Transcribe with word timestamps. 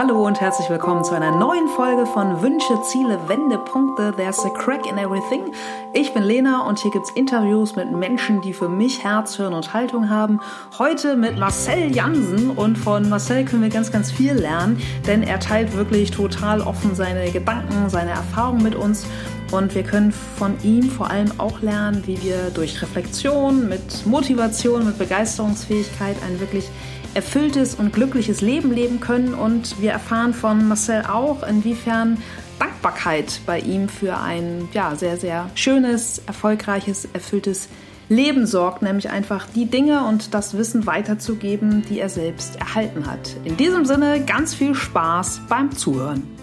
Hallo 0.00 0.24
und 0.24 0.40
herzlich 0.40 0.70
willkommen 0.70 1.02
zu 1.02 1.16
einer 1.16 1.36
neuen 1.36 1.66
Folge 1.66 2.06
von 2.06 2.40
Wünsche, 2.40 2.80
Ziele, 2.82 3.18
Wendepunkte. 3.26 4.14
There's 4.16 4.38
a 4.44 4.48
crack 4.50 4.86
in 4.86 4.96
everything. 4.96 5.52
Ich 5.92 6.14
bin 6.14 6.22
Lena 6.22 6.68
und 6.68 6.78
hier 6.78 6.92
gibt's 6.92 7.10
Interviews 7.10 7.74
mit 7.74 7.90
Menschen, 7.90 8.40
die 8.40 8.52
für 8.52 8.68
mich 8.68 9.02
Herz, 9.02 9.34
Hirn 9.34 9.52
und 9.54 9.74
Haltung 9.74 10.08
haben. 10.08 10.38
Heute 10.78 11.16
mit 11.16 11.36
Marcel 11.36 11.90
Jansen 11.92 12.52
und 12.52 12.78
von 12.78 13.08
Marcel 13.08 13.44
können 13.44 13.62
wir 13.62 13.70
ganz, 13.70 13.90
ganz 13.90 14.12
viel 14.12 14.34
lernen, 14.34 14.80
denn 15.08 15.24
er 15.24 15.40
teilt 15.40 15.76
wirklich 15.76 16.12
total 16.12 16.60
offen 16.60 16.94
seine 16.94 17.32
Gedanken, 17.32 17.90
seine 17.90 18.10
Erfahrungen 18.10 18.62
mit 18.62 18.76
uns. 18.76 19.04
Und 19.50 19.74
wir 19.74 19.82
können 19.82 20.12
von 20.12 20.54
ihm 20.62 20.90
vor 20.90 21.10
allem 21.10 21.32
auch 21.38 21.60
lernen, 21.60 22.02
wie 22.06 22.22
wir 22.22 22.50
durch 22.54 22.80
Reflexion, 22.82 23.68
mit 23.68 24.06
Motivation, 24.06 24.84
mit 24.84 24.96
Begeisterungsfähigkeit 24.96 26.16
ein 26.24 26.38
wirklich 26.38 26.70
erfülltes 27.18 27.74
und 27.74 27.92
glückliches 27.92 28.42
Leben 28.42 28.70
leben 28.70 29.00
können. 29.00 29.34
Und 29.34 29.82
wir 29.82 29.90
erfahren 29.90 30.32
von 30.32 30.68
Marcel 30.68 31.02
auch, 31.02 31.42
inwiefern 31.42 32.22
Dankbarkeit 32.60 33.40
bei 33.44 33.58
ihm 33.58 33.88
für 33.88 34.18
ein 34.18 34.68
ja, 34.72 34.94
sehr, 34.94 35.16
sehr 35.16 35.50
schönes, 35.56 36.22
erfolgreiches, 36.26 37.08
erfülltes 37.12 37.68
Leben 38.08 38.46
sorgt, 38.46 38.82
nämlich 38.82 39.10
einfach 39.10 39.48
die 39.52 39.66
Dinge 39.66 40.04
und 40.04 40.32
das 40.32 40.56
Wissen 40.56 40.86
weiterzugeben, 40.86 41.82
die 41.90 41.98
er 41.98 42.08
selbst 42.08 42.54
erhalten 42.54 43.10
hat. 43.10 43.34
In 43.42 43.56
diesem 43.56 43.84
Sinne 43.84 44.24
ganz 44.24 44.54
viel 44.54 44.76
Spaß 44.76 45.40
beim 45.48 45.72
Zuhören. 45.72 46.37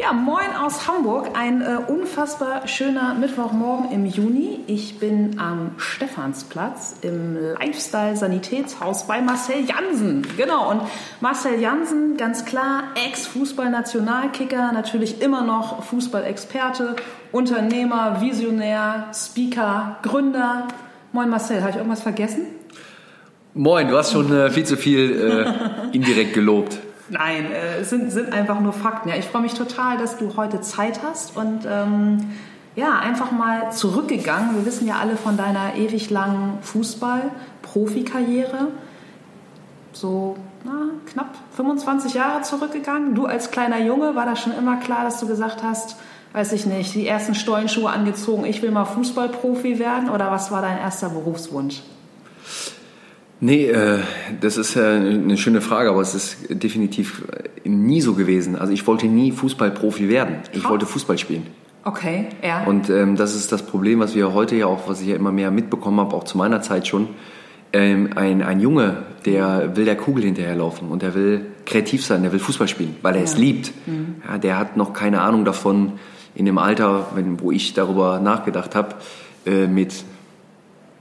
Ja, 0.00 0.12
moin 0.12 0.54
aus 0.54 0.86
Hamburg. 0.86 1.30
Ein 1.34 1.60
äh, 1.60 1.76
unfassbar 1.88 2.68
schöner 2.68 3.14
Mittwochmorgen 3.14 3.90
im 3.90 4.06
Juni. 4.06 4.60
Ich 4.68 5.00
bin 5.00 5.40
am 5.40 5.72
Stephansplatz 5.76 6.94
im 7.02 7.36
Lifestyle-Sanitätshaus 7.58 9.08
bei 9.08 9.20
Marcel 9.20 9.64
Jansen. 9.64 10.24
Genau, 10.36 10.70
und 10.70 10.82
Marcel 11.20 11.58
Jansen, 11.60 12.16
ganz 12.16 12.44
klar, 12.44 12.84
Ex-Fußball-Nationalkicker, 13.08 14.70
natürlich 14.70 15.20
immer 15.20 15.42
noch 15.42 15.82
Fußballexperte, 15.82 16.94
Unternehmer, 17.32 18.20
Visionär, 18.20 19.08
Speaker, 19.12 19.98
Gründer. 20.02 20.68
Moin 21.10 21.28
Marcel, 21.28 21.60
habe 21.60 21.70
ich 21.70 21.76
irgendwas 21.76 22.02
vergessen? 22.02 22.42
Moin, 23.52 23.88
du 23.88 23.96
hast 23.96 24.12
schon 24.12 24.32
äh, 24.32 24.48
viel 24.50 24.64
zu 24.64 24.76
viel 24.76 25.44
äh, 25.92 25.92
indirekt 25.96 26.34
gelobt. 26.34 26.78
Nein, 27.10 27.50
äh, 27.50 27.82
sind, 27.84 28.12
sind 28.12 28.32
einfach 28.32 28.60
nur 28.60 28.72
Fakten. 28.72 29.08
Ja, 29.08 29.16
ich 29.16 29.26
freue 29.26 29.42
mich 29.42 29.54
total, 29.54 29.98
dass 29.98 30.18
du 30.18 30.36
heute 30.36 30.60
Zeit 30.60 31.00
hast 31.02 31.36
und 31.36 31.66
ähm, 31.66 32.30
ja, 32.76 32.98
einfach 32.98 33.32
mal 33.32 33.72
zurückgegangen. 33.72 34.54
Wir 34.56 34.66
wissen 34.66 34.86
ja 34.86 34.98
alle 35.00 35.16
von 35.16 35.36
deiner 35.36 35.74
ewig 35.76 36.10
langen 36.10 36.58
Fußball-Profikarriere. 36.62 38.68
So 39.92 40.36
na, 40.64 40.90
knapp 41.10 41.34
25 41.56 42.14
Jahre 42.14 42.42
zurückgegangen. 42.42 43.14
Du 43.14 43.26
als 43.26 43.50
kleiner 43.50 43.80
Junge 43.80 44.14
war 44.14 44.26
das 44.26 44.40
schon 44.40 44.56
immer 44.56 44.76
klar, 44.76 45.04
dass 45.04 45.18
du 45.18 45.26
gesagt 45.26 45.62
hast, 45.62 45.96
weiß 46.32 46.52
ich 46.52 46.66
nicht, 46.66 46.94
die 46.94 47.06
ersten 47.06 47.34
Stollenschuhe 47.34 47.90
angezogen, 47.90 48.44
ich 48.44 48.62
will 48.62 48.70
mal 48.70 48.84
Fußballprofi 48.84 49.78
werden 49.78 50.10
oder 50.10 50.30
was 50.30 50.50
war 50.50 50.62
dein 50.62 50.78
erster 50.78 51.08
Berufswunsch? 51.08 51.82
Nee, 53.40 53.66
äh, 53.66 53.98
das 54.40 54.56
ist 54.56 54.76
äh, 54.76 54.80
eine 54.80 55.36
schöne 55.36 55.60
Frage, 55.60 55.90
aber 55.90 56.00
es 56.00 56.14
ist 56.14 56.36
definitiv 56.50 57.24
nie 57.64 58.00
so 58.00 58.14
gewesen. 58.14 58.56
Also 58.56 58.72
ich 58.72 58.86
wollte 58.86 59.06
nie 59.06 59.32
Fußballprofi 59.32 60.08
werden. 60.08 60.38
Ich 60.52 60.66
oh. 60.66 60.70
wollte 60.70 60.86
Fußball 60.86 61.18
spielen. 61.18 61.46
Okay, 61.84 62.26
ja. 62.42 62.64
Und 62.64 62.90
ähm, 62.90 63.16
das 63.16 63.34
ist 63.34 63.52
das 63.52 63.62
Problem, 63.62 64.00
was 64.00 64.14
wir 64.14 64.34
heute 64.34 64.56
ja 64.56 64.66
auch, 64.66 64.88
was 64.88 65.00
ich 65.00 65.08
ja 65.08 65.16
immer 65.16 65.32
mehr 65.32 65.50
mitbekommen 65.50 66.00
habe, 66.00 66.14
auch 66.16 66.24
zu 66.24 66.36
meiner 66.36 66.60
Zeit 66.60 66.86
schon. 66.86 67.08
Ähm, 67.72 68.10
ein, 68.16 68.42
ein 68.42 68.60
Junge, 68.60 69.04
der 69.24 69.76
will 69.76 69.84
der 69.84 69.96
Kugel 69.96 70.24
hinterherlaufen 70.24 70.88
und 70.88 71.02
der 71.02 71.14
will 71.14 71.46
kreativ 71.64 72.04
sein, 72.04 72.22
der 72.22 72.32
will 72.32 72.38
Fußball 72.40 72.66
spielen, 72.66 72.96
weil 73.02 73.14
er 73.14 73.20
ja. 73.20 73.24
es 73.24 73.38
liebt. 73.38 73.72
Mhm. 73.86 74.16
Ja, 74.26 74.38
der 74.38 74.58
hat 74.58 74.76
noch 74.76 74.92
keine 74.92 75.20
Ahnung 75.20 75.44
davon 75.44 75.92
in 76.34 76.46
dem 76.46 76.58
Alter, 76.58 77.08
wenn, 77.14 77.40
wo 77.40 77.52
ich 77.52 77.74
darüber 77.74 78.20
nachgedacht 78.20 78.74
habe, 78.74 78.96
äh, 79.46 79.66
mit 79.66 80.04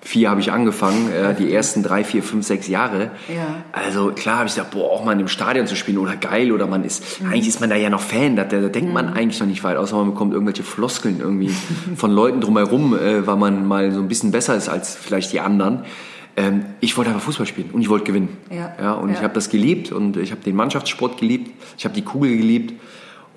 vier 0.07 0.29
habe 0.29 0.39
ich 0.39 0.53
angefangen, 0.53 1.11
äh, 1.11 1.35
die 1.35 1.53
ersten 1.53 1.83
drei, 1.83 2.05
vier, 2.05 2.23
fünf, 2.23 2.45
sechs 2.45 2.69
Jahre. 2.69 3.11
Ja. 3.27 3.63
Also 3.73 4.13
klar 4.13 4.37
habe 4.37 4.47
ich 4.47 4.55
gesagt, 4.55 4.71
boah, 4.71 4.89
auch 4.89 5.03
mal 5.03 5.11
einem 5.11 5.27
Stadion 5.27 5.67
zu 5.67 5.75
spielen 5.75 5.97
oder 5.97 6.15
geil 6.15 6.53
oder 6.53 6.65
man 6.65 6.85
ist, 6.85 7.21
mhm. 7.21 7.27
eigentlich 7.27 7.49
ist 7.49 7.59
man 7.59 7.69
da 7.69 7.75
ja 7.75 7.89
noch 7.89 7.99
Fan, 7.99 8.37
da, 8.37 8.45
da 8.45 8.61
denkt 8.61 8.87
mhm. 8.87 8.93
man 8.93 9.13
eigentlich 9.13 9.37
noch 9.41 9.47
nicht 9.47 9.65
weit, 9.65 9.75
außer 9.75 9.97
man 9.97 10.11
bekommt 10.11 10.31
irgendwelche 10.31 10.63
Floskeln 10.63 11.19
irgendwie 11.19 11.49
von 11.97 12.11
Leuten 12.11 12.39
drumherum, 12.39 12.97
äh, 12.97 13.27
weil 13.27 13.35
man 13.35 13.65
mal 13.65 13.91
so 13.91 13.99
ein 13.99 14.07
bisschen 14.07 14.31
besser 14.31 14.55
ist 14.55 14.69
als 14.69 14.95
vielleicht 14.95 15.33
die 15.33 15.41
anderen. 15.41 15.83
Ähm, 16.37 16.63
ich 16.79 16.95
wollte 16.95 17.09
einfach 17.09 17.23
Fußball 17.23 17.45
spielen 17.45 17.71
und 17.73 17.81
ich 17.81 17.89
wollte 17.89 18.05
gewinnen. 18.05 18.29
Ja. 18.49 18.75
ja 18.81 18.93
und 18.93 19.09
ja. 19.09 19.15
ich 19.15 19.21
habe 19.21 19.33
das 19.33 19.49
geliebt 19.49 19.91
und 19.91 20.15
ich 20.15 20.31
habe 20.31 20.41
den 20.41 20.55
Mannschaftssport 20.55 21.19
geliebt, 21.19 21.51
ich 21.77 21.83
habe 21.83 21.93
die 21.93 22.03
Kugel 22.03 22.37
geliebt 22.37 22.79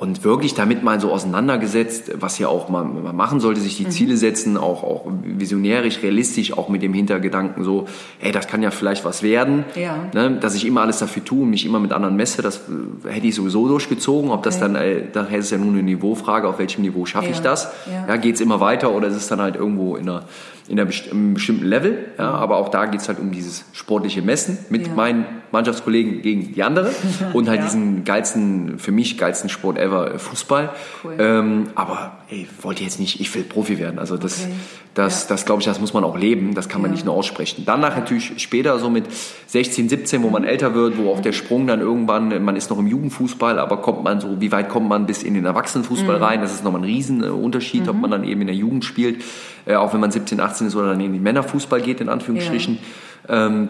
und 0.00 0.25
wirklich 0.25 0.55
damit 0.55 0.83
mal 0.83 0.99
so 0.99 1.12
auseinandergesetzt, 1.12 2.12
was 2.15 2.38
ja 2.38 2.49
auch 2.49 2.71
man, 2.71 3.03
man 3.03 3.15
machen 3.15 3.38
sollte, 3.38 3.61
sich 3.61 3.77
die 3.77 3.84
mhm. 3.84 3.91
Ziele 3.91 4.16
setzen, 4.16 4.56
auch, 4.56 4.83
auch 4.83 5.05
visionärisch, 5.22 6.03
realistisch, 6.03 6.56
auch 6.56 6.71
mit 6.71 6.81
dem 6.81 6.94
Hintergedanken 6.94 7.65
so, 7.65 7.87
hey, 8.19 8.33
das 8.33 8.47
kann 8.47 8.62
ja 8.62 8.71
vielleicht 8.71 9.05
was 9.05 9.22
werden, 9.22 9.66
ja. 9.75 9.99
ne, 10.15 10.39
dass 10.41 10.55
ich 10.55 10.66
immer 10.66 10.81
alles 10.81 11.00
dafür 11.00 11.22
tue 11.22 11.43
und 11.43 11.50
mich 11.50 11.66
immer 11.66 11.81
mit 11.81 11.93
anderen 11.93 12.16
messe, 12.16 12.41
das 12.41 12.62
äh, 13.05 13.12
hätte 13.12 13.27
ich 13.27 13.34
sowieso 13.34 13.69
durchgezogen, 13.69 14.31
ob 14.31 14.43
das 14.43 14.56
okay. 14.56 14.72
dann, 14.72 14.75
äh, 14.77 15.03
daher 15.12 15.39
ist 15.39 15.44
es 15.44 15.50
ja 15.50 15.59
nur 15.59 15.71
eine 15.71 15.83
Niveaufrage, 15.83 16.49
auf 16.49 16.59
welchem 16.59 16.81
Niveau 16.81 17.05
schaffe 17.05 17.27
ja. 17.27 17.33
ich 17.33 17.41
das, 17.41 17.71
ja, 17.84 18.06
ja 18.09 18.16
geht 18.16 18.37
es 18.37 18.41
immer 18.41 18.59
weiter 18.59 18.93
oder 18.93 19.09
ist 19.09 19.16
es 19.16 19.28
dann 19.28 19.43
halt 19.43 19.56
irgendwo 19.56 19.97
in 19.97 20.09
einer 20.09 20.22
in 20.70 20.78
einem 20.78 21.34
bestimmten 21.34 21.64
Level. 21.64 22.12
Ja, 22.16 22.31
aber 22.31 22.56
auch 22.56 22.69
da 22.69 22.86
geht 22.86 23.00
es 23.00 23.08
halt 23.08 23.19
um 23.19 23.32
dieses 23.32 23.64
sportliche 23.72 24.22
Messen 24.22 24.56
mit 24.70 24.86
ja. 24.86 24.94
meinen 24.94 25.26
Mannschaftskollegen 25.50 26.22
gegen 26.22 26.54
die 26.54 26.62
andere 26.62 26.92
und 27.32 27.48
halt 27.48 27.58
ja. 27.58 27.66
diesen 27.66 28.04
geilsten, 28.04 28.78
für 28.78 28.92
mich 28.92 29.19
geilsten 29.19 29.50
Sport 29.50 29.78
ever, 29.78 30.14
äh, 30.14 30.19
Fußball. 30.19 30.70
Cool. 31.03 31.16
Ähm, 31.19 31.70
aber 31.75 32.19
ey, 32.28 32.47
wollte 32.62 32.84
jetzt 32.84 33.00
nicht, 33.00 33.20
ich 33.20 33.34
will 33.34 33.42
Profi 33.42 33.80
werden. 33.80 33.98
Also 33.98 34.16
das, 34.16 34.44
okay. 34.44 34.53
Das, 34.95 35.28
das 35.28 35.47
glaube 35.47 35.61
ich, 35.61 35.67
das 35.67 35.81
muss 35.81 35.95
man 35.95 36.03
auch 36.03 36.17
leben. 36.17 36.55
Das 36.55 36.69
kann 36.69 36.83
man 36.83 36.91
nicht 36.91 37.05
nur 37.05 37.15
aussprechen. 37.15 37.62
Danach 37.65 37.97
natürlich 37.97 38.43
später 38.43 38.78
so 38.78 38.91
mit 38.91 39.05
16, 39.47 39.89
17, 39.89 40.23
wo 40.23 40.31
man 40.31 40.45
älter 40.45 40.75
wird, 40.75 40.99
wo 40.99 41.12
auch 41.12 41.21
der 41.21 41.33
Sprung 41.33 41.67
dann 41.67 41.81
irgendwann, 41.81 42.43
man 42.43 42.56
ist 42.56 42.71
noch 42.71 42.78
im 42.78 42.89
Jugendfußball, 42.89 43.59
aber 43.59 43.78
kommt 43.78 44.03
man 44.03 44.21
so, 44.21 44.41
wie 44.41 44.51
weit 44.51 44.69
kommt 44.69 44.89
man 44.89 45.06
bis 45.06 45.23
in 45.23 45.34
den 45.34 45.45
Erwachsenenfußball 45.45 46.17
mhm. 46.17 46.23
rein? 46.23 46.41
Das 46.41 46.53
ist 46.53 46.65
nochmal 46.65 46.81
ein 46.81 46.87
Riesenunterschied, 46.87 47.84
mhm. 47.84 47.89
ob 47.89 47.97
man 47.97 48.11
dann 48.11 48.25
eben 48.25 48.41
in 48.41 48.49
der 48.49 48.56
Jugend 48.56 48.84
spielt, 48.84 49.23
äh, 49.67 49.77
auch 49.77 49.93
wenn 49.93 50.01
man 50.01 50.11
17, 50.11 50.41
18 50.41 50.67
ist 50.67 50.75
oder 50.75 50.89
dann 50.89 51.01
in 51.01 51.12
den 51.12 51.22
Männerfußball 51.22 51.81
geht, 51.81 52.01
in 52.01 52.09
Anführungsstrichen. 52.09 52.78
Ja. 53.28 53.47
Ähm, 53.47 53.69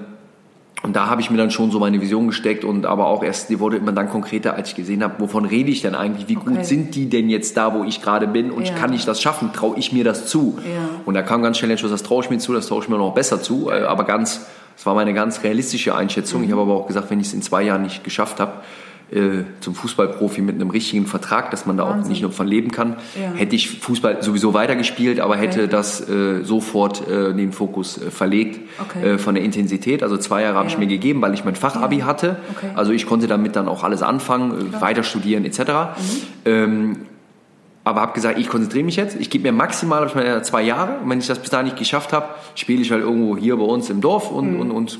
und 0.82 0.96
da 0.96 1.08
habe 1.08 1.20
ich 1.20 1.30
mir 1.30 1.36
dann 1.36 1.50
schon 1.50 1.70
so 1.70 1.78
meine 1.78 2.00
Vision 2.00 2.26
gesteckt 2.26 2.64
und 2.64 2.86
aber 2.86 3.06
auch 3.06 3.22
erst, 3.22 3.50
die 3.50 3.60
wurde 3.60 3.76
immer 3.76 3.92
dann 3.92 4.08
konkreter, 4.08 4.54
als 4.54 4.70
ich 4.70 4.76
gesehen 4.76 5.02
habe, 5.02 5.20
wovon 5.20 5.44
rede 5.44 5.70
ich 5.70 5.82
denn 5.82 5.94
eigentlich, 5.94 6.28
wie 6.28 6.38
okay. 6.38 6.54
gut 6.54 6.64
sind 6.64 6.94
die 6.94 7.08
denn 7.08 7.28
jetzt 7.28 7.56
da, 7.56 7.74
wo 7.74 7.84
ich 7.84 8.00
gerade 8.00 8.26
bin 8.26 8.50
und 8.50 8.66
ja. 8.66 8.74
kann 8.74 8.92
ich 8.94 9.04
das 9.04 9.20
schaffen, 9.20 9.52
traue 9.52 9.78
ich 9.78 9.92
mir 9.92 10.04
das 10.04 10.26
zu? 10.26 10.58
Ja. 10.64 11.00
Und 11.04 11.14
da 11.14 11.22
kam 11.22 11.42
ganz 11.42 11.58
schnell 11.58 11.70
Entschluss, 11.70 11.90
das 11.90 12.02
traue 12.02 12.24
ich 12.24 12.30
mir 12.30 12.38
zu, 12.38 12.54
das 12.54 12.66
traue 12.66 12.82
ich 12.82 12.88
mir 12.88 12.96
noch 12.96 13.12
besser 13.12 13.42
zu, 13.42 13.70
äh, 13.70 13.82
aber 13.82 14.04
ganz, 14.04 14.46
das 14.74 14.86
war 14.86 14.94
meine 14.94 15.12
ganz 15.12 15.42
realistische 15.44 15.94
Einschätzung. 15.94 16.40
Mhm. 16.40 16.46
Ich 16.46 16.52
habe 16.52 16.62
aber 16.62 16.74
auch 16.74 16.86
gesagt, 16.86 17.10
wenn 17.10 17.20
ich 17.20 17.26
es 17.26 17.34
in 17.34 17.42
zwei 17.42 17.62
Jahren 17.62 17.82
nicht 17.82 18.02
geschafft 18.02 18.40
habe, 18.40 18.54
äh, 19.12 19.44
zum 19.60 19.74
Fußballprofi 19.74 20.40
mit 20.40 20.54
einem 20.54 20.70
richtigen 20.70 21.06
Vertrag, 21.06 21.50
dass 21.50 21.66
man 21.66 21.76
da 21.76 21.84
Wahnsinn. 21.84 22.04
auch 22.04 22.08
nicht 22.08 22.22
nur 22.22 22.32
von 22.32 22.46
leben 22.46 22.70
kann. 22.70 22.96
Ja. 23.20 23.32
Hätte 23.32 23.56
ich 23.56 23.80
Fußball 23.80 24.22
sowieso 24.22 24.54
weitergespielt, 24.54 25.20
aber 25.20 25.36
hätte 25.36 25.64
okay. 25.64 25.70
das 25.70 26.08
äh, 26.08 26.44
sofort 26.44 27.08
äh, 27.08 27.34
den 27.34 27.52
Fokus 27.52 27.98
äh, 27.98 28.10
verlegt 28.10 28.60
okay. 28.80 29.14
Äh, 29.14 29.18
von 29.18 29.34
der 29.34 29.44
Intensität. 29.44 30.02
Also 30.02 30.16
zwei 30.16 30.42
Jahre 30.42 30.54
ja. 30.54 30.58
habe 30.60 30.68
ich 30.68 30.78
mir 30.78 30.86
gegeben, 30.86 31.22
weil 31.22 31.34
ich 31.34 31.44
mein 31.44 31.56
Fachabi 31.56 31.98
ja. 31.98 32.06
hatte. 32.06 32.36
Okay. 32.56 32.70
Also 32.74 32.92
ich 32.92 33.06
konnte 33.06 33.26
damit 33.26 33.56
dann 33.56 33.68
auch 33.68 33.82
alles 33.82 34.02
anfangen, 34.02 34.74
weiter 34.80 35.02
studieren 35.02 35.44
etc. 35.44 35.58
Mhm. 35.60 35.66
Ähm, 36.44 36.96
aber 37.82 38.02
habe 38.02 38.12
gesagt, 38.12 38.38
ich 38.38 38.48
konzentriere 38.48 38.84
mich 38.84 38.96
jetzt. 38.96 39.18
Ich 39.18 39.30
gebe 39.30 39.42
mir 39.42 39.52
maximal 39.52 40.06
ich 40.06 40.14
meine, 40.14 40.42
zwei 40.42 40.62
Jahre. 40.62 40.98
Und 41.02 41.10
wenn 41.10 41.18
ich 41.18 41.26
das 41.26 41.38
bis 41.38 41.50
dahin 41.50 41.66
nicht 41.66 41.78
geschafft 41.78 42.12
habe, 42.12 42.28
spiele 42.54 42.82
ich 42.82 42.90
halt 42.90 43.02
irgendwo 43.02 43.36
hier 43.36 43.56
bei 43.56 43.64
uns 43.64 43.90
im 43.90 44.00
Dorf 44.00 44.30
und, 44.30 44.54
mhm. 44.54 44.60
und, 44.60 44.70
und 44.70 44.98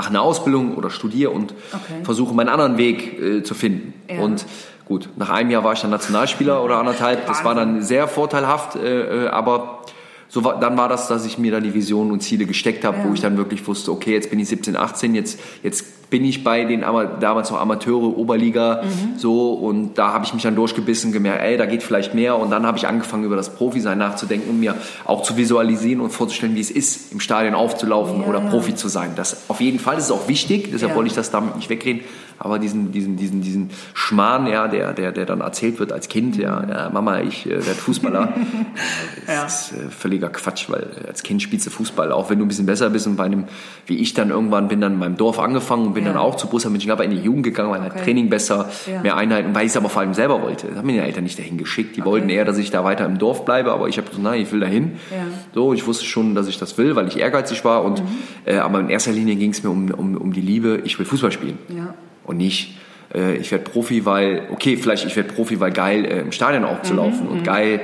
mache 0.00 0.08
eine 0.08 0.22
Ausbildung 0.22 0.76
oder 0.76 0.88
studiere 0.88 1.30
und 1.30 1.52
okay. 1.74 2.02
versuche 2.04 2.32
meinen 2.32 2.48
anderen 2.48 2.78
Weg 2.78 3.20
äh, 3.20 3.42
zu 3.42 3.52
finden. 3.52 3.92
Ja. 4.08 4.22
Und 4.22 4.46
gut, 4.86 5.10
nach 5.16 5.28
einem 5.28 5.50
Jahr 5.50 5.62
war 5.62 5.74
ich 5.74 5.80
dann 5.82 5.90
Nationalspieler 5.90 6.64
oder 6.64 6.78
anderthalb. 6.78 7.26
Das 7.26 7.44
war 7.44 7.54
dann 7.54 7.82
sehr 7.82 8.08
vorteilhaft, 8.08 8.76
äh, 8.76 9.26
äh 9.26 9.28
aber 9.28 9.82
so 10.28 10.42
war, 10.42 10.58
dann 10.58 10.78
war 10.78 10.88
das, 10.88 11.06
dass 11.06 11.26
ich 11.26 11.36
mir 11.36 11.52
dann 11.52 11.64
die 11.64 11.74
Visionen 11.74 12.12
und 12.12 12.20
Ziele 12.22 12.46
gesteckt 12.46 12.82
habe, 12.82 12.96
ja. 12.96 13.04
wo 13.04 13.12
ich 13.12 13.20
dann 13.20 13.36
wirklich 13.36 13.66
wusste, 13.66 13.92
okay, 13.92 14.14
jetzt 14.14 14.30
bin 14.30 14.38
ich 14.38 14.48
17, 14.48 14.74
18, 14.74 15.14
jetzt, 15.14 15.38
jetzt 15.62 15.84
bin 16.10 16.24
ich 16.24 16.44
bei 16.44 16.64
den 16.64 16.82
damals 17.20 17.50
noch 17.50 17.60
Amateure, 17.60 18.16
Oberliga, 18.16 18.82
mhm. 18.82 19.18
so 19.18 19.52
und 19.52 19.94
da 19.96 20.12
habe 20.12 20.24
ich 20.24 20.34
mich 20.34 20.42
dann 20.42 20.54
durchgebissen, 20.54 21.12
gemerkt, 21.12 21.42
ey, 21.42 21.56
da 21.56 21.66
geht 21.66 21.82
vielleicht 21.82 22.14
mehr 22.14 22.38
und 22.38 22.50
dann 22.50 22.66
habe 22.66 22.78
ich 22.78 22.86
angefangen 22.86 23.24
über 23.24 23.36
das 23.36 23.54
Profi-Sein 23.54 23.98
nachzudenken 23.98 24.50
und 24.50 24.60
mir 24.60 24.74
auch 25.04 25.22
zu 25.22 25.36
visualisieren 25.36 26.00
und 26.00 26.10
vorzustellen, 26.10 26.54
wie 26.54 26.60
es 26.60 26.70
ist, 26.70 27.12
im 27.12 27.20
Stadion 27.20 27.54
aufzulaufen 27.54 28.22
ja. 28.22 28.28
oder 28.28 28.40
Profi 28.40 28.74
zu 28.74 28.88
sein. 28.88 29.12
Das 29.16 29.48
auf 29.48 29.60
jeden 29.60 29.78
Fall 29.78 29.96
das 29.96 30.04
ist 30.04 30.12
auch 30.12 30.28
wichtig, 30.28 30.70
deshalb 30.72 30.92
ja. 30.92 30.96
wollte 30.96 31.08
ich 31.08 31.16
das 31.16 31.30
damit 31.30 31.56
nicht 31.56 31.70
wegreden, 31.70 32.02
aber 32.38 32.58
diesen, 32.58 32.92
diesen, 32.92 33.16
diesen, 33.16 33.42
diesen 33.42 33.70
Schmarrn, 33.94 34.46
ja, 34.46 34.68
der, 34.68 34.92
der, 34.92 35.12
der 35.12 35.26
dann 35.26 35.40
erzählt 35.40 35.78
wird 35.78 35.92
als 35.92 36.08
Kind, 36.08 36.36
ja, 36.36 36.64
ja 36.68 36.90
Mama, 36.90 37.20
ich 37.20 37.46
äh, 37.46 37.50
werde 37.50 37.80
Fußballer, 37.80 38.34
das 39.26 39.72
ist 39.72 39.72
äh, 39.72 39.90
völlig 39.90 40.10
völliger 40.10 40.28
Quatsch, 40.28 40.68
weil 40.68 40.86
als 41.06 41.22
Kind 41.22 41.40
spielst 41.40 41.66
du 41.66 41.70
Fußball, 41.70 42.10
auch 42.10 42.30
wenn 42.30 42.38
du 42.38 42.44
ein 42.44 42.48
bisschen 42.48 42.66
besser 42.66 42.90
bist 42.90 43.06
und 43.06 43.16
bei 43.16 43.24
einem, 43.24 43.44
wie 43.86 43.96
ich 43.96 44.12
dann 44.12 44.30
irgendwann 44.30 44.66
bin 44.66 44.80
dann 44.80 44.94
in 44.94 44.98
meinem 44.98 45.16
Dorf 45.16 45.38
angefangen 45.38 45.86
und 45.86 45.94
bin 45.94 45.99
Ja. 46.04 46.12
dann 46.12 46.20
auch 46.20 46.36
zu 46.36 46.46
Borussia 46.46 46.70
Mönchengladbach 46.70 47.04
in 47.04 47.10
die 47.12 47.18
Jugend 47.18 47.44
gegangen, 47.44 47.70
weil 47.70 47.80
halt 47.80 47.92
Okay. 47.92 48.04
Training 48.04 48.28
besser, 48.28 48.68
Ja. 48.90 49.00
mehr 49.02 49.16
Einheiten, 49.16 49.54
weil 49.54 49.62
ich 49.66 49.70
es 49.72 49.76
aber 49.76 49.88
vor 49.88 50.02
allem 50.02 50.14
selber 50.14 50.42
wollte. 50.42 50.68
Das 50.68 50.76
haben 50.76 50.86
mir 50.86 50.92
die 50.94 50.98
Eltern 51.00 51.24
nicht 51.24 51.38
dahin 51.38 51.58
geschickt. 51.58 51.96
Die 51.96 52.04
wollten 52.04 52.28
eher, 52.28 52.44
dass 52.44 52.58
ich 52.58 52.70
da 52.70 52.84
weiter 52.84 53.04
im 53.06 53.18
Dorf 53.18 53.44
bleibe, 53.44 53.72
aber 53.72 53.88
ich 53.88 53.96
habe 53.98 54.08
gesagt, 54.08 54.22
nein, 54.22 54.40
ich 54.42 54.52
will 54.52 54.60
dahin. 54.60 54.92
Ja. 55.10 55.16
So, 55.54 55.72
ich 55.72 55.86
wusste 55.86 56.04
schon, 56.04 56.34
dass 56.34 56.48
ich 56.48 56.58
das 56.58 56.76
will, 56.78 56.96
weil 56.96 57.08
ich 57.08 57.18
ehrgeizig 57.18 57.64
war 57.64 57.84
und, 57.84 58.02
äh, 58.44 58.56
aber 58.56 58.80
in 58.80 58.88
erster 58.90 59.12
Linie 59.12 59.36
ging 59.36 59.50
es 59.50 59.62
mir 59.62 59.70
um, 59.70 59.90
um, 59.90 60.16
um 60.16 60.32
die 60.32 60.40
Liebe, 60.40 60.80
ich 60.84 60.98
will 60.98 61.06
Fußball 61.06 61.32
spielen. 61.32 61.58
Ja. 61.68 61.94
Und 62.24 62.36
nicht, 62.36 62.76
äh, 63.14 63.36
ich 63.36 63.50
werde 63.50 63.64
Profi, 63.64 64.04
weil, 64.06 64.42
okay, 64.52 64.76
vielleicht 64.76 65.04
ich 65.06 65.16
werde 65.16 65.32
Profi, 65.32 65.58
weil 65.60 65.72
geil 65.72 66.04
äh, 66.04 66.20
im 66.20 66.32
Stadion 66.32 66.64
auch 66.64 66.82
zu 66.82 66.94
laufen 66.94 67.26
und 67.28 67.44
geil 67.44 67.80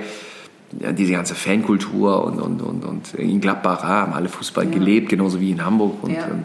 ja, 0.80 0.90
diese 0.92 1.12
ganze 1.12 1.34
Fankultur 1.36 2.24
und, 2.24 2.40
und, 2.40 2.60
und, 2.60 2.84
und 2.84 3.14
in 3.14 3.40
Gladbach 3.40 3.84
ah, 3.84 3.88
haben 4.02 4.12
alle 4.12 4.28
Fußball 4.28 4.66
gelebt, 4.66 5.08
genauso 5.08 5.40
wie 5.40 5.52
in 5.52 5.64
Hamburg. 5.64 6.02
Und, 6.02 6.10
Ja. 6.12 6.24
und 6.24 6.44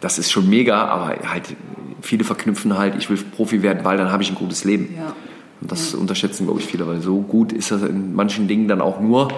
das 0.00 0.18
ist 0.18 0.30
schon 0.30 0.48
mega, 0.48 0.84
aber 0.86 1.16
halt 1.30 1.56
viele 2.02 2.24
verknüpfen 2.24 2.76
halt, 2.78 2.94
ich 2.98 3.10
will 3.10 3.18
Profi 3.18 3.62
werden, 3.62 3.84
weil 3.84 3.98
dann 3.98 4.10
habe 4.10 4.22
ich 4.22 4.30
ein 4.30 4.34
gutes 4.36 4.64
Leben. 4.64 4.94
Ja. 4.96 5.14
Und 5.60 5.70
das 5.70 5.94
unterschätzen, 5.94 6.46
glaube 6.46 6.60
ich, 6.60 6.66
viele, 6.66 6.86
weil 6.86 7.00
so 7.00 7.20
gut 7.20 7.52
ist 7.52 7.70
das 7.70 7.82
in 7.82 8.14
manchen 8.14 8.48
Dingen 8.48 8.66
dann 8.66 8.80
auch 8.80 9.00
nur, 9.00 9.28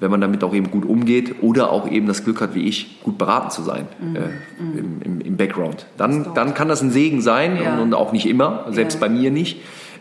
wenn 0.00 0.10
man 0.10 0.20
damit 0.20 0.44
auch 0.44 0.52
eben 0.54 0.70
gut 0.70 0.84
umgeht 0.84 1.36
oder 1.40 1.70
auch 1.72 1.88
eben 1.90 2.06
das 2.06 2.24
Glück 2.24 2.42
hat, 2.42 2.54
wie 2.54 2.68
ich, 2.68 3.00
gut 3.02 3.16
beraten 3.16 3.50
zu 3.50 3.62
sein 3.62 3.86
äh, 4.14 4.78
im, 4.78 5.00
im, 5.02 5.20
im 5.22 5.36
Background. 5.38 5.86
Dann, 5.96 6.34
dann 6.34 6.52
kann 6.52 6.68
das 6.68 6.82
ein 6.82 6.90
Segen 6.90 7.22
sein 7.22 7.56
Ja. 7.62 7.74
und, 7.74 7.80
und 7.80 7.94
auch 7.94 8.12
nicht 8.12 8.26
immer, 8.26 8.66
selbst 8.70 8.94
Ja. 8.96 9.00
bei 9.00 9.08
mir 9.08 9.30
nicht. 9.30 9.60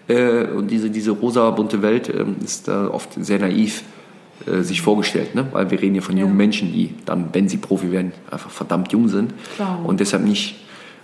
Äh, 0.09 0.45
und 0.47 0.69
diese, 0.71 0.89
diese 0.89 1.11
rosa 1.11 1.49
bunte 1.51 1.81
Welt 1.81 2.09
ähm, 2.09 2.35
ist 2.43 2.67
da 2.67 2.89
oft 2.89 3.13
sehr 3.23 3.39
naiv 3.39 3.79
äh, 3.81 3.83
sich 4.45 4.81
vorgestellt, 4.81 5.35
ne? 5.35 5.47
weil 5.51 5.71
wir 5.71 5.81
reden 5.81 5.93
hier 5.93 6.01
von 6.01 6.17
jungen 6.17 6.35
Menschen, 6.37 6.71
die 6.73 6.93
dann, 7.05 7.29
wenn 7.33 7.47
sie 7.47 7.57
Profi 7.57 7.91
werden, 7.91 8.11
einfach 8.29 8.49
verdammt 8.49 8.91
jung 8.91 9.07
sind 9.07 9.33
Klar. 9.55 9.79
und 9.83 9.99
deshalb 9.99 10.23
nicht 10.23 10.55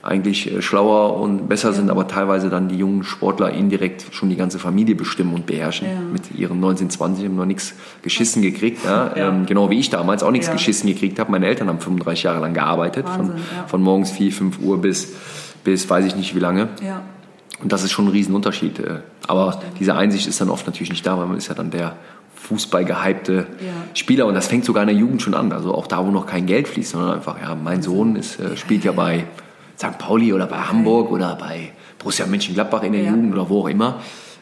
eigentlich 0.01 0.50
äh, 0.50 0.62
schlauer 0.62 1.19
und 1.19 1.50
besser 1.50 1.74
sind, 1.74 1.89
aber 1.89 2.07
teilweise 2.07 2.50
dann 2.50 2.69
die 2.69 2.77
jungen 2.77 3.03
Sportler 3.03 3.51
indirekt 3.51 4.06
schon 4.12 4.30
die 4.30 4.38
ganze 4.38 4.57
Familie 4.57 4.95
bestimmen 4.95 5.33
und 5.33 5.45
beherrschen. 5.45 5.88
Ja. 5.88 6.00
Mit 6.00 6.31
ihren 6.33 6.59
19, 6.62 6.89
20 6.89 7.25
haben 7.25 7.36
noch 7.36 7.45
nichts 7.45 7.74
geschissen 8.01 8.41
gekriegt. 8.41 8.86
Ja? 8.86 9.12
Ja. 9.15 9.27
Ähm, 9.30 9.45
genau 9.45 9.69
wie 9.69 9.77
ich 9.77 9.89
damals 9.89 10.24
auch 10.24 10.31
nichts 10.31 10.47
Ja. 10.47 10.53
geschissen 10.53 10.88
gekriegt 10.88 11.19
habe. 11.19 11.31
Meine 11.31 11.47
Eltern 11.47 11.68
haben 11.68 11.80
35 11.81 12.24
Jahre 12.24 12.39
lang 12.39 12.53
gearbeitet, 12.53 13.06
Wahnsinn, 13.07 13.36
von, 13.36 13.36
ja. 13.57 13.68
von 13.68 13.81
morgens 13.81 14.12
4, 14.12 14.31
5 14.31 14.59
Uhr 14.59 14.80
bis, 14.80 15.13
bis 15.65 15.89
weiß 15.89 16.06
ich 16.06 16.15
nicht 16.15 16.33
wie 16.33 16.39
lange. 16.39 16.69
Ja. 16.81 17.01
Und 17.62 17.74
das 17.74 17.83
ist 17.83 17.91
schon 17.91 18.06
ein 18.06 18.12
Riesenunterschied. 18.12 18.80
äh. 18.80 19.00
Aber 19.27 19.59
diese 19.80 19.95
Einsicht 19.95 20.27
ist 20.27 20.39
dann 20.39 20.50
oft 20.50 20.65
natürlich 20.65 20.91
nicht 20.91 21.06
da, 21.06 21.18
weil 21.18 21.25
man 21.27 21.36
ist 21.38 21.50
ja 21.50 21.56
dann 21.56 21.71
der 21.71 21.97
Fußball-gehypte 22.50 23.34
Ja. 23.60 23.68
Spieler. 23.94 24.25
Und 24.25 24.34
das 24.34 24.48
fängt 24.48 24.66
sogar 24.66 24.84
in 24.84 24.88
der 24.88 24.98
Jugend 24.98 25.22
schon 25.22 25.34
an. 25.34 25.51
Also 25.51 25.74
auch 25.74 25.88
da, 25.88 26.06
wo 26.06 26.12
noch 26.12 26.25
kein 26.25 26.46
Geld 26.46 26.68
fließt, 26.68 26.92
sondern 26.92 27.13
einfach, 27.16 27.40
ja, 27.42 27.56
mein 27.56 27.81
Sohn 27.81 28.16
ist, 28.16 28.40
äh, 28.40 28.57
spielt 28.57 28.84
ja 28.84 28.92
bei 28.92 29.25
St. 29.78 29.98
Pauli 29.98 30.34
oder 30.34 30.46
bei 30.48 30.57
Hamburg 30.57 31.12
oder 31.12 31.36
bei 31.36 31.72
Borussia 32.00 32.25
Mönchengladbach 32.25 32.84
in 32.84 32.94
der 32.94 33.04
Ja. 33.04 33.12
Jugend 33.12 33.34
oder 33.34 33.50
wo 33.50 33.62
auch 33.62 33.69
immer. 33.69 33.96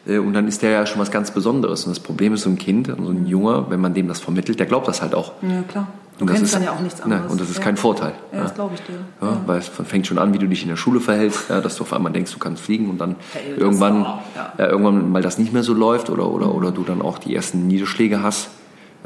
Äh, 0.06 0.18
Und 0.18 0.32
dann 0.32 0.48
ist 0.48 0.62
der 0.62 0.70
ja 0.70 0.86
schon 0.86 1.00
was 1.00 1.10
ganz 1.10 1.30
Besonderes. 1.30 1.84
Und 1.84 1.90
das 1.90 2.00
Problem 2.00 2.32
ist, 2.34 2.42
so 2.42 2.50
ein 2.50 2.58
Kind, 2.58 2.86
so 2.88 2.94
ein 3.10 3.26
Junge, 3.26 3.66
wenn 3.68 3.80
man 3.80 3.94
dem 3.94 4.08
das 4.08 4.20
vermittelt, 4.20 4.58
der 4.58 4.66
glaubt 4.66 4.88
das 4.88 5.02
halt 5.02 5.14
auch. 5.14 5.32
Ja, 5.42 5.62
klar. 5.62 5.88
Du 6.18 6.24
Und 6.24 6.30
das 6.30 6.36
kennst 6.36 6.52
ist, 6.52 6.56
dann 6.56 6.64
ja 6.64 6.72
auch 6.72 6.80
nichts 6.80 6.98
ne, 6.98 7.04
anderes. 7.14 7.30
und 7.32 7.40
das 7.40 7.48
ist 7.48 7.58
ja. 7.58 7.62
kein 7.62 7.76
Vorteil. 7.76 8.12
Ja, 8.32 8.42
das 8.42 8.54
glaube 8.54 8.74
ich 8.74 8.80
dir. 8.82 8.98
Ja, 9.22 9.40
Weil 9.46 9.58
es 9.58 9.68
fängt 9.68 10.06
schon 10.06 10.18
an, 10.18 10.34
wie 10.34 10.38
du 10.38 10.48
dich 10.48 10.62
in 10.62 10.68
der 10.68 10.76
Schule 10.76 11.00
verhältst, 11.00 11.48
ja, 11.48 11.60
dass 11.60 11.76
du 11.76 11.84
auf 11.84 11.92
einmal 11.92 12.12
denkst, 12.12 12.32
du 12.32 12.38
kannst 12.38 12.62
fliegen 12.62 12.90
und 12.90 12.98
dann 12.98 13.14
Hey, 13.32 13.54
irgendwann, 13.56 14.02
ja. 14.02 14.52
ja, 14.58 14.66
irgendwann 14.66 15.12
mal 15.12 15.22
das 15.22 15.38
nicht 15.38 15.52
mehr 15.52 15.62
so 15.62 15.74
läuft 15.74 16.10
oder, 16.10 16.28
oder, 16.28 16.52
oder 16.54 16.72
du 16.72 16.82
dann 16.82 17.02
auch 17.02 17.18
die 17.18 17.34
ersten 17.36 17.68
Niederschläge 17.68 18.22
hast, 18.22 18.48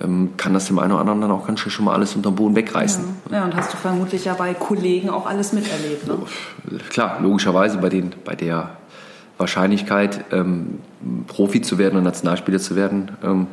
ähm, 0.03 0.31
kann 0.39 0.55
das 0.55 0.67
dem 0.67 0.79
einen 0.79 0.93
oder 0.93 1.01
anderen 1.03 1.21
dann 1.21 1.31
auch 1.31 1.47
ganz 1.47 1.61
schön 1.61 1.71
schon 1.71 1.85
mal 1.85 1.93
alles 1.93 2.17
unterm 2.17 2.35
Boden 2.35 2.57
wegreißen. 2.57 3.05
Ja, 3.31 3.45
und 3.45 3.55
hast 3.55 3.75
du 3.75 3.77
vermutlich 3.77 4.25
ja 4.25 4.33
bei 4.33 4.55
Kollegen 4.55 5.11
auch 5.11 5.27
alles 5.27 5.53
miterlebt. 5.53 6.07
Ne? 6.07 6.17
Klar, 6.89 7.19
logischerweise 7.21 7.77
bei, 7.77 7.91
den, 7.91 8.15
bei 8.25 8.35
der 8.35 8.71
Wahrscheinlichkeit, 9.37 10.25
ähm, 10.33 10.79
Profi 11.27 11.61
zu 11.61 11.77
werden 11.77 11.99
und 11.99 12.05
Nationalspieler 12.05 12.59
zu 12.59 12.75
werden, 12.75 13.11
ähm, 13.23 13.47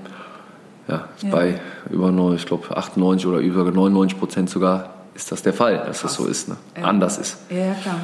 ja, 0.89 1.06
Ja. 1.21 1.30
bei 1.30 1.59
über, 1.89 2.12
neun- 2.12 2.36
ich 2.36 2.45
glaube, 2.45 2.75
98 2.75 3.27
oder 3.27 3.39
über 3.39 3.63
99 3.71 4.18
Prozent 4.19 4.50
sogar 4.50 4.89
ist 5.15 5.31
das 5.31 5.41
der 5.44 5.53
Fall, 5.53 5.83
dass 5.86 6.01
das 6.01 6.13
so 6.13 6.25
ist, 6.25 6.47
ne? 6.47 6.56
Ja. 6.77 6.83
anders 6.86 7.18
ist. 7.18 7.38
Ja, 7.50 7.57
ja, 7.57 7.74
klar. 7.81 7.95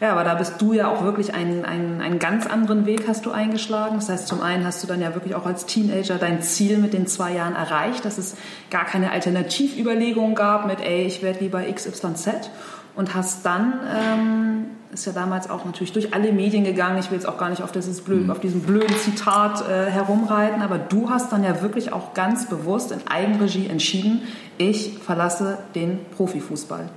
Ja, 0.00 0.12
aber 0.12 0.24
da 0.24 0.34
bist 0.34 0.54
du 0.60 0.72
ja 0.72 0.88
auch 0.88 1.04
wirklich 1.04 1.34
einen, 1.34 1.64
einen, 1.66 2.00
einen 2.00 2.18
ganz 2.18 2.46
anderen 2.46 2.86
Weg 2.86 3.06
hast 3.06 3.26
du 3.26 3.30
eingeschlagen. 3.32 3.96
Das 3.96 4.08
heißt, 4.08 4.28
zum 4.28 4.40
einen 4.42 4.64
hast 4.64 4.82
du 4.82 4.86
dann 4.86 5.00
ja 5.02 5.14
wirklich 5.14 5.34
auch 5.34 5.44
als 5.44 5.66
Teenager 5.66 6.16
dein 6.16 6.40
Ziel 6.42 6.78
mit 6.78 6.94
den 6.94 7.06
zwei 7.06 7.34
Jahren 7.34 7.54
erreicht, 7.54 8.04
dass 8.06 8.16
es 8.16 8.34
gar 8.70 8.86
keine 8.86 9.10
Alternativüberlegung 9.10 10.34
gab 10.34 10.66
mit, 10.66 10.80
ey, 10.80 11.04
ich 11.04 11.22
werde 11.22 11.40
lieber 11.40 11.60
XYZ. 11.62 12.50
Und 13.00 13.14
hast 13.14 13.46
dann, 13.46 13.72
ähm, 13.96 14.64
ist 14.92 15.06
ja 15.06 15.12
damals 15.12 15.48
auch 15.48 15.64
natürlich 15.64 15.92
durch 15.94 16.12
alle 16.12 16.32
Medien 16.32 16.64
gegangen, 16.64 16.98
ich 16.98 17.10
will 17.10 17.16
jetzt 17.16 17.26
auch 17.26 17.38
gar 17.38 17.48
nicht 17.48 17.62
auf, 17.62 17.72
dieses 17.72 18.02
blöd, 18.02 18.28
auf 18.28 18.40
diesem 18.40 18.60
blöden 18.60 18.94
Zitat 18.94 19.66
äh, 19.66 19.86
herumreiten, 19.90 20.60
aber 20.60 20.76
du 20.76 21.08
hast 21.08 21.32
dann 21.32 21.42
ja 21.42 21.62
wirklich 21.62 21.94
auch 21.94 22.12
ganz 22.12 22.46
bewusst 22.50 22.92
in 22.92 22.98
Eigenregie 23.08 23.68
entschieden, 23.68 24.20
ich 24.58 24.98
verlasse 24.98 25.56
den 25.74 25.98
Profifußball. 26.14 26.90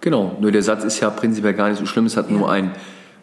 Genau, 0.00 0.36
nur 0.40 0.50
der 0.50 0.64
Satz 0.64 0.82
ist 0.82 0.98
ja 0.98 1.08
prinzipiell 1.08 1.54
gar 1.54 1.68
nicht 1.68 1.78
so 1.78 1.86
schlimm, 1.86 2.06
es 2.06 2.16
hat 2.16 2.32
nur 2.32 2.50
ein, 2.50 2.72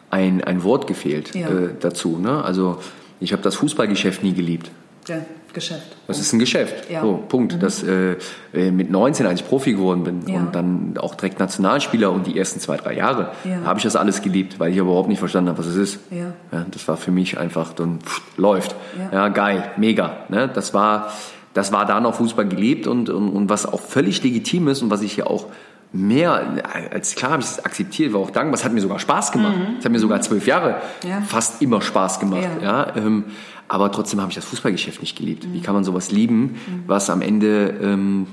ein, 0.09 0.41
ein 0.41 0.63
Wort 0.63 0.87
gefehlt 0.87 1.35
Ja. 1.35 1.49
äh, 1.49 1.69
dazu. 1.77 2.17
Ne? 2.17 2.41
Also 2.45 2.77
ich 3.19 3.33
habe 3.33 3.41
das 3.41 3.55
Fußballgeschäft 3.55 4.23
nie 4.23 4.31
geliebt. 4.33 4.71
Ja, 5.09 5.17
Geschäft. 5.55 5.95
Das 6.05 6.19
ist 6.19 6.31
ein 6.33 6.37
Geschäft. 6.39 6.91
Ja. 6.91 7.01
So, 7.01 7.23
Punkt. 7.27 7.57
Das, 7.63 7.81
äh, 7.81 8.17
äh, 8.53 8.69
mit 8.69 8.91
19, 8.91 9.25
als 9.25 9.41
ich 9.41 9.47
Profi 9.47 9.73
geworden 9.73 10.03
bin 10.03 10.21
Ja. 10.27 10.35
und 10.41 10.53
dann 10.53 10.93
auch 10.99 11.15
direkt 11.15 11.39
Nationalspieler 11.39 12.11
und 12.11 12.27
die 12.27 12.37
ersten 12.37 12.59
zwei, 12.59 12.77
drei 12.77 12.93
Jahre, 12.93 13.31
Ja. 13.43 13.63
habe 13.65 13.79
ich 13.79 13.83
das 13.83 13.95
alles 13.95 14.21
geliebt, 14.21 14.59
weil 14.59 14.69
ich 14.71 14.77
überhaupt 14.77 15.09
nicht 15.09 15.17
verstanden 15.19 15.49
habe, 15.49 15.57
was 15.57 15.65
es 15.65 15.75
ist. 15.75 15.99
Ja. 16.11 16.63
das 16.69 16.87
war 16.87 16.97
für 16.97 17.11
mich 17.11 17.39
einfach 17.39 17.73
dann 17.73 17.99
pff, 18.01 18.21
läuft. 18.37 18.75
Ja. 19.11 19.29
Geil, 19.29 19.63
mega. 19.77 20.17
Ne? 20.29 20.47
Das 20.53 20.75
war, 20.75 21.11
das 21.55 21.71
war 21.71 21.85
da 21.87 21.99
noch 21.99 22.13
Fußball 22.15 22.45
gelebt 22.47 22.85
und, 22.85 23.09
und, 23.09 23.29
und 23.29 23.49
was 23.49 23.65
auch 23.65 23.81
völlig 23.81 24.21
legitim 24.23 24.67
ist 24.67 24.83
und 24.83 24.91
was 24.91 25.01
ich 25.01 25.13
hier 25.13 25.27
auch 25.29 25.47
mehr 25.93 26.61
als 26.91 27.15
klar 27.15 27.31
habe 27.31 27.41
ich 27.41 27.47
es 27.47 27.63
akzeptiert, 27.63 28.11
war 28.11 28.19
auch 28.19 28.29
dankbar. 28.31 28.55
Es 28.55 28.65
hat 28.65 28.73
mir 28.73 28.81
sogar 28.81 28.99
Spaß 28.99 29.31
gemacht. 29.31 29.55
Es 29.79 29.85
hat 29.85 29.91
mir 29.93 29.99
sogar 29.99 30.19
zwölf 30.19 30.45
Jahre 30.45 30.75
Mhm. 31.03 31.09
Ja. 31.09 31.21
fast 31.21 31.61
immer 31.61 31.81
Spaß 31.81 32.19
gemacht. 32.19 32.41
Ja. 32.61 32.87
Ja. 32.87 32.95
ähm, 32.97 33.25
aber 33.67 33.91
trotzdem 33.91 34.21
habe 34.21 34.29
ich 34.29 34.35
das 34.35 34.45
Fußballgeschäft 34.45 35.01
nicht 35.01 35.17
geliebt. 35.17 35.47
Wie 35.51 35.61
kann 35.61 35.73
man 35.73 35.83
sowas 35.83 36.11
lieben, 36.11 36.55
was 36.87 37.09
am 37.09 37.21
Ende 37.21 37.79
ähm, 37.81 38.27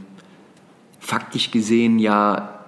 faktisch 1.01 1.51
gesehen 1.51 1.99
ja 1.99 2.61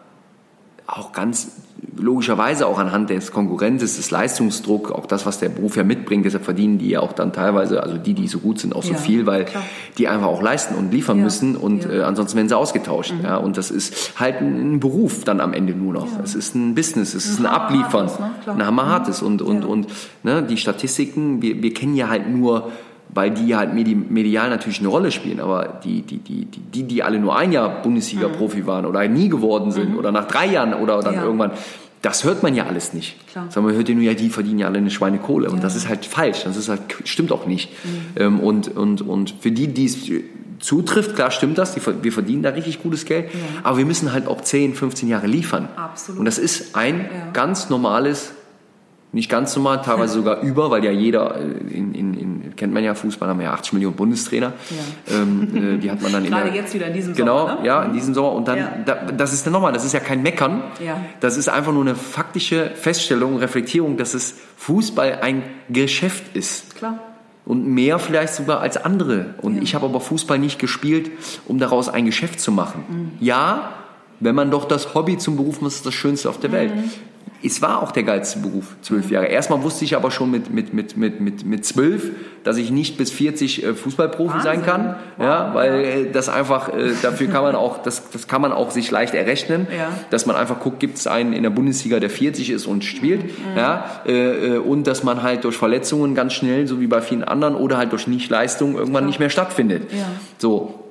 auch 0.87 1.13
ganz 1.13 1.53
logischerweise 1.97 2.67
auch 2.67 2.79
anhand 2.79 3.11
des 3.11 3.33
Konkurrenzes, 3.33 3.97
des 3.97 4.11
Leistungsdruck, 4.11 4.91
auch 4.93 5.07
das, 5.07 5.27
was 5.27 5.39
der 5.39 5.49
Beruf 5.49 5.77
ja 5.77 5.85
mitbringt, 5.85 6.25
deshalb 6.25 6.45
verdienen 6.45 6.79
die 6.79 6.91
ja 6.91 7.01
auch 7.01 7.13
dann 7.13 7.33
teilweise, 7.33 7.83
also 7.83 7.97
die, 7.99 8.15
die 8.15 8.29
so 8.29 8.39
gut 8.39 8.59
sind, 8.61 8.75
auch 8.75 8.83
so 8.83 8.93
Ja, 8.93 8.99
viel, 8.99 9.27
weil 9.27 9.45
klar. 9.45 9.63
die 9.99 10.09
einfach 10.09 10.27
auch 10.27 10.43
leisten 10.43 10.75
und 10.75 10.93
liefern 10.93 11.19
Ja, 11.19 11.25
müssen 11.25 11.57
und 11.57 11.85
ja. 11.85 11.91
äh, 11.91 12.03
ansonsten 12.03 12.37
werden 12.37 12.49
sie 12.49 12.57
ausgetauscht. 12.57 13.15
Ja, 13.23 13.37
und 13.37 13.57
das 13.57 13.71
ist 13.71 14.19
halt 14.19 14.41
ein, 14.41 14.75
ein 14.75 14.81
Beruf 14.81 15.25
dann 15.25 15.41
am 15.41 15.53
Ende 15.53 15.75
nur 15.75 15.93
noch. 15.93 16.09
Es 16.23 16.35
ist 16.35 16.55
ein 16.55 16.75
Business, 16.75 17.15
es 17.15 17.27
ist 17.27 17.39
ein, 17.41 17.47
Ein 17.47 17.53
Abliefern, 17.53 18.07
ne? 18.07 18.31
Ein 18.53 18.67
hammerhartes 18.67 19.23
und, 19.23 19.43
und, 19.43 19.63
Ja. 19.63 19.67
und 19.69 19.87
ne, 20.23 20.43
die 20.43 20.57
Statistiken, 20.57 21.43
wir, 21.43 21.63
wir 21.63 21.73
kennen 21.75 21.95
ja 21.97 22.09
halt 22.09 22.29
nur 22.29 22.71
weil 23.17 23.31
die 23.31 23.55
halt 23.55 23.73
medi 23.75 23.95
medial 23.95 24.51
natürlich 24.51 24.81
eine 24.81 24.89
Rolle 24.89 25.13
spielen, 25.13 25.39
aber 25.39 25.79
die, 25.85 26.03
die, 26.03 26.19
die, 26.19 26.47
die, 26.47 26.83
die, 26.83 27.03
alle 27.05 27.21
nur 27.21 27.37
ein 27.37 27.53
Jahr 27.53 27.83
Bundesliga-Profi 27.83 28.67
waren 28.67 28.87
oder 28.87 29.07
nie 29.07 29.29
geworden 29.29 29.71
sind 29.71 29.97
oder 29.97 30.11
nach 30.11 30.27
drei 30.27 30.47
Jahren 30.47 30.75
oder 30.75 31.01
dann 31.01 31.15
irgendwann, 31.23 31.53
das 32.05 32.25
hört 32.25 32.43
man 32.43 32.55
ja 32.55 32.67
alles 32.67 32.93
nicht. 32.93 33.17
Klar. 33.29 33.47
Sondern 33.51 33.71
man 33.73 33.77
hört 33.79 33.89
ja 33.89 33.95
nur, 33.95 34.05
ja, 34.05 34.15
die 34.15 34.29
verdienen 34.31 34.59
ja 34.59 34.67
alle 34.67 34.79
eine 34.79 34.91
Schweinekohle. 34.91 35.49
Und 35.51 35.57
Ja. 35.59 35.63
das 35.63 35.75
ist 35.77 35.89
halt 35.89 36.05
falsch. 36.05 36.45
Das 36.45 36.57
ist 36.57 36.69
halt, 36.69 36.83
stimmt 37.05 37.33
auch 37.33 37.47
nicht. 37.47 37.71
Ähm, 38.17 38.41
und, 38.41 38.69
und, 38.77 39.01
und 39.03 39.35
für 39.41 39.51
die, 39.51 39.69
die 39.69 39.87
es 39.87 39.97
zutrifft, 40.61 41.15
klar 41.17 41.31
stimmt 41.31 41.59
das, 41.59 41.75
die, 41.75 41.81
wir 42.03 42.13
verdienen 42.13 42.43
da 42.43 42.51
richtig 42.51 42.83
gutes 42.83 43.05
Geld, 43.07 43.29
aber 43.65 43.77
wir 43.79 43.85
müssen 43.85 44.13
halt 44.13 44.27
auch 44.29 44.41
10, 44.41 44.75
15 44.75 45.09
Jahre 45.09 45.27
liefern. 45.27 45.69
Absolut. 45.77 46.21
Und 46.21 46.25
das 46.27 46.39
ist 46.39 46.75
ein 46.77 47.01
Ja. 47.01 47.31
ganz 47.33 47.69
normales 47.71 48.33
nicht 49.15 49.31
ganz 49.31 49.55
normal, 49.57 49.81
teilweise 49.83 50.15
sogar 50.21 50.41
über, 50.43 50.71
weil 50.71 50.85
ja 50.85 50.91
jeder, 50.91 51.37
äh, 51.37 51.43
in, 51.75 51.95
in, 51.95 52.15
in, 52.15 52.57
kennt 52.57 52.75
man 52.75 52.85
ja, 52.85 52.95
Fußball 52.95 53.29
haben 53.29 53.39
wir 53.39 53.47
ja 53.47 53.53
80 53.55 53.73
Millionen 53.75 53.97
Bundestrainer. 53.97 54.53
Ähm, 55.11 55.77
äh, 55.77 55.79
die 55.79 55.91
hat 55.91 56.03
man 56.03 56.13
dann 56.13 56.25
in 56.25 56.31
Gerade 56.31 56.51
der, 56.51 56.55
jetzt 56.61 56.75
wieder 56.75 56.89
in 56.89 56.95
diesem 56.95 57.15
genau, 57.15 57.47
Sommer, 57.47 57.61
ne? 57.61 57.67
ja, 57.67 57.83
in 57.85 57.93
diesem 57.95 58.13
Sommer. 58.15 58.33
Und 58.33 58.49
dann, 58.49 58.59
Ja. 58.59 58.73
da, 58.85 58.95
das 59.17 59.33
ist 59.33 59.47
dann 59.47 59.53
nochmal, 59.53 59.73
das 59.73 59.85
ist 59.85 59.93
ja 59.93 60.01
kein 60.01 60.23
Meckern. 60.23 60.63
Ja. 60.85 61.01
Das 61.21 61.37
ist 61.37 61.49
einfach 61.49 61.73
nur 61.73 61.83
eine 61.83 61.95
faktische 61.95 62.71
Feststellung, 62.75 63.39
Reflektierung, 63.39 63.97
dass 63.97 64.15
es 64.15 64.35
Fußball 64.57 65.21
ein 65.23 65.43
Geschäft 65.71 66.37
ist. 66.37 66.77
Klar. 66.77 66.99
Und 67.47 67.67
mehr 67.67 67.99
vielleicht 67.99 68.35
sogar 68.35 68.61
als 68.61 68.77
andere. 68.85 69.35
Und 69.43 69.57
Ja. 69.57 69.63
ich 69.63 69.75
habe 69.75 69.85
aber 69.87 70.01
Fußball 70.01 70.39
nicht 70.39 70.59
gespielt, 70.59 71.11
um 71.47 71.59
daraus 71.59 71.89
ein 71.89 72.07
Geschäft 72.07 72.41
zu 72.41 72.51
machen. 72.53 72.85
Mhm. 72.89 73.11
Ja, 73.25 73.71
wenn 74.21 74.35
man 74.35 74.51
doch 74.51 74.65
das 74.65 74.95
Hobby 74.95 75.19
zum 75.19 75.37
Beruf 75.37 75.61
macht, 75.61 75.73
ist 75.73 75.85
das 75.85 75.93
Schönste 75.95 76.31
auf 76.31 76.41
der 76.41 76.53
Welt. 76.53 76.73
Es 77.45 77.61
war 77.63 77.83
auch 77.83 77.93
der 77.93 78.03
geilste 78.05 78.39
Beruf, 78.39 78.77
zwölf 78.83 79.11
Jahre. 79.11 79.27
Erstmal 79.27 79.63
wusste 79.63 79.85
ich 79.85 79.95
aber 79.97 80.11
schon 80.11 80.31
mit, 80.31 80.53
mit, 80.53 80.73
mit, 80.73 80.97
mit, 80.97 81.21
mit, 81.21 81.45
mit 81.45 81.65
zwölf, 81.65 82.11
dass 82.43 82.57
ich 82.57 82.71
nicht 82.71 82.97
bis 82.97 83.11
40 83.11 83.65
äh, 83.65 83.75
Fußballprofi 83.75 84.35
Wahnsinn. 84.35 84.51
sein 84.53 84.63
kann. 84.65 84.97
Wow. 85.17 85.27
Ja, 85.27 85.55
weil 85.55 85.85
äh, 85.85 86.11
das 86.11 86.29
einfach, 86.29 86.69
äh, 86.71 86.93
dafür 87.03 87.29
kann 87.29 87.43
man 87.43 87.55
auch, 87.55 87.83
das, 87.83 88.11
das 88.11 88.27
kann 88.29 88.41
man 88.41 88.53
auch 88.53 88.71
sich 88.71 88.91
leicht 88.91 89.15
errechnen, 89.15 89.67
Ja. 89.77 89.89
dass 90.11 90.27
man 90.27 90.37
einfach 90.37 90.61
guckt, 90.61 90.81
gibt 90.81 90.99
es 90.99 91.07
einen 91.07 91.33
in 91.33 91.43
der 91.43 91.51
Bundesliga, 91.51 92.01
der 92.01 92.11
40 92.11 92.51
ist 92.51 92.67
und 92.67 92.85
spielt. 92.85 93.25
Mhm. 93.25 93.31
Ja, 93.57 93.85
äh, 94.07 94.55
äh, 94.55 94.59
und 94.59 94.87
dass 94.87 95.03
man 95.05 95.23
halt 95.23 95.45
durch 95.45 95.57
Verletzungen 95.57 96.15
ganz 96.15 96.33
schnell, 96.35 96.67
so 96.67 96.81
wie 96.81 96.87
bei 96.87 97.01
vielen 97.01 97.25
anderen, 97.25 97.55
oder 97.57 97.77
halt 97.77 97.93
durch 97.93 98.07
Nichtleistung 98.07 98.77
irgendwann 98.77 99.07
nicht 99.07 99.19
mehr 99.19 99.31
stattfindet. 99.31 99.93
Ja. 99.93 100.07
So, 100.39 100.84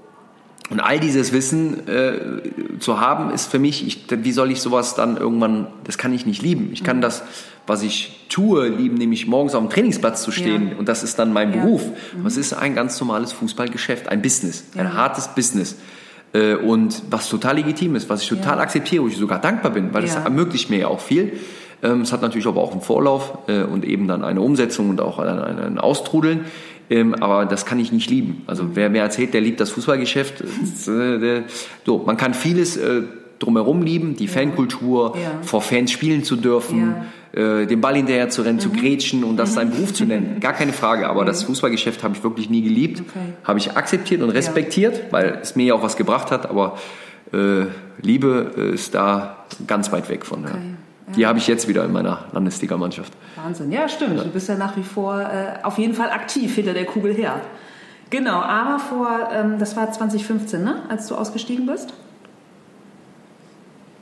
und 0.69 0.79
all 0.79 0.99
dieses 0.99 1.33
Wissen 1.33 1.87
äh, 1.87 2.79
zu 2.79 2.99
haben, 2.99 3.31
ist 3.31 3.51
für 3.51 3.59
mich, 3.59 3.85
ich, 3.85 4.05
wie 4.09 4.31
soll 4.31 4.49
ich 4.51 4.61
sowas 4.61 4.95
dann 4.95 5.17
irgendwann, 5.17 5.67
das 5.83 5.97
kann 5.97 6.13
ich 6.13 6.25
nicht 6.25 6.41
lieben. 6.41 6.69
Ich 6.73 6.81
Mhm. 6.81 6.85
kann 6.85 7.01
das, 7.01 7.23
was 7.67 7.83
ich 7.83 8.25
tue, 8.29 8.67
lieben, 8.69 8.95
nämlich 8.95 9.27
morgens 9.27 9.55
auf 9.55 9.61
dem 9.61 9.69
Trainingsplatz 9.69 10.23
zu 10.23 10.31
stehen 10.31 10.69
Ja. 10.71 10.77
und 10.77 10.87
das 10.89 11.03
ist 11.03 11.19
dann 11.19 11.31
mein 11.33 11.51
Ja. 11.51 11.57
Mhm. 11.57 11.61
Beruf. 11.61 11.83
Aber 12.17 12.27
es 12.27 12.37
ist 12.37 12.53
ein 12.53 12.75
ganz 12.75 12.99
normales 12.99 13.33
Fußballgeschäft, 13.33 14.07
ein 14.09 14.21
Business, 14.21 14.63
ein 14.75 14.85
Ja. 14.85 14.93
hartes 14.93 15.27
Business. 15.29 15.75
Äh, 16.33 16.55
Und 16.55 17.03
was 17.11 17.29
total 17.29 17.57
legitim 17.57 17.95
ist, 17.95 18.09
was 18.09 18.23
ich 18.23 18.29
total 18.29 18.59
akzeptiere, 18.59 19.03
wo 19.03 19.07
ich 19.07 19.17
sogar 19.17 19.39
dankbar 19.39 19.71
bin, 19.71 19.93
weil 19.93 20.03
es 20.03 20.15
Ja. 20.15 20.21
ermöglicht 20.23 20.69
mir 20.69 20.79
ja 20.79 20.87
auch 20.87 20.99
viel. 21.01 21.33
Ähm, 21.83 22.01
Es 22.01 22.11
hat 22.13 22.21
natürlich 22.21 22.47
aber 22.47 22.61
auch 22.61 22.71
einen 22.71 22.81
Vorlauf 22.81 23.37
äh, 23.47 23.63
und 23.63 23.83
eben 23.85 24.07
dann 24.07 24.23
eine 24.23 24.39
Umsetzung 24.41 24.89
und 24.89 24.99
auch 25.01 25.19
ein, 25.19 25.27
ein, 25.27 25.59
ein 25.59 25.77
Austrudeln. 25.77 26.45
Ähm, 26.89 27.15
aber 27.15 27.45
das 27.45 27.65
kann 27.65 27.79
ich 27.79 27.91
nicht 27.91 28.09
lieben. 28.09 28.43
Also 28.47 28.75
wer 28.75 28.89
mir 28.89 29.01
erzählt, 29.01 29.33
der 29.33 29.41
liebt 29.41 29.59
das 29.59 29.69
Fußballgeschäft, 29.71 30.41
äh, 30.41 31.41
so 31.85 32.03
man 32.05 32.17
kann 32.17 32.33
vieles 32.33 32.77
äh, 32.77 33.03
drumherum 33.39 33.81
lieben, 33.81 34.15
die 34.15 34.27
Fankultur, 34.27 35.15
Ja. 35.21 35.39
vor 35.41 35.61
Fans 35.61 35.91
spielen 35.91 36.23
zu 36.23 36.35
dürfen, 36.35 36.95
äh, 37.33 37.65
den 37.65 37.81
Ball 37.81 37.95
hinterher 37.95 38.29
zu 38.29 38.41
rennen, 38.43 38.59
zu 38.59 38.69
grätschen 38.69 39.23
und 39.23 39.37
das 39.37 39.53
seinen 39.53 39.71
Beruf 39.71 39.93
zu 39.93 40.05
nennen. 40.05 40.39
Gar 40.39 40.53
keine 40.53 40.71
Frage. 40.73 41.07
Aber 41.07 41.25
das 41.25 41.43
Fußballgeschäft 41.43 42.03
habe 42.03 42.15
ich 42.15 42.23
wirklich 42.23 42.49
nie 42.49 42.61
geliebt, 42.61 43.01
Okay. 43.01 43.33
habe 43.43 43.59
ich 43.59 43.75
akzeptiert 43.75 44.21
und 44.21 44.29
respektiert, 44.29 45.11
weil 45.11 45.39
es 45.41 45.55
mir 45.55 45.65
ja 45.65 45.73
auch 45.73 45.83
was 45.83 45.97
gebracht 45.97 46.31
hat. 46.31 46.49
Aber 46.49 46.77
äh, 47.33 47.65
Liebe 48.01 48.51
äh, 48.57 48.73
ist 48.75 48.93
da 48.93 49.45
ganz 49.67 49.91
weit 49.91 50.09
weg 50.09 50.25
von. 50.25 50.43
Ja. 50.43 50.51
Die 51.15 51.25
habe 51.25 51.39
ich 51.39 51.47
jetzt 51.47 51.67
wieder 51.67 51.83
in 51.85 51.91
meiner 51.91 52.25
Landesligamannschaft. 52.31 53.13
Wahnsinn. 53.35 53.71
Ja, 53.71 53.87
stimmt. 53.87 54.19
Du 54.19 54.29
bist 54.29 54.49
ja 54.49 54.55
nach 54.55 54.75
wie 54.77 54.83
vor 54.83 55.19
äh, 55.21 55.63
auf 55.63 55.77
jeden 55.77 55.93
Fall 55.93 56.09
aktiv 56.11 56.55
hinter 56.55 56.73
der 56.73 56.85
Kugel 56.85 57.13
her. 57.13 57.41
Genau, 58.09 58.41
aber 58.41 58.79
vor, 58.79 59.29
ähm, 59.31 59.57
das 59.57 59.75
war 59.75 59.91
2015, 59.91 60.63
ne? 60.63 60.83
als 60.89 61.07
du 61.07 61.15
ausgestiegen 61.15 61.65
bist? 61.65 61.93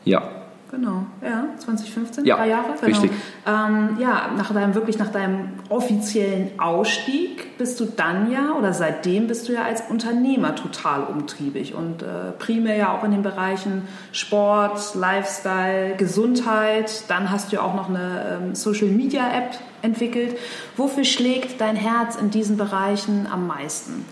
Ja. 0.04 0.41
Genau, 0.72 1.06
ja, 1.22 1.48
2015, 1.58 2.24
Ja, 2.24 2.38
drei 2.38 2.48
Jahre. 2.48 2.68
Genau. 2.80 2.86
richtig. 2.86 3.12
Ähm, 3.46 3.98
ja, 4.00 4.32
nach 4.38 4.54
deinem, 4.54 4.74
wirklich 4.74 4.98
nach 4.98 5.10
deinem 5.12 5.50
offiziellen 5.68 6.58
Ausstieg 6.60 7.58
bist 7.58 7.78
du 7.82 7.86
dann 7.86 8.32
ja, 8.32 8.54
oder 8.58 8.72
seitdem 8.74 9.28
bist 9.28 9.50
du 9.50 9.54
ja 9.54 9.64
als 9.64 9.82
Unternehmer 9.90 10.56
total 10.56 11.04
umtriebig 11.04 11.76
und 11.76 12.04
äh, 12.04 12.32
primär 12.40 12.78
ja 12.78 12.98
auch 12.98 13.04
in 13.04 13.12
den 13.12 13.22
Bereichen 13.22 13.82
Sport, 14.14 14.96
Lifestyle, 14.96 15.96
Gesundheit. 15.98 17.04
Dann 17.10 17.30
hast 17.30 17.52
du 17.52 17.58
ja 17.58 17.64
auch 17.64 17.76
noch 17.76 17.90
eine 17.90 18.40
ähm, 18.42 18.56
Social 18.56 18.88
Media 18.88 19.30
App 19.30 19.58
entwickelt. 19.82 20.38
Wofür 20.78 21.04
schlägt 21.04 21.60
dein 21.60 21.76
Herz 21.76 22.16
in 22.16 22.30
diesen 22.30 22.56
Bereichen 22.56 23.28
am 23.30 23.46
meisten? 23.46 24.06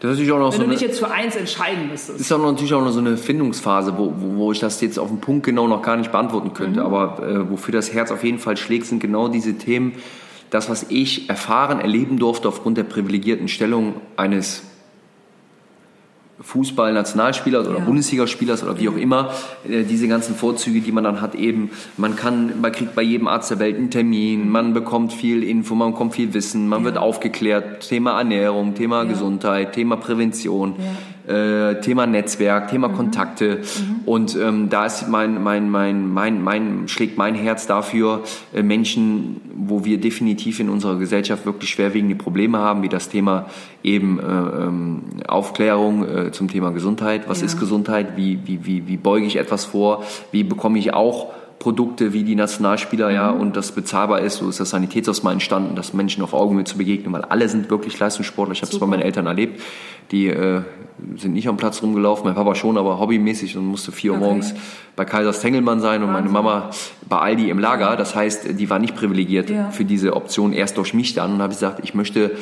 Das 0.00 0.10
ist 0.10 0.16
natürlich 0.18 0.32
auch 0.32 0.38
noch 0.38 0.52
Wenn 0.52 0.52
so 0.52 0.58
du 0.58 0.64
eine, 0.64 0.74
dich 0.74 0.82
jetzt 0.82 0.98
für 0.98 1.10
eins 1.10 1.36
entscheiden 1.36 1.88
müsstest. 1.88 2.20
ist 2.20 2.32
auch 2.32 2.38
natürlich 2.38 2.74
auch 2.74 2.82
noch 2.82 2.92
so 2.92 2.98
eine 2.98 3.16
Findungsphase, 3.16 3.96
wo, 3.96 4.12
wo, 4.18 4.36
wo 4.36 4.52
ich 4.52 4.58
das 4.58 4.80
jetzt 4.82 4.98
auf 4.98 5.08
den 5.08 5.20
Punkt 5.20 5.46
genau 5.46 5.66
noch 5.68 5.80
gar 5.80 5.96
nicht 5.96 6.12
beantworten 6.12 6.52
könnte. 6.52 6.82
Aber 6.82 7.22
äh, 7.26 7.50
wofür 7.50 7.72
das 7.72 7.92
Herz 7.94 8.10
auf 8.10 8.22
jeden 8.22 8.38
Fall 8.38 8.56
schlägt, 8.58 8.86
sind 8.86 9.00
genau 9.00 9.28
diese 9.28 9.54
Themen. 9.54 9.94
Das, 10.50 10.68
was 10.68 10.86
ich 10.90 11.28
erfahren, 11.28 11.80
erleben 11.80 12.18
durfte 12.18 12.46
aufgrund 12.48 12.76
der 12.76 12.84
privilegierten 12.84 13.48
Stellung 13.48 13.94
eines 14.16 14.62
Fußball-Nationalspielers 16.40 17.66
oder 17.66 17.78
Ja. 17.78 17.84
Bundesligaspielers 17.84 18.62
oder 18.62 18.78
wie 18.78 18.88
auch 18.88 18.96
immer, 18.96 19.30
äh, 19.68 19.84
diese 19.84 20.08
ganzen 20.08 20.34
Vorzüge, 20.34 20.80
die 20.80 20.92
man 20.92 21.04
dann 21.04 21.20
hat, 21.20 21.34
eben, 21.34 21.70
man 21.96 22.16
kann, 22.16 22.60
man 22.60 22.72
kriegt 22.72 22.94
bei 22.94 23.02
jedem 23.02 23.26
Arzt 23.28 23.50
der 23.50 23.58
Welt 23.58 23.76
einen 23.76 23.90
Termin, 23.90 24.48
man 24.48 24.74
bekommt 24.74 25.12
viel 25.12 25.42
Info, 25.42 25.74
man 25.74 25.92
bekommt 25.92 26.14
viel 26.14 26.34
Wissen, 26.34 26.68
man 26.68 26.84
wird 26.84 26.98
aufgeklärt, 26.98 27.88
Thema 27.88 28.18
Ernährung, 28.18 28.74
Thema 28.74 29.04
Gesundheit, 29.04 29.72
Thema 29.72 29.96
Prävention, 29.96 30.74
äh, 31.26 31.80
Thema 31.80 32.06
Netzwerk, 32.06 32.68
Thema 32.68 32.88
Kontakte 32.88 33.60
und 34.04 34.36
ähm, 34.36 34.68
da 34.68 34.86
ist 34.86 35.08
mein, 35.08 35.42
mein, 35.42 35.68
mein, 35.70 36.12
mein, 36.12 36.42
mein, 36.42 36.88
schlägt 36.88 37.18
mein 37.18 37.34
Herz 37.34 37.66
dafür, 37.66 38.22
äh, 38.54 38.62
Menschen, 38.62 39.40
wo 39.54 39.84
wir 39.84 39.98
definitiv 39.98 40.60
in 40.60 40.68
unserer 40.68 40.96
Gesellschaft 40.98 41.46
wirklich 41.46 41.70
schwerwiegende 41.70 42.14
Probleme 42.14 42.58
haben, 42.58 42.82
wie 42.82 42.88
das 42.88 43.08
Thema 43.08 43.46
eben 43.82 44.18
äh, 44.20 44.22
ähm, 44.22 45.02
Aufklärung 45.26 46.06
äh, 46.08 46.32
zum 46.32 46.48
Thema 46.48 46.70
Gesundheit. 46.70 47.28
Was 47.28 47.40
Ja. 47.40 47.46
ist 47.46 47.58
Gesundheit? 47.58 48.16
Wie, 48.16 48.38
wie, 48.44 48.64
wie, 48.66 48.86
wie 48.86 48.96
beuge 48.96 49.26
ich 49.26 49.36
etwas 49.36 49.64
vor? 49.64 50.04
Wie 50.32 50.44
bekomme 50.44 50.78
ich 50.78 50.94
auch 50.94 51.32
Produkte 51.58 52.12
wie 52.12 52.22
die 52.22 52.34
Nationalspieler, 52.36 53.10
ja, 53.10 53.32
Mhm. 53.32 53.40
und 53.40 53.56
das 53.56 53.72
bezahlbar 53.72 54.20
ist. 54.20 54.36
So 54.36 54.48
ist 54.48 54.60
das 54.60 54.70
Sanitätsausmal 54.70 55.32
entstanden, 55.32 55.74
dass 55.74 55.94
Menschen 55.94 56.22
auf 56.22 56.34
Augenhöhe 56.34 56.64
zu 56.64 56.76
begegnen, 56.76 57.12
weil 57.14 57.22
alle 57.22 57.48
sind 57.48 57.70
wirklich 57.70 57.98
Leistungssportler. 57.98 58.52
Ich 58.52 58.60
habe 58.62 58.70
es 58.70 58.78
bei 58.78 58.86
meinen 58.86 59.02
Eltern 59.02 59.26
erlebt. 59.26 59.60
Die 60.12 60.26
äh, 60.28 60.60
sind 61.16 61.34
nicht 61.34 61.48
am 61.48 61.56
Platz 61.56 61.82
rumgelaufen, 61.82 62.24
mein 62.24 62.34
Papa 62.34 62.54
schon, 62.54 62.78
aber 62.78 62.98
hobbymäßig 62.98 63.56
und 63.56 63.66
musste 63.66 63.92
vier 63.92 64.12
Uhr 64.12 64.16
Okay. 64.18 64.26
morgens 64.26 64.54
bei 64.96 65.04
Kaisers 65.04 65.40
Tengelmann 65.40 65.80
sein 65.80 66.02
und 66.02 66.08
meine 66.08 66.32
Wahnsinn. 66.32 66.32
Mama 66.32 66.70
bei 67.08 67.18
Aldi 67.18 67.50
im 67.50 67.58
Lager. 67.58 67.96
Das 67.96 68.14
heißt, 68.14 68.58
die 68.58 68.70
war 68.70 68.78
nicht 68.78 68.96
privilegiert 68.96 69.50
Ja. 69.50 69.70
für 69.70 69.84
diese 69.84 70.14
Option 70.16 70.52
erst 70.52 70.76
durch 70.78 70.94
mich 70.94 71.14
dann 71.14 71.34
und 71.34 71.42
habe 71.42 71.52
gesagt, 71.52 71.80
ich 71.82 71.94
möchte 71.94 72.32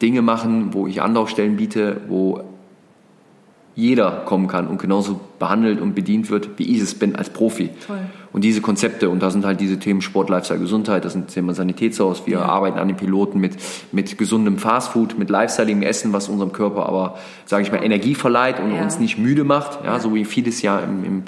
Dinge 0.00 0.22
machen, 0.22 0.72
wo 0.72 0.86
ich 0.86 1.02
Anlaufstellen 1.02 1.56
biete, 1.56 2.00
wo 2.08 2.40
jeder 3.74 4.10
kommen 4.24 4.48
kann 4.48 4.66
und 4.66 4.80
genauso 4.80 5.20
behandelt 5.38 5.80
und 5.80 5.94
bedient 5.94 6.30
wird, 6.30 6.50
wie 6.58 6.74
ich 6.74 6.80
es 6.80 6.94
bin 6.96 7.14
als 7.14 7.30
Profi. 7.30 7.70
Toll. 7.86 7.98
Und 8.38 8.42
diese 8.42 8.60
Konzepte, 8.60 9.08
und 9.10 9.20
da 9.20 9.30
sind 9.32 9.44
halt 9.44 9.60
diese 9.60 9.80
Themen 9.80 10.00
Sport, 10.00 10.30
Lifestyle, 10.30 10.60
Gesundheit, 10.60 11.04
das 11.04 11.12
sind 11.14 11.26
Thema 11.26 11.54
Sanitätshaus, 11.54 12.22
wir 12.24 12.34
Ja. 12.34 12.42
arbeiten 12.44 12.78
an 12.78 12.86
den 12.86 12.96
Piloten 12.96 13.40
mit, 13.40 13.56
mit 13.90 14.16
gesundem 14.16 14.58
Fastfood, 14.58 15.18
mit 15.18 15.28
lifestyleigem 15.28 15.82
Essen, 15.82 16.12
was 16.12 16.28
unserem 16.28 16.52
Körper 16.52 16.86
aber, 16.86 17.18
sage 17.46 17.64
ich 17.64 17.72
mal, 17.72 17.82
Energie 17.82 18.14
verleiht 18.14 18.60
und 18.60 18.72
Ja. 18.72 18.80
uns 18.80 19.00
nicht 19.00 19.18
müde 19.18 19.42
macht, 19.42 19.84
ja, 19.84 19.98
so 19.98 20.14
wie 20.14 20.24
vieles 20.24 20.62
ja 20.62 20.78
im, 20.78 21.02
im 21.04 21.22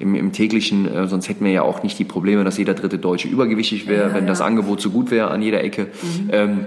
im, 0.00 0.14
im 0.16 0.32
täglichen, 0.32 0.86
äh, 0.92 1.06
sonst 1.06 1.28
hätten 1.28 1.44
wir 1.44 1.52
ja 1.52 1.62
auch 1.62 1.84
nicht 1.84 1.96
die 1.96 2.04
Probleme, 2.04 2.42
dass 2.42 2.56
jeder 2.58 2.74
dritte 2.74 2.98
Deutsche 2.98 3.28
übergewichtig 3.28 3.86
wäre, 3.86 4.08
Ja, 4.08 4.14
wenn 4.14 4.26
das 4.26 4.40
ja. 4.40 4.44
Angebot 4.46 4.80
so 4.80 4.90
gut 4.90 5.12
wäre 5.12 5.30
an 5.30 5.42
jeder 5.42 5.62
Ecke. 5.62 5.86
Ähm, 6.32 6.66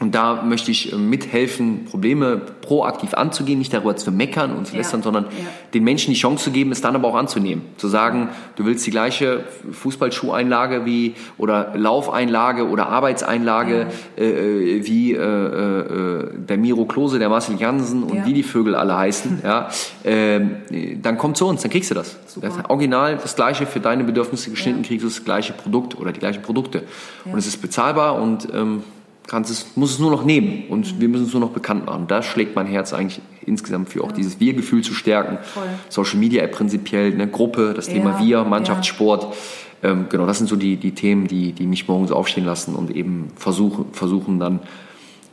und 0.00 0.14
da 0.14 0.42
möchte 0.42 0.70
ich 0.70 0.92
äh, 0.92 0.96
mithelfen, 0.96 1.84
Probleme 1.86 2.36
proaktiv 2.60 3.14
anzugehen, 3.14 3.58
nicht 3.58 3.72
darüber 3.74 3.96
zu 3.96 4.12
meckern 4.12 4.54
und 4.54 4.66
zu 4.66 4.72
Ja. 4.74 4.78
lästern, 4.78 5.02
sondern 5.02 5.24
Ja. 5.24 5.30
den 5.74 5.82
Menschen 5.82 6.12
die 6.14 6.20
Chance 6.20 6.44
zu 6.44 6.50
geben, 6.52 6.70
es 6.70 6.80
dann 6.80 6.94
aber 6.94 7.08
auch 7.08 7.16
anzunehmen. 7.16 7.62
Zu 7.78 7.88
sagen, 7.88 8.28
du 8.56 8.64
willst 8.64 8.86
die 8.86 8.92
gleiche 8.92 9.44
Fußballschuheinlage 9.72 10.84
wie 10.86 11.14
oder 11.36 11.72
Laufeinlage 11.74 12.68
oder 12.68 12.88
Arbeitseinlage 12.90 13.86
äh, 14.16 14.24
äh, 14.24 14.86
wie 14.86 15.14
äh, 15.14 15.18
äh, 15.18 16.28
der 16.48 16.58
Miro 16.58 16.84
Klose, 16.84 17.18
der 17.18 17.28
Marcel 17.28 17.56
Jansen 17.58 18.04
und 18.04 18.14
Ja. 18.18 18.26
wie 18.26 18.32
die 18.34 18.42
Vögel 18.44 18.74
alle 18.76 18.96
heißen, 18.96 19.40
ja, 19.42 19.68
ähm, 20.04 20.56
dann 21.02 21.18
komm 21.18 21.34
zu 21.34 21.46
uns, 21.48 21.62
dann 21.62 21.70
kriegst 21.70 21.90
du 21.90 21.94
das. 21.96 22.16
Super. 22.26 22.48
das 22.48 22.70
Original 22.70 23.16
das 23.20 23.34
gleiche 23.34 23.66
für 23.66 23.80
deine 23.80 24.04
Bedürfnisse 24.04 24.50
geschnitten, 24.50 24.82
Ja. 24.82 24.86
kriegst 24.88 25.02
du 25.04 25.08
das 25.08 25.24
gleiche 25.24 25.52
Produkt 25.54 25.98
oder 25.98 26.12
die 26.12 26.20
gleichen 26.20 26.42
Produkte. 26.42 26.84
Und 27.24 27.36
es 27.38 27.46
ist 27.48 27.60
bezahlbar 27.60 28.20
und 28.20 28.46
ähm, 28.54 28.82
kannst 29.28 29.50
es, 29.50 29.76
muss 29.76 29.92
es 29.92 29.98
nur 30.00 30.10
noch 30.10 30.24
nehmen 30.24 30.64
und 30.68 30.96
Mhm. 30.96 31.00
wir 31.00 31.08
müssen 31.08 31.26
es 31.26 31.32
nur 31.32 31.40
noch 31.40 31.50
bekannt 31.50 31.86
machen. 31.86 32.06
Da 32.08 32.22
schlägt 32.22 32.56
mein 32.56 32.66
Herz 32.66 32.92
eigentlich 32.92 33.20
insgesamt 33.46 33.90
für 33.90 34.02
auch 34.02 34.10
dieses 34.10 34.40
Wir-Gefühl 34.40 34.82
zu 34.82 34.94
stärken. 34.94 35.38
Voll. 35.42 35.62
Social 35.88 36.18
Media 36.18 36.44
prinzipiell, 36.46 37.12
eine 37.12 37.28
Gruppe, 37.28 37.74
das 37.74 37.86
Ja, 37.86 37.92
Thema 37.94 38.18
Wir, 38.18 38.38
ja. 38.38 38.44
Mannschaftssport. 38.44 39.34
Ähm, 39.82 40.06
genau, 40.08 40.26
das 40.26 40.38
sind 40.38 40.48
so 40.48 40.56
die, 40.56 40.76
die 40.76 40.92
Themen, 40.92 41.28
die, 41.28 41.52
die 41.52 41.66
mich 41.66 41.86
morgens 41.86 42.10
aufstehen 42.10 42.44
lassen 42.44 42.74
und 42.74 42.90
eben 42.90 43.28
versuchen, 43.36 43.86
versuchen 43.92 44.40
dann 44.40 44.60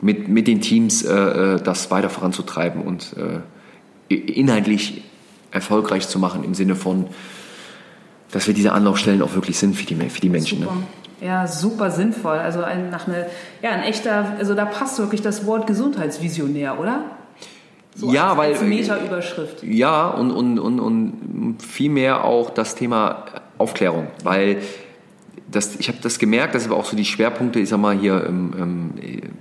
mit, 0.00 0.28
mit 0.28 0.46
den 0.46 0.60
Teams 0.60 1.02
äh, 1.02 1.54
äh, 1.54 1.60
das 1.60 1.90
weiter 1.90 2.10
voranzutreiben 2.10 2.82
und 2.82 3.16
äh, 3.16 4.14
inhaltlich 4.14 5.02
erfolgreich 5.50 6.06
zu 6.06 6.18
machen 6.18 6.44
im 6.44 6.54
Sinne 6.54 6.76
von, 6.76 7.06
dass 8.30 8.46
wir 8.46 8.54
diese 8.54 8.72
Anlaufstellen 8.72 9.22
auch 9.22 9.34
wirklich 9.34 9.58
sind 9.58 9.74
für 9.74 9.86
die, 9.86 9.94
für 10.10 10.20
die 10.20 10.28
Menschen. 10.28 10.60
Ne? 10.60 10.68
Ja, 11.20 11.46
super 11.46 11.90
sinnvoll. 11.90 12.38
Also 12.38 12.62
ein, 12.62 12.90
nach 12.90 13.08
eine, 13.08 13.26
ja, 13.62 13.70
ein 13.70 13.82
echter, 13.82 14.32
also 14.38 14.54
da 14.54 14.66
passt 14.66 14.98
wirklich 14.98 15.22
das 15.22 15.46
Wort 15.46 15.66
Gesundheitsvisionär, 15.66 16.78
oder? 16.78 17.02
So 17.94 18.12
ja, 18.12 18.36
weil 18.36 18.52
als 18.52 18.62
Meta-Überschrift. 18.62 19.62
ja 19.62 20.08
und, 20.08 20.30
und, 20.30 20.58
und, 20.58 20.80
und 20.80 21.62
vielmehr 21.62 22.24
auch 22.24 22.50
das 22.50 22.74
Thema 22.74 23.24
Aufklärung, 23.56 24.08
weil 24.22 24.58
das, 25.50 25.76
ich 25.76 25.88
habe 25.88 25.98
das 26.02 26.18
gemerkt, 26.18 26.54
das 26.54 26.64
sind 26.64 26.72
aber 26.72 26.80
auch 26.80 26.86
so 26.86 26.96
die 26.96 27.04
Schwerpunkte, 27.04 27.60
ich 27.60 27.68
sag 27.68 27.78
mal 27.78 27.96
hier 27.96 28.24
ähm, 28.26 28.90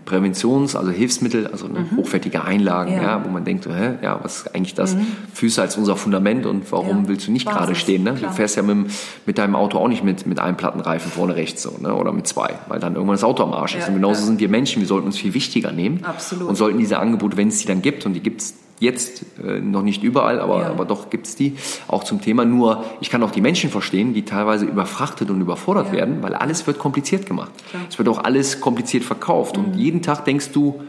Präventions-, 0.05 0.75
also 0.75 0.91
Hilfsmittel, 0.91 1.47
also 1.47 1.65
eine 1.65 1.79
mhm. 1.79 1.97
hochwertige 1.97 2.43
Einlagen, 2.43 2.93
ja. 2.93 3.01
ja. 3.01 3.25
wo 3.25 3.29
man 3.29 3.43
denkt, 3.43 3.65
hä, 3.65 3.95
ja, 4.03 4.19
was 4.21 4.38
ist 4.38 4.55
eigentlich 4.55 4.75
das? 4.75 4.95
Mhm. 4.95 5.07
Füße 5.33 5.62
als 5.62 5.77
unser 5.77 5.95
Fundament 5.95 6.45
und 6.45 6.71
warum 6.71 7.03
ja. 7.03 7.07
willst 7.07 7.27
du 7.27 7.31
nicht 7.31 7.47
gerade 7.47 7.74
stehen? 7.74 8.03
Ne? 8.03 8.13
Du 8.13 8.29
fährst 8.29 8.55
ja 8.55 8.62
mit, 8.62 8.91
mit 9.25 9.38
deinem 9.39 9.55
Auto 9.55 9.79
auch 9.79 9.88
nicht 9.88 10.03
mit, 10.03 10.27
mit 10.27 10.39
einem 10.39 10.57
Plattenreifen 10.57 11.12
vorne 11.12 11.35
rechts 11.35 11.63
so, 11.63 11.75
ne? 11.81 11.95
oder 11.95 12.12
mit 12.12 12.27
zwei, 12.27 12.53
weil 12.67 12.79
dann 12.79 12.93
irgendwann 12.93 13.15
das 13.15 13.24
Auto 13.24 13.43
am 13.43 13.53
Arsch 13.53 13.75
ist. 13.75 13.83
Ja, 13.83 13.88
und 13.88 13.95
genauso 13.95 14.25
sind 14.25 14.39
wir 14.39 14.50
Menschen, 14.50 14.81
wir 14.81 14.88
sollten 14.88 15.07
uns 15.07 15.17
viel 15.17 15.33
wichtiger 15.33 15.71
nehmen 15.71 16.03
Absolut. 16.03 16.47
und 16.47 16.55
sollten 16.55 16.77
diese 16.77 17.00
Angebote, 17.00 17.35
wenn 17.35 17.47
es 17.47 17.57
die 17.59 17.67
dann 17.67 17.81
gibt, 17.81 18.05
und 18.05 18.13
die 18.13 18.21
gibt 18.21 18.41
es 18.41 18.53
jetzt 18.79 19.25
äh, 19.44 19.60
noch 19.60 19.82
nicht 19.82 20.03
überall, 20.03 20.39
aber, 20.39 20.62
ja. 20.62 20.70
aber 20.70 20.86
doch 20.86 21.10
gibt's 21.10 21.36
die, 21.36 21.55
auch 21.88 22.03
zum 22.03 22.22
Thema. 22.22 22.46
Nur 22.46 22.84
ich 23.00 23.10
kann 23.10 23.24
auch 23.24 23.32
die 23.32 23.41
Menschen 23.41 23.70
verstehen, 23.70 24.13
die 24.13 24.24
teilweise 24.24 24.65
überfrachtet 24.65 25.29
und 25.29 25.41
überfordert 25.41 25.88
ja. 25.88 25.94
werden, 25.94 26.22
weil 26.22 26.34
alles 26.34 26.67
wird 26.67 26.79
kompliziert 26.79 27.25
gemacht. 27.25 27.51
Klar. 27.70 27.84
Es 27.89 27.98
wird 27.98 28.10
auch 28.10 28.24
alles 28.24 28.60
kompliziert 28.60 29.03
verkauft. 29.03 29.58
Mhm. 29.58 29.65
Und 29.65 29.75
jeden 29.75 30.01
Tag 30.01 30.25
denkst 30.25 30.51
du, 30.51 30.82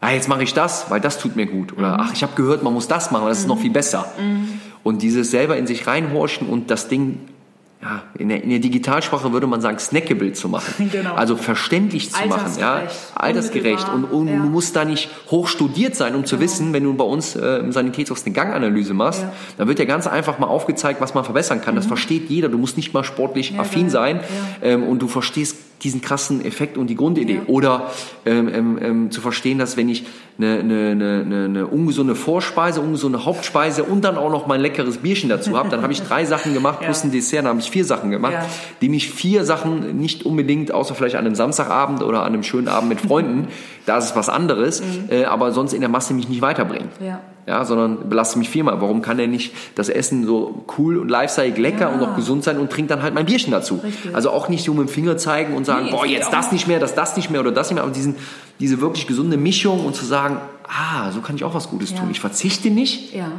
ah, 0.00 0.10
jetzt 0.12 0.28
mache 0.28 0.42
ich 0.42 0.54
das, 0.54 0.90
weil 0.90 1.00
das 1.00 1.18
tut 1.18 1.36
mir 1.36 1.46
gut. 1.46 1.76
Oder 1.76 1.94
mhm. 1.94 2.00
ach, 2.00 2.12
ich 2.12 2.22
habe 2.22 2.34
gehört, 2.36 2.62
man 2.62 2.72
muss 2.72 2.88
das 2.88 3.10
machen, 3.10 3.22
weil 3.22 3.30
das 3.30 3.38
mhm. 3.38 3.44
ist 3.44 3.48
noch 3.48 3.56
mhm. 3.56 3.62
viel 3.62 3.72
besser. 3.72 4.06
Mhm. 4.18 4.60
Und 4.82 5.02
dieses 5.02 5.30
selber 5.30 5.56
in 5.56 5.66
sich 5.66 5.86
reinhorchen 5.86 6.48
und 6.48 6.70
das 6.70 6.88
Ding 6.88 7.18
ja, 7.82 8.02
in 8.18 8.28
der, 8.28 8.42
in 8.42 8.50
der 8.50 8.58
Digitalsprache 8.58 9.32
würde 9.32 9.46
man 9.46 9.62
sagen, 9.62 9.78
snackable 9.78 10.32
zu 10.32 10.48
machen. 10.48 10.90
Genau. 10.90 11.14
Also 11.14 11.36
verständlich 11.36 12.10
zu 12.10 12.26
machen, 12.26 12.52
ja, 12.58 12.82
altersgerecht. 13.14 13.88
Und, 13.94 14.04
und 14.04 14.28
ja. 14.28 14.36
du 14.36 14.48
musst 14.48 14.74
da 14.74 14.84
nicht 14.84 15.08
hochstudiert 15.30 15.94
sein, 15.94 16.14
um 16.14 16.24
zu 16.24 16.36
genau. 16.36 16.44
wissen, 16.44 16.72
wenn 16.72 16.84
du 16.84 16.94
bei 16.94 17.04
uns 17.04 17.36
äh, 17.36 17.58
im 17.58 17.70
Sanitätshaus 17.70 18.24
eine 18.26 18.34
Ganganalyse 18.34 18.92
machst, 18.92 19.22
ja. 19.22 19.32
dann 19.56 19.68
wird 19.68 19.78
ja 19.78 19.84
ganz 19.84 20.06
einfach 20.06 20.38
mal 20.38 20.48
aufgezeigt, 20.48 21.00
was 21.00 21.14
man 21.14 21.24
verbessern 21.24 21.60
kann. 21.60 21.74
Mhm. 21.74 21.78
Das 21.78 21.86
versteht 21.86 22.28
jeder. 22.28 22.48
Du 22.48 22.58
musst 22.58 22.76
nicht 22.76 22.92
mal 22.92 23.04
sportlich 23.04 23.52
ja, 23.52 23.60
affin 23.60 23.88
sein 23.88 24.20
ähm, 24.62 24.82
und 24.82 25.00
du 25.00 25.08
verstehst 25.08 25.56
diesen 25.82 26.00
krassen 26.00 26.44
Effekt 26.44 26.76
und 26.76 26.88
die 26.88 26.96
Grundidee. 26.96 27.36
Ja. 27.36 27.42
Oder 27.46 27.90
ähm, 28.26 28.48
ähm, 28.52 28.78
ähm, 28.80 29.10
zu 29.10 29.20
verstehen, 29.20 29.58
dass 29.58 29.76
wenn 29.76 29.88
ich 29.88 30.04
eine, 30.38 30.60
eine, 30.60 30.90
eine, 30.90 31.44
eine 31.44 31.66
ungesunde 31.66 32.14
Vorspeise, 32.14 32.80
ungesunde 32.80 33.24
Hauptspeise 33.24 33.84
und 33.84 34.04
dann 34.04 34.16
auch 34.16 34.30
noch 34.30 34.46
mein 34.46 34.60
leckeres 34.60 34.98
Bierchen 34.98 35.28
dazu 35.28 35.56
habe, 35.56 35.68
dann 35.68 35.82
habe 35.82 35.92
ich 35.92 36.02
drei 36.02 36.24
Sachen 36.24 36.54
gemacht 36.54 36.78
ja. 36.80 36.86
plus 36.86 37.04
ein 37.04 37.10
Dessert, 37.10 37.40
dann 37.40 37.50
habe 37.50 37.60
ich 37.60 37.70
vier 37.70 37.84
Sachen 37.84 38.10
gemacht, 38.10 38.32
ja. 38.32 38.46
die 38.80 38.88
mich 38.88 39.10
vier 39.10 39.44
Sachen 39.44 39.98
nicht 39.98 40.24
unbedingt, 40.24 40.72
außer 40.72 40.94
vielleicht 40.94 41.16
an 41.16 41.26
einem 41.26 41.34
Samstagabend 41.34 42.02
oder 42.02 42.22
an 42.22 42.32
einem 42.32 42.42
schönen 42.42 42.68
Abend 42.68 42.88
mit 42.88 43.00
Freunden, 43.00 43.48
da 43.86 43.98
ist 43.98 44.04
es 44.04 44.16
was 44.16 44.28
anderes, 44.28 44.82
mhm. 44.82 45.08
äh, 45.10 45.24
aber 45.24 45.52
sonst 45.52 45.72
in 45.72 45.80
der 45.80 45.90
Masse 45.90 46.14
mich 46.14 46.28
nicht 46.28 46.42
weiterbringen. 46.42 46.88
Ja 47.00 47.20
ja, 47.50 47.64
sondern 47.64 48.08
belaste 48.08 48.38
mich 48.38 48.48
viermal. 48.48 48.80
Warum 48.80 49.02
kann 49.02 49.18
er 49.18 49.26
nicht 49.26 49.52
das 49.74 49.88
Essen 49.88 50.24
so 50.24 50.64
cool 50.78 50.98
und 50.98 51.08
lifestyle 51.08 51.54
lecker 51.60 51.80
ja. 51.80 51.88
und 51.88 51.98
noch 51.98 52.14
gesund 52.14 52.44
sein 52.44 52.58
und 52.58 52.70
trinkt 52.70 52.92
dann 52.92 53.02
halt 53.02 53.12
mein 53.12 53.26
Bierchen 53.26 53.50
dazu? 53.50 53.80
Richtig. 53.82 54.14
Also 54.14 54.30
auch 54.30 54.48
nicht 54.48 54.64
so 54.64 54.72
mit 54.72 54.88
dem 54.88 54.88
Finger 54.88 55.16
zeigen 55.16 55.54
und 55.54 55.66
sagen, 55.66 55.86
nee, 55.86 55.90
boah, 55.90 56.06
jetzt 56.06 56.32
das 56.32 56.52
nicht 56.52 56.68
mehr, 56.68 56.78
das 56.78 56.94
das 56.94 57.16
nicht 57.16 57.28
mehr 57.30 57.40
oder 57.40 57.50
das 57.50 57.68
nicht 57.68 57.74
mehr, 57.74 57.82
aber 57.82 57.92
diesen, 57.92 58.14
diese 58.60 58.80
wirklich 58.80 59.08
gesunde 59.08 59.36
Mischung 59.36 59.84
und 59.84 59.96
zu 59.96 60.04
sagen, 60.04 60.38
ah, 60.68 61.10
so 61.10 61.20
kann 61.22 61.34
ich 61.34 61.42
auch 61.42 61.54
was 61.54 61.70
Gutes 61.70 61.90
ja. 61.90 61.98
tun. 61.98 62.08
Ich 62.12 62.20
verzichte 62.20 62.70
nicht, 62.70 63.14
ja. 63.14 63.32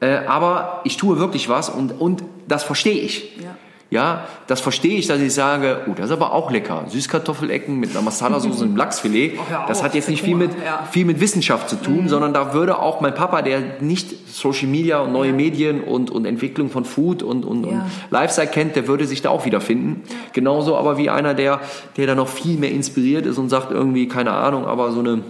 äh, 0.00 0.26
aber 0.26 0.80
ich 0.82 0.96
tue 0.96 1.18
wirklich 1.18 1.48
was 1.48 1.68
und, 1.68 1.92
und 2.00 2.24
das 2.48 2.64
verstehe 2.64 3.00
ich. 3.00 3.38
Ja. 3.38 3.56
Ja, 3.88 4.26
das 4.48 4.60
verstehe 4.60 4.98
ich, 4.98 5.06
dass 5.06 5.20
ich 5.20 5.32
sage, 5.32 5.82
oh, 5.86 5.92
das 5.94 6.06
ist 6.06 6.12
aber 6.12 6.32
auch 6.32 6.50
lecker. 6.50 6.86
Süßkartoffelecken 6.88 7.78
mit 7.78 7.90
einer 7.90 8.02
Masala-Soße 8.02 8.64
und 8.64 8.76
Lachsfilet. 8.76 9.38
Oh, 9.38 9.42
das 9.68 9.84
hat 9.84 9.94
jetzt 9.94 10.08
nicht 10.08 10.22
viel 10.22 10.34
mit, 10.34 10.50
viel 10.90 11.04
mit 11.04 11.20
Wissenschaft 11.20 11.68
zu 11.68 11.76
tun, 11.76 12.02
mhm. 12.02 12.08
sondern 12.08 12.34
da 12.34 12.52
würde 12.52 12.80
auch 12.80 13.00
mein 13.00 13.14
Papa, 13.14 13.42
der 13.42 13.80
nicht 13.80 14.28
Social 14.28 14.66
Media 14.66 14.98
und 15.00 15.12
neue 15.12 15.30
ja. 15.30 15.36
Medien 15.36 15.82
und, 15.82 16.10
und 16.10 16.24
Entwicklung 16.24 16.68
von 16.68 16.84
Food 16.84 17.22
und, 17.22 17.44
und, 17.44 17.64
ja. 17.64 17.70
und 17.70 17.82
Lifestyle 18.10 18.48
kennt, 18.48 18.74
der 18.74 18.88
würde 18.88 19.06
sich 19.06 19.22
da 19.22 19.30
auch 19.30 19.44
wiederfinden. 19.44 20.02
Genauso 20.32 20.76
aber 20.76 20.98
wie 20.98 21.08
einer, 21.08 21.34
der, 21.34 21.60
der 21.96 22.08
da 22.08 22.16
noch 22.16 22.28
viel 22.28 22.58
mehr 22.58 22.72
inspiriert 22.72 23.24
ist 23.24 23.38
und 23.38 23.50
sagt 23.50 23.70
irgendwie, 23.70 24.08
keine 24.08 24.32
Ahnung, 24.32 24.66
aber 24.66 24.90
so 24.90 24.98
eine, 24.98 25.22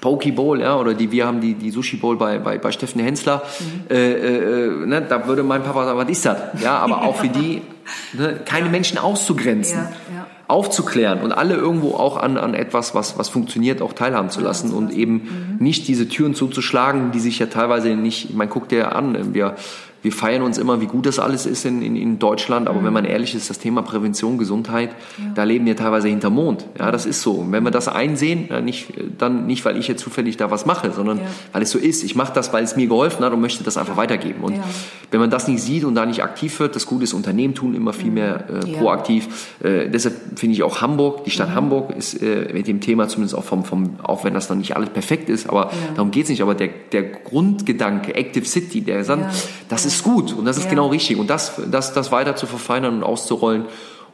Poke 0.00 0.32
Bowl, 0.32 0.60
ja, 0.60 0.78
oder 0.78 0.94
die, 0.94 1.12
wir 1.12 1.26
haben 1.26 1.40
die, 1.40 1.54
die 1.54 1.70
Sushi 1.70 1.96
Bowl 1.96 2.16
bei, 2.16 2.38
bei, 2.38 2.58
bei 2.58 2.72
Steffen 2.72 3.02
Hensler, 3.02 3.42
mhm. 3.60 3.94
äh, 3.94 4.12
äh, 4.12 4.86
ne, 4.86 5.02
da 5.06 5.26
würde 5.26 5.42
mein 5.42 5.62
Papa 5.62 5.84
sagen, 5.84 5.98
was 5.98 6.08
ist 6.08 6.24
das? 6.24 6.38
Ja, 6.62 6.78
aber 6.78 7.02
auch 7.02 7.16
für 7.16 7.28
die, 7.28 7.62
ne, 8.14 8.40
keine 8.44 8.68
Menschen 8.68 8.98
auszugrenzen. 8.98 9.78
Ja, 9.78 10.16
ja. 10.16 10.26
aufzuklären 10.48 11.20
und 11.20 11.32
alle 11.32 11.54
irgendwo 11.54 11.94
auch 11.94 12.16
an, 12.16 12.36
an 12.36 12.54
etwas, 12.54 12.94
was, 12.94 13.18
was 13.18 13.28
funktioniert, 13.28 13.82
auch 13.82 13.92
teilhaben 13.92 14.30
zu 14.30 14.40
lassen 14.40 14.72
und 14.72 14.92
eben 14.92 15.12
mhm. 15.12 15.56
nicht 15.64 15.86
diese 15.86 16.08
Türen 16.08 16.34
zuzuschlagen, 16.34 17.12
die 17.12 17.20
sich 17.20 17.38
ja 17.38 17.46
teilweise 17.46 17.90
nicht, 17.90 18.34
man 18.34 18.48
guckt 18.48 18.72
ja 18.72 18.88
an, 18.88 19.34
wir 19.34 19.56
wir 20.02 20.12
feiern 20.12 20.42
uns 20.42 20.58
immer, 20.58 20.80
wie 20.80 20.86
gut 20.86 21.06
das 21.06 21.18
alles 21.18 21.46
ist 21.46 21.64
in, 21.64 21.82
in, 21.82 21.96
in 21.96 22.18
Deutschland, 22.18 22.68
aber 22.68 22.80
mhm. 22.80 22.84
wenn 22.86 22.92
man 22.92 23.04
ehrlich 23.04 23.34
ist, 23.34 23.50
das 23.50 23.58
Thema 23.58 23.82
Prävention, 23.82 24.38
Gesundheit, 24.38 24.90
ja. 25.18 25.32
da 25.34 25.44
leben 25.44 25.66
wir 25.66 25.76
teilweise 25.76 26.08
hinter 26.08 26.30
Mond. 26.30 26.66
Ja, 26.78 26.90
das 26.90 27.06
ist 27.06 27.22
so. 27.22 27.32
Und 27.32 27.52
wenn 27.52 27.64
wir 27.64 27.70
das 27.70 27.88
einsehen, 27.88 28.48
nicht, 28.64 28.92
dann 29.18 29.46
nicht, 29.46 29.64
weil 29.64 29.76
ich 29.76 29.88
jetzt 29.88 30.02
zufällig 30.02 30.36
da 30.36 30.50
was 30.50 30.66
mache, 30.66 30.92
sondern 30.92 31.18
ja. 31.18 31.24
weil 31.52 31.62
es 31.62 31.70
so 31.70 31.78
ist. 31.78 32.02
Ich 32.04 32.14
mache 32.14 32.32
das, 32.32 32.52
weil 32.52 32.64
es 32.64 32.76
mir 32.76 32.86
geholfen 32.86 33.24
hat 33.24 33.32
und 33.32 33.40
möchte 33.40 33.64
das 33.64 33.76
einfach 33.76 33.96
weitergeben. 33.96 34.42
Und 34.42 34.56
ja. 34.56 34.64
wenn 35.10 35.20
man 35.20 35.30
das 35.30 35.48
nicht 35.48 35.62
sieht 35.62 35.84
und 35.84 35.94
da 35.94 36.06
nicht 36.06 36.22
aktiv 36.22 36.58
wird, 36.60 36.76
das 36.76 36.86
Gute 36.86 37.04
ist, 37.04 37.12
Unternehmen 37.12 37.54
tun 37.54 37.74
immer 37.74 37.92
viel 37.92 38.08
mhm. 38.08 38.14
mehr 38.14 38.44
äh, 38.48 38.72
proaktiv. 38.72 39.48
Äh, 39.62 39.88
deshalb 39.88 40.38
finde 40.38 40.54
ich 40.54 40.62
auch 40.62 40.80
Hamburg, 40.80 41.24
die 41.24 41.30
Stadt 41.30 41.50
mhm. 41.50 41.54
Hamburg 41.54 41.96
ist 41.96 42.22
äh, 42.22 42.50
mit 42.52 42.66
dem 42.66 42.80
Thema 42.80 43.08
zumindest 43.08 43.36
auch 43.36 43.44
vom, 43.44 43.64
vom, 43.64 43.96
auch 44.02 44.24
wenn 44.24 44.34
das 44.34 44.48
dann 44.48 44.58
nicht 44.58 44.76
alles 44.76 44.90
perfekt 44.90 45.28
ist, 45.28 45.48
aber 45.48 45.70
darum 45.94 46.10
geht 46.10 46.24
es 46.24 46.30
nicht. 46.30 46.42
Aber 46.42 46.54
der, 46.54 46.68
der 46.92 47.02
Grundgedanke, 47.02 48.14
Active 48.14 48.44
City, 48.44 48.80
der 48.80 49.04
Sand, 49.04 49.26
das 49.68 49.84
ist 49.84 49.89
ist 49.94 50.02
gut 50.02 50.32
und 50.32 50.44
das 50.44 50.56
ist 50.56 50.64
ja. 50.64 50.70
genau 50.70 50.88
richtig. 50.88 51.18
Und 51.18 51.30
das, 51.30 51.60
das, 51.70 51.92
das 51.92 52.12
weiter 52.12 52.36
zu 52.36 52.46
verfeinern 52.46 52.96
und 52.96 53.02
auszurollen 53.02 53.64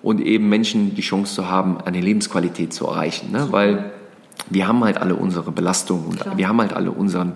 und 0.02 0.20
eben 0.20 0.48
Menschen 0.48 0.94
die 0.94 1.02
Chance 1.02 1.34
zu 1.34 1.48
haben, 1.48 1.78
eine 1.80 2.00
Lebensqualität 2.00 2.72
zu 2.72 2.86
erreichen. 2.86 3.32
Ne? 3.32 3.48
Weil 3.50 3.92
wir 4.50 4.68
haben 4.68 4.84
halt 4.84 4.98
alle 4.98 5.16
unsere 5.16 5.52
Belastung 5.52 6.06
und 6.06 6.20
Klar. 6.20 6.36
wir 6.36 6.48
haben 6.48 6.60
halt 6.60 6.72
alle 6.72 6.90
unseren 6.90 7.34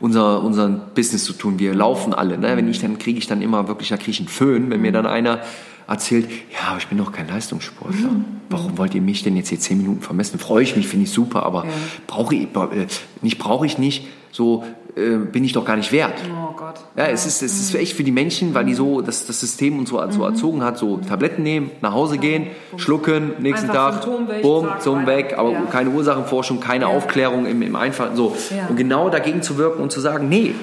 unser, 0.00 0.42
unseren 0.42 0.82
Business 0.94 1.24
zu 1.24 1.32
tun. 1.32 1.58
Wir 1.58 1.72
laufen 1.72 2.12
alle. 2.12 2.36
Ne? 2.36 2.56
Wenn 2.56 2.68
ich 2.68 2.80
dann 2.80 2.98
kriege 2.98 3.18
ich 3.18 3.26
dann 3.26 3.40
immer 3.40 3.68
wirklich, 3.68 3.88
da 3.88 3.96
kriege 3.96 4.10
ich 4.10 4.18
einen 4.18 4.28
Föhn, 4.28 4.70
wenn 4.70 4.82
mir 4.82 4.92
dann 4.92 5.06
einer 5.06 5.40
erzählt, 5.86 6.28
ja, 6.52 6.68
aber 6.68 6.78
ich 6.78 6.88
bin 6.88 6.98
doch 6.98 7.12
kein 7.12 7.28
Leistungssportler. 7.28 8.10
Mhm. 8.10 8.24
Warum 8.48 8.78
wollt 8.78 8.94
ihr 8.94 9.02
mich 9.02 9.22
denn 9.22 9.36
jetzt 9.36 9.48
hier 9.48 9.60
zehn 9.60 9.78
Minuten 9.78 10.00
vermessen? 10.00 10.38
Freue 10.38 10.62
ich 10.62 10.76
mich, 10.76 10.88
finde 10.88 11.04
ich 11.04 11.10
super, 11.10 11.44
aber 11.44 11.64
ja. 11.64 11.70
brauche 12.06 12.34
ich 12.34 12.42
äh, 12.42 12.86
nicht, 13.20 13.38
brauche 13.38 13.66
ich 13.66 13.78
nicht. 13.78 14.06
So 14.30 14.64
äh, 14.96 15.16
bin 15.16 15.44
ich 15.44 15.52
doch 15.52 15.64
gar 15.64 15.76
nicht 15.76 15.90
wert. 15.90 16.14
Oh 16.30 16.54
Gott. 16.56 16.76
Ja, 16.96 17.06
es 17.06 17.26
ist, 17.26 17.42
es 17.42 17.58
ist 17.58 17.74
echt 17.74 17.96
für 17.96 18.04
die 18.04 18.12
Menschen, 18.12 18.54
weil 18.54 18.64
die 18.64 18.74
so 18.74 19.00
das, 19.00 19.26
das 19.26 19.40
System 19.40 19.78
uns 19.78 19.90
so, 19.90 20.00
so 20.10 20.18
mhm. 20.18 20.24
erzogen 20.24 20.62
hat, 20.62 20.78
so 20.78 20.98
Tabletten 20.98 21.42
nehmen, 21.42 21.70
nach 21.80 21.92
Hause 21.92 22.18
gehen, 22.18 22.48
schlucken, 22.76 23.32
nächsten 23.40 23.70
Einfach 23.70 24.02
Tag, 24.02 24.42
bumm, 24.42 24.68
zum 24.80 25.06
weg, 25.06 25.34
aber 25.36 25.50
ja. 25.50 25.62
keine 25.62 25.90
Ursachenforschung, 25.90 26.60
keine 26.60 26.84
ja. 26.84 26.90
Aufklärung 26.90 27.46
im, 27.46 27.62
im 27.62 27.74
Einfachen. 27.74 28.14
So. 28.14 28.36
Und 28.68 28.76
genau 28.76 29.10
dagegen 29.10 29.42
zu 29.42 29.58
wirken 29.58 29.82
und 29.82 29.90
zu 29.90 30.00
sagen, 30.00 30.28
nee, 30.28 30.54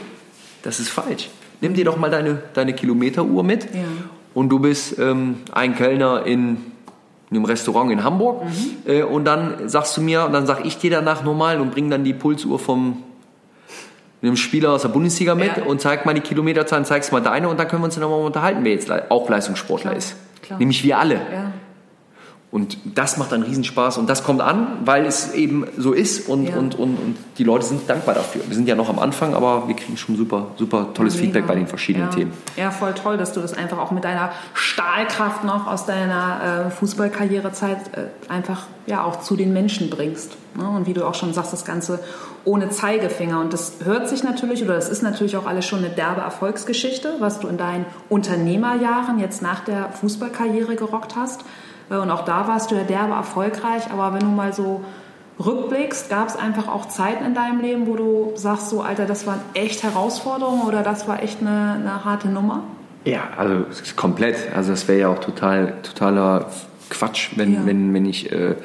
das 0.63 0.79
ist 0.79 0.89
falsch. 0.89 1.29
Nimm 1.59 1.73
dir 1.73 1.83
doch 1.83 1.97
mal 1.97 2.09
deine, 2.09 2.41
deine 2.53 2.73
Kilometeruhr 2.73 3.43
mit 3.43 3.67
und 4.33 4.49
du 4.49 4.59
bist 4.59 4.97
ähm, 4.97 5.39
ein 5.51 5.75
Kellner 5.75 6.25
in 6.25 6.57
einem 7.31 7.45
Restaurant 7.45 7.91
in 7.91 8.03
Hamburg 8.03 8.43
mhm. 8.45 8.91
äh, 8.91 9.03
und 9.03 9.25
dann 9.25 9.67
sagst 9.67 9.97
du 9.97 10.01
mir, 10.01 10.25
und 10.25 10.33
dann 10.33 10.45
sag 10.45 10.65
ich 10.65 10.77
dir 10.77 10.91
danach 10.91 11.23
normal 11.23 11.59
und 11.59 11.71
bring 11.71 11.89
dann 11.89 12.03
die 12.03 12.13
Pulsuhr 12.13 12.59
vom 12.59 13.03
einem 14.27 14.37
Spieler 14.37 14.71
aus 14.71 14.83
der 14.83 14.89
Bundesliga 14.89 15.33
mit 15.33 15.57
ja. 15.57 15.63
und 15.63 15.81
zeig 15.81 16.05
mal 16.05 16.13
die 16.13 16.21
Kilometerzahlen, 16.21 16.85
zeigst 16.85 17.11
mal 17.11 17.21
deine 17.21 17.49
und 17.49 17.59
dann 17.59 17.67
können 17.67 17.81
wir 17.81 17.85
uns 17.85 17.95
dann 17.95 18.03
nochmal 18.03 18.25
unterhalten, 18.25 18.63
wer 18.63 18.73
jetzt 18.73 18.91
auch 19.09 19.27
Leistungssportler 19.29 19.91
Klar. 19.91 19.97
ist. 19.97 20.15
Klar. 20.43 20.59
Nämlich 20.59 20.83
wir 20.83 20.99
alle. 20.99 21.15
Ja. 21.15 21.40
Und 22.51 22.77
das 22.83 23.15
macht 23.15 23.31
einen 23.31 23.43
Riesenspaß 23.43 23.97
und 23.97 24.09
das 24.09 24.25
kommt 24.25 24.41
an, 24.41 24.79
weil 24.83 25.05
es 25.05 25.33
eben 25.33 25.65
so 25.77 25.93
ist 25.93 26.27
und, 26.27 26.49
ja. 26.49 26.57
und, 26.57 26.75
und, 26.75 26.97
und 26.97 27.17
die 27.37 27.45
Leute 27.45 27.63
sind 27.63 27.89
dankbar 27.89 28.13
dafür. 28.13 28.41
Wir 28.45 28.55
sind 28.55 28.67
ja 28.67 28.75
noch 28.75 28.89
am 28.89 28.99
Anfang, 28.99 29.33
aber 29.33 29.69
wir 29.69 29.75
kriegen 29.75 29.95
schon 29.95 30.17
super, 30.17 30.47
super 30.57 30.87
tolles 30.93 31.13
Mega. 31.13 31.25
Feedback 31.25 31.47
bei 31.47 31.55
den 31.55 31.67
verschiedenen 31.67 32.09
ja. 32.09 32.15
Themen. 32.15 32.33
Ja, 32.57 32.71
voll 32.71 32.93
toll, 32.93 33.15
dass 33.15 33.31
du 33.31 33.39
das 33.39 33.53
einfach 33.53 33.77
auch 33.77 33.91
mit 33.91 34.03
deiner 34.03 34.31
Stahlkraft 34.53 35.45
noch 35.45 35.65
aus 35.65 35.85
deiner 35.85 36.65
äh, 36.67 36.71
Fußballkarrierezeit 36.71 37.77
äh, 37.95 38.29
einfach 38.29 38.63
ja 38.85 39.05
auch 39.05 39.21
zu 39.21 39.37
den 39.37 39.53
Menschen 39.53 39.89
bringst. 39.89 40.35
Ne? 40.55 40.67
Und 40.67 40.87
wie 40.87 40.93
du 40.93 41.07
auch 41.07 41.15
schon 41.15 41.33
sagst, 41.33 41.53
das 41.53 41.63
Ganze 41.63 42.01
ohne 42.43 42.69
Zeigefinger. 42.69 43.39
Und 43.39 43.53
das 43.53 43.75
hört 43.85 44.09
sich 44.09 44.23
natürlich, 44.23 44.61
oder 44.61 44.75
das 44.75 44.89
ist 44.89 45.03
natürlich 45.03 45.37
auch 45.37 45.45
alles 45.45 45.65
schon 45.65 45.79
eine 45.79 45.89
derbe 45.89 46.19
Erfolgsgeschichte, 46.19 47.15
was 47.19 47.39
du 47.39 47.47
in 47.47 47.57
deinen 47.57 47.85
Unternehmerjahren 48.09 49.19
jetzt 49.19 49.41
nach 49.41 49.61
der 49.61 49.89
Fußballkarriere 49.93 50.75
gerockt 50.75 51.15
hast. 51.15 51.45
Äh, 51.89 51.97
und 51.97 52.11
auch 52.11 52.25
da 52.25 52.47
warst 52.47 52.71
du 52.71 52.75
ja 52.75 52.83
derbe 52.83 53.13
erfolgreich. 53.13 53.91
Aber 53.91 54.13
wenn 54.13 54.21
du 54.21 54.27
mal 54.27 54.53
so 54.53 54.81
rückblickst, 55.43 56.09
gab 56.09 56.27
es 56.27 56.35
einfach 56.35 56.67
auch 56.67 56.87
Zeiten 56.87 57.25
in 57.25 57.33
deinem 57.33 57.61
Leben, 57.61 57.87
wo 57.87 57.95
du 57.95 58.31
sagst, 58.35 58.69
so 58.69 58.81
Alter, 58.81 59.05
das 59.05 59.25
waren 59.25 59.39
echt 59.53 59.83
Herausforderungen 59.83 60.63
oder 60.63 60.83
das 60.83 61.07
war 61.07 61.23
echt 61.23 61.41
eine, 61.41 61.77
eine 61.79 62.05
harte 62.05 62.29
Nummer? 62.29 62.63
Ja, 63.05 63.21
also 63.37 63.65
komplett. 63.95 64.35
Also 64.55 64.71
das 64.71 64.87
wäre 64.87 64.99
ja 64.99 65.07
auch 65.09 65.19
total, 65.19 65.73
totaler 65.81 66.47
Quatsch, 66.89 67.31
wenn, 67.35 67.53
ja. 67.53 67.65
wenn, 67.65 67.93
wenn 67.93 68.05
ich 68.05 68.31
äh, 68.31 68.55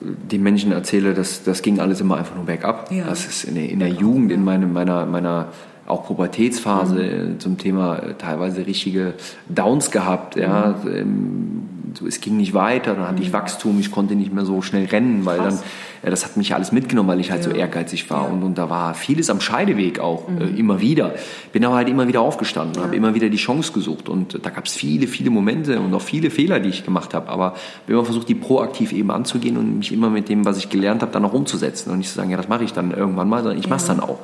den 0.00 0.42
Menschen 0.42 0.72
erzähle, 0.72 1.14
dass 1.14 1.42
das 1.42 1.62
ging 1.62 1.80
alles 1.80 2.00
immer 2.00 2.16
einfach 2.16 2.36
nur 2.36 2.44
bergab. 2.44 2.90
Ja. 2.92 3.04
Das 3.06 3.26
ist 3.26 3.44
in 3.44 3.54
der, 3.54 3.68
in 3.68 3.80
der 3.80 3.88
Jugend, 3.88 4.30
in 4.30 4.44
meinem, 4.44 4.72
meiner, 4.72 5.06
meiner 5.06 5.48
auch 5.86 6.06
Pubertätsphase 6.06 6.94
mhm. 6.94 7.40
zum 7.40 7.58
Thema 7.58 7.96
äh, 7.96 8.14
teilweise 8.14 8.66
richtige 8.66 9.14
Downs 9.48 9.90
gehabt. 9.90 10.36
Ja. 10.36 10.76
Mhm. 10.84 11.68
Es 12.02 12.20
ging 12.20 12.36
nicht 12.36 12.54
weiter, 12.54 12.94
dann 12.94 13.08
hatte 13.08 13.22
ich 13.22 13.32
Wachstum, 13.32 13.78
ich 13.80 13.90
konnte 13.90 14.14
nicht 14.14 14.32
mehr 14.32 14.44
so 14.44 14.62
schnell 14.62 14.86
rennen, 14.86 15.24
weil 15.24 15.38
Krass. 15.38 15.60
dann, 15.60 15.64
das 16.10 16.24
hat 16.24 16.36
mich 16.36 16.54
alles 16.54 16.72
mitgenommen, 16.72 17.08
weil 17.08 17.20
ich 17.20 17.30
halt 17.30 17.44
ja. 17.44 17.50
so 17.50 17.56
ehrgeizig 17.56 18.08
war. 18.10 18.24
Ja. 18.24 18.32
Und, 18.32 18.42
und 18.42 18.58
da 18.58 18.70
war 18.70 18.94
vieles 18.94 19.30
am 19.30 19.40
Scheideweg 19.40 19.98
auch, 19.98 20.28
mhm. 20.28 20.40
äh, 20.40 20.44
immer 20.58 20.80
wieder. 20.80 21.14
Bin 21.52 21.64
aber 21.64 21.76
halt 21.76 21.88
immer 21.88 22.06
wieder 22.08 22.20
aufgestanden, 22.20 22.76
ja. 22.76 22.82
habe 22.84 22.96
immer 22.96 23.14
wieder 23.14 23.28
die 23.28 23.36
Chance 23.36 23.72
gesucht. 23.72 24.08
Und 24.08 24.44
da 24.44 24.50
gab 24.50 24.66
es 24.66 24.74
viele, 24.74 25.06
viele 25.06 25.30
Momente 25.30 25.80
und 25.80 25.92
auch 25.94 26.02
viele 26.02 26.30
Fehler, 26.30 26.60
die 26.60 26.68
ich 26.68 26.84
gemacht 26.84 27.14
habe. 27.14 27.28
Aber 27.28 27.54
ich 27.54 27.82
habe 27.82 27.92
immer 27.94 28.04
versucht, 28.04 28.28
die 28.28 28.34
proaktiv 28.34 28.92
eben 28.92 29.10
anzugehen 29.10 29.56
und 29.56 29.78
mich 29.78 29.92
immer 29.92 30.10
mit 30.10 30.28
dem, 30.28 30.44
was 30.44 30.58
ich 30.58 30.68
gelernt 30.68 31.02
habe, 31.02 31.12
dann 31.12 31.24
auch 31.24 31.32
umzusetzen. 31.32 31.90
Und 31.90 31.98
nicht 31.98 32.10
zu 32.10 32.16
sagen, 32.16 32.30
ja, 32.30 32.36
das 32.36 32.48
mache 32.48 32.64
ich 32.64 32.72
dann 32.72 32.92
irgendwann 32.92 33.28
mal, 33.28 33.42
sondern 33.42 33.58
ich 33.58 33.68
mache 33.68 33.80
es 33.80 33.86
dann 33.86 34.00
auch. 34.00 34.18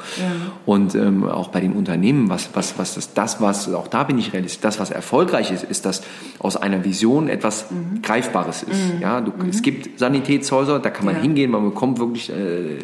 Und 0.67 0.95
ähm, 0.95 1.25
auch 1.25 1.49
bei 1.49 1.61
den 1.61 1.73
Unternehmen, 1.73 2.29
was, 2.29 2.51
was, 2.55 2.79
was 2.79 2.95
das, 2.95 3.15
das, 3.15 3.41
was, 3.41 3.73
auch 3.73 3.89
da 3.89 4.05
bin 4.05 4.19
ich 4.19 4.33
realistisch, 4.33 4.61
das, 4.61 4.79
was 4.79 4.91
erfolgreich 4.91 5.51
ist, 5.51 5.65
ist, 5.65 5.85
dass 5.85 6.03
aus 6.39 6.57
einer 6.57 6.85
Vision 6.85 7.29
etwas 7.29 7.71
mhm. 7.71 8.03
Greifbares 8.03 8.63
ist. 8.63 8.95
Mhm. 8.95 9.01
Ja, 9.01 9.21
du, 9.21 9.33
mhm. 9.33 9.49
Es 9.49 9.63
gibt 9.63 9.99
Sanitätshäuser, 9.99 10.79
da 10.79 10.91
kann 10.91 11.07
man 11.07 11.17
ja. 11.17 11.23
hingehen, 11.23 11.51
man 11.51 11.72
bekommt 11.73 11.99
wirklich 11.99 12.31
äh, 12.31 12.79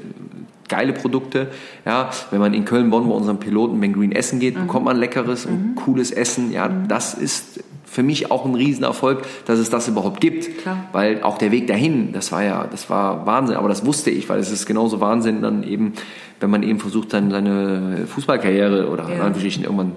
geile 0.69 0.93
Produkte. 0.93 1.49
Ja, 1.85 2.11
wenn 2.31 2.41
man 2.41 2.55
in 2.55 2.65
Köln, 2.65 2.91
Bonn 2.91 3.09
bei 3.09 3.15
unseren 3.15 3.39
Piloten 3.39 3.81
Ben 3.81 3.93
Green 3.93 4.13
essen 4.13 4.39
geht, 4.39 4.57
mhm. 4.57 4.63
bekommt 4.63 4.85
man 4.85 4.97
leckeres 4.97 5.47
und 5.47 5.71
mhm. 5.71 5.75
cooles 5.75 6.11
Essen. 6.11 6.53
Ja, 6.53 6.69
mhm. 6.69 6.89
das 6.89 7.15
ist 7.15 7.65
für 7.85 8.03
mich 8.03 8.31
auch 8.31 8.45
ein 8.45 8.55
Riesenerfolg, 8.55 9.23
dass 9.47 9.59
es 9.59 9.71
das 9.71 9.89
überhaupt 9.89 10.21
gibt. 10.21 10.59
Klar. 10.59 10.85
Weil 10.93 11.23
auch 11.23 11.39
der 11.39 11.51
Weg 11.51 11.67
dahin, 11.67 12.13
das 12.13 12.33
war 12.33 12.43
ja, 12.43 12.67
das 12.71 12.91
war 12.91 13.25
Wahnsinn. 13.27 13.57
Aber 13.57 13.69
das 13.69 13.87
wusste 13.87 14.11
ich, 14.11 14.29
weil 14.29 14.39
es 14.41 14.51
ist 14.51 14.67
genauso 14.67 15.01
Wahnsinn 15.01 15.41
dann 15.41 15.63
eben, 15.63 15.95
wenn 16.41 16.51
man 16.51 16.63
eben 16.63 16.81
versucht, 16.81 17.13
dann 17.15 17.31
seine 17.31 18.07
Fußballkarriere 18.07 18.91
oder 18.91 19.09
ja. 19.09 19.27
irgendwann 19.65 19.93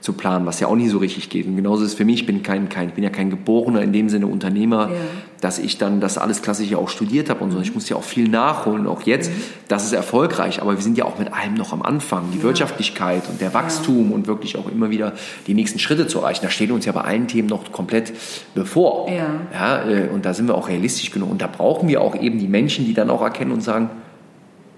zu 0.00 0.14
planen, 0.14 0.46
was 0.46 0.60
ja 0.60 0.66
auch 0.66 0.76
nie 0.76 0.88
so 0.88 0.98
richtig 0.98 1.28
geht. 1.28 1.46
Und 1.46 1.56
genauso 1.56 1.84
ist 1.84 1.92
es 1.92 1.96
für 1.96 2.06
mich, 2.06 2.20
ich 2.20 2.26
bin, 2.26 2.42
kein, 2.42 2.68
kein, 2.70 2.88
ich 2.88 2.94
bin 2.94 3.04
ja 3.04 3.10
kein 3.10 3.28
geborener, 3.28 3.82
in 3.82 3.92
dem 3.92 4.08
Sinne 4.08 4.26
Unternehmer, 4.26 4.88
ja. 4.88 4.96
dass 5.42 5.58
ich 5.58 5.76
dann 5.76 6.00
das 6.00 6.16
alles 6.16 6.40
klassisch 6.40 6.70
ja 6.70 6.78
auch 6.78 6.88
studiert 6.88 7.28
habe 7.28 7.44
und 7.44 7.50
so. 7.50 7.60
Ich 7.60 7.74
muss 7.74 7.88
ja 7.88 7.96
auch 7.96 8.02
viel 8.02 8.28
nachholen, 8.28 8.86
auch 8.86 9.02
jetzt. 9.02 9.30
Mhm. 9.30 9.42
Das 9.68 9.84
ist 9.84 9.92
erfolgreich, 9.92 10.62
aber 10.62 10.74
wir 10.74 10.82
sind 10.82 10.96
ja 10.96 11.04
auch 11.04 11.18
mit 11.18 11.32
allem 11.34 11.54
noch 11.54 11.74
am 11.74 11.82
Anfang. 11.82 12.30
Die 12.32 12.38
ja. 12.38 12.44
Wirtschaftlichkeit 12.44 13.28
und 13.28 13.42
der 13.42 13.52
Wachstum 13.52 14.08
ja. 14.08 14.14
und 14.14 14.26
wirklich 14.26 14.56
auch 14.56 14.70
immer 14.70 14.90
wieder 14.90 15.12
die 15.46 15.54
nächsten 15.54 15.78
Schritte 15.78 16.06
zu 16.06 16.20
erreichen. 16.20 16.40
Da 16.42 16.50
steht 16.50 16.70
uns 16.70 16.86
ja 16.86 16.92
bei 16.92 17.02
allen 17.02 17.26
Themen 17.26 17.48
noch 17.48 17.70
komplett 17.70 18.12
bevor. 18.54 19.10
Ja. 19.10 19.26
Ja, 19.52 19.88
äh, 19.88 20.08
und 20.08 20.24
da 20.24 20.32
sind 20.32 20.48
wir 20.48 20.54
auch 20.54 20.68
realistisch 20.68 21.10
genug. 21.10 21.30
Und 21.30 21.42
da 21.42 21.46
brauchen 21.46 21.88
wir 21.88 22.00
auch 22.00 22.14
eben 22.14 22.38
die 22.38 22.48
Menschen, 22.48 22.86
die 22.86 22.94
dann 22.94 23.10
auch 23.10 23.20
erkennen 23.20 23.52
und 23.52 23.60
sagen, 23.60 23.90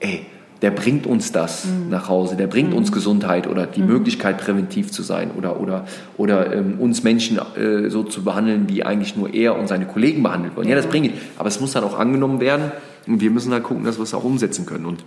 ey, 0.00 0.26
der 0.62 0.70
bringt 0.70 1.06
uns 1.06 1.32
das 1.32 1.64
mhm. 1.64 1.90
nach 1.90 2.08
Hause, 2.08 2.36
der 2.36 2.46
bringt 2.46 2.70
mhm. 2.70 2.76
uns 2.76 2.92
Gesundheit 2.92 3.48
oder 3.48 3.66
die 3.66 3.82
mhm. 3.82 3.88
Möglichkeit, 3.88 4.38
präventiv 4.38 4.92
zu 4.92 5.02
sein 5.02 5.32
oder, 5.36 5.60
oder, 5.60 5.84
oder 6.16 6.54
ähm, 6.54 6.78
uns 6.78 7.02
Menschen 7.02 7.38
äh, 7.56 7.90
so 7.90 8.04
zu 8.04 8.22
behandeln, 8.22 8.68
wie 8.68 8.84
eigentlich 8.84 9.16
nur 9.16 9.34
er 9.34 9.58
und 9.58 9.66
seine 9.66 9.86
Kollegen 9.86 10.22
behandelt 10.22 10.56
werden. 10.56 10.68
Ja, 10.68 10.76
das 10.76 10.86
bringt 10.86 11.06
ihn. 11.06 11.14
Aber 11.36 11.48
es 11.48 11.60
muss 11.60 11.72
dann 11.72 11.82
auch 11.82 11.98
angenommen 11.98 12.40
werden 12.40 12.70
und 13.08 13.20
wir 13.20 13.30
müssen 13.30 13.50
dann 13.50 13.64
gucken, 13.64 13.84
dass 13.84 13.98
wir 13.98 14.04
es 14.04 14.14
auch 14.14 14.24
umsetzen 14.24 14.64
können. 14.64 14.86
Und 14.86 15.04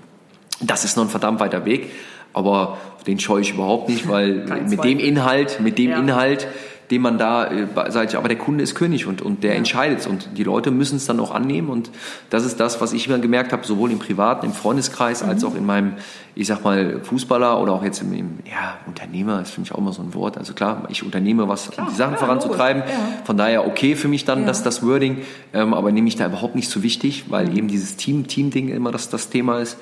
das 0.62 0.84
ist 0.84 0.98
noch 0.98 1.04
ein 1.04 1.10
verdammt 1.10 1.40
weiter 1.40 1.66
Weg, 1.66 1.90
aber 2.34 2.78
den 3.08 3.20
scheue 3.20 3.42
ich 3.42 3.54
überhaupt 3.54 3.88
nicht, 3.88 4.08
weil 4.10 4.46
mit 4.70 4.84
dem 4.84 5.00
Inhalt, 5.00 5.62
mit 5.62 5.78
dem 5.78 5.92
ja. 5.92 6.00
Inhalt 6.00 6.48
dem 6.92 7.02
man 7.02 7.18
da 7.18 7.48
äh, 7.48 7.68
sagt, 7.90 8.16
aber 8.16 8.28
der 8.28 8.38
Kunde 8.38 8.64
ist 8.64 8.76
König 8.76 9.08
und, 9.08 9.22
und 9.22 9.44
der 9.44 9.52
ja. 9.52 9.58
entscheidet 9.58 10.06
und 10.08 10.30
die 10.38 10.44
Leute 10.44 10.72
müssen 10.72 10.98
es 10.98 11.06
dann 11.06 11.20
auch 11.20 11.34
annehmen 11.34 11.70
und 11.70 11.90
das 12.30 12.46
ist 12.46 12.60
das, 12.60 12.82
was 12.82 12.94
ich 12.94 13.08
immer 13.08 13.20
gemerkt 13.20 13.54
habe, 13.54 13.66
sowohl 13.66 13.92
im 13.92 14.00
privaten, 14.00 14.46
im 14.46 14.54
Freundeskreis, 14.54 15.24
mhm. 15.24 15.30
als 15.30 15.44
auch 15.44 15.56
in 15.56 15.66
meinem, 15.66 15.94
ich 16.36 16.48
sag 16.48 16.64
mal, 16.64 17.00
Fußballer 17.02 17.60
oder 17.60 17.74
auch 17.74 17.84
jetzt 17.84 18.02
im, 18.02 18.14
im 18.14 18.40
ja, 18.46 18.78
Unternehmer, 18.86 19.42
ist 19.42 19.52
für 19.52 19.62
mich 19.62 19.72
auch 19.72 19.80
immer 19.80 19.94
so 19.94 20.02
ein 20.02 20.14
Wort. 20.14 20.38
Also 20.38 20.54
klar, 20.54 20.84
ich 20.90 21.04
unternehme 21.04 21.48
was, 21.48 21.72
klar, 21.72 21.88
die 21.90 21.96
Sachen 21.96 22.14
ja, 22.14 22.20
voranzutreiben. 22.20 22.84
Ja. 22.84 23.24
Von 23.24 23.38
daher 23.38 23.66
okay 23.66 23.96
für 23.96 24.08
mich 24.08 24.26
dann, 24.26 24.46
dass 24.46 24.62
das 24.62 24.86
Wording, 24.86 25.20
ähm, 25.54 25.74
aber 25.74 25.92
nehme 25.92 26.08
ich 26.08 26.16
da 26.16 26.28
überhaupt 26.28 26.56
nicht 26.56 26.70
so 26.70 26.84
wichtig, 26.84 27.26
weil 27.30 27.48
mhm. 27.48 27.58
eben 27.58 27.68
dieses 27.68 27.96
Team, 27.96 28.28
Team-Ding 28.28 28.70
immer 28.70 28.92
das, 28.92 29.10
das 29.10 29.30
Thema 29.30 29.60
ist. 29.60 29.78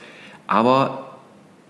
Aber 0.48 1.13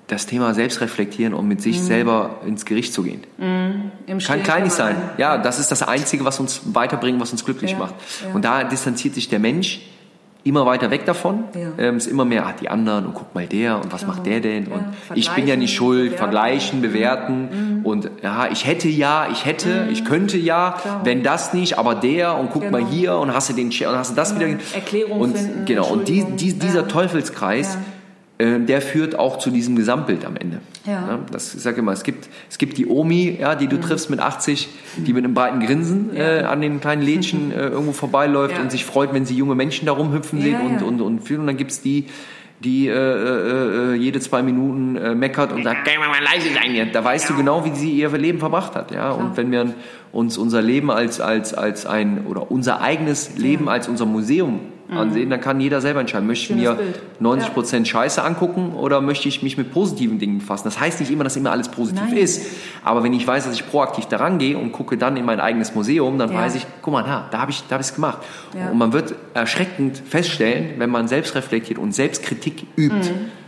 das 0.07 0.25
Thema 0.25 0.53
Selbstreflektieren 0.53 1.33
und 1.33 1.47
mit 1.47 1.61
sich 1.61 1.79
mhm. 1.79 1.83
selber 1.83 2.41
ins 2.45 2.65
Gericht 2.65 2.93
zu 2.93 3.03
gehen. 3.03 3.23
Mhm. 3.37 4.19
Kann 4.19 4.43
kleinlich 4.43 4.73
sein. 4.73 4.95
Ja, 5.17 5.37
das 5.37 5.59
ist 5.59 5.71
das 5.71 5.81
Einzige, 5.81 6.25
was 6.25 6.39
uns 6.39 6.61
weiterbringt, 6.73 7.19
was 7.19 7.31
uns 7.31 7.45
glücklich 7.45 7.71
ja. 7.71 7.77
macht. 7.77 7.95
Ja. 8.21 8.33
Und 8.33 8.43
da 8.43 8.63
distanziert 8.63 9.15
sich 9.15 9.29
der 9.29 9.39
Mensch 9.39 9.81
immer 10.43 10.65
weiter 10.65 10.91
weg 10.91 11.05
davon. 11.05 11.45
Ja. 11.55 11.71
Ähm, 11.77 11.97
ist 11.97 12.07
immer 12.07 12.25
mehr, 12.25 12.45
ah, 12.45 12.53
die 12.59 12.69
anderen 12.69 13.05
und 13.05 13.13
guck 13.13 13.33
mal 13.33 13.47
der 13.47 13.77
und 13.77 13.93
was 13.93 14.01
Klar. 14.01 14.15
macht 14.15 14.25
der 14.25 14.41
denn? 14.41 14.67
Und 14.67 14.83
ich 15.15 15.29
bin 15.31 15.47
ja 15.47 15.55
nicht 15.55 15.73
schuld, 15.73 16.11
bewerten. 16.11 16.17
vergleichen, 16.17 16.81
bewerten 16.81 17.77
mhm. 17.79 17.85
und 17.85 18.11
ja, 18.21 18.51
ich 18.51 18.67
hätte 18.67 18.89
ja, 18.89 19.27
ich 19.31 19.45
hätte, 19.45 19.85
mhm. 19.85 19.91
ich 19.91 20.03
könnte 20.03 20.37
ja, 20.37 20.75
Klar. 20.81 21.01
wenn 21.05 21.23
das 21.23 21.53
nicht, 21.53 21.77
aber 21.77 21.95
der 21.95 22.37
und 22.37 22.51
guck 22.51 22.63
genau. 22.63 22.79
mal 22.79 22.85
hier 22.85 23.15
und 23.15 23.33
hast 23.33 23.49
du 23.49 23.53
den 23.53 23.67
und 23.67 23.95
hast 23.95 24.11
du 24.11 24.15
das 24.15 24.35
wieder 24.35 24.47
Erklärung 24.73 25.21
und 25.21 25.37
finden, 25.37 25.65
genau 25.65 25.87
und 25.87 26.09
die, 26.09 26.25
die, 26.35 26.53
dieser 26.53 26.87
Teufelskreis 26.87 27.77
der 28.59 28.81
führt 28.81 29.17
auch 29.17 29.37
zu 29.37 29.51
diesem 29.51 29.75
Gesamtbild 29.75 30.25
am 30.25 30.35
Ende. 30.35 30.59
Ja. 30.85 31.19
Das, 31.31 31.55
ich 31.55 31.61
sage 31.61 31.79
immer, 31.79 31.93
es 31.93 32.03
gibt, 32.03 32.27
es 32.49 32.57
gibt 32.57 32.77
die 32.77 32.87
Omi, 32.87 33.37
ja, 33.39 33.55
die 33.55 33.67
du 33.67 33.77
mhm. 33.77 33.81
triffst 33.81 34.09
mit 34.09 34.19
80, 34.19 34.67
die 34.97 35.13
mit 35.13 35.23
einem 35.23 35.33
breiten 35.33 35.59
Grinsen 35.59 36.11
ja. 36.13 36.39
äh, 36.39 36.43
an 36.43 36.61
den 36.61 36.81
kleinen 36.81 37.01
Lädchen 37.01 37.51
äh, 37.55 37.67
irgendwo 37.67 37.93
vorbeiläuft 37.93 38.55
ja. 38.57 38.61
und 38.61 38.71
sich 38.71 38.85
freut, 38.85 39.13
wenn 39.13 39.25
sie 39.25 39.35
junge 39.35 39.55
Menschen 39.55 39.85
da 39.85 39.93
rumhüpfen 39.93 40.41
sieht 40.41 40.59
und, 40.59 40.83
und, 40.83 41.01
und 41.01 41.19
fühlt. 41.21 41.39
Und 41.39 41.47
dann 41.47 41.57
gibt 41.57 41.71
es 41.71 41.81
die, 41.81 42.07
die 42.59 42.87
äh, 42.87 42.93
äh, 42.93 43.93
äh, 43.93 43.95
jede 43.95 44.19
zwei 44.19 44.41
Minuten 44.41 44.95
äh, 44.95 45.15
meckert 45.15 45.51
und 45.51 45.63
sagt, 45.63 45.85
geh 45.85 45.97
mal 45.97 46.07
leise 46.23 46.53
sein 46.53 46.73
jetzt. 46.73 46.95
Da 46.95 47.03
weißt 47.03 47.29
du 47.29 47.35
genau, 47.35 47.65
wie 47.65 47.75
sie 47.75 47.91
ihr 47.91 48.09
Leben 48.09 48.39
verbracht 48.39 48.75
hat. 48.75 48.91
Ja? 48.91 49.11
Und 49.11 49.37
wenn 49.37 49.51
wir 49.51 49.73
uns 50.11 50.37
unser 50.37 50.61
Leben 50.61 50.91
als, 50.91 51.19
als, 51.19 51.53
als 51.53 51.85
ein, 51.85 52.25
oder 52.25 52.51
unser 52.51 52.81
eigenes 52.81 53.37
Leben 53.37 53.69
als 53.69 53.87
unser 53.87 54.05
Museum 54.05 54.59
mhm. 54.87 54.97
ansehen, 54.97 55.29
dann 55.29 55.41
kann 55.41 55.59
jeder 55.59 55.81
selber 55.81 55.99
entscheiden, 55.99 56.27
möchte 56.27 56.53
ich 56.53 56.59
mir 56.59 56.73
Bild. 56.73 56.99
90 57.19 57.53
Prozent 57.53 57.87
ja. 57.87 57.91
Scheiße 57.91 58.23
angucken 58.23 58.73
oder 58.73 59.01
möchte 59.01 59.27
ich 59.27 59.43
mich 59.43 59.57
mit 59.57 59.71
positiven 59.71 60.19
Dingen 60.19 60.39
befassen. 60.39 60.65
Das 60.65 60.79
heißt 60.79 60.99
nicht 60.99 61.11
immer, 61.11 61.23
dass 61.23 61.35
immer 61.35 61.51
alles 61.51 61.69
positiv 61.69 62.03
Nein. 62.09 62.17
ist. 62.17 62.45
Aber 62.83 63.03
wenn 63.03 63.13
ich 63.13 63.25
weiß, 63.25 63.45
dass 63.45 63.55
ich 63.55 63.69
proaktiv 63.69 64.05
daran 64.05 64.37
gehe 64.37 64.57
und 64.57 64.71
gucke 64.71 64.97
dann 64.97 65.17
in 65.17 65.25
mein 65.25 65.39
eigenes 65.39 65.75
Museum, 65.75 66.17
dann 66.17 66.31
ja. 66.31 66.37
weiß 66.37 66.55
ich, 66.55 66.65
guck 66.81 66.93
mal, 66.93 67.03
da, 67.03 67.27
da 67.31 67.39
habe 67.39 67.51
ich 67.51 67.63
es 67.69 67.95
gemacht. 67.95 68.19
Ja. 68.57 68.69
Und 68.69 68.77
man 68.77 68.93
wird 68.93 69.15
erschreckend 69.33 69.97
feststellen, 69.97 70.73
wenn 70.77 70.89
man 70.89 71.07
selbst 71.07 71.35
reflektiert 71.35 71.79
und 71.79 71.93
Selbstkritik 71.93 72.65
übt. 72.75 72.95
Mhm 72.95 73.42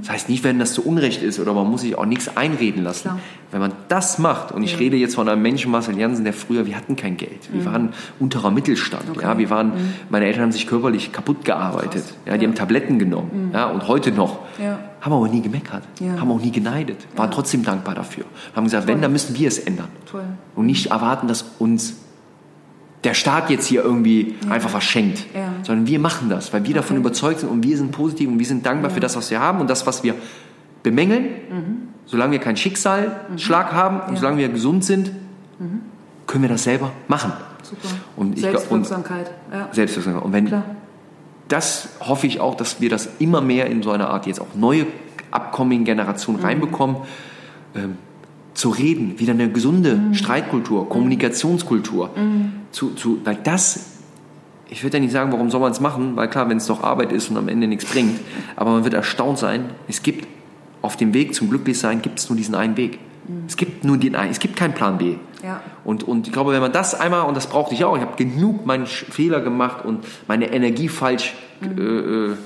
das 0.00 0.10
heißt 0.10 0.28
nicht, 0.28 0.42
wenn 0.42 0.58
das 0.58 0.72
zu 0.72 0.84
Unrecht 0.84 1.22
ist 1.22 1.38
oder 1.38 1.54
man 1.54 1.70
muss 1.70 1.82
sich 1.82 1.96
auch 1.96 2.04
nichts 2.04 2.36
einreden 2.36 2.82
lassen. 2.82 3.02
Klar. 3.02 3.20
Wenn 3.52 3.60
man 3.60 3.72
das 3.88 4.18
macht, 4.18 4.50
und 4.50 4.64
ich 4.64 4.72
ja. 4.72 4.78
rede 4.78 4.96
jetzt 4.96 5.14
von 5.14 5.28
einem 5.28 5.40
Menschen, 5.40 5.70
Marcel 5.70 5.96
Jansen, 5.96 6.24
der 6.24 6.32
früher, 6.32 6.66
wir 6.66 6.76
hatten 6.76 6.96
kein 6.96 7.16
Geld. 7.16 7.52
Wir 7.52 7.60
mhm. 7.60 7.64
waren 7.66 7.88
unterer 8.18 8.50
Mittelstand. 8.50 9.10
Okay. 9.10 9.22
Ja, 9.22 9.38
wir 9.38 9.50
waren, 9.50 9.68
mhm. 9.68 9.94
meine 10.10 10.26
Eltern 10.26 10.42
haben 10.42 10.52
sich 10.52 10.66
körperlich 10.66 11.12
kaputt 11.12 11.44
gearbeitet. 11.44 12.02
Ja, 12.26 12.36
die 12.36 12.44
ja. 12.44 12.48
haben 12.48 12.56
Tabletten 12.56 12.98
genommen. 12.98 13.48
Mhm. 13.48 13.54
Ja, 13.54 13.66
und 13.66 13.86
heute 13.86 14.10
noch. 14.10 14.40
Ja. 14.60 14.80
Haben 15.00 15.12
aber 15.12 15.28
nie 15.28 15.42
gemeckert. 15.42 15.84
Haben 16.18 16.30
auch 16.32 16.40
nie 16.40 16.50
geneidet. 16.50 16.98
Waren 17.14 17.30
trotzdem 17.30 17.64
dankbar 17.64 17.94
dafür. 17.94 18.24
Haben 18.56 18.64
gesagt, 18.64 18.86
Toll. 18.86 18.94
wenn, 18.94 19.02
dann 19.02 19.12
müssen 19.12 19.36
wir 19.38 19.46
es 19.46 19.58
ändern. 19.58 19.88
Toll. 20.10 20.24
Und 20.56 20.66
nicht 20.66 20.86
erwarten, 20.86 21.28
dass 21.28 21.44
uns 21.58 21.94
der 23.04 23.14
Staat 23.14 23.50
jetzt 23.50 23.66
hier 23.66 23.82
irgendwie 23.82 24.34
ja. 24.44 24.52
einfach 24.52 24.70
verschenkt, 24.70 25.26
ja. 25.34 25.52
sondern 25.62 25.86
wir 25.86 25.98
machen 25.98 26.28
das, 26.28 26.52
weil 26.52 26.62
wir 26.62 26.70
okay. 26.70 26.74
davon 26.74 26.96
überzeugt 26.96 27.40
sind 27.40 27.48
und 27.48 27.64
wir 27.64 27.76
sind 27.76 27.90
positiv 27.90 28.28
und 28.28 28.38
wir 28.38 28.46
sind 28.46 28.64
dankbar 28.64 28.90
ja. 28.90 28.94
für 28.94 29.00
das, 29.00 29.16
was 29.16 29.30
wir 29.30 29.40
haben 29.40 29.60
und 29.60 29.68
das, 29.68 29.86
was 29.86 30.04
wir 30.04 30.14
bemängeln, 30.82 31.24
mhm. 31.24 31.88
solange 32.06 32.32
wir 32.32 32.38
keinen 32.38 32.56
Schicksalsschlag 32.56 33.72
mhm. 33.72 33.76
haben 33.76 34.00
und 34.08 34.16
solange 34.18 34.38
wir 34.38 34.48
gesund 34.48 34.84
sind, 34.84 35.10
mhm. 35.58 35.80
können 36.26 36.42
wir 36.42 36.48
das 36.48 36.64
selber 36.64 36.92
machen. 37.08 37.32
Super. 37.62 37.88
Und 38.16 38.34
ich, 38.34 38.42
Selbstwirksamkeit. 38.42 39.30
Und. 39.50 39.74
Selbstwirksamkeit. 39.74 40.24
Und 40.24 40.32
wenn 40.32 40.46
Klar. 40.46 40.64
das 41.48 41.88
hoffe 42.00 42.26
ich 42.26 42.40
auch, 42.40 42.54
dass 42.54 42.80
wir 42.80 42.90
das 42.90 43.08
immer 43.18 43.40
mehr 43.40 43.66
in 43.66 43.82
so 43.82 43.90
einer 43.90 44.10
Art 44.10 44.26
jetzt 44.26 44.40
auch 44.40 44.54
neue 44.54 44.86
upcoming 45.30 45.84
Generation 45.84 46.36
mhm. 46.36 46.42
reinbekommen. 46.44 46.96
Ähm, 47.74 47.96
zu 48.54 48.70
reden, 48.70 49.18
wieder 49.18 49.32
eine 49.32 49.50
gesunde 49.50 49.96
mhm. 49.96 50.14
Streitkultur, 50.14 50.88
Kommunikationskultur. 50.88 52.10
Mhm. 52.16 52.52
Zu, 52.70 52.90
zu, 52.94 53.18
weil 53.24 53.36
das, 53.42 53.98
ich 54.68 54.82
würde 54.82 54.98
ja 54.98 55.02
nicht 55.02 55.12
sagen, 55.12 55.32
warum 55.32 55.50
soll 55.50 55.60
man 55.60 55.72
es 55.72 55.80
machen, 55.80 56.16
weil 56.16 56.28
klar, 56.28 56.48
wenn 56.48 56.56
es 56.56 56.66
doch 56.66 56.82
Arbeit 56.82 57.12
ist 57.12 57.30
und 57.30 57.36
am 57.36 57.48
Ende 57.48 57.66
nichts 57.66 57.84
bringt, 57.84 58.20
aber 58.56 58.70
man 58.70 58.84
wird 58.84 58.94
erstaunt 58.94 59.38
sein, 59.38 59.70
es 59.88 60.02
gibt 60.02 60.26
auf 60.80 60.96
dem 60.96 61.14
Weg 61.14 61.34
zum 61.34 61.48
Glücklichsein 61.48 62.02
gibt 62.02 62.18
es 62.18 62.28
nur 62.28 62.36
diesen 62.36 62.54
einen 62.54 62.76
Weg. 62.76 62.98
Mhm. 63.28 63.44
Es 63.46 63.56
gibt 63.56 63.84
nur 63.84 63.96
den 63.98 64.16
einen, 64.16 64.30
es 64.30 64.40
gibt 64.40 64.56
keinen 64.56 64.74
Plan 64.74 64.98
B. 64.98 65.16
Ja. 65.42 65.60
Und, 65.84 66.04
und 66.04 66.26
ich 66.26 66.32
glaube, 66.32 66.52
wenn 66.52 66.60
man 66.60 66.72
das 66.72 66.94
einmal, 66.94 67.22
und 67.22 67.36
das 67.36 67.46
brauchte 67.48 67.74
ich 67.74 67.84
auch, 67.84 67.96
ich 67.96 68.02
habe 68.02 68.16
genug 68.16 68.66
meinen 68.66 68.86
Fehler 68.86 69.40
gemacht 69.40 69.84
und 69.84 70.04
meine 70.28 70.52
Energie 70.52 70.88
falsch 70.88 71.34
äh, 71.62 71.80
äh 71.80 72.36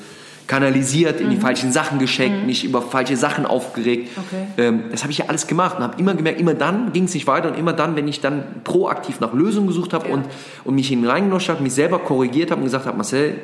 kanalisiert, 0.46 1.20
in 1.20 1.30
die 1.30 1.36
mhm. 1.36 1.40
falschen 1.40 1.72
Sachen 1.72 1.98
geschenkt, 1.98 2.40
mhm. 2.40 2.46
mich 2.46 2.64
über 2.64 2.82
falsche 2.82 3.16
Sachen 3.16 3.46
aufgeregt. 3.46 4.10
Okay. 4.16 4.46
Ähm, 4.58 4.84
das 4.90 5.02
habe 5.02 5.12
ich 5.12 5.18
ja 5.18 5.26
alles 5.26 5.46
gemacht 5.46 5.76
und 5.76 5.82
habe 5.82 5.98
immer 5.98 6.14
gemerkt, 6.14 6.40
immer 6.40 6.54
dann 6.54 6.92
ging 6.92 7.04
es 7.04 7.14
nicht 7.14 7.26
weiter 7.26 7.48
und 7.48 7.58
immer 7.58 7.72
dann, 7.72 7.96
wenn 7.96 8.06
ich 8.08 8.20
dann 8.20 8.44
proaktiv 8.64 9.20
nach 9.20 9.32
Lösungen 9.32 9.66
gesucht 9.66 9.92
habe 9.92 10.08
ja. 10.08 10.14
und, 10.14 10.24
und 10.64 10.74
mich 10.74 10.88
hineingenoscht 10.88 11.48
habe, 11.48 11.62
mich 11.62 11.74
selber 11.74 11.98
korrigiert 11.98 12.50
habe 12.50 12.60
und 12.60 12.66
gesagt 12.66 12.86
habe, 12.86 12.96
Marcel, 12.96 13.36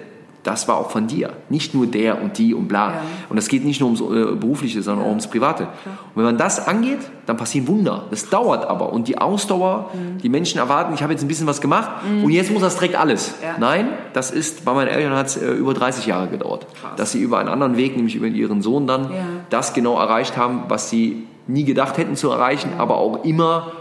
das 0.44 0.66
war 0.68 0.76
auch 0.76 0.90
von 0.90 1.07
dir. 1.07 1.31
Nicht 1.50 1.72
nur 1.74 1.87
der 1.87 2.20
und 2.20 2.37
die 2.38 2.52
und 2.55 2.66
bla. 2.68 2.90
Ja. 2.90 3.00
Und 3.28 3.37
das 3.37 3.48
geht 3.48 3.64
nicht 3.64 3.81
nur 3.81 3.88
ums 3.90 4.00
äh, 4.00 4.35
Berufliche, 4.37 4.83
sondern 4.83 5.05
auch 5.05 5.11
ums 5.11 5.26
Private. 5.28 5.64
Und 5.64 5.68
wenn 6.16 6.24
man 6.24 6.37
das 6.37 6.66
angeht, 6.66 6.98
dann 7.26 7.37
passieren 7.37 7.68
Wunder. 7.68 8.05
Das 8.11 8.28
dauert 8.28 8.64
aber. 8.64 8.92
Und 8.92 9.07
die 9.09 9.18
Ausdauer, 9.18 9.90
Mhm. 9.94 10.18
die 10.18 10.28
Menschen 10.28 10.59
erwarten, 10.59 10.92
ich 10.94 11.02
habe 11.02 11.12
jetzt 11.12 11.22
ein 11.22 11.28
bisschen 11.28 11.46
was 11.46 11.61
gemacht 11.61 11.90
und 12.24 12.31
jetzt 12.31 12.50
muss 12.50 12.62
das 12.62 12.74
direkt 12.74 12.96
alles. 12.96 13.35
Ja. 13.42 13.55
Nein, 13.59 13.88
das 14.12 14.31
ist, 14.31 14.64
bei 14.64 14.72
meinen 14.74 14.88
Eltern 14.88 15.14
hat 15.16 15.26
es 15.26 15.37
äh, 15.37 15.50
über 15.52 15.74
30 15.74 16.07
Jahre 16.07 16.28
gedauert. 16.28 16.66
Dass 16.96 17.12
sie 17.12 17.20
über 17.20 17.38
einen 17.38 17.48
anderen 17.48 17.76
Weg, 17.76 17.96
nämlich 17.96 18.14
über 18.16 18.26
ihren 18.26 18.62
Sohn 18.62 18.87
dann, 18.87 19.02
Ja. 19.05 19.09
das 19.50 19.74
genau 19.74 19.96
erreicht 19.98 20.37
haben, 20.37 20.64
was 20.68 20.90
sie 20.90 21.24
nie 21.46 21.64
gedacht 21.64 21.98
hätten 21.98 22.14
zu 22.16 22.31
erreichen, 22.31 22.70
aber 22.78 22.98
auch 22.98 23.24
immer 23.24 23.72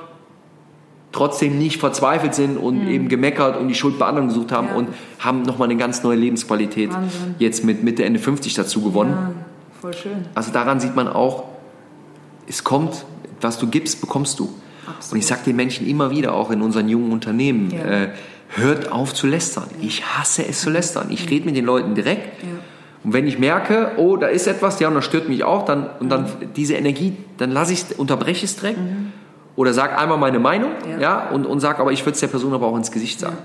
trotzdem 1.12 1.58
nicht 1.60 1.80
verzweifelt 1.80 2.34
sind 2.34 2.58
und 2.58 2.88
eben 2.88 3.10
gemeckert 3.10 3.58
und 3.60 3.68
die 3.68 3.76
Schuld 3.76 4.00
bei 4.00 4.06
anderen 4.06 4.30
gesucht 4.30 4.52
haben 4.52 4.68
Mhm. 4.68 4.72
Ja. 4.72 4.78
und 4.78 4.88
haben 5.20 5.42
nochmal 5.44 5.68
eine 5.70 5.78
ganz 5.78 6.04
neue 6.04 6.16
Lebensqualität 6.18 6.94
Wahnsinn. 6.94 7.36
jetzt 7.40 7.64
mit 7.66 7.84
Mitte, 7.84 8.04
Ende 8.06 8.20
50 8.20 8.54
dazu 8.54 8.82
gewonnen. 8.82 9.12
Ja, 9.14 9.32
voll 9.82 9.94
schön. 9.94 10.26
Also 10.36 10.52
daran 10.54 10.80
sieht 10.80 10.96
man 10.96 11.08
auch, 11.08 11.44
es 12.48 12.64
kommt, 12.64 13.06
was 13.42 13.58
du 13.60 13.68
gibst, 13.68 14.00
bekommst 14.02 14.40
du. 14.40 14.50
Absolut. 14.88 15.14
Und 15.14 15.20
ich 15.20 15.26
sage 15.28 15.42
den 15.46 15.56
Menschen 15.56 15.88
immer 15.88 16.12
wieder, 16.12 16.34
auch 16.34 16.50
in 16.52 16.62
unseren 16.62 16.88
jungen 16.90 17.12
Unternehmen, 17.12 17.72
Ja. 17.72 17.84
äh, 17.84 18.10
hört 18.56 18.92
auf 18.92 19.14
zu 19.14 19.28
lästern. 19.28 19.66
Ich 19.82 20.04
hasse 20.06 20.46
es 20.48 20.62
zu 20.62 20.70
lästern. 20.70 21.08
Ich 21.10 21.30
rede 21.30 21.46
mit 21.46 21.56
den 21.56 21.66
Leuten 21.66 21.96
direkt. 21.96 22.44
Und 23.04 23.14
wenn 23.14 23.26
ich 23.28 23.40
merke, 23.40 23.94
oh, 23.98 24.18
da 24.18 24.28
ist 24.28 24.46
etwas, 24.48 24.80
ja, 24.80 24.88
und 24.90 24.96
das 24.96 25.06
stört 25.06 25.28
mich 25.30 25.44
auch, 25.44 25.66
dann, 25.66 25.88
und 26.00 26.10
dann 26.10 26.24
Mhm. 26.24 26.54
diese 26.56 26.76
Energie, 26.76 27.14
dann 27.38 27.52
lasse 27.52 27.74
ich 27.74 27.86
unterbreche 27.98 28.46
es 28.46 28.56
direkt. 28.58 28.80
Oder 29.56 29.74
sag 29.74 29.98
einmal 30.00 30.18
meine 30.18 30.40
Meinung, 30.40 30.72
Ja. 30.90 31.00
ja, 31.00 31.30
und, 31.30 31.46
und 31.46 31.60
sag, 31.60 31.80
aber 31.80 31.92
ich 31.92 32.02
würde 32.06 32.14
es 32.14 32.20
der 32.22 32.28
Person 32.28 32.54
aber 32.54 32.68
auch 32.68 32.76
ins 32.78 32.92
Gesicht 32.92 33.20
sagen. 33.20 33.38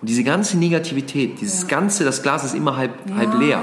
Und 0.00 0.08
diese 0.08 0.24
ganze 0.24 0.58
Negativität, 0.58 1.40
dieses 1.40 1.68
ganze, 1.68 2.04
das 2.04 2.22
Glas 2.22 2.42
ist 2.44 2.54
immer 2.54 2.76
halb, 2.76 2.92
halb 3.16 3.38
leer. 3.38 3.60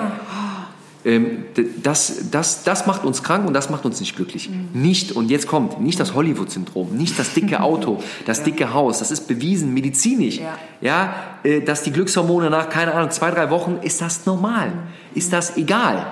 Ähm, 1.05 1.45
d- 1.55 1.65
das, 1.81 2.29
das, 2.29 2.63
das 2.65 2.85
macht 2.85 3.05
uns 3.05 3.23
krank 3.23 3.47
und 3.47 3.53
das 3.53 3.69
macht 3.69 3.85
uns 3.85 4.01
nicht 4.01 4.17
glücklich. 4.17 4.49
Mhm. 4.49 4.81
Nicht, 4.81 5.13
und 5.13 5.31
jetzt 5.31 5.47
kommt, 5.47 5.79
nicht 5.79 5.97
das 5.97 6.13
Hollywood-Syndrom, 6.13 6.89
nicht 6.95 7.17
das 7.17 7.33
dicke 7.33 7.61
Auto, 7.63 8.03
das 8.25 8.43
dicke 8.43 8.73
Haus, 8.73 8.99
das 8.99 9.09
ist 9.09 9.25
bewiesen, 9.27 9.73
medizinisch. 9.73 10.39
Ja. 10.39 10.57
Ja, 10.81 11.13
äh, 11.43 11.61
dass 11.61 11.83
die 11.83 11.91
Glückshormone 11.93 12.49
nach, 12.49 12.69
keine 12.69 12.93
Ahnung, 12.93 13.11
zwei, 13.11 13.31
drei 13.31 13.49
Wochen, 13.49 13.77
ist 13.81 14.01
das 14.01 14.25
normal? 14.25 14.67
Mhm. 14.67 14.73
Ist 15.15 15.31
das 15.31 15.55
egal? 15.55 16.05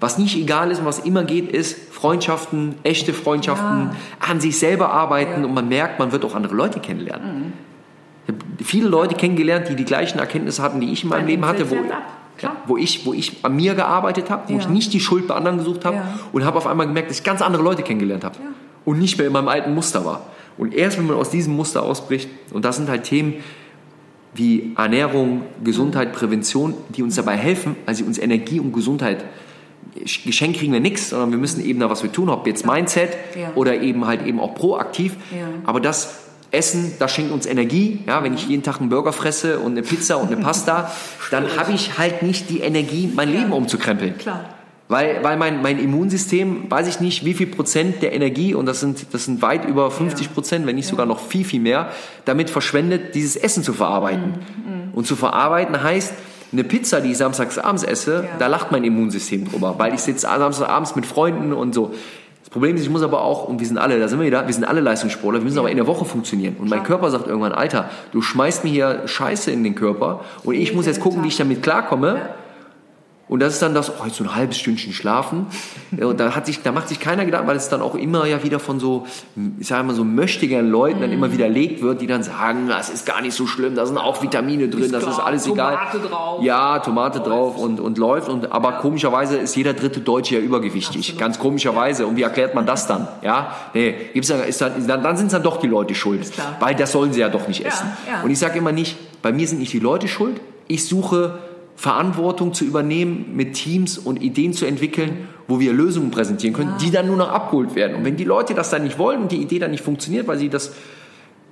Was 0.00 0.16
nicht 0.18 0.36
egal 0.36 0.70
ist 0.70 0.78
und 0.78 0.84
was 0.86 1.00
immer 1.00 1.24
geht, 1.24 1.50
ist 1.50 1.76
Freundschaften, 1.92 2.76
echte 2.84 3.12
Freundschaften, 3.12 3.90
an 4.20 4.40
sich 4.40 4.56
selber 4.58 4.90
arbeiten 4.90 5.44
und 5.44 5.52
man 5.54 5.68
merkt, 5.68 5.98
man 5.98 6.12
wird 6.12 6.24
auch 6.24 6.34
andere 6.36 6.54
Leute 6.54 6.78
kennenlernen. 6.78 7.52
Ich 8.26 8.32
habe 8.34 8.44
viele 8.62 8.88
Leute 8.88 9.14
kennengelernt, 9.16 9.68
die 9.68 9.74
die 9.74 9.84
gleichen 9.84 10.18
Erkenntnisse 10.18 10.62
hatten, 10.62 10.80
die 10.80 10.92
ich 10.92 11.02
in 11.02 11.08
meinem 11.08 11.26
Leben 11.26 11.44
hatte, 11.46 11.68
wo, 11.70 11.76
klar. 12.36 12.56
wo, 12.66 12.76
ich, 12.76 13.06
wo 13.06 13.12
ich 13.12 13.44
an 13.44 13.56
mir 13.56 13.74
gearbeitet 13.74 14.30
habe, 14.30 14.48
wo 14.48 14.52
Ja. 14.52 14.58
ich 14.60 14.68
nicht 14.68 14.92
die 14.92 15.00
Schuld 15.00 15.26
bei 15.26 15.34
anderen 15.34 15.58
gesucht 15.58 15.84
habe 15.84 15.96
Ja. 15.96 16.18
und 16.32 16.44
habe 16.44 16.58
auf 16.58 16.66
einmal 16.68 16.86
gemerkt, 16.86 17.10
dass 17.10 17.18
ich 17.18 17.24
ganz 17.24 17.42
andere 17.42 17.62
Leute 17.62 17.82
kennengelernt 17.82 18.22
habe 18.24 18.36
und 18.84 18.98
nicht 19.00 19.18
mehr 19.18 19.26
in 19.26 19.32
meinem 19.32 19.48
alten 19.48 19.74
Muster 19.74 20.04
war. 20.04 20.26
Und 20.58 20.74
erst 20.74 20.98
wenn 20.98 21.06
man 21.06 21.16
aus 21.16 21.30
diesem 21.30 21.56
Muster 21.56 21.82
ausbricht, 21.82 22.28
und 22.52 22.64
das 22.64 22.76
sind 22.76 22.88
halt 22.88 23.04
Themen 23.04 23.34
wie 24.34 24.74
Ernährung, 24.76 25.42
Gesundheit, 25.64 26.12
Prävention, 26.12 26.74
die 26.90 27.02
uns 27.02 27.16
dabei 27.16 27.36
helfen, 27.36 27.74
weil 27.86 27.94
sie 27.94 28.04
uns 28.04 28.18
Energie 28.18 28.60
und 28.60 28.72
Gesundheit 28.72 29.24
Geschenk 30.24 30.56
kriegen 30.56 30.72
wir 30.72 30.80
nichts, 30.80 31.10
sondern 31.10 31.30
wir 31.30 31.38
müssen 31.38 31.64
eben 31.64 31.80
da 31.80 31.90
was 31.90 32.02
für 32.02 32.12
tun, 32.12 32.28
ob 32.28 32.46
jetzt 32.46 32.66
Mindset 32.66 33.10
Ja. 33.38 33.52
oder 33.54 33.80
eben 33.80 34.06
halt 34.06 34.24
eben 34.26 34.38
auch 34.40 34.54
proaktiv. 34.54 35.16
Ja. 35.36 35.48
Aber 35.64 35.80
das 35.80 36.18
Essen, 36.50 36.94
das 36.98 37.12
schenkt 37.12 37.32
uns 37.32 37.46
Energie. 37.46 38.00
Ja, 38.06 38.22
wenn 38.22 38.34
ich 38.34 38.48
jeden 38.48 38.62
Tag 38.62 38.80
einen 38.80 38.88
Burger 38.88 39.12
fresse 39.12 39.58
und 39.58 39.72
eine 39.72 39.82
Pizza 39.82 40.16
und 40.16 40.28
eine 40.28 40.36
Pasta, 40.36 40.90
dann 41.30 41.56
habe 41.56 41.72
ich 41.72 41.98
halt 41.98 42.22
nicht 42.22 42.48
die 42.48 42.60
Energie, 42.60 43.10
mein 43.14 43.30
Leben 43.30 43.52
umzukrempeln. 43.52 44.16
Klar. 44.18 44.44
Weil, 44.90 45.22
weil 45.22 45.36
mein, 45.36 45.60
mein 45.60 45.78
Immunsystem, 45.78 46.70
weiß 46.70 46.88
ich 46.88 47.00
nicht, 47.00 47.22
wie 47.26 47.34
viel 47.34 47.48
Prozent 47.48 48.00
der 48.00 48.14
Energie, 48.14 48.54
und 48.54 48.64
das 48.64 48.80
sind, 48.80 49.12
das 49.12 49.26
sind 49.26 49.42
weit 49.42 49.66
über 49.66 49.90
50 49.90 50.32
Prozent, 50.32 50.66
wenn 50.66 50.76
nicht 50.76 50.86
sogar 50.86 51.04
noch 51.04 51.20
viel, 51.20 51.44
viel 51.44 51.60
mehr, 51.60 51.90
damit 52.24 52.48
verschwendet, 52.48 53.14
dieses 53.14 53.36
Essen 53.36 53.62
zu 53.62 53.74
verarbeiten. 53.74 54.36
Und 54.94 55.06
zu 55.06 55.14
verarbeiten 55.14 55.82
heißt, 55.82 56.14
eine 56.52 56.64
Pizza, 56.64 57.00
die 57.00 57.10
ich 57.12 57.18
samstags 57.18 57.58
abends 57.58 57.82
esse, 57.82 58.24
Ja. 58.24 58.28
da 58.38 58.46
lacht 58.46 58.72
mein 58.72 58.84
Immunsystem 58.84 59.48
drüber, 59.50 59.74
weil 59.78 59.94
ich 59.94 60.00
sitze 60.00 60.22
samstags 60.22 60.70
abends 60.70 60.96
mit 60.96 61.06
Freunden 61.06 61.52
und 61.52 61.74
so. 61.74 61.92
Das 62.42 62.50
Problem 62.50 62.76
ist, 62.76 62.82
ich 62.82 62.88
muss 62.88 63.02
aber 63.02 63.20
auch, 63.22 63.46
und 63.46 63.60
wir 63.60 63.66
sind 63.66 63.76
alle, 63.76 63.98
da 64.00 64.08
sind 64.08 64.20
wir 64.20 64.26
wieder, 64.26 64.46
wir 64.46 64.54
sind 64.54 64.64
alle 64.64 64.80
Leistungssportler, 64.80 65.40
wir 65.40 65.44
müssen 65.44 65.58
aber 65.58 65.70
in 65.70 65.76
der 65.76 65.86
Woche 65.86 66.06
funktionieren. 66.06 66.56
Und 66.58 66.70
mein 66.70 66.82
Körper 66.82 67.10
sagt 67.10 67.26
irgendwann, 67.26 67.52
Alter, 67.52 67.90
du 68.12 68.22
schmeißt 68.22 68.64
mir 68.64 68.70
hier 68.70 69.02
Scheiße 69.06 69.50
in 69.50 69.62
den 69.64 69.74
Körper 69.74 70.20
und 70.44 70.54
ich 70.54 70.74
muss 70.74 70.86
jetzt 70.86 71.00
gucken, 71.00 71.22
wie 71.24 71.28
ich 71.28 71.36
damit 71.36 71.62
klarkomme. 71.62 72.30
Und 73.28 73.40
das 73.40 73.54
ist 73.54 73.62
dann 73.62 73.74
das, 73.74 73.90
oh, 73.90 74.04
jetzt 74.06 74.16
so 74.16 74.24
ein 74.24 74.34
halbes 74.34 74.58
Stündchen 74.58 74.92
schlafen. 74.92 75.46
Ja, 75.96 76.06
Und 76.06 76.18
da, 76.18 76.34
hat 76.34 76.46
sich, 76.46 76.62
da 76.62 76.72
macht 76.72 76.88
sich 76.88 76.98
keiner 76.98 77.24
Gedanken, 77.26 77.46
weil 77.46 77.56
es 77.56 77.68
dann 77.68 77.82
auch 77.82 77.94
immer 77.94 78.26
ja 78.26 78.42
wieder 78.42 78.58
von 78.58 78.80
so, 78.80 79.06
ich 79.58 79.66
sage 79.66 79.84
mal 79.84 79.94
so 79.94 80.04
möchtegern 80.04 80.68
Leuten 80.70 81.00
dann 81.00 81.12
immer 81.12 81.30
widerlegt 81.32 81.82
wird, 81.82 82.00
die 82.00 82.06
dann 82.06 82.22
sagen, 82.22 82.68
das 82.68 82.88
ist 82.88 83.04
gar 83.04 83.20
nicht 83.20 83.34
so 83.34 83.46
schlimm, 83.46 83.74
da 83.74 83.84
sind 83.84 83.98
auch 83.98 84.22
Vitamine 84.22 84.68
drin, 84.68 84.90
das 84.92 85.04
ist 85.04 85.14
klar, 85.14 85.26
alles 85.26 85.46
egal. 85.46 85.76
Tomate 85.76 86.08
drauf. 86.08 86.42
Ja, 86.42 86.78
Tomate 86.78 87.20
drauf 87.20 87.56
und, 87.58 87.80
und 87.80 87.98
läuft. 87.98 88.28
Und, 88.28 88.50
aber 88.50 88.72
komischerweise 88.72 89.36
ist 89.36 89.54
jeder 89.56 89.74
dritte 89.74 90.00
Deutsche 90.00 90.36
ja 90.36 90.40
übergewichtig. 90.40 91.18
Ganz 91.18 91.38
komischerweise. 91.38 92.06
Und 92.06 92.16
wie 92.16 92.22
erklärt 92.22 92.54
man 92.54 92.64
das 92.64 92.86
dann? 92.86 93.08
Ja, 93.22 93.54
nee, 93.74 93.94
gibt's 94.14 94.28
dann, 94.28 94.42
ist 94.44 94.60
dann, 94.60 94.86
dann, 94.86 95.02
dann 95.02 95.16
sind 95.16 95.26
es 95.26 95.32
dann 95.32 95.42
doch 95.42 95.58
die 95.58 95.66
Leute 95.66 95.94
schuld. 95.94 96.30
Weil 96.60 96.74
das 96.74 96.92
sollen 96.92 97.12
sie 97.12 97.20
ja 97.20 97.28
doch 97.28 97.46
nicht 97.46 97.64
essen. 97.64 97.86
ja. 98.10 98.22
Und 98.22 98.30
ich 98.30 98.38
sage 98.38 98.58
immer 98.58 98.72
nicht, 98.72 98.96
bei 99.22 99.32
mir 99.32 99.46
sind 99.46 99.58
nicht 99.58 99.72
die 99.72 99.80
Leute 99.80 100.08
schuld. 100.08 100.40
Ich 100.66 100.86
suche 100.86 101.38
Verantwortung 101.78 102.54
zu 102.54 102.64
übernehmen, 102.64 103.36
mit 103.36 103.54
Teams 103.54 103.98
und 103.98 104.20
Ideen 104.20 104.52
zu 104.52 104.66
entwickeln, 104.66 105.28
wo 105.46 105.60
wir 105.60 105.72
Lösungen 105.72 106.10
präsentieren 106.10 106.52
können, 106.52 106.72
die 106.80 106.90
dann 106.90 107.06
nur 107.06 107.16
noch 107.16 107.30
abgeholt 107.30 107.76
werden. 107.76 107.94
Und 107.96 108.04
wenn 108.04 108.16
die 108.16 108.24
Leute 108.24 108.52
das 108.54 108.68
dann 108.70 108.82
nicht 108.82 108.98
wollen 108.98 109.22
und 109.22 109.30
die 109.30 109.36
Idee 109.40 109.60
dann 109.60 109.70
nicht 109.70 109.84
funktioniert, 109.84 110.26
weil 110.26 110.38
sie 110.38 110.48
das 110.48 110.72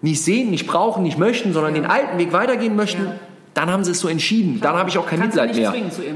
nicht 0.03 0.21
sehen, 0.21 0.51
nicht 0.51 0.67
brauchen, 0.67 1.05
nicht 1.05 1.17
möchten, 1.17 1.53
sondern 1.53 1.75
den 1.75 1.85
alten 1.87 2.19
Weg 2.19 2.33
weitergehen 2.33 2.75
möchten, 2.75 3.05
Ja. 3.05 3.15
dann 3.55 3.71
haben 3.71 3.85
sie 3.85 3.93
es 3.93 4.01
so 4.01 4.09
entschieden. 4.09 4.59
Dann 4.61 4.75
habe 4.75 4.91
ich 4.91 4.99
auch 4.99 5.07
kein 5.07 5.21
Kannst 5.21 5.37
Mitleid 5.37 5.55
mehr. 5.57 5.73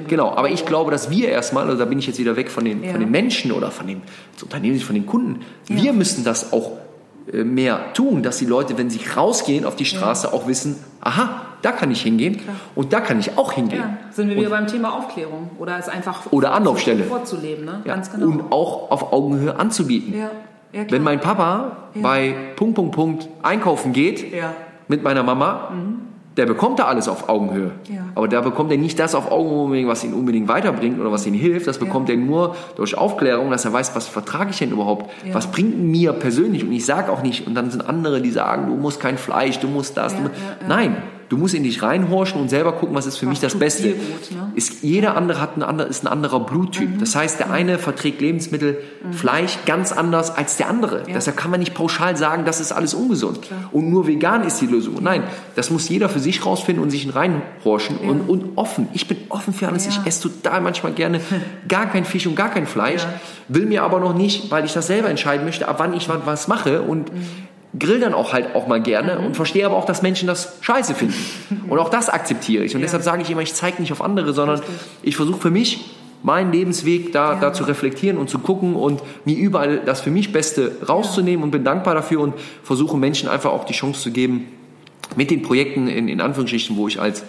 Genau, 0.08 0.30
aber 0.34 0.50
ich 0.50 0.66
glaube, 0.66 0.90
dass 0.90 1.08
wir 1.10 1.28
erstmal, 1.28 1.66
also 1.66 1.78
da 1.78 1.84
bin 1.84 2.00
ich 2.00 2.06
jetzt 2.08 2.18
wieder 2.18 2.34
weg 2.34 2.50
von 2.50 2.64
den, 2.64 2.82
Ja. 2.82 2.90
von 2.90 2.98
den 3.00 3.12
Menschen 3.12 3.52
oder 3.52 3.70
von 3.70 3.86
den 3.86 4.02
das 4.34 4.42
Unternehmen, 4.42 4.80
von 4.80 4.96
den 4.96 5.06
Kunden. 5.06 5.40
Wir 5.68 5.92
müssen 5.92 6.24
das 6.24 6.52
auch 6.52 6.72
äh, 7.32 7.44
mehr 7.44 7.92
tun, 7.94 8.24
dass 8.24 8.38
die 8.38 8.46
Leute, 8.46 8.76
wenn 8.76 8.90
sie 8.90 8.98
rausgehen 9.16 9.64
auf 9.64 9.76
die 9.76 9.84
Straße, 9.84 10.32
auch 10.32 10.48
wissen, 10.48 10.74
aha, 11.00 11.46
da 11.62 11.72
kann 11.72 11.90
ich 11.90 12.02
hingehen 12.02 12.38
und 12.74 12.92
da 12.92 13.00
kann 13.00 13.18
ich 13.20 13.36
auch 13.38 13.52
hingehen. 13.52 13.80
Ja, 13.80 13.96
sind 14.10 14.28
wir 14.28 14.36
wieder 14.36 14.50
beim 14.50 14.66
Thema 14.66 14.96
Aufklärung 14.96 15.50
oder 15.58 15.78
es 15.78 15.88
einfach 15.88 16.30
Oder 16.32 16.52
Anlaufstelle. 16.52 17.04
vorzuleben, 17.04 17.64
ne? 17.64 17.82
Ja. 17.84 17.94
Ganz 17.94 18.10
genau. 18.12 18.26
Und 18.26 18.52
auch 18.52 18.90
auf 18.90 19.12
Augenhöhe 19.12 19.58
anzubieten. 19.58 20.14
ja, 20.14 20.30
klar. 20.72 20.86
Wenn 20.88 21.02
mein 21.02 21.20
Papa 21.20 21.88
bei 21.94 22.34
Punkt, 22.56 22.74
Punkt, 22.76 22.94
Punkt 22.94 23.28
einkaufen 23.42 23.92
geht 23.92 24.32
mit 24.88 25.02
meiner 25.02 25.22
Mama, 25.22 25.72
der 26.36 26.46
bekommt 26.46 26.78
da 26.78 26.84
alles 26.84 27.08
auf 27.08 27.28
Augenhöhe. 27.28 27.72
Aber 28.14 28.28
da 28.28 28.40
bekommt 28.40 28.70
er 28.70 28.78
nicht 28.78 28.98
das 28.98 29.14
auf 29.14 29.30
Augenhöhe, 29.30 29.86
was 29.88 30.04
ihn 30.04 30.14
unbedingt 30.14 30.48
weiterbringt 30.48 30.98
oder 31.00 31.10
was 31.12 31.26
ihm 31.26 31.34
hilft. 31.34 31.66
Das 31.66 31.78
bekommt 31.78 32.08
er 32.08 32.16
nur 32.16 32.54
durch 32.76 32.96
Aufklärung, 32.96 33.50
dass 33.50 33.64
er 33.64 33.72
weiß, 33.72 33.94
was 33.96 34.06
vertrage 34.06 34.50
ich 34.50 34.58
denn 34.58 34.70
überhaupt? 34.70 35.10
Was 35.32 35.48
bringt 35.48 35.78
mir 35.78 36.12
persönlich? 36.12 36.64
Und 36.64 36.72
ich 36.72 36.86
sage 36.86 37.12
auch 37.12 37.22
nicht, 37.22 37.46
und 37.46 37.54
dann 37.54 37.70
sind 37.70 37.86
andere, 37.86 38.22
die 38.22 38.30
sagen, 38.30 38.68
du 38.68 38.74
musst 38.76 39.00
kein 39.00 39.18
Fleisch, 39.18 39.58
du 39.58 39.68
musst 39.68 39.96
das. 39.96 40.14
Du, 40.16 40.22
ja. 40.22 40.28
Nein, 40.68 40.96
du 41.30 41.36
musst 41.36 41.54
in 41.54 41.62
dich 41.62 41.82
reinhorchen 41.82 42.40
und 42.40 42.50
selber 42.50 42.72
gucken, 42.72 42.94
was 42.94 43.06
ist 43.06 43.16
für 43.16 43.26
mich 43.26 43.38
das 43.38 43.54
Beste. 43.54 43.90
gut, 43.90 44.30
ne? 44.32 44.52
ist, 44.56 44.82
jeder 44.82 45.16
andere 45.16 45.40
hat 45.40 45.56
ein 45.56 45.62
ander, 45.62 45.86
ist 45.86 46.04
ein 46.04 46.08
anderer 46.08 46.40
Bluttyp. 46.40 46.96
Mhm. 46.96 46.98
Das 46.98 47.14
heißt, 47.14 47.38
der 47.38 47.50
eine 47.52 47.78
verträgt 47.78 48.20
Lebensmittel, 48.20 48.78
Fleisch 49.12 49.58
ganz 49.64 49.92
anders 49.92 50.36
als 50.36 50.56
der 50.56 50.68
andere. 50.68 51.04
Ja. 51.06 51.14
Deshalb 51.14 51.36
kann 51.36 51.52
man 51.52 51.60
nicht 51.60 51.72
pauschal 51.72 52.16
sagen, 52.16 52.44
das 52.44 52.60
ist 52.60 52.72
alles 52.72 52.94
ungesund. 52.94 53.38
Und 53.70 53.90
nur 53.90 54.08
vegan 54.08 54.42
ist 54.42 54.60
die 54.60 54.66
Lösung. 54.66 54.96
Nein, 55.00 55.22
das 55.54 55.70
muss 55.70 55.88
jeder 55.88 56.08
für 56.08 56.18
sich 56.18 56.44
rausfinden 56.44 56.82
und 56.82 56.90
sich 56.90 57.14
reinhorchen 57.14 57.96
und, 57.98 58.28
und 58.28 58.58
offen. 58.58 58.88
Ich 58.92 59.06
bin 59.06 59.16
offen 59.28 59.54
für 59.54 59.68
alles. 59.68 59.86
Ja. 59.86 59.92
Ich 59.92 60.06
esse 60.06 60.28
total 60.28 60.60
manchmal 60.60 60.92
gerne 60.92 61.20
gar 61.68 61.86
kein 61.86 62.04
Fisch 62.04 62.26
und 62.26 62.34
gar 62.34 62.50
kein 62.50 62.66
Fleisch. 62.66 63.04
Ja. 63.04 63.20
Will 63.48 63.66
mir 63.66 63.84
aber 63.84 64.00
noch 64.00 64.14
nicht, 64.14 64.50
weil 64.50 64.64
ich 64.64 64.72
das 64.72 64.88
selber 64.88 65.08
entscheiden 65.08 65.44
möchte, 65.44 65.68
ab 65.68 65.76
wann 65.78 65.94
ich 65.94 66.08
was 66.08 66.48
mache 66.48 66.82
und 66.82 67.12
grill 67.78 68.00
dann 68.00 68.14
auch 68.14 68.32
halt 68.32 68.54
auch 68.56 68.66
mal 68.66 68.80
gerne 68.82 69.18
und 69.20 69.36
verstehe 69.36 69.64
aber 69.64 69.76
auch, 69.76 69.84
dass 69.84 70.02
Menschen 70.02 70.26
das 70.26 70.54
scheiße 70.60 70.94
finden. 70.94 71.14
Und 71.68 71.78
auch 71.78 71.88
das 71.88 72.08
akzeptiere 72.08 72.64
ich. 72.64 72.74
Und 72.74 72.80
Ja. 72.80 72.86
deshalb 72.86 73.02
sage 73.04 73.22
ich 73.22 73.30
immer, 73.30 73.42
ich 73.42 73.54
zeige 73.54 73.80
nicht 73.80 73.92
auf 73.92 74.02
andere, 74.02 74.32
sondern 74.32 74.60
ich 75.02 75.14
versuche 75.16 75.40
für 75.40 75.50
mich 75.50 75.84
meinen 76.24 76.52
Lebensweg 76.52 77.12
da, 77.12 77.36
da 77.36 77.52
zu 77.52 77.62
reflektieren 77.64 78.18
und 78.18 78.28
zu 78.28 78.40
gucken 78.40 78.74
und 78.74 79.00
mir 79.24 79.36
überall 79.38 79.78
das 79.86 80.00
für 80.00 80.10
mich 80.10 80.32
Beste 80.32 80.72
rauszunehmen 80.88 81.44
und 81.44 81.50
bin 81.52 81.62
dankbar 81.64 81.94
dafür 81.94 82.20
und 82.20 82.34
versuche 82.64 82.96
Menschen 82.96 83.28
einfach 83.28 83.52
auch 83.52 83.64
die 83.64 83.72
Chance 83.72 84.00
zu 84.02 84.10
geben, 84.10 84.46
mit 85.16 85.30
den 85.30 85.42
Projekten 85.42 85.86
in, 85.88 86.08
in 86.08 86.20
Anführungsstrichen, 86.20 86.76
wo 86.76 86.88
ich 86.88 87.00
als 87.00 87.24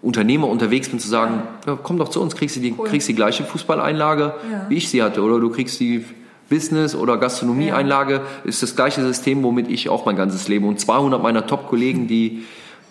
Unternehmer 0.00 0.48
unterwegs 0.48 0.88
bin, 0.88 0.98
zu 0.98 1.08
sagen, 1.08 1.42
ja, 1.66 1.78
komm 1.80 1.98
doch 1.98 2.08
zu 2.08 2.20
uns, 2.22 2.34
kriegst 2.34 2.56
du 2.56 2.60
die, 2.60 2.72
kriegst 2.72 3.06
die 3.08 3.14
gleiche 3.14 3.44
Fußballeinlage, 3.44 4.34
Ja. 4.50 4.66
wie 4.68 4.76
ich 4.76 4.88
sie 4.88 5.02
hatte, 5.02 5.22
oder 5.22 5.38
du 5.38 5.50
kriegst 5.50 5.78
die 5.80 6.04
Business- 6.48 6.94
oder 6.94 7.16
Gastronomieeinlage, 7.18 8.20
ist 8.44 8.62
das 8.62 8.76
gleiche 8.76 9.02
System, 9.02 9.42
womit 9.42 9.68
ich 9.68 9.88
auch 9.88 10.04
mein 10.06 10.16
ganzes 10.16 10.48
Leben 10.48 10.66
und 10.66 10.78
200 10.80 11.22
meiner 11.22 11.46
Top-Kollegen, 11.46 12.06
die 12.08 12.44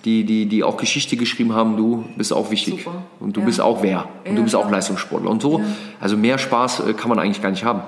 die, 0.03 0.23
die, 0.23 0.47
die 0.47 0.63
auch 0.63 0.77
Geschichte 0.77 1.15
geschrieben 1.15 1.53
haben, 1.53 1.77
du 1.77 2.05
bist 2.17 2.33
auch 2.33 2.49
wichtig. 2.49 2.83
Super. 2.83 3.03
Und 3.19 3.37
du 3.37 3.41
Ja. 3.41 3.45
bist 3.45 3.61
auch 3.61 3.83
wer. 3.83 4.05
Und 4.25 4.31
Ja, 4.31 4.33
du 4.35 4.41
bist 4.43 4.55
auch. 4.55 4.67
Leistungssportler. 4.71 5.29
Und 5.29 5.43
so, 5.43 5.61
also 5.99 6.17
mehr 6.17 6.39
Spaß 6.39 6.79
äh, 6.87 6.93
kann 6.93 7.09
man 7.09 7.19
eigentlich 7.19 7.39
gar 7.43 7.51
nicht 7.51 7.63
haben. 7.63 7.83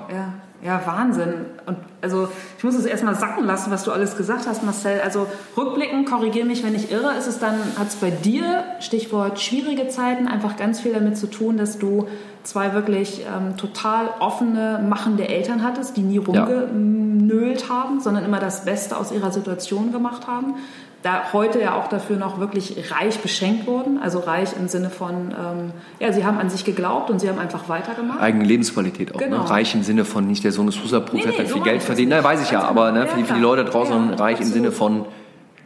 Ja, 0.64 0.80
ja, 0.80 0.86
Wahnsinn. 0.86 1.34
Und 1.66 1.76
also 2.00 2.28
ich 2.56 2.64
muss 2.64 2.74
es 2.74 2.86
erstmal 2.86 3.14
sacken 3.14 3.44
lassen, 3.44 3.70
was 3.70 3.84
du 3.84 3.92
alles 3.92 4.16
gesagt 4.16 4.46
hast, 4.46 4.62
Marcel. 4.64 5.00
Also 5.02 5.26
rückblickend, 5.56 6.08
korrigiere 6.08 6.46
mich, 6.46 6.64
wenn 6.64 6.74
ich 6.74 6.90
irre, 6.90 7.14
ist 7.18 7.26
es 7.26 7.38
dann, 7.38 7.54
hat 7.78 7.88
es 7.88 7.96
bei 7.96 8.10
dir, 8.10 8.64
Stichwort 8.80 9.40
schwierige 9.40 9.88
Zeiten, 9.88 10.26
einfach 10.26 10.56
ganz 10.56 10.80
viel 10.80 10.94
damit 10.94 11.18
zu 11.18 11.26
tun, 11.28 11.58
dass 11.58 11.78
du 11.78 12.08
zwei 12.44 12.72
wirklich 12.74 13.24
ähm, 13.26 13.56
total 13.56 14.08
offene, 14.20 14.84
machende 14.86 15.28
Eltern 15.28 15.62
hattest, 15.62 15.96
die 15.96 16.02
nie 16.02 16.20
Ja. 16.32 16.44
rumgenölt 16.44 17.70
haben, 17.70 18.00
sondern 18.00 18.24
immer 18.24 18.38
das 18.38 18.64
Beste 18.64 18.96
aus 18.96 19.12
ihrer 19.12 19.30
Situation 19.32 19.92
gemacht 19.92 20.26
haben. 20.26 20.54
Da 21.04 21.34
heute 21.34 21.60
ja 21.60 21.74
auch 21.74 21.88
dafür 21.88 22.16
noch 22.16 22.40
wirklich 22.40 22.90
reich 22.90 23.18
beschenkt 23.18 23.66
wurden, 23.66 23.98
also 23.98 24.20
reich 24.20 24.56
im 24.58 24.68
Sinne 24.68 24.88
von, 24.88 25.32
ähm, 25.38 25.72
ja, 26.00 26.10
sie 26.14 26.24
haben 26.24 26.38
an 26.38 26.48
sich 26.48 26.64
geglaubt 26.64 27.10
und 27.10 27.18
sie 27.20 27.28
haben 27.28 27.38
einfach 27.38 27.68
weitergemacht. 27.68 28.20
Eigene 28.20 28.44
Lebensqualität 28.44 29.14
auch. 29.14 29.18
Genau. 29.18 29.42
Ne? 29.42 29.50
Reich 29.50 29.74
im 29.74 29.82
Sinne 29.82 30.06
von 30.06 30.26
nicht 30.26 30.44
der 30.44 30.52
Sohn 30.52 30.64
des 30.64 30.76
Fußballprofis 30.76 31.26
Nee, 31.26 31.32
nee, 31.32 31.38
hat 31.40 31.48
so 31.48 31.54
viel 31.56 31.62
Geld 31.62 31.82
verdient. 31.82 32.08
Nein, 32.08 32.24
weiß 32.24 32.40
ich 32.42 32.50
ja. 32.52 32.62
Aber 32.62 32.90
ne, 32.90 33.00
Ja, 33.00 33.06
für, 33.06 33.18
die, 33.18 33.24
für 33.24 33.34
die. 33.34 33.40
Leute 33.40 33.66
draußen 33.66 33.92
Ja, 34.12 34.16
reich 34.16 34.40
im 34.40 34.46
absolut. 34.46 34.52
Sinne 34.54 34.72
von, 34.72 35.04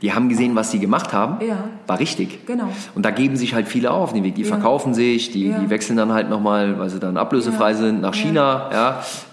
die 0.02 0.12
haben 0.12 0.28
gesehen, 0.28 0.54
was 0.54 0.70
sie 0.70 0.78
gemacht 0.78 1.12
haben. 1.12 1.44
Ja. 1.44 1.64
War 1.86 1.98
richtig. 1.98 2.46
Genau. 2.46 2.68
Und 2.94 3.04
da 3.04 3.10
geben 3.10 3.36
sich 3.36 3.54
halt 3.54 3.66
viele 3.68 3.90
auf 3.90 4.12
den 4.12 4.22
Weg. 4.24 4.34
Die 4.36 4.42
Ja. 4.42 4.48
verkaufen 4.48 4.94
sich, 4.94 5.30
die, 5.32 5.48
Ja. 5.48 5.58
die 5.58 5.70
wechseln 5.70 5.96
dann 5.96 6.12
halt 6.12 6.30
nochmal, 6.30 6.78
weil 6.78 6.88
sie 6.90 7.00
dann 7.00 7.16
ablösefrei 7.16 7.74
sind, 7.74 8.00
nach. 8.00 8.14
China. 8.14 8.70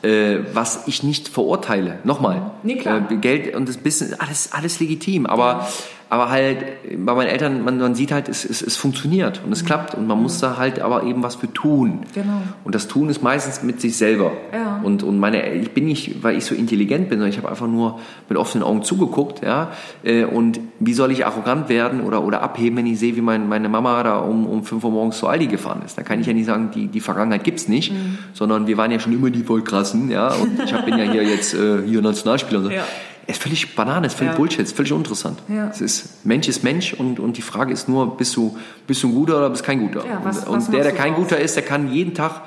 Ja. 0.03 0.09
Äh, 0.09 0.39
was 0.53 0.87
ich 0.87 1.03
nicht 1.03 1.27
verurteile. 1.27 1.99
Nochmal. 2.03 2.51
Nee, 2.63 2.75
klar. 2.77 3.01
Äh, 3.11 3.15
Geld 3.17 3.55
und 3.55 3.67
das 3.69 3.77
bisschen, 3.77 4.19
alles, 4.19 4.51
alles 4.53 4.79
legitim. 4.79 5.25
Aber, 5.25 5.67
aber 6.09 6.29
halt, 6.29 6.57
bei 7.03 7.13
meinen 7.15 7.27
Eltern, 7.27 7.63
man, 7.63 7.77
man 7.79 7.95
sieht 7.95 8.11
halt, 8.11 8.29
es, 8.29 8.45
es, 8.45 8.61
es 8.61 8.77
funktioniert 8.77 9.41
und 9.45 9.51
es 9.51 9.65
klappt. 9.65 9.95
Und 9.95 10.07
man 10.07 10.21
muss 10.21 10.39
da 10.39 10.57
halt 10.57 10.79
aber 10.79 11.03
eben 11.03 11.23
was 11.23 11.35
für 11.35 11.51
tun. 11.51 11.89
Mhm. 11.89 11.99
Genau. 12.13 12.41
Und 12.63 12.75
das 12.75 12.87
Tun 12.87 13.09
ist 13.09 13.23
meistens 13.23 13.63
mit 13.63 13.81
sich 13.81 13.97
selber. 13.97 14.31
Ja. 14.53 14.79
Und, 14.83 15.03
und 15.03 15.19
meine, 15.19 15.53
ich 15.53 15.71
bin 15.71 15.85
nicht, 15.85 16.23
weil 16.23 16.37
ich 16.37 16.45
so 16.45 16.53
intelligent 16.55 17.09
bin, 17.09 17.17
sondern 17.19 17.29
ich 17.31 17.37
habe 17.37 17.49
einfach 17.49 17.67
nur 17.67 17.99
mit 18.29 18.37
offenen 18.37 18.63
Augen 18.63 18.83
zugeguckt. 18.83 19.43
Ja? 19.43 19.71
Äh, 20.03 20.25
Und 20.25 20.59
wie 20.79 20.93
soll 20.93 21.11
ich 21.11 21.25
arrogant 21.25 21.69
werden 21.69 22.01
oder, 22.01 22.23
oder 22.23 22.41
abheben, 22.41 22.77
wenn 22.77 22.85
ich 22.85 22.99
sehe, 22.99 23.15
wie 23.15 23.21
mein, 23.21 23.49
meine 23.49 23.67
Mama 23.69 24.03
da 24.03 24.17
um, 24.17 24.45
um 24.45 24.63
5 24.63 24.83
Uhr 24.83 24.91
morgens 24.91 25.17
zu 25.17 25.27
Aldi 25.27 25.47
gefahren 25.47 25.81
ist? 25.85 25.97
Da 25.97 26.03
kann 26.03 26.19
ich 26.21 26.27
ja 26.27 26.33
nicht 26.33 26.45
sagen, 26.45 26.69
die, 26.73 26.87
die 26.87 26.99
Vergangenheit 26.99 27.43
gibt's 27.43 27.67
nicht, 27.67 27.91
Mhm. 27.91 28.17
sondern 28.33 28.67
wir 28.67 28.77
waren 28.77 28.91
ja 28.91 28.99
schon 28.99 29.13
immer 29.13 29.29
die 29.29 29.43
Vollkrassen. 29.43 30.09
Ja? 30.11 30.29
Und 30.33 30.59
ich 30.63 30.73
hab, 30.73 30.85
bin 30.85 30.97
ja 30.97 31.05
hier 31.05 31.23
jetzt 31.35 31.53
äh, 31.53 31.81
hier 31.85 32.01
Nationalspieler. 32.01 32.59
Und 32.59 32.65
so. 32.65 32.71
Ja. 32.71 32.83
Es 33.27 33.37
ist 33.37 33.43
völlig 33.43 33.75
Banane, 33.75 34.07
es 34.07 34.13
ist 34.13 34.19
völlig 34.19 34.33
Ja. 34.33 34.37
Bullshit, 34.37 34.59
es 34.61 34.69
ist 34.69 34.75
völlig 34.77 34.93
uninteressant. 34.93 35.39
Ja. 35.47 35.67
Es 35.69 35.81
ist, 35.81 36.25
Mensch 36.25 36.47
ist 36.47 36.63
Mensch 36.63 36.93
und, 36.93 37.19
und 37.19 37.37
die 37.37 37.41
Frage 37.41 37.73
ist 37.73 37.89
nur, 37.89 38.17
bist 38.17 38.35
du, 38.35 38.57
bist 38.87 39.01
du 39.03 39.07
ein 39.09 39.15
Guter 39.15 39.37
oder 39.37 39.49
bist 39.49 39.63
kein 39.63 39.79
Guter? 39.79 40.05
Ja, 40.05 40.21
was- 40.23 40.39
und 40.39 40.47
und 40.49 40.57
was 40.57 40.69
der, 40.69 40.83
der 40.83 40.91
du 40.91 40.97
kein 40.97 41.13
draus? 41.13 41.23
Guter 41.23 41.39
ist, 41.39 41.55
der 41.55 41.63
kann 41.63 41.91
jeden 41.91 42.13
Tag 42.13 42.41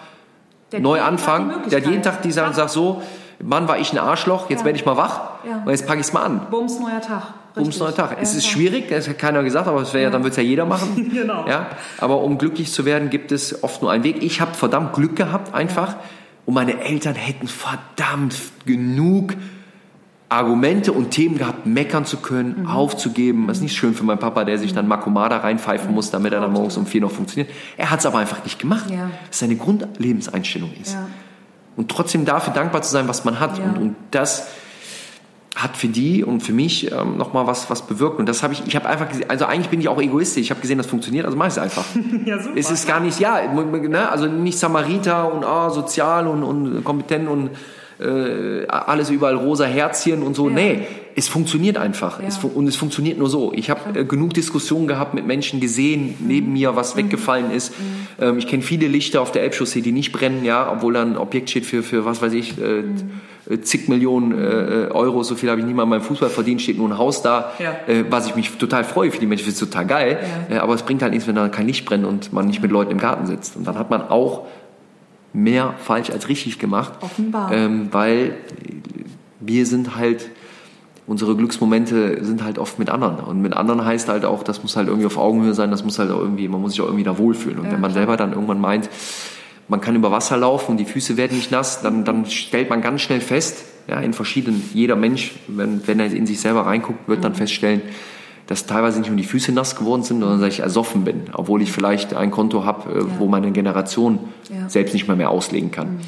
Der 0.73 0.81
neu 0.81 1.01
anfangen. 1.01 1.53
Der 1.71 1.81
hat 1.81 1.87
jeden. 1.89 2.03
Tag 2.03 2.23
die 2.23 2.29
Ja. 2.31 2.53
sagt 2.53 2.71
so, 2.71 3.03
Mann, 3.41 3.69
war 3.69 3.79
ich 3.79 3.93
ein 3.93 3.99
Arschloch, 3.99 4.51
jetzt 4.51 4.65
werde 4.65 4.77
ich 4.79 4.85
mal 4.85 4.97
wach 4.97 5.21
und 5.65 5.71
jetzt 5.71 5.87
packe 5.87 6.01
ich 6.01 6.07
es 6.07 6.13
mal 6.13 6.23
an. 6.25 6.47
Bums, 6.51 6.79
neuer 6.81 7.01
Tag. 7.01 7.23
Bums 7.55 7.79
neuer 7.79 7.95
Tag. 7.95 8.17
es 8.21 8.35
ist 8.35 8.47
schwierig, 8.47 8.89
das 8.89 9.09
hat 9.09 9.19
keiner 9.19 9.43
gesagt, 9.43 9.67
aber 9.69 9.81
es 9.83 9.93
wäre 9.95 10.05
ja, 10.05 10.11
dann 10.11 10.23
wird 10.23 10.33
es 10.33 10.37
ja 10.37 10.43
jeder 10.45 10.65
machen. 10.67 11.11
Genau. 11.15 11.47
Ja? 11.49 11.67
Aber 11.99 12.21
um 12.23 12.39
glücklich 12.39 12.73
zu 12.73 12.85
werden, 12.85 13.11
gibt 13.11 13.33
es 13.33 13.63
oft 13.65 13.81
nur 13.83 13.91
einen 13.91 14.05
Weg. 14.05 14.23
Ich 14.23 14.41
habe 14.41 14.55
verdammt 14.55 14.93
Glück 14.93 15.17
gehabt 15.17 15.55
einfach 15.55 15.97
und 16.47 16.55
meine 16.55 16.81
Eltern 16.81 17.15
hätten 17.17 17.49
verdammt 17.49 18.35
genug 18.65 19.35
Argumente 20.31 20.93
und 20.93 21.11
Themen 21.11 21.39
gehabt, 21.39 21.65
meckern 21.67 22.05
zu 22.05 22.19
können, 22.19 22.63
Mhm. 22.63 22.67
aufzugeben. 22.67 23.47
Das 23.47 23.59
ist 23.59 23.63
nicht 23.63 23.77
schön 23.77 23.95
für 23.95 24.05
meinen 24.05 24.19
Papa, 24.19 24.45
der 24.45 24.59
sich 24.59 24.75
dann 24.75 24.87
Makomada 24.87 25.39
reinpfeifen 25.39 25.95
muss, 25.95 26.11
damit 26.11 26.33
er 26.35 26.41
dann 26.41 26.53
morgens 26.53 26.77
um 26.77 26.85
vier 26.87 27.01
noch 27.01 27.11
funktioniert. 27.11 27.51
Er 27.79 27.91
hat 27.91 28.01
es 28.01 28.07
aber 28.07 28.19
einfach 28.19 28.45
nicht 28.45 28.59
gemacht. 28.59 28.91
Ja. 28.91 29.11
Das 29.29 29.39
seine 29.39 29.57
Grundlebenseinstellung 29.57 30.71
ist. 30.81 30.93
Ja. 30.93 31.07
Und 31.77 31.91
trotzdem 31.91 32.25
dafür 32.27 32.53
dankbar 32.53 32.83
zu 32.83 32.91
sein, 32.91 33.09
was 33.09 33.25
man 33.25 33.41
hat. 33.41 33.59
Ja. 33.59 33.65
Und, 33.65 33.79
und 33.79 33.97
das 34.11 34.49
hat 35.57 35.77
für 35.77 35.89
die 35.89 36.23
und 36.23 36.41
für 36.43 36.53
mich 36.53 36.93
ähm, 36.93 37.17
nochmal 37.17 37.47
was, 37.47 37.69
was 37.71 37.83
bewirkt. 37.87 38.19
Und 38.21 38.29
das 38.29 38.43
habe 38.43 38.53
ich, 38.53 38.65
ich 38.67 38.77
habe 38.77 38.87
einfach 38.89 39.09
gesehen, 39.09 39.29
also 39.31 39.47
eigentlich 39.47 39.71
bin 39.71 39.81
ich 39.81 39.89
auch 39.89 40.01
egoistisch. 40.01 40.43
Ich 40.43 40.51
habe 40.51 40.61
gesehen, 40.61 40.79
das 40.79 40.87
funktioniert, 40.87 41.25
also 41.25 41.37
mache 41.37 41.49
ich 41.49 41.55
es 41.55 41.59
einfach. 41.59 41.85
Ja, 42.27 42.39
super. 42.41 42.57
Es 42.57 42.71
ist 42.71 42.87
gar 42.87 43.01
nicht, 43.01 43.19
ja, 43.19 43.41
ne, 43.53 44.11
also 44.11 44.27
nicht 44.27 44.59
Samariter 44.59 45.33
und 45.33 45.45
ah, 45.45 45.71
sozial 45.71 46.29
und, 46.29 46.43
und 46.43 46.85
kompetent 46.85 47.29
und 47.29 47.51
äh, 48.01 48.67
alles 48.69 49.11
überall 49.11 49.35
rosa 49.37 49.65
Herzchen 49.65 50.23
und 50.23 50.35
so. 50.37 50.49
Ja. 50.49 50.55
Nee, 50.55 50.83
es 51.17 51.29
funktioniert 51.29 51.77
einfach. 51.79 52.21
Ja. 52.21 52.29
Es, 52.29 52.37
fu- 52.37 52.49
und 52.55 52.67
es 52.69 52.77
funktioniert 52.77 53.19
nur 53.19 53.29
so. 53.29 53.53
Ich 53.55 53.71
habe 53.71 53.99
äh, 54.01 54.05
genug 54.05 54.35
Diskussionen 54.35 54.87
gehabt 54.87 55.15
mit 55.15 55.27
Menschen 55.27 55.61
gesehen, 55.61 56.15
neben 56.21 56.53
mir, 56.53 56.77
was 56.77 56.95
Mhm. 56.95 56.99
weggefallen 57.01 57.51
ist. 57.51 57.73
Ähm, 58.21 58.39
ich 58.39 58.47
kenne 58.47 58.63
viele 58.63 58.87
Lichter 58.87 59.21
auf 59.21 59.33
der 59.33 59.43
Elbchaussee, 59.43 59.81
die 59.81 59.93
nicht 59.93 60.13
brennen, 60.13 60.45
ja, 60.45 60.71
obwohl 60.73 60.93
da 60.95 61.03
ein 61.03 61.17
Objekt 61.17 61.51
steht 61.51 61.67
für, 61.67 61.83
für 61.83 62.05
was 62.05 62.23
weiß 62.23 62.33
ich, 62.35 62.57
äh, 62.59 62.83
Mhm. 62.83 63.11
äh, 63.51 63.61
zig 63.63 63.89
Millionen 63.89 64.33
äh, 64.33 64.89
Euro. 64.93 65.23
So 65.25 65.35
viel 65.35 65.51
habe 65.51 65.61
ich 65.61 65.67
nie 65.67 65.75
mal 65.75 65.83
in 65.85 65.89
meinem 65.89 66.03
Fußball 66.03 66.31
verdient. 66.31 66.63
Steht 66.63 66.79
nur 66.79 66.89
ein 66.89 66.99
Haus 66.99 67.23
da, 67.23 67.53
Ja. 67.59 67.73
äh, 67.93 68.05
was 68.11 68.27
ich 68.29 68.37
mich 68.37 68.51
total 68.53 68.85
freue 68.85 69.11
für 69.11 69.19
die 69.19 69.27
Menschen. 69.27 69.47
Das 69.47 69.55
ist 69.55 69.61
total 69.61 69.87
geil. 69.87 70.19
Ja. 70.51 70.57
Äh, 70.57 70.59
aber 70.61 70.75
es 70.75 70.83
bringt 70.85 71.03
halt 71.03 71.13
nichts, 71.13 71.27
wenn 71.27 71.35
da 71.35 71.49
kein 71.49 71.67
Licht 71.67 71.85
brennt 71.85 72.05
und 72.07 72.33
man 72.33 72.47
nicht 72.47 72.63
mit 72.63 72.71
Leuten 72.71 72.93
im 72.93 72.99
Garten 72.99 73.27
sitzt. 73.27 73.57
Und 73.57 73.67
dann 73.67 73.77
hat 73.79 73.91
man 73.91 74.03
auch 74.03 74.47
mehr 75.33 75.75
falsch 75.83 76.11
als 76.11 76.29
richtig 76.29 76.59
gemacht. 76.59 76.93
Offenbar. 77.01 77.53
Ähm, 77.53 77.89
weil 77.93 78.35
wir 79.41 79.67
sind 79.67 79.97
halt, 79.97 80.31
unsere 81.07 81.37
Glücksmomente 81.37 82.25
sind 82.25 82.43
halt 82.43 82.59
oft 82.59 82.79
mit 82.79 82.91
anderen. 82.91 83.17
Und 83.21 83.41
mit 83.41 83.55
anderen 83.55 83.85
heißt 83.85 84.09
halt 84.09 84.25
auch, 84.25 84.43
das 84.43 84.63
muss 84.63 84.77
halt 84.77 84.89
irgendwie 84.89 85.07
auf 85.07 85.17
Augenhöhe 85.17 85.55
sein, 85.55 85.71
das 85.71 85.85
muss 85.85 85.99
halt 85.99 86.11
auch 86.11 86.19
irgendwie, 86.21 86.49
man 86.49 86.61
muss 86.61 86.73
sich 86.73 86.81
auch 86.81 86.87
irgendwie 86.87 87.05
da 87.05 87.19
wohlfühlen. 87.19 87.59
Und 87.59 87.67
Ja, 87.67 87.73
wenn 87.73 87.81
man 87.81 87.91
klar. 87.93 88.01
selber 88.03 88.17
dann 88.17 88.33
irgendwann 88.33 88.61
meint, 88.61 88.89
man 89.69 89.81
kann 89.81 89.95
über 89.95 90.11
Wasser 90.11 90.37
laufen 90.39 90.73
und 90.73 90.77
die 90.79 90.87
Füße 90.87 91.17
werden 91.17 91.37
nicht 91.37 91.51
nass, 91.51 91.83
dann, 91.83 92.05
dann 92.05 92.25
stellt 92.27 92.71
man 92.71 92.81
ganz 92.81 93.03
schnell 93.03 93.21
fest, 93.21 93.65
ja, 93.87 94.01
in 94.01 94.13
verschiedenen, 94.13 94.63
jeder 94.75 94.97
Mensch, 94.97 95.33
wenn, 95.47 95.87
wenn 95.87 96.01
er 96.01 96.13
in 96.13 96.27
sich 96.27 96.41
selber 96.41 96.67
reinguckt, 96.67 97.07
wird 97.09 97.19
Mhm. 97.21 97.23
dann 97.23 97.35
feststellen, 97.35 97.83
dass 98.49 98.67
teilweise 98.67 98.99
nicht 98.99 99.09
nur 99.09 99.17
die 99.17 99.25
Füße 99.25 99.53
nass 99.53 99.77
geworden 99.77 100.03
sind, 100.03 100.21
sondern 100.21 100.41
dass 100.41 100.53
ich 100.55 100.61
ersoffen 100.61 101.05
bin, 101.05 101.25
obwohl 101.35 101.63
ich 101.63 101.71
vielleicht 101.71 102.15
ein 102.15 102.31
Konto 102.33 102.65
habe, 102.65 102.91
äh, 102.91 103.05
wo 103.21 103.27
meine 103.29 103.53
Generation 103.53 104.19
Ja. 104.51 104.63
Mhm. 104.65 104.69
selbst 104.69 104.95
nicht 104.95 105.07
mehr 105.07 105.17
mehr 105.17 105.31
auslegen 105.31 105.71
kann. 105.71 106.01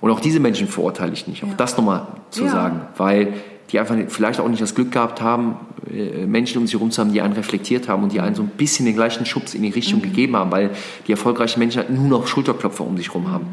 Und 0.00 0.10
auch 0.12 0.20
diese 0.20 0.38
Menschen 0.40 0.68
verurteile 0.68 1.12
ich 1.12 1.26
nicht. 1.26 1.42
Auch 1.44 1.48
Ja. 1.48 1.54
das 1.56 1.76
nochmal 1.76 2.06
zu 2.30 2.44
Ja. 2.44 2.50
sagen, 2.50 2.80
weil 2.96 3.34
die 3.70 3.78
einfach 3.78 3.96
vielleicht 4.08 4.40
auch 4.40 4.48
nicht 4.48 4.62
das 4.62 4.74
Glück 4.74 4.92
gehabt 4.92 5.20
haben, 5.20 5.56
äh, 5.92 6.26
Menschen 6.26 6.58
um 6.58 6.66
sich 6.66 6.74
herum 6.74 6.90
zu 6.90 7.00
haben, 7.00 7.12
die 7.12 7.20
einen 7.20 7.34
reflektiert 7.34 7.88
haben 7.88 8.02
und 8.02 8.12
die 8.12 8.20
einen 8.20 8.34
so 8.34 8.42
ein 8.42 8.48
bisschen 8.48 8.86
den 8.86 8.94
gleichen 8.94 9.26
Schubs 9.26 9.54
in 9.54 9.62
die 9.62 9.68
Richtung 9.68 9.98
Mhm. 10.00 10.04
gegeben 10.04 10.36
haben, 10.36 10.50
weil 10.50 10.70
die 11.06 11.12
erfolgreichen 11.12 11.58
Menschen 11.60 11.78
halt 11.78 11.90
nur 11.90 12.08
noch 12.08 12.26
Schulterklopfer 12.26 12.84
um 12.84 12.96
sich 12.96 13.08
herum 13.08 13.30
haben. 13.30 13.46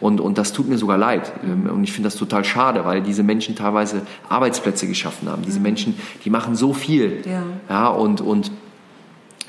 Und, 0.00 0.20
und 0.20 0.36
das 0.38 0.52
tut 0.52 0.68
mir 0.68 0.76
sogar 0.78 0.98
leid. 0.98 1.32
Ähm, 1.44 1.70
Und 1.72 1.84
ich 1.84 1.92
finde 1.92 2.08
das 2.08 2.16
total 2.16 2.44
schade, 2.44 2.84
weil 2.84 3.00
diese 3.02 3.22
Menschen 3.22 3.56
teilweise 3.56 4.02
Arbeitsplätze 4.28 4.86
geschaffen 4.86 5.28
haben. 5.28 5.42
Diese 5.42 5.60
Menschen, 5.60 5.94
die 6.24 6.30
machen 6.30 6.54
so 6.56 6.72
viel. 6.74 7.22
Ja. 7.24 7.42
Ja, 7.68 7.88
und, 7.88 8.20
und 8.20 8.50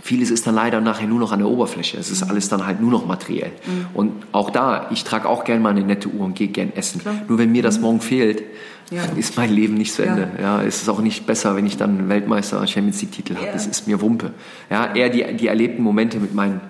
vieles 0.05 0.29
ist 0.29 0.45
dann 0.45 0.53
leider 0.53 0.81
nachher 0.81 1.07
nur 1.07 1.19
noch 1.19 1.31
an 1.31 1.39
der 1.39 1.47
Oberfläche. 1.47 1.97
Es 1.97 2.11
ist 2.11 2.21
alles 2.21 2.47
dann 2.47 2.65
halt 2.67 2.79
nur 2.79 2.91
noch 2.91 3.07
materiell. 3.07 3.51
Und 3.95 4.11
auch 4.33 4.51
da, 4.51 4.87
ich 4.91 5.03
trage 5.03 5.27
auch 5.27 5.43
gern 5.43 5.63
mal 5.63 5.69
eine 5.71 5.81
nette 5.81 6.09
Uhr 6.09 6.23
und 6.25 6.35
gehe 6.35 6.47
gern 6.47 6.71
essen. 6.75 7.01
Klar. 7.01 7.15
Nur 7.27 7.39
wenn 7.39 7.51
mir 7.51 7.63
das 7.63 7.79
morgen 7.79 8.01
fehlt, 8.01 8.43
Ja. 8.91 9.03
dann 9.07 9.17
ist 9.23 9.35
mein 9.35 9.51
Leben 9.51 9.73
nicht 9.73 9.93
zu 9.93 10.03
Ja. 10.05 10.11
Ende. 10.13 10.29
Ja. 10.39 10.61
es 10.61 10.83
ist 10.83 10.89
auch 10.89 11.01
nicht 11.01 11.25
besser, 11.25 11.55
wenn 11.55 11.65
ich 11.65 11.77
dann 11.77 12.07
Weltmeister 12.07 12.65
Champions 12.67 13.01
League 13.01 13.13
Titel 13.13 13.35
habe. 13.35 13.47
Ja. 13.47 13.53
Das 13.53 13.65
ist 13.65 13.87
mir 13.87 13.99
Wumpe. 13.99 14.31
Ja, 14.69 14.93
eher 14.93 15.09
die, 15.09 15.25
die 15.37 15.47
erlebten 15.47 15.81
Momente 15.81 16.19
mit 16.19 16.35
meinen 16.35 16.61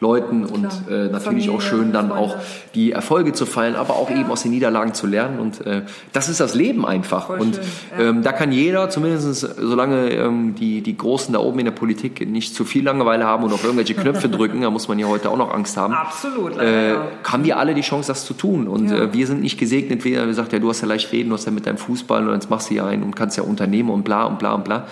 Leuten 0.00 0.44
und 0.44 0.66
äh, 0.90 1.08
natürlich 1.08 1.48
auch 1.50 1.60
Familie, 1.60 1.60
schön 1.60 1.92
dann 1.92 2.08
Freunde. 2.10 2.22
auch 2.24 2.36
die 2.74 2.92
Erfolge 2.92 3.32
zu 3.32 3.46
feiern, 3.46 3.76
aber 3.76 3.94
auch 3.94 4.10
Ja. 4.10 4.18
eben 4.20 4.30
aus 4.30 4.42
den 4.42 4.50
Niederlagen 4.52 4.94
zu 4.94 5.06
lernen 5.06 5.38
und 5.38 5.66
äh, 5.66 5.82
das 6.12 6.28
ist 6.28 6.38
das 6.40 6.54
Leben 6.54 6.84
einfach 6.86 7.28
Voll 7.28 7.40
und 7.40 7.56
ja. 7.98 8.04
ähm, 8.04 8.22
da 8.22 8.32
kann 8.32 8.52
jeder 8.52 8.90
zumindest 8.90 9.56
solange 9.58 10.10
ähm, 10.10 10.54
die 10.54 10.80
die 10.82 10.96
Großen 10.96 11.32
da 11.32 11.40
oben 11.40 11.58
in 11.60 11.64
der 11.64 11.72
Politik 11.72 12.28
nicht 12.28 12.54
zu 12.54 12.64
viel 12.64 12.84
Langeweile 12.84 13.24
haben 13.24 13.44
und 13.44 13.52
auf 13.52 13.62
irgendwelche 13.64 13.94
Knöpfe 13.94 14.28
drücken, 14.36 14.60
da 14.60 14.70
muss 14.70 14.88
man 14.88 14.98
ja 14.98 15.06
heute 15.06 15.30
auch 15.30 15.36
noch 15.36 15.52
Angst 15.52 15.76
haben. 15.76 15.94
Absolut, 15.94 16.58
Äh, 16.58 16.94
haben 17.24 17.44
wir 17.44 17.58
alle 17.58 17.74
die 17.74 17.80
Chance, 17.82 18.08
das 18.08 18.24
zu 18.26 18.34
tun. 18.34 18.68
Und 18.68 18.90
Ja. 18.90 18.96
äh, 19.04 19.12
wir 19.14 19.26
sind 19.26 19.40
nicht 19.42 19.58
gesegnet, 19.58 20.04
wie 20.04 20.12
er 20.14 20.32
sagt, 20.34 20.52
ja, 20.52 20.58
du 20.58 20.68
hast 20.68 20.80
ja 20.82 20.86
leicht 20.88 21.10
reden, 21.12 21.30
du 21.30 21.34
hast 21.34 21.46
ja 21.46 21.52
mit 21.52 21.66
deinem 21.66 21.78
Fußball 21.78 22.26
und 22.28 22.34
jetzt 22.34 22.50
machst 22.50 22.70
du 22.70 22.74
ja 22.74 22.86
einen 22.86 23.02
und 23.02 23.16
kannst 23.16 23.36
ja 23.36 23.42
unternehmen 23.42 23.90
und 23.90 24.02
bla 24.04 24.24
und 24.24 24.38
bla 24.38 24.54
und 24.54 24.64
bla. 24.64 24.86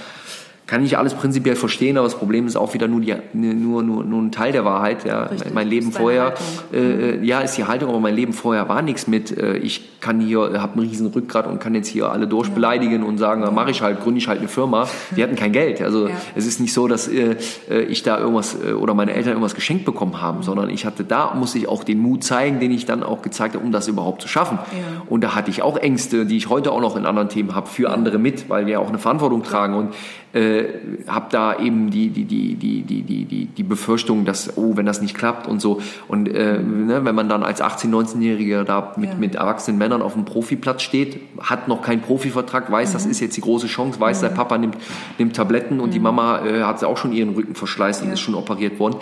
Kann 0.67 0.83
ich 0.83 0.97
alles 0.97 1.13
prinzipiell 1.13 1.57
verstehen, 1.57 1.99
aber 1.99 2.07
das 2.07 2.17
Problem 2.17 2.47
ist 2.47 2.57
auch 2.57 2.73
wieder 2.73 2.89
nur, 2.89 3.03
die, 3.03 3.15
nur, 3.35 3.83
nur, 3.83 4.03
nur 4.03 4.23
ein 4.23 4.33
Teil 4.33 4.51
der 4.51 4.65
Wahrheit. 4.65 5.05
Ja. 5.05 5.25
Richtig, 5.25 5.53
mein 5.53 5.69
Leben 5.69 5.93
vorher, 5.93 6.35
äh, 6.73 6.79
äh, 6.79 7.25
ja, 7.25 7.41
ist 7.41 7.59
die 7.59 7.65
Haltung, 7.65 7.91
aber 7.91 8.01
mein 8.01 8.15
Leben 8.15 8.33
vorher 8.33 8.67
war 8.67 8.81
nichts 8.81 9.07
mit, 9.07 9.37
äh, 9.37 9.59
ich 9.59 10.01
kann 10.01 10.21
hier, 10.21 10.63
habe 10.63 10.79
einen 10.79 10.89
riesen 10.89 11.09
Rückgrat 11.09 11.47
und 11.47 11.61
kann 11.61 11.75
jetzt 11.75 11.89
hier 11.89 12.11
alle 12.11 12.27
durchbeleidigen 12.27 13.03
und 13.03 13.19
sagen, 13.19 13.43
ja. 13.43 13.51
mache 13.51 13.73
ich 13.73 13.83
halt, 13.83 14.01
gründe 14.01 14.19
ich 14.19 14.27
halt 14.29 14.39
eine 14.39 14.49
Firma. 14.49 14.89
Die 15.15 15.23
hatten 15.23 15.37
kein 15.37 15.53
Geld. 15.53 15.83
Also 15.83 16.09
Ja. 16.09 16.15
es 16.35 16.47
ist 16.47 16.61
nicht 16.61 16.73
so, 16.73 16.89
dass 16.89 17.09
äh, 17.09 17.37
äh, 17.69 17.83
ich 17.83 18.03
da 18.03 18.19
irgendwas 18.19 18.57
äh, 18.67 18.73
oder 18.73 18.95
meine 18.95 19.13
Eltern 19.13 19.33
irgendwas 19.33 19.55
geschenkt 19.55 19.85
bekommen 19.85 20.23
haben, 20.23 20.43
sondern 20.43 20.71
ich 20.71 20.87
hatte 20.87 21.05
da, 21.05 21.35
musste 21.35 21.59
ich 21.59 21.69
auch 21.69 21.85
den 21.85 21.99
Mut 21.99 22.25
zeigen, 22.25 22.59
den 22.59 22.71
ich 22.71 22.87
dann 22.87 23.03
auch 23.03 23.21
gezeigt 23.21 23.55
habe, 23.55 23.65
um 23.65 23.71
das 23.71 23.87
überhaupt 23.87 24.23
zu 24.23 24.29
schaffen. 24.29 24.59
Ja. 24.73 25.03
Und 25.11 25.23
da 25.23 25.35
hatte 25.35 25.51
ich 25.51 25.61
auch 25.61 25.77
Ängste, 25.77 26.25
die 26.25 26.39
ich 26.39 26.49
heute 26.49 26.73
auch 26.73 26.81
noch 26.81 26.97
in 26.97 27.05
anderen 27.05 27.29
Themen 27.29 27.55
habe, 27.55 27.69
für 27.69 27.91
andere 27.91 28.19
mit, 28.19 28.49
weil 28.49 28.67
wir 28.67 28.81
auch 28.81 28.89
eine 28.89 28.99
Verantwortung 28.99 29.43
tragen. 29.43 29.75
Und 29.75 29.95
äh, 30.35 30.65
habe 31.07 31.27
da 31.31 31.59
eben 31.59 31.91
die, 31.91 32.11
die, 32.11 32.25
die, 32.25 32.55
die, 32.57 32.83
die, 32.83 33.03
die, 33.03 33.25
die, 33.25 33.47
die 33.47 33.63
Befürchtung, 33.63 34.25
dass, 34.25 34.57
oh, 34.57 34.77
wenn 34.77 34.85
das 34.85 35.01
nicht 35.01 35.15
klappt 35.17 35.47
und 35.47 35.61
so. 35.61 35.81
Und 36.09 36.29
äh, 36.29 36.59
ne, 36.59 37.05
wenn 37.05 37.15
man 37.15 37.29
dann 37.29 37.43
als 37.45 37.63
18-, 37.63 37.87
19-Jähriger 37.91 38.65
da 38.65 38.95
mit, 38.97 39.11
Ja. 39.11 39.17
mit 39.17 39.35
erwachsenen 39.37 39.79
Männern 39.79 40.03
auf 40.03 40.15
dem 40.15 40.25
Profiplatz 40.25 40.83
steht, 40.83 41.21
hat 41.41 41.69
noch 41.69 41.83
keinen 41.83 42.01
Profivertrag, 42.03 42.71
weiß, 42.71 42.93
das 42.93 43.07
ist 43.07 43.21
jetzt 43.21 43.37
die 43.37 43.43
große 43.43 43.69
Chance, 43.69 44.01
weiß, 44.01 44.21
der 44.21 44.31
Papa 44.31 44.59
nimmt, 44.59 44.77
nimmt 45.19 45.37
Tabletten 45.37 45.79
und 45.81 45.95
die 45.95 46.01
Mama 46.01 46.45
äh, 46.45 46.63
hat 46.63 46.83
auch 46.83 46.97
schon 46.97 47.13
ihren 47.13 47.31
Rücken 47.35 47.55
verschleißt 47.55 48.03
und 48.03 48.09
Ja. 48.09 48.15
ist 48.15 48.21
schon 48.21 48.35
operiert 48.35 48.79
worden. 48.81 48.97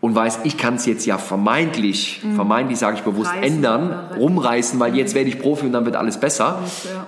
Und 0.00 0.14
weiß, 0.14 0.40
ich 0.44 0.56
kann 0.56 0.76
es 0.76 0.86
jetzt 0.86 1.04
ja 1.04 1.18
vermeintlich, 1.18 2.22
vermeintlich 2.34 2.78
sage 2.78 2.96
ich 2.96 3.02
bewusst, 3.02 3.32
Reißen 3.32 3.42
ändern, 3.42 3.92
rumreißen, 4.16 4.80
weil 4.80 4.96
jetzt 4.96 5.14
werde 5.14 5.28
ich 5.28 5.38
Profi 5.38 5.66
und 5.66 5.72
dann 5.72 5.84
wird 5.84 5.94
alles 5.94 6.18
besser. 6.18 6.60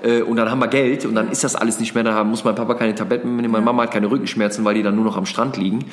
Ja. 0.05 0.11
Äh, 0.11 0.23
und 0.23 0.37
dann 0.37 0.51
haben 0.51 0.59
wir 0.59 0.69
Geld 0.69 1.07
und 1.07 1.15
dann 1.15 1.31
ist 1.31 1.43
das 1.43 1.57
alles 1.57 1.81
nicht 1.81 1.95
mehr. 1.95 2.05
Dann 2.05 2.29
muss 2.29 2.45
mein 2.45 2.55
Papa 2.55 2.75
keine 2.75 2.95
Tabletten 2.95 3.31
mehr 3.35 3.43
nehmen, 3.43 3.53
meine 3.53 3.65
Mama 3.65 3.85
hat 3.85 3.93
keine 3.93 4.11
Rückenschmerzen, 4.11 4.63
weil 4.67 4.75
die 4.75 4.83
dann 4.83 4.95
nur 4.95 5.07
noch 5.07 5.17
am 5.17 5.25
Strand 5.25 5.57
liegen. 5.57 5.87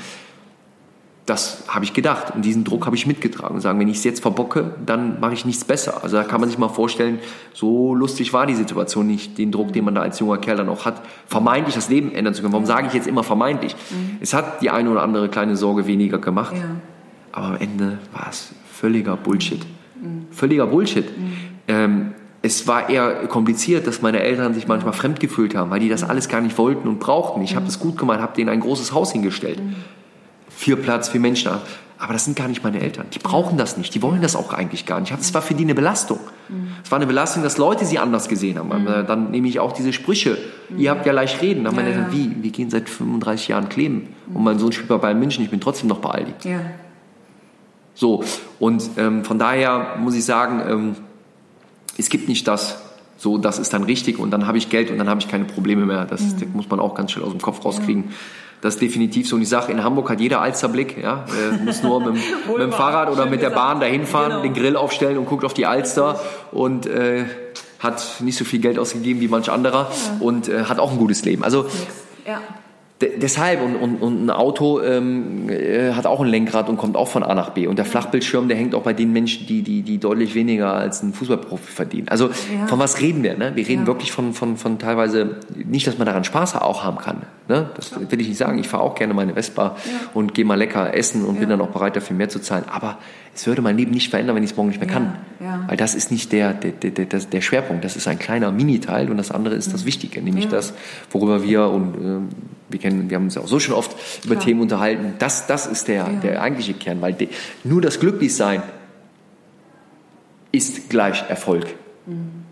Das 1.25 1.65
habe 1.67 1.85
ich 1.85 1.93
gedacht 1.93 2.33
und 2.33 2.43
diesen 2.43 2.63
Druck 2.63 2.87
habe 2.87 2.95
ich 2.95 3.05
mitgetragen 3.05 3.53
und 3.53 3.61
sagen, 3.61 3.79
wenn 3.79 3.87
ich 3.87 3.97
es 3.97 4.03
jetzt 4.03 4.19
verbocke, 4.19 4.73
dann 4.83 5.19
mache 5.19 5.33
ich 5.33 5.45
nichts 5.45 5.63
besser. 5.63 6.03
Also 6.03 6.17
da 6.17 6.23
kann 6.23 6.41
man 6.41 6.49
sich 6.49 6.57
mal 6.57 6.69
vorstellen, 6.69 7.19
so 7.53 7.93
lustig 7.93 8.33
war 8.33 8.47
die 8.47 8.55
Situation 8.55 9.05
nicht, 9.05 9.37
den 9.37 9.51
Druck, 9.51 9.71
den 9.71 9.85
man 9.85 9.93
da 9.93 10.01
als 10.01 10.19
junger 10.19 10.39
Kerl 10.39 10.57
dann 10.57 10.69
auch 10.69 10.85
hat, 10.85 11.03
vermeintlich 11.27 11.75
das 11.75 11.87
Leben 11.87 12.11
ändern 12.13 12.33
zu 12.33 12.41
können. 12.41 12.53
Warum 12.53 12.65
sage 12.65 12.87
ich 12.87 12.93
jetzt 12.93 13.05
immer 13.05 13.23
vermeintlich? 13.23 13.75
Es 14.19 14.33
hat 14.33 14.63
die 14.63 14.71
eine 14.71 14.89
oder 14.89 15.03
andere 15.03 15.29
kleine 15.29 15.55
Sorge 15.55 15.85
weniger 15.85 16.17
gemacht, 16.17 16.55
Ja. 16.55 16.63
Aber 17.31 17.47
am 17.47 17.57
Ende 17.57 17.97
war 18.13 18.27
es 18.29 18.51
völliger 18.71 19.15
Bullshit. 19.17 19.61
Völliger 20.31 20.67
Bullshit. 20.67 21.05
Ähm, 21.67 22.13
es 22.41 22.67
war 22.67 22.89
eher 22.89 23.27
kompliziert, 23.27 23.85
dass 23.85 24.01
meine 24.01 24.21
Eltern 24.21 24.53
sich 24.53 24.67
manchmal 24.67 24.93
fremd 24.93 25.19
gefühlt 25.19 25.55
haben, 25.55 25.69
weil 25.71 25.81
die 25.81 25.89
das 25.89 26.03
alles 26.03 26.29
gar 26.29 26.39
nicht 26.41 26.57
wollten 26.57 26.87
und 26.87 26.99
brauchten. 26.99 27.41
Ich 27.41 27.55
habe 27.55 27.65
das 27.65 27.79
gut 27.79 27.97
gemacht, 27.97 28.19
habe 28.21 28.33
denen 28.35 28.49
ein 28.49 28.61
großes 28.61 28.93
Haus 28.93 29.11
hingestellt. 29.11 29.61
Vier 30.49 30.77
Platz, 30.77 31.09
vier 31.09 31.19
Menschen. 31.19 31.51
Aber 32.01 32.13
das 32.13 32.23
sind 32.23 32.37
gar 32.37 32.47
nicht 32.47 32.63
meine 32.63 32.79
Eltern. 32.79 33.07
Die 33.13 33.19
brauchen 33.19 33.57
das 33.57 33.75
nicht. 33.75 33.93
Die 33.93 34.01
wollen 34.01 34.21
das 34.21 34.37
auch 34.37 34.53
eigentlich 34.53 34.85
gar 34.85 35.01
nicht. 35.01 35.11
Das 35.11 35.33
war 35.33 35.41
für 35.41 35.53
die 35.53 35.65
eine 35.65 35.75
Belastung. 35.75 36.19
Es 36.81 36.89
war 36.91 36.97
eine 36.97 37.07
Belastung, 37.07 37.43
dass 37.43 37.57
Leute 37.57 37.83
sie 37.85 37.99
anders 37.99 38.29
gesehen 38.29 38.57
haben. 38.57 38.71
Aber 38.71 39.03
Dann 39.03 39.31
nehme 39.31 39.49
ich 39.49 39.59
auch 39.59 39.73
diese 39.73 39.91
Sprüche. 39.91 40.37
Ihr 40.77 40.91
habt 40.91 41.05
ja 41.05 41.11
leicht 41.11 41.41
reden. 41.41 41.65
Dann 41.65 41.73
haben 41.73 41.83
meine 41.83 41.89
Ja, 41.89 42.05
Eltern, 42.05 42.13
ja. 42.13 42.17
wie? 42.37 42.41
Wir 42.43 42.51
gehen 42.51 42.69
seit 42.69 42.87
35 42.89 43.49
Jahren 43.49 43.67
kleben. 43.67 44.07
Und 44.33 44.45
mein 44.45 44.57
Sohn 44.59 44.71
spielt 44.71 44.87
bei 44.87 44.97
Bayern 44.97 45.19
München. 45.19 45.43
Ich 45.43 45.49
bin 45.51 45.59
trotzdem 45.59 45.89
noch 45.89 45.99
bei 45.99 46.11
Aldi. 46.11 46.33
Ja. 46.49 46.61
So, 47.99 48.23
und 48.61 48.81
ähm, 48.97 49.25
von 49.25 49.37
daher 49.39 49.95
muss 49.99 50.15
ich 50.15 50.23
sagen, 50.23 50.61
ähm, 50.65 50.95
es 51.97 52.07
gibt 52.09 52.29
nicht 52.29 52.47
das, 52.47 52.77
so, 53.17 53.37
das 53.37 53.59
ist 53.59 53.73
dann 53.73 53.83
richtig 53.83 54.19
und 54.19 54.31
dann 54.31 54.47
habe 54.47 54.57
ich 54.57 54.69
Geld 54.69 54.89
und 54.89 54.97
dann 54.97 55.09
habe 55.09 55.19
ich 55.19 55.27
keine 55.27 55.43
Probleme 55.43 55.85
mehr. 55.85 56.05
Das, 56.05 56.21
Mhm. 56.21 56.39
das 56.39 56.49
muss 56.53 56.69
man 56.69 56.79
auch 56.79 56.95
ganz 56.95 57.11
schnell 57.11 57.25
aus 57.25 57.31
dem 57.31 57.41
Kopf 57.41 57.65
rauskriegen. 57.65 58.13
Das 58.61 58.75
ist 58.75 58.81
definitiv 58.81 59.27
so. 59.27 59.35
Und 59.35 59.41
ich 59.41 59.49
sage, 59.49 59.71
in 59.73 59.83
Hamburg 59.83 60.09
hat 60.09 60.21
jeder 60.21 60.39
Alsterblick. 60.41 60.97
Ja? 60.97 61.25
Er 61.27 61.57
muss 61.59 61.83
nur 61.83 61.99
mit, 61.99 62.15
dem- 62.15 62.21
mit 62.53 62.61
dem 62.61 62.71
Fahrrad 62.71 63.09
oder 63.11 63.25
mit 63.25 63.41
der 63.41 63.49
gesagt. 63.49 63.55
Bahn 63.55 63.79
dahin 63.81 64.05
fahren, 64.05 64.29
Genau. 64.31 64.41
den 64.43 64.53
Grill 64.53 64.77
aufstellen 64.77 65.17
und 65.17 65.25
guckt 65.25 65.43
auf 65.43 65.53
die 65.53 65.65
Alster 65.65 66.21
und 66.53 66.85
äh, 66.85 67.25
hat 67.79 68.21
nicht 68.21 68.37
so 68.37 68.45
viel 68.45 68.59
Geld 68.59 68.79
ausgegeben 68.79 69.19
wie 69.19 69.27
manch 69.27 69.51
anderer 69.51 69.91
und 70.21 70.47
äh, 70.47 70.63
hat 70.65 70.79
auch 70.79 70.91
ein 70.91 70.97
gutes 70.97 71.25
Leben. 71.25 71.43
Also 71.43 71.65
Ja. 72.25 72.39
De 73.01 73.17
deshalb, 73.17 73.61
und, 73.61 73.75
und, 73.77 73.95
und 74.01 74.25
ein 74.25 74.29
Auto 74.29 74.81
ähm, 74.81 75.47
äh, 75.49 75.93
hat 75.93 76.05
auch 76.05 76.19
ein 76.19 76.27
Lenkrad 76.27 76.67
und 76.67 76.75
kommt 76.75 76.97
auch 76.97 77.07
von 77.07 77.23
A 77.23 77.33
nach 77.33 77.51
B. 77.51 77.65
Und 77.65 77.77
der 77.77 77.85
Flachbildschirm, 77.85 78.49
der 78.49 78.57
hängt 78.57 78.75
auch 78.75 78.81
bei 78.83 78.91
den 78.91 79.13
Menschen, 79.13 79.47
die, 79.47 79.61
die, 79.61 79.83
die 79.83 79.99
deutlich 79.99 80.35
weniger 80.35 80.73
als 80.73 81.01
ein 81.01 81.13
Fußballprofi 81.13 81.71
verdienen. 81.71 82.09
Also 82.09 82.25
Ja. 82.27 82.67
von 82.67 82.77
was 82.77 82.99
reden 82.99 83.23
wir? 83.23 83.37
Ne? 83.37 83.53
Wir 83.55 83.65
reden 83.65 83.83
Ja. 83.83 83.87
wirklich 83.87 84.11
von, 84.11 84.33
von, 84.33 84.57
von 84.57 84.79
teilweise, 84.79 85.37
nicht, 85.55 85.87
dass 85.87 85.97
man 85.97 86.07
daran 86.07 86.25
Spaß 86.25 86.55
auch 86.57 86.83
haben 86.83 86.97
kann. 86.97 87.21
Ne? 87.47 87.69
Das 87.77 87.93
will 87.97 88.19
ich 88.19 88.27
nicht 88.27 88.37
sagen. 88.37 88.59
Ich 88.59 88.67
fahre 88.67 88.83
auch 88.83 88.95
gerne 88.95 89.13
meine 89.13 89.33
Vespa 89.33 89.77
und 90.13 90.33
gehe 90.33 90.43
mal 90.43 90.55
lecker 90.55 90.93
essen 90.93 91.23
und 91.23 91.35
bin 91.39 91.49
Ja. 91.49 91.55
dann 91.55 91.61
auch 91.65 91.71
bereit 91.71 91.95
dafür 91.95 92.17
mehr 92.17 92.27
zu 92.27 92.39
zahlen. 92.41 92.65
Aber 92.69 92.97
es 93.39 93.47
würde 93.47 93.61
mein 93.61 93.77
Leben 93.77 93.91
nicht 93.91 94.09
verändern, 94.09 94.35
wenn 94.35 94.43
ich 94.43 94.51
es 94.51 94.57
morgen 94.57 94.67
nicht 94.67 94.81
mehr 94.81 94.89
kann. 94.89 95.15
ja. 95.39 95.63
Weil 95.67 95.77
das 95.77 95.95
ist 95.95 96.11
nicht 96.11 96.33
der, 96.33 96.53
der, 96.53 96.71
der, 96.71 96.91
der, 97.05 97.19
der 97.19 97.41
Schwerpunkt. 97.41 97.85
Das 97.85 97.95
ist 97.95 98.05
ein 98.07 98.19
kleiner 98.19 98.51
Miniteil 98.51 99.09
und 99.09 99.15
das 99.15 99.31
andere 99.31 99.55
ist 99.55 99.73
das 99.73 99.85
Wichtige, 99.85 100.21
nämlich 100.21 100.45
Mhm. 100.47 100.51
Ja. 100.51 100.57
das, 100.57 100.73
worüber 101.09 101.41
wir 101.41 101.67
und 101.69 101.95
ähm, 101.95 102.29
wir 102.67 102.79
kennen, 102.79 103.09
wir 103.09 103.15
haben 103.15 103.23
uns 103.23 103.35
ja 103.35 103.41
auch 103.41 103.47
so 103.47 103.59
schon 103.59 103.75
oft 103.75 103.95
über 104.25 104.35
Klar. 104.35 104.45
Themen 104.45 104.59
unterhalten. 104.61 105.13
Das, 105.19 105.47
das 105.47 105.67
ist 105.67 105.87
der, 105.87 106.03
der 106.21 106.41
eigentliche 106.41 106.73
Kern, 106.73 106.99
weil 106.99 107.13
de, 107.13 107.29
nur 107.63 107.81
das 107.81 108.01
Glücklichsein 108.01 108.61
ist 110.51 110.89
gleich 110.89 111.23
Erfolg. 111.29 111.65
Mhm. 112.07 112.43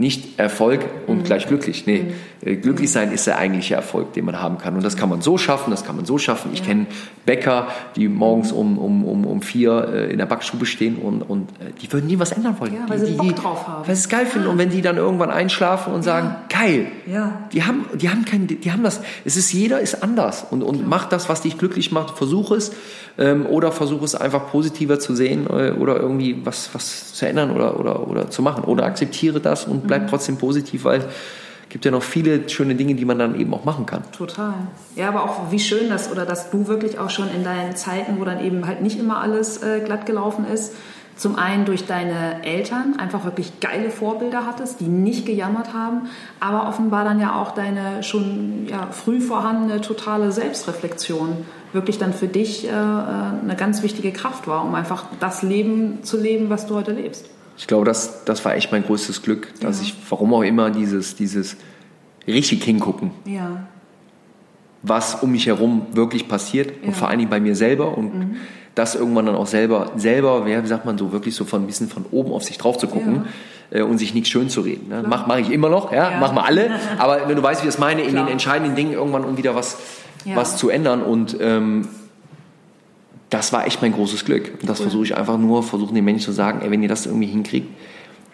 Nicht 0.00 0.38
Erfolg 0.38 0.80
und 1.06 1.24
gleich 1.24 1.46
glücklich. 1.46 1.86
Nee, 1.86 2.14
äh, 2.42 2.56
glücklich 2.56 2.90
sein 2.90 3.12
ist 3.12 3.26
der 3.26 3.36
eigentliche 3.36 3.74
Erfolg, 3.74 4.14
den 4.14 4.24
man 4.24 4.40
haben 4.40 4.56
kann. 4.56 4.74
Und 4.74 4.82
das 4.82 4.96
kann 4.96 5.10
man 5.10 5.20
so 5.20 5.36
schaffen, 5.36 5.70
das 5.70 5.84
kann 5.84 5.94
man 5.94 6.06
so 6.06 6.16
schaffen. 6.16 6.52
Ich 6.54 6.64
kenne 6.64 6.86
Bäcker, 7.26 7.68
die 7.96 8.08
morgens 8.08 8.50
um, 8.50 8.78
um, 8.78 9.04
um, 9.04 9.26
um 9.26 9.42
vier 9.42 9.90
äh, 9.92 10.10
in 10.10 10.16
der 10.16 10.24
Backstube 10.24 10.64
stehen 10.64 10.96
und, 10.96 11.20
und 11.20 11.50
äh, 11.60 11.72
die 11.82 11.92
würden 11.92 12.06
nie 12.06 12.18
was 12.18 12.32
ändern 12.32 12.58
wollen. 12.58 12.72
Ja, 12.74 12.88
weil 12.88 12.98
die, 12.98 13.06
sie 13.06 13.12
die, 13.12 13.18
Bock 13.18 13.36
drauf 13.36 13.68
haben. 13.68 13.86
Weil 13.86 13.94
sie 13.94 14.00
es 14.00 14.08
geil 14.08 14.24
finden. 14.24 14.48
Und 14.48 14.56
wenn 14.56 14.70
die 14.70 14.80
dann 14.80 14.96
irgendwann 14.96 15.30
einschlafen 15.30 15.92
und 15.92 16.02
sagen, 16.02 16.34
geil, 16.48 16.86
Ja. 17.06 17.40
die 17.52 17.64
haben, 17.64 17.84
die 17.92 18.08
haben 18.08 18.24
kein, 18.24 18.46
die 18.46 18.72
haben 18.72 18.82
das. 18.82 19.02
Es 19.26 19.36
ist 19.36 19.52
jeder 19.52 19.80
ist 19.80 20.02
anders 20.02 20.46
und 20.50 20.62
und 20.62 20.88
mach 20.88 21.10
das, 21.10 21.28
was 21.28 21.42
dich 21.42 21.58
glücklich 21.58 21.92
macht. 21.92 22.16
Versuch 22.16 22.52
es 22.52 22.72
ähm, 23.18 23.44
oder 23.44 23.70
versuch 23.70 24.02
es 24.02 24.14
einfach 24.14 24.50
positiver 24.50 24.98
zu 24.98 25.14
sehen 25.14 25.46
äh, 25.46 25.72
oder 25.72 25.96
irgendwie 26.00 26.40
was 26.42 26.70
was 26.72 27.12
zu 27.12 27.26
ändern 27.28 27.50
oder 27.50 27.78
oder 27.78 28.08
oder 28.08 28.30
zu 28.30 28.40
machen 28.40 28.64
oder 28.64 28.84
akzeptiere 28.84 29.40
das 29.40 29.66
und 29.66 29.89
bleib 29.90 30.08
trotzdem 30.08 30.36
positiv, 30.36 30.84
weil 30.84 31.00
es 31.00 31.68
gibt 31.68 31.84
ja 31.84 31.90
noch 31.90 32.02
viele 32.02 32.48
schöne 32.48 32.76
Dinge, 32.76 32.94
die 32.94 33.04
man 33.04 33.18
dann 33.18 33.38
eben 33.38 33.52
auch 33.52 33.64
machen 33.64 33.86
kann. 33.86 34.02
Total. 34.12 34.54
Ja, 34.94 35.08
aber 35.08 35.24
auch 35.24 35.50
wie 35.50 35.58
schön 35.58 35.88
das 35.88 36.10
oder 36.10 36.24
dass 36.24 36.50
du 36.50 36.68
wirklich 36.68 36.98
auch 36.98 37.10
schon 37.10 37.28
in 37.34 37.42
deinen 37.42 37.74
Zeiten, 37.76 38.20
wo 38.20 38.24
dann 38.24 38.40
eben 38.44 38.66
halt 38.66 38.82
nicht 38.82 38.98
immer 38.98 39.20
alles 39.20 39.62
äh, 39.62 39.80
glatt 39.80 40.06
gelaufen 40.06 40.44
ist, 40.46 40.74
zum 41.16 41.36
einen 41.36 41.64
durch 41.64 41.86
deine 41.86 42.44
Eltern 42.44 42.94
einfach 42.98 43.24
wirklich 43.24 43.60
geile 43.60 43.90
Vorbilder 43.90 44.46
hattest, 44.46 44.80
die 44.80 44.86
nicht 44.86 45.26
gejammert 45.26 45.74
haben, 45.74 46.08
aber 46.38 46.68
offenbar 46.68 47.04
dann 47.04 47.20
ja 47.20 47.34
auch 47.34 47.50
deine 47.50 48.02
schon 48.02 48.66
ja, 48.68 48.88
früh 48.90 49.20
vorhandene 49.20 49.80
totale 49.80 50.32
Selbstreflexion 50.32 51.44
wirklich 51.72 51.98
dann 51.98 52.12
für 52.12 52.26
dich 52.26 52.64
äh, 52.64 52.70
äh, 52.70 52.72
eine 52.72 53.56
ganz 53.56 53.82
wichtige 53.82 54.12
Kraft 54.12 54.46
war, 54.46 54.64
um 54.64 54.74
einfach 54.74 55.04
das 55.20 55.42
Leben 55.42 56.02
zu 56.02 56.18
leben, 56.18 56.48
was 56.48 56.66
du 56.66 56.74
heute 56.74 56.92
lebst. 56.92 57.28
Ich 57.56 57.66
glaube, 57.66 57.84
das, 57.84 58.24
das 58.24 58.44
war 58.44 58.54
echt 58.54 58.72
mein 58.72 58.84
größtes 58.84 59.22
Glück, 59.22 59.48
dass 59.60 59.80
ich, 59.82 59.94
warum 60.08 60.32
auch 60.34 60.42
immer, 60.42 60.70
dieses, 60.70 61.14
dieses 61.16 61.56
richtig 62.26 62.64
hingucken, 62.64 63.10
Ja. 63.26 63.64
was 64.82 65.16
um 65.16 65.30
mich 65.32 65.46
herum 65.46 65.86
wirklich 65.92 66.26
passiert 66.28 66.70
Ja. 66.82 66.88
und 66.88 66.96
vor 66.96 67.08
allen 67.08 67.18
Dingen 67.18 67.30
bei 67.30 67.40
mir 67.40 67.54
selber 67.54 67.96
und 67.98 68.36
das 68.74 68.94
irgendwann 68.94 69.26
dann 69.26 69.34
auch 69.34 69.46
selber, 69.48 69.90
selber, 69.96 70.46
wie 70.46 70.66
sagt 70.66 70.86
man 70.86 70.96
so, 70.96 71.12
wirklich 71.12 71.34
so 71.34 71.44
von 71.44 71.62
ein 71.62 71.66
bisschen 71.66 71.88
von 71.88 72.06
oben 72.12 72.32
auf 72.32 72.44
sich 72.44 72.56
drauf 72.56 72.78
zu 72.78 72.86
gucken 72.86 73.24
äh, 73.70 73.82
und 73.82 73.98
sich 73.98 74.14
nichts 74.14 74.30
schön 74.30 74.48
zu 74.48 74.60
reden. 74.62 74.88
Ne? 74.88 75.04
Mach, 75.06 75.26
mach 75.26 75.36
ich 75.38 75.50
immer 75.50 75.68
noch, 75.68 75.92
ja, 75.92 76.12
Ja. 76.12 76.18
mach 76.20 76.32
mal 76.32 76.44
alle, 76.44 76.70
aber 76.98 77.28
wenn 77.28 77.36
du 77.36 77.42
weißt, 77.42 77.62
wie 77.62 77.68
ich 77.68 77.74
das 77.74 77.80
meine, 77.80 78.02
in 78.02 78.10
Klar. 78.10 78.24
den 78.26 78.32
entscheidenden 78.32 78.74
Dingen 78.76 78.92
irgendwann 78.92 79.24
um 79.24 79.36
wieder 79.36 79.54
was, 79.54 79.76
Ja. 80.24 80.36
was 80.36 80.56
zu 80.56 80.70
ändern 80.70 81.02
und 81.02 81.36
ähm, 81.40 81.88
das 83.30 83.52
war 83.52 83.66
echt 83.66 83.80
mein 83.80 83.92
großes 83.92 84.24
Glück. 84.24 84.52
Und 84.60 84.68
das 84.68 84.80
versuche 84.80 85.04
ich 85.04 85.16
einfach 85.16 85.38
nur, 85.38 85.62
versuchen 85.62 85.94
den 85.94 86.04
Menschen 86.04 86.24
zu 86.24 86.32
sagen, 86.32 86.60
ey, 86.62 86.70
wenn 86.70 86.82
ihr 86.82 86.88
das 86.88 87.06
irgendwie 87.06 87.28
hinkriegt, 87.28 87.68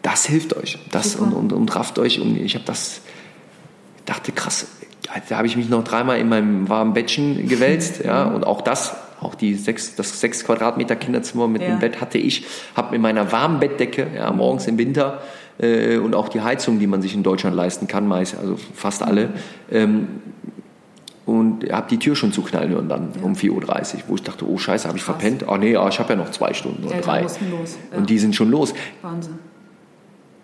das 0.02 0.24
hilft 0.26 0.56
euch. 0.56 0.78
Das 0.90 1.16
und, 1.16 1.30
Super. 1.30 1.36
und, 1.36 1.52
und 1.52 1.76
rafft 1.76 1.98
euch. 1.98 2.20
Und 2.20 2.36
ich 2.36 2.54
habe 2.54 2.64
das, 2.64 3.02
dachte, 4.06 4.32
krass, 4.32 4.66
da 5.28 5.36
habe 5.36 5.46
ich 5.46 5.56
mich 5.56 5.68
noch 5.68 5.84
dreimal 5.84 6.18
in 6.18 6.28
meinem 6.28 6.68
warmen 6.68 6.94
Bettchen 6.94 7.48
gewälzt. 7.48 8.02
ja, 8.04 8.24
und 8.24 8.46
auch 8.46 8.62
das, 8.62 8.94
auch 9.20 9.34
die 9.34 9.54
sechs, 9.54 9.94
das 9.96 10.20
sechs 10.20 10.44
Quadratmeter 10.44 10.96
Kinderzimmer 10.96 11.48
mit 11.48 11.62
Ja. 11.62 11.68
einem 11.68 11.78
Bett 11.80 12.00
hatte 12.00 12.18
ich, 12.18 12.44
habe 12.74 12.92
mit 12.92 13.00
meiner 13.00 13.32
warmen 13.32 13.60
Bettdecke, 13.60 14.06
ja, 14.14 14.32
morgens 14.32 14.66
im 14.66 14.78
Winter, 14.78 15.20
äh, 15.58 15.96
und 15.98 16.14
auch 16.14 16.28
die 16.28 16.40
Heizung, 16.40 16.78
die 16.78 16.86
man 16.86 17.02
sich 17.02 17.14
in 17.14 17.22
Deutschland 17.22 17.56
leisten 17.56 17.86
kann, 17.86 18.06
meist, 18.06 18.36
also 18.38 18.56
fast 18.74 19.02
alle, 19.02 19.30
ähm, 19.70 20.08
und 21.26 21.70
habe 21.72 21.88
die 21.90 21.98
Tür 21.98 22.14
schon 22.16 22.32
zuknallen 22.32 22.70
hören 22.70 22.88
dann 22.88 23.08
um 23.22 23.32
4.30 23.34 23.50
Uhr, 23.50 24.00
wo 24.08 24.14
ich 24.14 24.22
dachte, 24.22 24.48
oh 24.48 24.56
scheiße, 24.58 24.86
habe 24.88 24.96
ich 24.96 25.04
Krass. 25.04 25.16
verpennt? 25.16 25.48
Ah 25.48 25.58
nee, 25.58 25.76
ah, 25.76 25.88
ich 25.88 25.98
habe 25.98 26.10
ja 26.12 26.16
noch 26.16 26.30
zwei 26.30 26.54
Stunden 26.54 26.84
oder 26.86 27.00
drei. 27.00 27.22
ja. 27.22 27.26
Und 27.96 28.08
die 28.08 28.18
sind 28.18 28.34
schon 28.36 28.50
los. 28.50 28.72
Wahnsinn. 29.02 29.34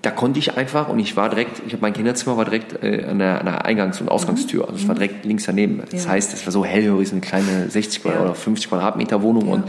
Da 0.03 0.11
konnte 0.11 0.41
ich 0.41 0.57
einfach, 0.57 0.89
und 0.89 0.99
ich 0.99 1.16
war 1.16 1.28
direkt, 1.28 1.62
ich 1.64 1.72
habe 1.74 1.83
mein 1.83 1.93
Kinderzimmer 1.93 2.37
war 2.37 2.45
direkt 2.45 2.83
äh, 2.83 3.05
an, 3.09 3.20
der, 3.20 3.39
an 3.39 3.47
der 3.47 3.64
Eingangs- 3.64 4.01
und 4.01 4.09
Ausgangstür, 4.09 4.64
also 4.68 4.74
es 4.74 4.89
war 4.89 4.97
direkt 4.97 5.24
links 5.24 5.45
daneben. 5.45 5.78
Das 5.78 5.93
Mhm. 5.93 5.99
Ja. 5.99 6.09
heißt, 6.09 6.33
es 6.35 6.45
war 6.45 6.53
so 6.53 6.64
hellhörig, 6.64 7.09
so 7.09 7.12
eine 7.14 7.20
kleine 7.20 7.70
60 7.70 8.03
Ja. 8.05 8.20
oder 8.20 8.35
50 8.35 8.68
Quadratmeter 8.68 9.22
Wohnung 9.22 9.47
Ja. 9.47 9.53
und 9.55 9.64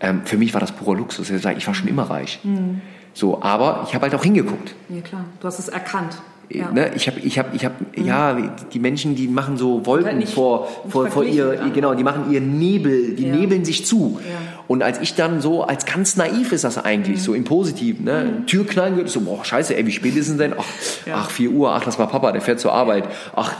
ähm, 0.00 0.20
für 0.24 0.38
mich 0.38 0.54
war 0.54 0.60
das 0.60 0.70
purer 0.70 0.94
Luxus. 0.96 1.28
Ich 1.30 1.66
war 1.66 1.74
schon 1.74 1.88
immer 1.88 2.04
reich. 2.04 2.38
Mhm. 2.44 2.80
So, 3.14 3.42
aber 3.42 3.84
ich 3.88 3.94
habe 3.96 4.04
halt 4.04 4.14
auch 4.14 4.22
hingeguckt. 4.22 4.76
Ja 4.90 5.00
klar, 5.00 5.24
du 5.40 5.46
hast 5.48 5.58
es 5.58 5.68
erkannt. 5.68 6.16
Ja. 6.50 6.70
Ne? 6.70 6.90
Ich 6.94 7.06
habe, 7.06 7.20
ich 7.20 7.38
habe, 7.38 7.50
ich 7.54 7.64
habe, 7.64 7.74
ja, 7.96 8.36
die 8.72 8.78
Menschen, 8.78 9.14
die 9.14 9.28
machen 9.28 9.56
so 9.58 9.84
Wolken 9.84 10.06
Halt 10.06 10.16
nicht- 10.18 10.32
vor, 10.32 10.60
nicht 10.84 10.92
vor, 10.92 11.02
vor 11.02 11.10
verglichen 11.10 11.36
ihr, 11.38 11.50
anderen. 11.50 11.72
genau, 11.74 11.94
die 11.94 12.02
machen 12.04 12.32
ihr 12.32 12.40
Nebel, 12.40 13.14
die 13.14 13.26
Ja. 13.26 13.34
nebeln 13.36 13.64
sich 13.66 13.84
zu. 13.84 14.18
Ja. 14.22 14.34
Und 14.66 14.82
als 14.82 14.98
ich 15.00 15.14
dann 15.14 15.40
so, 15.42 15.64
als 15.64 15.84
ganz 15.84 16.16
naiv 16.16 16.52
ist 16.52 16.64
das 16.64 16.78
eigentlich, 16.82 17.22
so 17.22 17.34
im 17.34 17.44
Positiven, 17.44 18.04
ne? 18.04 18.42
Tür 18.46 18.66
knallen 18.66 18.96
würde, 18.96 19.08
so, 19.10 19.20
boah, 19.20 19.44
scheiße, 19.44 19.76
ey, 19.76 19.86
wie 19.86 19.92
spät 19.92 20.16
ist 20.16 20.28
es 20.28 20.36
denn? 20.38 20.54
Ach, 20.58 20.64
Ja. 21.06 21.16
ach, 21.18 21.30
4 21.30 21.50
Uhr, 21.50 21.70
ach, 21.74 21.84
das 21.84 21.98
war 21.98 22.08
Papa, 22.08 22.32
der 22.32 22.40
fährt 22.40 22.60
zur 22.60 22.72
Arbeit. 22.72 23.04
Ach, 23.36 23.54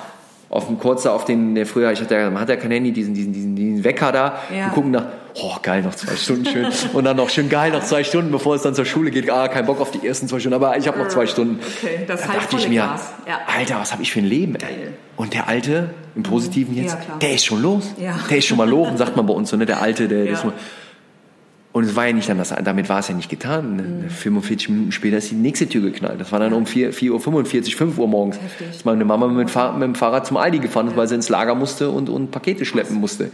auf 0.51 0.66
dem 0.66 0.78
Kurzer, 0.78 1.12
auf 1.12 1.24
den, 1.24 1.55
der 1.55 1.66
früher, 1.66 1.92
ich 1.92 2.01
hatte 2.01 2.14
ja, 2.14 2.30
man 2.30 2.40
hat 2.40 2.49
ja 2.49 2.57
kein 2.57 2.70
Handy, 2.70 2.92
diesen, 2.92 3.12
diesen, 3.14 3.32
diesen, 3.32 3.55
diesen 3.55 3.84
Wecker 3.84 4.12
da. 4.12 4.38
Ja. 4.51 4.66
Wir 4.66 4.68
gucken 4.70 4.92
nach, 4.92 5.05
oh 5.34 5.57
geil, 5.62 5.82
noch 5.82 5.94
zwei 5.94 6.16
Stunden 6.16 6.46
schön. 6.46 6.66
Und 6.94 7.05
dann 7.05 7.16
noch 7.16 7.28
schön 7.28 7.49
geil, 7.51 7.70
noch 7.70 7.84
zwei 7.84 8.03
Stunden, 8.03 8.32
bevor 8.32 8.55
es 8.55 8.62
dann 8.62 8.74
zur 8.74 8.86
Schule 8.86 9.11
geht. 9.11 9.30
Ah, 9.30 9.49
kein 9.49 9.66
Bock 9.66 9.80
auf 9.80 9.90
die 9.90 10.07
ersten 10.07 10.26
zwei 10.26 10.40
Stunden, 10.40 10.55
aber 10.55 10.76
ich 10.78 10.88
habe 10.88 10.99
noch 10.99 11.09
zwei 11.09 11.26
Stunden. 11.26 11.61
Okay, 11.82 12.01
das 12.07 12.22
da 12.22 12.28
heißt 12.28 12.38
dachte 12.38 12.57
ich 12.57 12.68
mir. 12.68 12.76
Ja. 12.76 12.99
Alter, 13.46 13.78
was 13.78 13.92
habe 13.92 14.03
ich 14.03 14.12
für 14.12 14.20
ein 14.20 14.26
Leben, 14.26 14.55
ey. 14.55 14.61
Geil. 14.61 14.92
Und 15.16 15.34
der 15.34 15.49
Alte, 15.49 15.90
im 16.14 16.22
Positiven 16.22 16.74
jetzt, 16.74 16.96
Ja, 17.09 17.16
der 17.16 17.34
ist 17.34 17.44
schon 17.44 17.61
los. 17.61 17.92
Der 18.30 18.38
ist 18.38 18.46
schon 18.46 18.57
mal 18.57 18.68
los, 18.68 18.88
sagt 18.96 19.16
man 19.16 19.26
bei 19.26 19.34
uns 19.34 19.51
so, 19.51 19.57
ne? 19.57 19.66
Der 19.66 19.82
Alte, 19.82 20.09
der, 20.09 20.24
der 20.24 20.32
ist 20.32 20.44
mal, 20.44 20.55
und 21.73 21.85
es 21.85 21.95
war 21.95 22.07
ja 22.07 22.12
nicht 22.12 22.29
dann 22.29 22.39
das, 22.39 22.55
damit 22.64 22.89
war 22.89 23.01
es 23.01 23.09
ja 23.09 23.14
nicht 23.14 23.29
getan. 23.29 24.03
Mhm. 24.05 24.11
45 24.11 24.69
Minuten 24.71 24.93
später 24.93 25.19
ist 25.19 25.31
die 25.31 25.35
nächste 25.35 25.69
Tür 25.69 25.83
geknallt. 25.83 26.21
Das 26.21 26.33
war 26.33 26.41
dann 26.41 26.53
um 26.53 26.66
4, 26.66 26.93
4.45 26.93 27.11
Uhr, 27.12 27.77
5 27.77 27.99
Uhr 27.99 28.09
morgens. 28.09 28.41
Heftig. 28.41 28.71
Ist 28.71 28.85
meine 28.87 29.05
Mama 29.05 29.29
mit, 29.29 29.55
mit 29.55 29.83
dem 29.83 29.95
Fahrrad 29.95 30.27
zum 30.27 30.39
Aldi 30.39 30.61
gefahren 30.61 30.89
ist, 30.89 30.97
weil 30.97 31.07
sie 31.07 31.14
ins 31.14 31.29
Lager 31.29 31.55
musste 31.55 31.91
und, 31.91 32.09
und 32.09 32.31
Pakete 32.31 32.64
schleppen 32.64 32.97
musste. 32.97 33.31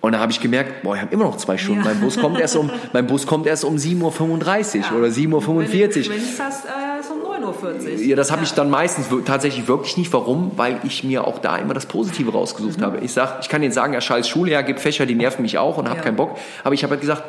Und 0.00 0.12
da 0.12 0.18
habe 0.18 0.32
ich 0.32 0.40
gemerkt, 0.40 0.82
boah, 0.82 0.96
ich 0.96 1.00
habe 1.00 1.12
immer 1.14 1.24
noch 1.24 1.36
zwei 1.36 1.56
Stunden. 1.58 1.82
Ja. 1.82 1.90
Mein 1.90 2.00
Bus 2.00 2.18
kommt 2.18 2.40
erst 2.40 2.56
um, 2.56 2.70
mein 2.92 3.06
Bus 3.06 3.26
kommt 3.26 3.46
erst 3.46 3.64
um 3.64 3.76
7.35 3.76 4.92
Uhr 4.92 4.98
oder 4.98 5.08
7.45 5.08 5.14
Wenn 5.20 5.30
du 5.30 5.38
Uhr. 5.38 5.88
geschwänzt 5.88 6.40
hast, 6.40 6.64
äh, 6.64 7.00
ist 7.00 7.10
9.40 7.42 7.94
Uhr. 7.94 8.04
Ja, 8.04 8.16
das 8.16 8.30
habe 8.32 8.44
ich 8.44 8.52
dann 8.54 8.70
meistens 8.70 9.06
tatsächlich 9.24 9.68
wirklich 9.68 9.96
nicht. 9.96 10.12
Warum? 10.12 10.52
Weil 10.56 10.78
ich 10.84 11.04
mir 11.04 11.26
auch 11.26 11.38
da 11.38 11.56
immer 11.56 11.74
das 11.74 11.86
Positive 11.86 12.32
rausgesucht 12.32 12.78
Mhm. 12.78 12.84
habe. 12.84 12.98
Ich 12.98 13.12
sag, 13.12 13.38
ich 13.40 13.48
kann 13.48 13.62
jetzt 13.62 13.74
sagen, 13.74 13.92
ja, 13.94 14.00
scheiß 14.00 14.28
Schule, 14.28 14.52
ja, 14.52 14.62
gibt 14.62 14.80
Fächer, 14.80 15.06
die 15.06 15.14
nerven 15.14 15.42
mich 15.42 15.58
auch 15.58 15.76
und 15.78 15.86
habe 15.88 15.98
Ja. 15.98 16.04
keinen 16.04 16.16
Bock. 16.16 16.36
Aber 16.64 16.74
ich 16.74 16.82
habe 16.82 16.92
halt 16.92 17.00
gesagt, 17.00 17.22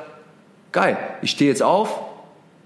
geil, 0.72 0.98
ich 1.22 1.32
stehe 1.32 1.50
jetzt 1.50 1.64
auf, 1.64 2.00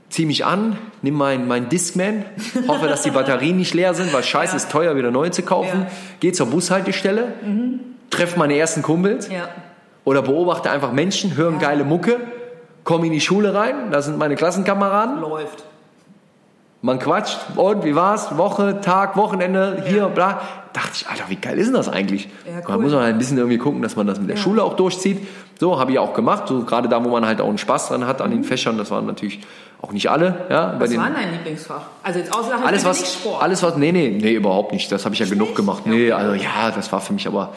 zieh 0.10 0.26
mich 0.26 0.46
an, 0.46 0.78
nimm 1.02 1.16
mein, 1.16 1.48
mein 1.48 1.68
Discman, 1.70 2.24
hoffe, 2.68 2.88
dass 2.88 3.02
die 3.02 3.12
Batterien 3.12 3.58
nicht 3.58 3.74
leer 3.74 3.94
sind, 3.94 4.14
weil 4.14 4.24
scheiße 4.24 4.52
Ja. 4.54 4.58
ist 4.58 4.72
teuer, 4.72 4.96
wieder 4.96 5.12
neue 5.12 5.32
zu 5.32 5.42
kaufen. 5.42 5.80
Ja. 5.82 5.86
Mhm. 5.86 6.18
Geh 6.22 6.32
zur 6.32 6.48
Bushaltestelle, 6.48 7.34
treffe 8.10 8.40
meine 8.40 8.58
ersten 8.58 8.82
Kumpels 8.84 9.30
Ja. 9.30 9.50
oder 10.06 10.22
beobachte 10.22 10.72
einfach 10.72 10.92
Menschen, 10.94 11.36
hören 11.36 11.60
geile 11.60 11.84
Mucke, 11.84 12.18
komme 12.86 13.08
in 13.08 13.12
die 13.12 13.20
Schule 13.20 13.54
rein, 13.54 13.92
da 13.92 14.02
sind 14.02 14.18
meine 14.18 14.36
Klassenkameraden, 14.36 15.20
Läuft. 15.20 15.66
Man 16.88 17.00
quatscht 17.00 17.38
und 17.56 17.84
wie 17.84 17.96
war's? 17.96 18.38
Woche, 18.38 18.80
Tag, 18.82 19.18
Wochenende, 19.18 19.84
hier, 19.86 20.08
bla. 20.08 20.42
Dachte 20.78 20.92
ich, 20.94 21.08
Alter, 21.10 21.24
wie 21.30 21.38
geil 21.38 21.58
ist 21.58 21.66
denn 21.68 21.74
das 21.74 21.90
eigentlich? 21.90 22.30
Ja, 22.46 22.62
Da 22.62 22.76
cool. 22.76 22.84
muss 22.84 22.92
man 22.92 23.02
halt 23.02 23.16
ein 23.16 23.18
bisschen 23.18 23.38
irgendwie 23.40 23.58
gucken, 23.58 23.82
dass 23.82 23.96
man 23.96 24.06
das 24.06 24.20
mit 24.20 24.30
der 24.30 24.36
Schule 24.38 24.62
auch 24.64 24.76
durchzieht. 24.76 25.18
So 25.60 25.80
habe 25.80 25.92
ich 25.92 25.98
auch 25.98 26.14
gemacht, 26.14 26.44
so 26.48 26.62
gerade 26.66 26.88
da, 26.88 27.04
wo 27.04 27.10
man 27.10 27.26
halt 27.26 27.42
auch 27.42 27.48
einen 27.50 27.58
Spaß 27.58 27.88
dran 27.88 28.06
hat 28.06 28.22
an 28.22 28.30
den 28.30 28.44
Fächern. 28.44 28.78
Das 28.78 28.92
waren 28.92 29.08
natürlich 29.08 29.40
auch 29.82 29.92
nicht 29.92 30.08
alle. 30.12 30.46
Ja, 30.52 30.68
bei 30.68 30.74
Mhm. 30.76 30.80
Was 30.82 30.90
den, 30.92 31.00
war 31.00 31.10
dein 31.10 31.32
Lieblingsfach? 31.34 31.82
Also 32.04 32.20
jetzt 32.20 32.32
außer 32.32 32.64
alles 32.64 32.84
nicht 32.84 32.86
was, 32.86 33.14
Sport. 33.14 33.42
alles 33.42 33.64
was, 33.64 33.76
nee, 33.78 33.92
nee, 33.92 34.20
nee, 34.22 34.34
überhaupt 34.34 34.72
nicht. 34.72 34.92
Das 34.92 35.04
habe 35.06 35.16
ich 35.16 35.20
ja 35.20 35.26
genug 35.26 35.56
gemacht. 35.56 35.88
Nee, 35.88 36.12
also 36.12 36.36
ja, 36.36 36.70
das 36.76 36.92
war 36.92 37.02
für 37.02 37.14
mich 37.14 37.26
aber, 37.26 37.54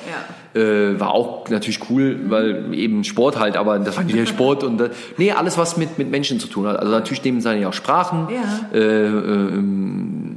äh, 0.55 0.99
war 0.99 1.11
auch 1.13 1.47
natürlich 1.51 1.81
cool, 1.91 2.21
weil 2.31 2.73
eben 2.73 3.05
Sport 3.05 3.39
halt, 3.39 3.59
aber 3.59 3.79
das 3.79 3.99
war 3.99 4.05
nicht 4.05 4.17
der 4.19 4.25
Sport 4.25 4.65
und, 4.65 4.81
äh, 4.81 4.89
nee, 5.19 5.33
alles 5.33 5.59
was 5.59 5.77
mit, 5.77 5.99
mit 5.99 6.11
Menschen 6.11 6.41
zu 6.41 6.47
tun 6.49 6.67
hat. 6.67 6.79
Also 6.79 6.91
natürlich 6.91 7.23
nehmen 7.25 7.43
sie 7.43 7.53
ja 7.55 7.69
auch 7.69 7.75
Sprachen, 7.75 8.29
Ja. 8.31 8.79
äh, 8.79 9.05
ähm, 9.05 10.37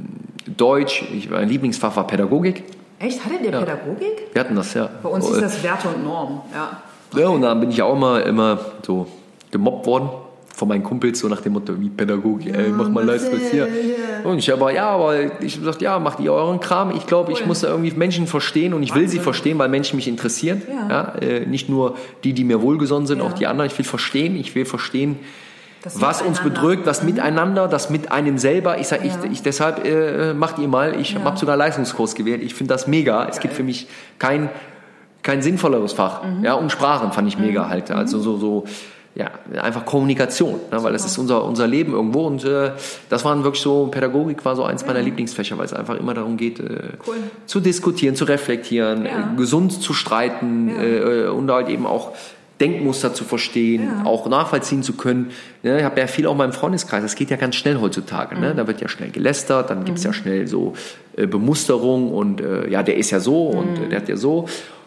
Deutsch, 0.56 1.02
ich, 1.12 1.30
mein 1.30 1.48
Lieblingsfach 1.48 1.96
war 1.96 2.06
Pädagogik. 2.06 2.62
Echt? 3.04 3.24
Hattet 3.24 3.42
ihr 3.42 3.50
Pädagogik? 3.50 4.28
Wir 4.32 4.40
hatten 4.40 4.56
das, 4.56 4.74
ja. 4.74 4.88
Bei 5.02 5.08
uns 5.08 5.28
ist 5.28 5.40
das 5.42 5.62
Werte 5.62 5.88
und 5.88 6.04
Norm. 6.04 6.40
Ja. 6.52 6.82
Ja, 7.18 7.28
und 7.28 7.42
dann 7.42 7.60
bin 7.60 7.70
ich 7.70 7.80
auch 7.82 7.94
immer, 7.94 8.24
immer 8.24 8.58
so 8.84 9.06
gemobbt 9.50 9.86
worden 9.86 10.08
von 10.54 10.68
meinen 10.68 10.82
Kumpels, 10.84 11.18
so 11.18 11.28
nach 11.28 11.40
dem 11.40 11.52
Motto, 11.54 11.78
wie 11.80 11.88
Pädagogik, 11.88 12.54
ey, 12.54 12.68
mach 12.70 12.88
mal 12.88 13.04
Leistung 13.04 13.38
hier. 13.50 13.68
Und 14.22 14.38
ich 14.38 14.52
aber, 14.52 14.72
ja, 14.72 14.88
aber 14.90 15.20
ich 15.42 15.58
gesagt, 15.58 15.82
ja, 15.82 15.98
macht 15.98 16.20
ihr 16.20 16.32
euren 16.32 16.60
Kram. 16.60 16.92
Ich 16.96 17.06
glaube, 17.06 17.32
ich 17.32 17.40
Cool. 17.40 17.46
muss 17.48 17.60
da 17.60 17.68
irgendwie 17.68 17.90
Menschen 17.96 18.26
verstehen 18.28 18.72
und 18.72 18.82
ich 18.84 18.94
will 18.94 19.02
sie 19.02 19.16
Wahnsinn. 19.16 19.22
verstehen, 19.22 19.58
weil 19.58 19.68
Menschen 19.68 19.96
mich 19.96 20.06
interessieren. 20.08 20.62
Ja. 20.68 20.88
Ja. 20.88 21.14
äh, 21.20 21.46
nicht 21.46 21.68
nur 21.68 21.96
die, 22.22 22.32
die 22.32 22.44
mir 22.44 22.62
wohlgesonnen 22.62 23.06
sind, 23.08 23.18
Ja. 23.18 23.24
auch 23.24 23.32
die 23.32 23.46
anderen. 23.48 23.68
Ich 23.70 23.76
will 23.76 23.84
verstehen, 23.84 24.36
ich 24.36 24.54
will 24.54 24.64
verstehen, 24.64 25.18
Das 25.84 26.00
was 26.00 26.22
uns 26.22 26.40
bedrückt, 26.40 26.86
das 26.86 27.02
Miteinander, 27.02 27.68
das 27.68 27.90
mit 27.90 28.10
einem 28.10 28.38
selber. 28.38 28.78
Ich 28.78 28.88
sag, 28.88 29.04
Ja. 29.04 29.12
ich, 29.24 29.30
ich 29.32 29.42
deshalb 29.42 29.84
äh, 29.86 30.32
macht 30.34 30.58
ihr 30.58 30.68
mal. 30.68 30.98
Ich 30.98 31.12
Ja. 31.12 31.22
habe 31.24 31.38
sogar 31.38 31.56
Leistungskurs 31.56 32.14
gewählt. 32.14 32.42
Ich 32.42 32.54
finde 32.54 32.72
das 32.74 32.86
mega. 32.86 33.26
Es 33.28 33.38
gibt 33.40 33.54
für 33.54 33.62
mich 33.62 33.86
kein 34.18 34.48
kein 35.22 35.40
sinnvolleres 35.40 35.94
Fach. 35.94 36.22
Mhm. 36.22 36.44
Ja, 36.44 36.52
und 36.54 36.70
Sprachen 36.70 37.12
fand 37.12 37.28
ich 37.28 37.38
mega 37.38 37.68
halt. 37.68 37.90
Also 37.90 38.18
so 38.18 38.36
so 38.36 38.64
ja, 39.16 39.28
einfach 39.62 39.84
Kommunikation, 39.86 40.54
ne, 40.72 40.82
weil 40.82 40.92
das 40.92 41.04
ist 41.06 41.18
unser, 41.18 41.44
unser 41.44 41.68
Leben 41.68 41.92
irgendwo 41.92 42.26
und 42.26 42.44
äh, 42.44 42.72
das 43.10 43.24
waren 43.24 43.44
wirklich 43.44 43.62
so, 43.62 43.86
Pädagogik 43.86 44.44
war 44.44 44.56
so 44.56 44.64
eins 44.64 44.84
meiner 44.84 45.02
Lieblingsfächer, 45.02 45.56
weil 45.56 45.66
es 45.66 45.72
einfach 45.72 45.94
immer 46.00 46.14
darum 46.14 46.36
geht, 46.36 46.58
äh, 46.58 46.64
Cool. 47.06 47.14
zu 47.46 47.60
diskutieren, 47.60 48.16
zu 48.16 48.24
reflektieren, 48.24 49.04
Ja. 49.06 49.10
äh, 49.32 49.36
gesund 49.36 49.70
zu 49.80 49.92
streiten 49.94 50.68
Ja. 50.68 50.82
äh, 50.82 51.26
und 51.28 51.48
halt 51.48 51.68
eben 51.68 51.86
auch 51.86 52.10
Denkmuster 52.60 53.12
zu 53.14 53.24
verstehen, 53.24 53.82
Ja. 53.84 54.06
auch 54.06 54.28
nachvollziehen 54.28 54.82
zu 54.82 54.92
können. 54.94 55.30
Ja, 55.62 55.76
ich 55.76 55.84
habe 55.84 56.00
ja 56.00 56.06
viel 56.06 56.26
auch 56.26 56.32
in 56.32 56.38
meinem 56.38 56.52
Freundeskreis, 56.52 57.02
das 57.02 57.14
geht 57.16 57.30
ja 57.30 57.36
ganz 57.36 57.56
schnell 57.56 57.80
heutzutage. 57.80 58.36
Mhm. 58.36 58.40
Ne? 58.40 58.54
Da 58.54 58.66
wird 58.66 58.80
ja 58.80 58.88
schnell 58.88 59.10
gelästert, 59.10 59.70
dann 59.70 59.84
gibt's 59.84 60.04
ja 60.04 60.12
schnell 60.12 60.46
so 60.46 60.74
äh, 61.16 61.26
Bemusterung 61.26 62.12
und 62.12 62.40
äh, 62.40 62.68
ja, 62.70 62.82
der 62.82 62.96
ist 62.96 63.10
ja 63.10 63.20
so 63.20 63.48
und 63.48 63.78
Mhm. 63.78 63.84
äh, 63.86 63.88
der 63.88 64.00
hat 64.00 64.08
ja 64.08 64.16
so. 64.16 64.46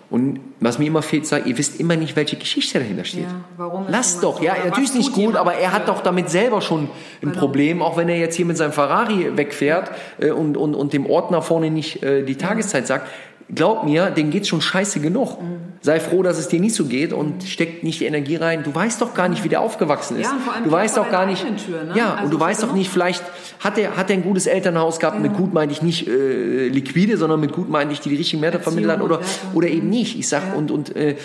Und 0.09 0.39
was 0.61 0.79
mir 0.79 0.85
immer 0.85 1.01
fehlt, 1.01 1.27
sagt, 1.27 1.47
ihr 1.47 1.57
wisst 1.57 1.81
immer 1.81 1.97
nicht, 1.97 2.15
welche 2.15 2.37
Geschichte 2.37 2.79
dahinter 2.79 3.03
steht. 3.03 3.23
Ja, 3.23 3.41
warum 3.57 3.87
Lasst 3.89 4.23
doch, 4.23 4.37
so? 4.37 4.43
ja, 4.45 4.53
natürlich 4.63 4.93
nicht 4.93 5.11
gut, 5.11 5.35
aber 5.35 5.55
er 5.55 5.73
hat 5.73 5.89
doch 5.89 5.99
damit 6.01 6.29
selber 6.29 6.61
schon 6.61 6.83
ein 6.83 6.89
Genau. 7.19 7.37
Problem, 7.39 7.81
auch 7.81 7.97
wenn 7.97 8.07
er 8.07 8.17
jetzt 8.17 8.35
hier 8.35 8.45
mit 8.45 8.55
seinem 8.55 8.71
Ferrari 8.71 9.35
wegfährt 9.35 9.91
äh, 10.21 10.31
und, 10.31 10.55
und, 10.55 10.75
und 10.75 10.93
dem 10.93 11.05
Ordner 11.07 11.41
vorne 11.41 11.69
nicht 11.71 12.03
äh, 12.03 12.23
die 12.23 12.35
Tageszeit 12.37 12.87
sagt. 12.87 13.09
Glaub 13.53 13.85
mir, 13.85 14.07
dem 14.09 14.29
geht's 14.29 14.49
schon 14.49 14.59
scheiße 14.61 14.99
genug. 14.99 15.41
Mhm. 15.41 15.57
Sei 15.81 15.99
froh, 16.01 16.21
dass 16.21 16.37
es 16.37 16.49
dir 16.49 16.59
nicht 16.59 16.75
so 16.75 16.85
geht 16.85 17.13
und 17.13 17.43
steck 17.43 17.81
nicht 17.83 18.01
die 18.01 18.05
Energie 18.05 18.35
rein. 18.35 18.63
Du 18.63 18.75
weißt 18.75 19.01
doch 19.01 19.13
gar 19.13 19.29
nicht, 19.29 19.43
wie 19.45 19.49
der 19.49 19.61
aufgewachsen 19.61 20.17
ist. 20.19 20.25
Ja, 20.25 20.37
vor 20.43 20.53
allem 20.53 20.65
du 20.65 20.71
weißt 20.71 20.97
doch 20.97 21.09
gar 21.09 21.25
nicht. 21.25 21.43
Tür, 21.65 21.83
ne? 21.85 21.93
Ja, 21.95 22.11
Also 22.15 22.25
und 22.25 22.31
du 22.33 22.39
weißt 22.39 22.63
doch 22.63 22.73
nicht, 22.73 22.89
vielleicht 22.89 23.23
hat 23.59 23.77
er 23.77 23.95
hat 23.95 24.09
er 24.09 24.17
ein 24.17 24.23
gutes 24.23 24.47
Elternhaus 24.47 24.99
gehabt. 24.99 25.21
Mit 25.21 25.33
gut 25.35 25.53
meine 25.53 25.71
ich 25.71 25.81
nicht 25.81 26.07
äh, 26.09 26.67
liquide, 26.67 27.15
sondern 27.17 27.39
mit 27.39 27.53
gut 27.53 27.69
meine 27.69 27.93
ich, 27.93 28.01
die 28.01 28.09
die 28.09 28.17
richtigen 28.17 28.41
Werte 28.41 28.59
vermitteln 28.59 29.01
oder 29.01 29.21
oder 29.53 29.67
eben 29.69 29.89
nicht. 29.89 30.19
Ich 30.19 30.27
sag 30.27 30.43
Ja. 30.51 30.53
und 30.57 30.69
und 30.71 30.93
äh, 30.95 31.15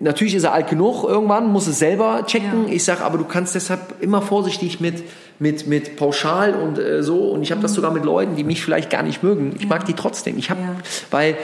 Natürlich 0.00 0.34
ist 0.34 0.42
er 0.44 0.52
alt 0.54 0.68
genug, 0.68 1.04
irgendwann 1.04 1.46
muss 1.52 1.66
es 1.68 1.78
selber 1.78 2.24
checken. 2.26 2.66
Ja. 2.66 2.72
Ich 2.72 2.82
sag, 2.82 3.02
aber 3.02 3.18
du 3.18 3.24
kannst 3.24 3.54
deshalb 3.54 4.02
immer 4.02 4.22
vorsichtig 4.22 4.80
mit, 4.80 5.04
mit, 5.38 5.66
mit 5.68 5.96
pauschal 5.96 6.54
und 6.54 6.78
äh, 6.78 7.02
so. 7.02 7.28
Und 7.30 7.42
ich 7.42 7.52
habe 7.52 7.60
das 7.60 7.74
sogar 7.74 7.92
mit 7.92 8.02
Leuten, 8.02 8.34
die 8.34 8.42
mich 8.42 8.62
vielleicht 8.64 8.88
gar 8.90 9.02
nicht 9.02 9.22
mögen. 9.22 9.54
Ich 9.60 9.68
mag 9.68 9.84
die 9.84 9.92
trotzdem. 9.92 10.38
Ich 10.38 10.48
habe, 10.50 10.60
Ja. 10.62 10.76
weil 11.10 11.36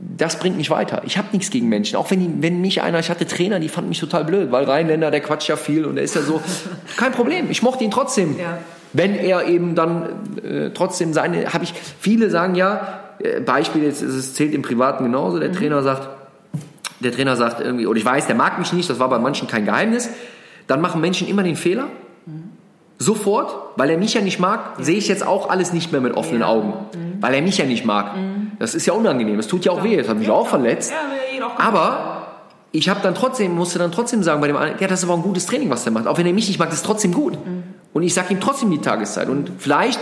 das 0.00 0.38
bringt 0.38 0.56
mich 0.56 0.70
weiter. 0.70 1.02
Ich 1.04 1.18
habe 1.18 1.28
nichts 1.32 1.50
gegen 1.50 1.68
Menschen. 1.68 1.96
Auch 1.96 2.10
wenn, 2.10 2.20
die, 2.20 2.42
wenn 2.42 2.60
mich 2.62 2.80
einer, 2.82 2.98
ich 2.98 3.10
hatte 3.10 3.26
Trainer, 3.26 3.60
die 3.60 3.68
fanden 3.68 3.90
mich 3.90 4.00
total 4.00 4.24
blöd, 4.24 4.50
weil 4.50 4.64
Rheinländer, 4.64 5.10
der 5.10 5.20
quatscht 5.20 5.48
ja 5.48 5.56
viel 5.56 5.84
und 5.84 5.96
der 5.96 6.04
ist 6.04 6.14
ja 6.14 6.22
so. 6.22 6.40
Kein 6.96 7.12
Problem. 7.12 7.50
Ich 7.50 7.62
mochte 7.62 7.84
ihn 7.84 7.90
trotzdem. 7.90 8.38
Ja. 8.38 8.58
Wenn 8.92 9.14
er 9.14 9.46
eben 9.46 9.74
dann 9.74 10.08
äh, 10.42 10.70
trotzdem 10.70 11.12
seine, 11.12 11.52
habe 11.52 11.64
ich, 11.64 11.74
viele 12.00 12.30
sagen 12.30 12.54
ja, 12.54 13.00
äh, 13.18 13.40
Beispiel, 13.40 13.84
jetzt 13.84 14.00
es 14.00 14.34
zählt 14.34 14.54
im 14.54 14.62
Privaten 14.62 15.04
genauso, 15.04 15.38
der 15.38 15.52
Trainer 15.52 15.82
sagt, 15.82 16.08
der 17.00 17.12
Trainer 17.12 17.36
sagt 17.36 17.60
irgendwie, 17.60 17.86
oder 17.86 17.98
ich 17.98 18.04
weiß, 18.04 18.26
der 18.26 18.36
mag 18.36 18.58
mich 18.58 18.72
nicht, 18.72 18.88
das 18.88 18.98
war 18.98 19.08
bei 19.08 19.18
manchen 19.18 19.48
kein 19.48 19.64
Geheimnis, 19.66 20.08
dann 20.66 20.80
machen 20.80 21.00
Menschen 21.00 21.28
immer 21.28 21.42
den 21.42 21.56
Fehler, 21.56 21.88
sofort, 23.00 23.52
weil 23.76 23.90
er 23.90 23.98
mich 23.98 24.14
ja 24.14 24.20
nicht 24.20 24.38
mag, 24.38 24.74
sehe 24.78 24.98
ich 24.98 25.08
jetzt 25.08 25.26
auch 25.26 25.48
alles 25.50 25.72
nicht 25.72 25.90
mehr 25.90 26.00
mit 26.02 26.14
offenen 26.16 26.42
Ja. 26.42 26.48
Augen, 26.48 26.74
weil 27.20 27.34
er 27.34 27.42
mich 27.42 27.58
ja 27.58 27.64
nicht 27.64 27.84
mag. 27.84 28.12
Das 28.58 28.74
ist 28.74 28.86
ja 28.86 28.92
unangenehm, 28.92 29.36
das 29.38 29.46
tut 29.48 29.64
ja 29.64 29.72
auch 29.72 29.82
weh, 29.82 29.96
das 29.96 30.08
hat 30.08 30.18
mich 30.18 30.30
auch 30.30 30.46
verletzt. 30.46 30.92
Ja, 30.92 31.46
auch 31.46 31.58
Aber 31.58 32.26
ich 32.72 32.88
habe 32.90 33.00
dann 33.02 33.14
trotzdem, 33.14 33.54
musste 33.56 33.78
dann 33.78 33.90
trotzdem 33.90 34.22
sagen 34.22 34.40
bei 34.42 34.46
dem 34.48 34.56
einen, 34.56 34.76
ja, 34.78 34.86
das 34.86 35.00
ist 35.02 35.08
aber 35.08 35.14
ein 35.18 35.22
gutes 35.22 35.46
Training, 35.46 35.70
was 35.70 35.82
der 35.84 35.92
macht. 35.92 36.06
Auch 36.06 36.18
wenn 36.18 36.26
er 36.26 36.34
mich 36.34 36.46
nicht 36.46 36.58
mag, 36.58 36.68
das 36.68 36.80
ist 36.80 36.86
trotzdem 36.86 37.12
gut. 37.12 37.36
Und 37.94 38.02
ich 38.02 38.12
sage 38.14 38.32
ihm 38.34 38.38
trotzdem 38.40 38.70
die 38.70 38.78
Tageszeit. 38.78 39.28
Und 39.30 39.50
vielleicht, 39.58 39.98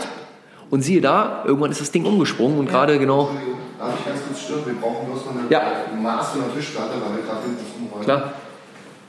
und 0.68 0.82
siehe 0.82 1.01
da, 1.01 1.44
irgendwann 1.46 1.70
ist 1.70 1.80
das 1.80 1.92
Ding 1.92 2.05
umgesprungen 2.05 2.59
und 2.59 2.68
gerade 2.68 2.99
genau, 2.99 3.28
Entschuldigung, 3.30 3.59
darf 3.78 3.92
ich 3.99 4.05
ganz 4.07 4.18
kurz 4.26 4.40
stören? 4.42 4.62
Wir 4.66 4.74
brauchen 4.74 5.07
bloß 5.07 5.24
noch 5.24 5.32
eine 5.32 5.42
Ja. 5.49 5.62
Maß 6.03 6.28
von 6.30 6.40
der 6.42 6.55
Tischplatte, 6.55 6.90
weil 6.94 7.16
wir 7.16 7.22
gerade 7.24 7.40
umräumen. 7.80 8.05
klar, 8.05 8.32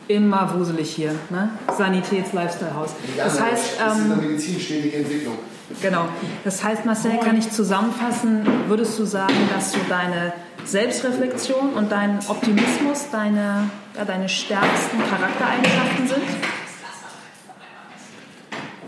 immer 0.10 0.54
wuselig 0.58 0.90
hier. 0.90 1.12
Ne? 1.30 1.50
Sanitäts-Lifestyle-Haus. 1.78 2.96
Das 3.16 3.40
heißt, 3.40 3.80
das 3.80 3.98
ist 3.98 4.06
ähm, 4.06 4.12
eine 4.12 4.22
medizinständige 4.22 4.98
Entwicklung. 4.98 5.36
Genau. 5.82 6.06
Das 6.44 6.64
heißt, 6.64 6.84
Marcel, 6.86 7.18
kann 7.24 7.38
ich 7.38 7.52
zusammenfassen, 7.52 8.42
würdest 8.68 8.98
du 8.98 9.06
sagen, 9.06 9.36
dass 9.54 9.72
so 9.72 9.78
deine 9.88 10.34
Selbstreflexion 10.66 11.74
und 11.76 11.92
dein 11.92 12.20
Optimismus 12.28 13.06
deine, 13.12 13.70
ja, 13.96 14.04
deine 14.04 14.28
stärksten 14.28 14.98
Charaktereigenschaften 15.10 16.08
sind? 16.08 16.24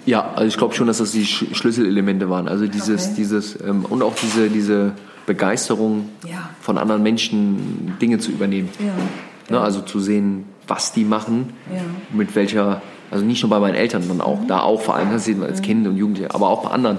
Ja, 0.07 0.31
also 0.33 0.47
ich 0.47 0.57
glaube 0.57 0.73
schon, 0.73 0.87
dass 0.87 0.97
das 0.97 1.11
die 1.11 1.25
Sch 1.25 1.45
Schlüsselelemente 1.53 2.29
waren. 2.31 2.47
Also 2.47 2.65
dieses, 2.65 3.05
Okay. 3.05 3.13
dieses 3.17 3.61
ähm, 3.61 3.85
und 3.85 4.01
auch 4.01 4.15
diese, 4.15 4.49
diese 4.49 4.93
Begeisterung 5.27 6.09
Ja. 6.27 6.49
von 6.61 6.79
anderen 6.79 7.03
Menschen, 7.03 7.95
Dinge 8.01 8.17
zu 8.17 8.31
übernehmen. 8.31 8.69
Ja. 8.79 9.55
Ne, 9.55 9.61
also 9.61 9.81
zu 9.81 9.99
sehen, 9.99 10.45
was 10.67 10.93
die 10.93 11.03
machen, 11.03 11.53
Ja. 11.73 11.81
mit 12.15 12.35
welcher 12.35 12.81
Also 13.13 13.25
nicht 13.25 13.43
nur 13.43 13.49
bei 13.49 13.59
meinen 13.59 13.75
Eltern, 13.75 14.03
sondern 14.03 14.25
auch 14.25 14.39
da 14.47 14.61
auch 14.61 14.79
vor 14.79 14.95
allem, 14.95 15.11
das 15.11 15.25
sieht 15.25 15.37
man 15.37 15.49
als 15.49 15.61
Kind 15.61 15.85
und 15.85 15.97
Jugendliche, 15.97 16.33
aber 16.33 16.47
auch 16.47 16.63
bei 16.63 16.69
anderen, 16.69 16.97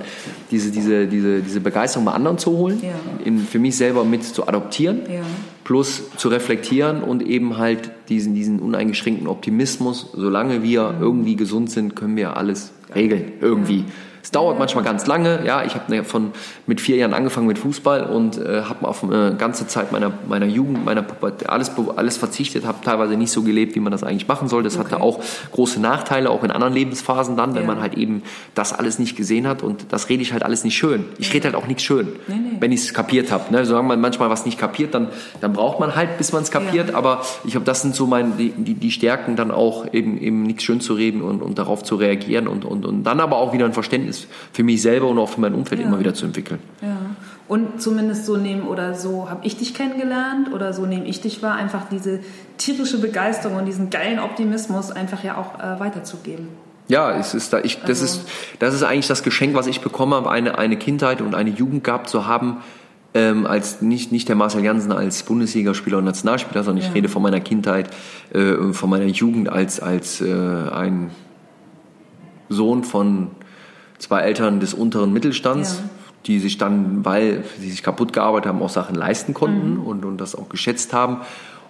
diese, 0.50 0.70
diese, 0.70 1.06
diese, 1.06 1.40
diese 1.40 1.60
Begeisterung 1.60 2.04
bei 2.04 2.12
anderen 2.12 2.36
zu 2.36 2.50
holen, 2.50 2.80
Ja. 2.82 2.90
in, 3.24 3.38
für 3.38 3.58
mich 3.58 3.78
selber 3.78 4.04
mit 4.04 4.22
zu 4.22 4.46
adoptieren, 4.46 5.00
Ja. 5.10 5.22
plus 5.64 6.02
zu 6.18 6.28
reflektieren 6.28 7.02
und 7.02 7.22
eben 7.22 7.56
halt 7.56 7.90
diesen, 8.10 8.34
diesen 8.34 8.58
uneingeschränkten 8.60 9.26
Optimismus, 9.26 10.10
solange 10.14 10.62
wir 10.62 10.96
irgendwie 11.00 11.34
gesund 11.34 11.70
sind, 11.70 11.96
können 11.96 12.16
wir 12.16 12.36
alles 12.36 12.72
regeln, 12.94 13.32
irgendwie. 13.40 13.86
Es 14.22 14.30
dauert 14.30 14.58
manchmal 14.58 14.84
ganz 14.84 15.06
lange. 15.06 15.40
Ja, 15.44 15.64
ich 15.64 15.74
habe 15.74 16.04
von 16.04 16.30
mit 16.66 16.80
vier 16.80 16.96
Jahren 16.96 17.12
angefangen 17.12 17.46
mit 17.48 17.58
Fußball 17.58 18.04
und 18.04 18.38
äh, 18.38 18.62
habe 18.62 18.86
auf 18.86 19.02
eine 19.02 19.34
ganze 19.36 19.66
Zeit 19.66 19.90
meiner 19.92 20.12
meiner 20.28 20.46
Jugend, 20.46 20.84
meiner 20.84 21.02
Pubertät 21.02 21.48
alles 21.48 21.72
alles 21.96 22.16
verzichtet, 22.16 22.64
habe 22.64 22.78
teilweise 22.84 23.16
nicht 23.16 23.32
so 23.32 23.42
gelebt, 23.42 23.74
wie 23.74 23.80
man 23.80 23.90
das 23.90 24.04
eigentlich 24.04 24.28
machen 24.28 24.48
soll. 24.48 24.62
Das 24.62 24.78
hatte 24.78 24.92
Okay. 24.92 25.02
auch 25.02 25.20
große 25.52 25.80
Nachteile, 25.80 26.30
auch 26.30 26.44
in 26.44 26.50
anderen 26.50 26.74
Lebensphasen 26.74 27.36
dann, 27.36 27.54
wenn 27.54 27.62
Ja. 27.62 27.66
man 27.68 27.80
halt 27.80 27.94
eben 27.94 28.22
das 28.54 28.72
alles 28.72 28.98
nicht 28.98 29.16
gesehen 29.16 29.46
hat 29.48 29.62
und 29.62 29.86
das 29.90 30.08
rede 30.08 30.22
ich 30.22 30.32
halt 30.32 30.42
alles 30.44 30.64
nicht 30.64 30.76
schön. 30.76 31.04
Ich 31.18 31.32
rede 31.34 31.46
halt 31.46 31.54
auch 31.56 31.66
nichts 31.66 31.82
schön, 31.82 32.08
Nee, 32.28 32.34
nee. 32.34 32.56
wenn 32.60 32.72
ich 32.72 32.80
es 32.82 32.94
kapiert 32.94 33.32
habe. 33.32 33.52
Ne? 33.52 33.64
Solange 33.64 33.88
man 33.88 34.00
manchmal 34.00 34.30
was 34.30 34.44
nicht 34.46 34.58
kapiert, 34.58 34.94
dann 34.94 35.08
dann 35.40 35.52
braucht 35.52 35.80
man 35.80 35.96
halt, 35.96 36.18
bis 36.18 36.32
man 36.32 36.42
es 36.42 36.50
kapiert. 36.50 36.90
Ja. 36.90 36.96
Aber 36.96 37.22
ich 37.44 37.52
glaube, 37.52 37.64
das 37.66 37.82
sind 37.82 37.94
so 37.94 38.06
meine 38.06 38.32
die, 38.38 38.50
die, 38.50 38.74
die 38.74 38.90
Stärken, 38.90 39.34
dann 39.36 39.50
auch 39.50 39.92
eben 39.92 40.18
eben 40.20 40.42
nichts 40.44 40.62
schön 40.62 40.80
zu 40.80 40.94
reden 40.94 41.22
und, 41.22 41.42
und 41.42 41.58
darauf 41.58 41.82
zu 41.82 41.96
reagieren 41.96 42.46
und, 42.46 42.64
und, 42.64 42.84
und 42.86 43.02
dann 43.04 43.18
aber 43.20 43.36
auch 43.38 43.52
wieder 43.52 43.64
ein 43.64 43.72
Verständnis 43.72 44.11
für 44.52 44.62
mich 44.62 44.82
selber 44.82 45.08
und 45.08 45.18
auch 45.18 45.28
für 45.28 45.40
mein 45.40 45.54
Umfeld 45.54 45.80
Ja. 45.80 45.86
immer 45.86 45.98
wieder 45.98 46.14
zu 46.14 46.24
entwickeln. 46.26 46.60
Ja. 46.80 46.96
Und 47.48 47.82
zumindest 47.82 48.24
so 48.26 48.36
nehmen 48.36 48.62
oder 48.62 48.94
so 48.94 49.28
habe 49.28 49.44
ich 49.46 49.56
dich 49.56 49.74
kennengelernt 49.74 50.52
oder 50.54 50.72
so 50.72 50.86
nehme 50.86 51.04
ich 51.06 51.20
dich 51.20 51.42
wahr, 51.42 51.54
einfach 51.56 51.88
diese 51.90 52.20
tierische 52.56 52.98
Begeisterung 52.98 53.58
und 53.58 53.66
diesen 53.66 53.90
geilen 53.90 54.18
Optimismus 54.20 54.90
einfach 54.90 55.22
ja 55.24 55.36
auch 55.36 55.58
äh, 55.58 55.78
weiterzugeben. 55.80 56.48
Ja, 56.88 57.16
es 57.18 57.34
ist 57.34 57.52
da, 57.52 57.58
ich, 57.60 57.78
das, 57.80 58.00
Also- 58.02 58.04
ist, 58.20 58.28
das 58.58 58.74
ist 58.74 58.82
eigentlich 58.82 59.06
das 59.08 59.22
Geschenk, 59.22 59.54
was 59.54 59.66
ich 59.66 59.80
bekommen 59.80 60.14
habe, 60.14 60.30
eine, 60.30 60.58
eine 60.58 60.76
Kindheit 60.76 61.20
und 61.20 61.34
eine 61.34 61.50
Jugend 61.50 61.84
gehabt 61.84 62.08
zu 62.08 62.26
haben, 62.26 62.58
ähm, 63.14 63.46
als 63.46 63.82
nicht, 63.82 64.10
nicht 64.12 64.28
der 64.28 64.36
Marcel 64.36 64.64
Jansen 64.64 64.90
als 64.90 65.22
Bundesligaspieler 65.24 65.98
und 65.98 66.04
Nationalspieler, 66.04 66.64
sondern 66.64 66.82
Ja. 66.82 66.88
ich 66.88 66.94
rede 66.94 67.08
von 67.10 67.22
meiner 67.22 67.40
Kindheit, 67.40 67.90
äh, 68.32 68.72
von 68.72 68.88
meiner 68.88 69.04
Jugend 69.04 69.50
als, 69.50 69.80
als 69.80 70.20
äh, 70.22 70.32
ein 70.32 71.10
Sohn 72.48 72.84
von 72.84 73.28
zwei 74.02 74.20
Eltern 74.20 74.58
des 74.60 74.74
unteren 74.74 75.12
Mittelstands, 75.12 75.78
Ja. 75.78 75.88
die 76.26 76.38
sich 76.40 76.58
dann, 76.58 77.04
weil 77.04 77.44
sie 77.60 77.70
sich 77.70 77.82
kaputt 77.82 78.12
gearbeitet 78.12 78.48
haben, 78.48 78.60
auch 78.62 78.68
Sachen 78.68 78.94
leisten 78.96 79.32
konnten 79.32 79.74
Mhm. 79.74 79.82
und, 79.86 80.04
und 80.04 80.20
das 80.20 80.34
auch 80.34 80.48
geschätzt 80.48 80.92
haben. 80.92 81.18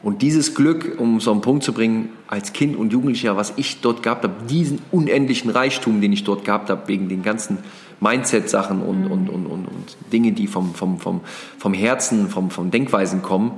Und 0.03 0.21
dieses 0.23 0.55
Glück, 0.55 0.97
um 0.99 1.19
es 1.19 1.29
auf 1.29 1.37
den 1.37 1.43
Punkt 1.43 1.63
zu 1.63 1.73
bringen, 1.73 2.09
als 2.27 2.53
Kind 2.53 2.77
und 2.77 2.93
Jugendlicher, 2.93 3.37
was 3.37 3.53
ich 3.57 3.81
dort 3.83 4.03
gehabt 4.03 4.25
habe, 4.25 4.35
diesen 4.49 4.81
unendlichen 4.91 5.51
Reichtum, 5.51 6.01
den 6.01 6.13
ich 6.13 6.25
dort 6.25 6.45
gehabt 6.45 6.71
habe, 6.71 6.89
wegen 6.89 7.09
den 7.09 7.23
ganzen 7.23 7.59
Mindset-Sachen 8.01 8.83
und, 8.83 9.05
und, 9.07 9.29
und, 9.29 9.47
und, 9.47 9.67
und 9.67 9.97
Dinge, 10.13 10.33
die 10.33 10.49
vom, 10.49 10.75
vom, 10.75 10.99
vom, 10.99 11.21
vom 11.59 11.73
Herzen, 11.73 12.29
vom, 12.29 12.51
vom 12.51 12.71
Denkweisen 12.73 13.23
kommen, 13.23 13.53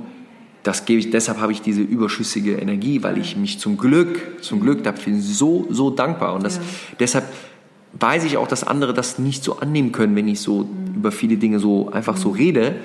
das 0.61 0.85
gebe 0.85 0.99
ich, 0.99 1.09
deshalb 1.11 1.39
habe 1.39 1.51
ich 1.51 1.61
diese 1.61 1.81
überschüssige 1.81 2.53
Energie, 2.57 3.01
weil 3.03 3.17
ich 3.17 3.35
mich 3.37 3.59
zum 3.59 3.77
Glück, 3.77 4.43
zum 4.43 4.61
Glück 4.61 4.83
dafür 4.83 5.13
so, 5.19 5.65
so 5.69 5.89
dankbar. 5.89 6.33
Und 6.35 6.43
das, 6.43 6.57
Ja. 6.57 6.61
deshalb 6.99 7.25
weiß 7.99 8.25
ich 8.25 8.37
auch, 8.37 8.47
dass 8.47 8.63
andere 8.63 8.93
das 8.93 9.19
nicht 9.19 9.43
so 9.43 9.59
annehmen 9.59 9.91
können, 9.91 10.15
wenn 10.15 10.27
ich 10.27 10.41
so 10.41 10.67
über 10.95 11.11
viele 11.11 11.37
Dinge 11.37 11.59
so 11.59 11.89
einfach 11.91 12.17
so 12.17 12.29
rede, 12.29 12.75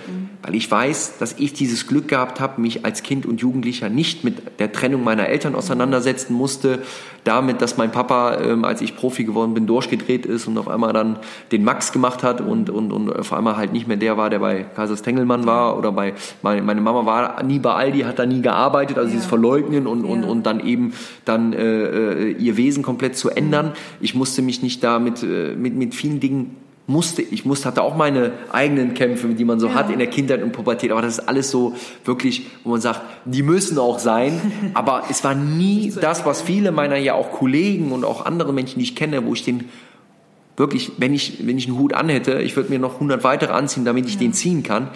weil 0.42 0.54
ich 0.54 0.70
weiß, 0.70 1.18
dass 1.18 1.34
ich 1.38 1.52
dieses 1.52 1.86
Glück 1.86 2.08
gehabt 2.08 2.40
habe, 2.40 2.60
mich 2.60 2.84
als 2.84 3.02
Kind 3.02 3.26
und 3.26 3.40
Jugendlicher 3.40 3.88
nicht 3.88 4.24
mit 4.24 4.58
der 4.58 4.72
Trennung 4.72 5.04
meiner 5.04 5.28
Eltern 5.28 5.54
auseinandersetzen 5.54 6.32
musste, 6.34 6.78
damit, 7.24 7.60
dass 7.60 7.76
mein 7.76 7.92
Papa, 7.92 8.38
ähm, 8.38 8.64
als 8.64 8.80
ich 8.80 8.96
Profi 8.96 9.24
geworden 9.24 9.52
bin, 9.52 9.66
durchgedreht 9.66 10.24
ist 10.24 10.46
und 10.46 10.56
auf 10.56 10.68
einmal 10.68 10.94
dann 10.94 11.18
den 11.52 11.64
Max 11.64 11.92
gemacht 11.92 12.22
hat 12.22 12.40
und, 12.40 12.70
und, 12.70 12.92
und 12.92 13.14
auf 13.14 13.32
einmal 13.34 13.58
halt 13.58 13.72
nicht 13.74 13.86
mehr 13.86 13.98
der 13.98 14.16
war, 14.16 14.30
der 14.30 14.38
bei 14.38 14.64
Kaisers 14.74 15.02
Tengelmann 15.02 15.44
war 15.44 15.76
oder 15.76 15.92
bei, 15.92 16.14
meine, 16.40 16.62
meine 16.62 16.80
Mama 16.80 17.04
war 17.04 17.42
nie 17.42 17.58
bei 17.58 17.74
Aldi, 17.74 18.00
hat 18.00 18.18
da 18.18 18.24
nie 18.24 18.40
gearbeitet, 18.40 18.96
also 18.96 19.08
Ja. 19.08 19.14
dieses 19.14 19.26
Verleugnen 19.26 19.86
und, 19.86 20.04
und, 20.04 20.22
Ja. 20.22 20.28
und 20.28 20.46
dann 20.46 20.60
eben 20.66 20.94
dann 21.26 21.52
äh, 21.52 22.28
äh, 22.28 22.30
ihr 22.32 22.56
Wesen 22.56 22.82
komplett 22.82 23.16
zu 23.16 23.28
ändern. 23.28 23.72
Ich 24.00 24.14
musste 24.14 24.40
mich 24.40 24.62
nicht 24.62 24.82
da 24.82 24.98
mit, 24.98 25.22
äh, 25.22 25.54
mit, 25.54 25.74
mit 25.76 25.94
vielen 25.94 26.20
Dingen 26.20 26.56
musste, 26.90 27.22
ich 27.22 27.44
musste, 27.46 27.68
hatte 27.68 27.82
auch 27.82 27.96
meine 27.96 28.32
eigenen 28.52 28.92
Kämpfe, 28.94 29.28
die 29.28 29.44
man 29.44 29.60
so 29.60 29.68
Ja. 29.68 29.74
hat 29.74 29.90
in 29.90 29.98
der 29.98 30.08
Kindheit 30.08 30.42
und 30.42 30.52
Pubertät, 30.52 30.90
aber 30.90 31.00
das 31.00 31.18
ist 31.18 31.28
alles 31.28 31.50
so 31.50 31.74
wirklich, 32.04 32.46
wo 32.64 32.70
man 32.70 32.80
sagt, 32.80 33.00
die 33.24 33.42
müssen 33.42 33.78
auch 33.78 33.98
sein, 33.98 34.40
aber 34.74 35.04
es 35.08 35.24
war 35.24 35.34
nie 35.34 35.92
das, 35.98 36.26
was 36.26 36.42
viele 36.42 36.72
meiner 36.72 36.96
ja 36.96 37.14
auch 37.14 37.30
Kollegen 37.32 37.92
und 37.92 38.04
auch 38.04 38.26
andere 38.26 38.52
Menschen, 38.52 38.78
die 38.80 38.84
ich 38.84 38.96
kenne, 38.96 39.24
wo 39.24 39.32
ich 39.32 39.44
den 39.44 39.64
wirklich, 40.56 40.92
wenn 40.98 41.14
ich, 41.14 41.46
wenn 41.46 41.56
ich 41.56 41.68
einen 41.68 41.78
Hut 41.78 41.94
anhätte, 41.94 42.42
ich 42.42 42.54
würde 42.54 42.68
mir 42.68 42.78
noch 42.78 42.94
100 42.94 43.24
weitere 43.24 43.52
anziehen, 43.52 43.86
damit 43.86 44.06
ich 44.06 44.18
den 44.18 44.34
ziehen 44.34 44.62
kann. 44.62 44.88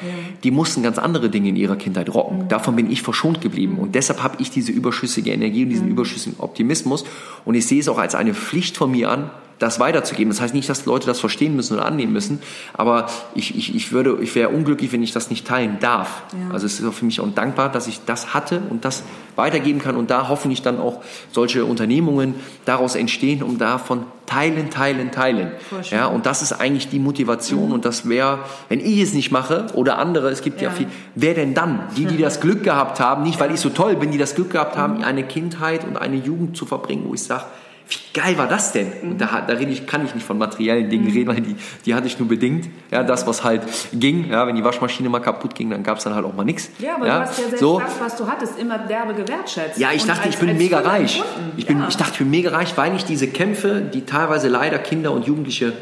Die 0.42 0.51
mussten 0.51 0.82
ganz 0.82 0.99
andere 0.99 1.30
Dinge 1.30 1.49
in 1.49 1.57
ihrer 1.57 1.76
Kindheit 1.76 2.12
rocken. 2.12 2.49
Davon 2.49 2.76
bin 2.76 2.90
ich 2.92 3.01
verschont 3.01 3.40
geblieben. 3.40 3.78
Und 3.78 3.95
deshalb 3.95 4.22
habe 4.22 4.36
ich 4.40 4.51
diese 4.51 4.72
überschüssige 4.72 5.30
Energie 5.30 5.62
und 5.62 5.70
diesen 5.70 5.88
überschüssigen 5.88 6.38
Optimismus. 6.38 7.05
Und 7.47 7.55
ich 7.55 7.66
sehe 7.66 7.80
es 7.80 7.88
auch 7.88 7.97
als 7.97 8.14
eine 8.14 8.34
Pflicht 8.34 8.76
von 8.76 8.90
mir 8.90 9.11
an, 9.11 9.30
das 9.59 9.79
weiterzugeben. 9.81 10.31
Das 10.33 10.41
heißt 10.41 10.53
nicht, 10.55 10.69
dass 10.69 10.85
Leute 10.87 11.07
das 11.07 11.21
verstehen 11.21 11.55
müssen 11.57 11.75
oder 11.75 11.87
annehmen 11.87 12.13
müssen, 12.13 12.41
aber 12.73 13.07
ich, 13.35 13.57
ich, 13.57 13.75
ich 13.75 13.93
würde, 13.93 14.19
ich 14.21 14.35
wäre 14.35 14.49
unglücklich, 14.51 14.93
wenn 14.93 15.03
ich 15.03 15.13
das 15.13 15.31
nicht 15.31 15.47
teilen 15.47 15.79
darf. 15.81 16.23
Ja. 16.33 16.53
Also 16.55 16.67
es 16.67 16.81
ist 16.81 16.87
auch 16.87 16.93
für 16.93 17.05
mich 17.05 17.21
auch 17.21 17.29
dankbar, 17.35 17.71
dass 17.71 17.87
ich 17.87 18.01
das 18.05 18.35
hatte 18.35 18.61
und 18.71 18.85
das 18.85 19.03
weitergeben 19.37 19.81
kann 19.81 19.97
und 19.97 20.11
da 20.11 20.29
hoffentlich 20.29 20.63
dann 20.63 20.79
auch 20.81 21.01
solche 21.33 21.65
Unternehmungen 21.65 22.35
daraus 22.65 22.95
entstehen, 22.95 23.43
um 23.43 23.59
davon 23.59 24.05
teilen, 24.27 24.71
teilen, 24.71 25.11
teilen. 25.11 25.51
Ja, 25.91 26.07
und 26.07 26.25
das 26.27 26.41
ist 26.43 26.53
eigentlich 26.53 26.89
die 26.89 26.99
Motivation 26.99 27.73
und 27.73 27.85
das 27.85 28.09
wäre, 28.09 28.39
wenn 28.69 28.81
ich 28.81 29.01
es 29.01 29.13
nicht 29.13 29.31
mache 29.33 29.67
oder 29.75 29.99
andere, 29.99 30.31
es 30.31 30.41
gibt 30.43 30.61
ja, 30.63 30.69
Ja. 30.71 30.75
viel, 30.75 30.87
wer 31.15 31.35
denn 31.35 31.53
dann? 31.55 31.81
Die, 31.97 32.07
die 32.07 32.17
das 32.19 32.41
Glück 32.41 32.63
gehabt 32.65 33.01
haben, 33.01 33.23
nicht 33.25 33.39
weil 33.41 33.53
ich 33.53 33.61
so 33.61 33.69
toll 33.71 33.97
bin, 33.97 34.11
die 34.13 34.19
das 34.19 34.35
Glück 34.35 34.51
gehabt 34.51 34.77
haben, 34.77 34.99
Mhm. 34.99 35.05
eine 35.05 35.23
Kindheit 35.25 35.85
und 35.85 35.97
eine 35.97 36.17
Jugend 36.17 36.57
zu 36.57 36.65
verbringen, 36.67 37.05
wo 37.07 37.15
ich 37.15 37.23
sage, 37.23 37.45
wie 37.89 38.18
geil 38.20 38.39
war 38.39 38.49
das 38.49 38.72
denn? 38.72 38.87
Mhm. 39.03 39.11
Und 39.12 39.20
da, 39.20 39.43
da 39.47 39.53
rede 39.55 39.70
ich, 39.70 39.87
kann 39.87 40.05
ich 40.05 40.14
nicht 40.14 40.26
von 40.26 40.39
materiellen 40.39 40.89
Dingen 40.89 41.11
reden, 41.12 41.28
weil 41.28 41.41
die, 41.43 41.55
die 41.85 41.95
hatte 41.95 42.07
ich 42.07 42.18
nur 42.18 42.28
bedingt. 42.28 42.68
Ja, 42.91 43.03
das, 43.03 43.26
was 43.26 43.45
halt 43.45 43.62
ging. 43.93 44.30
Ja, 44.30 44.47
wenn 44.47 44.57
die 44.57 44.64
Waschmaschine 44.64 45.09
mal 45.11 45.20
kaputt 45.20 45.55
ging, 45.55 45.68
dann 45.70 45.82
gab 45.82 45.99
es 45.99 46.05
dann 46.05 46.14
halt 46.14 46.24
auch 46.24 46.32
mal 46.35 46.45
nichts. 46.45 46.70
Ja, 46.78 46.95
aber 46.97 47.05
du 47.07 47.12
hast 47.12 47.39
ja 47.39 47.45
selbst 47.45 47.61
so. 47.61 47.78
das, 47.80 48.01
was 48.01 48.16
du 48.16 48.26
hattest, 48.26 48.59
immer 48.59 48.78
derbe 48.78 49.12
gewertschätzt. 49.14 49.78
Ja, 49.78 49.91
ich 49.93 50.05
dachte, 50.07 50.22
als- 50.24 50.35
ich 50.35 50.41
bin 50.41 50.57
mega 50.57 50.80
reich. 50.80 51.22
Ich, 51.57 51.66
bin, 51.66 51.78
ja. 51.80 51.89
ich 51.89 51.97
dachte, 51.97 52.12
ich 52.12 52.18
bin 52.18 52.30
mega 52.30 52.51
reich, 52.51 52.76
weil 52.76 52.95
ich 52.97 53.05
diese 53.05 53.26
Kämpfe, 53.28 53.82
die 53.82 54.03
teilweise 54.07 54.49
leider 54.49 54.78
Kinder 54.78 55.12
und 55.12 55.26
Jugendliche 55.26 55.72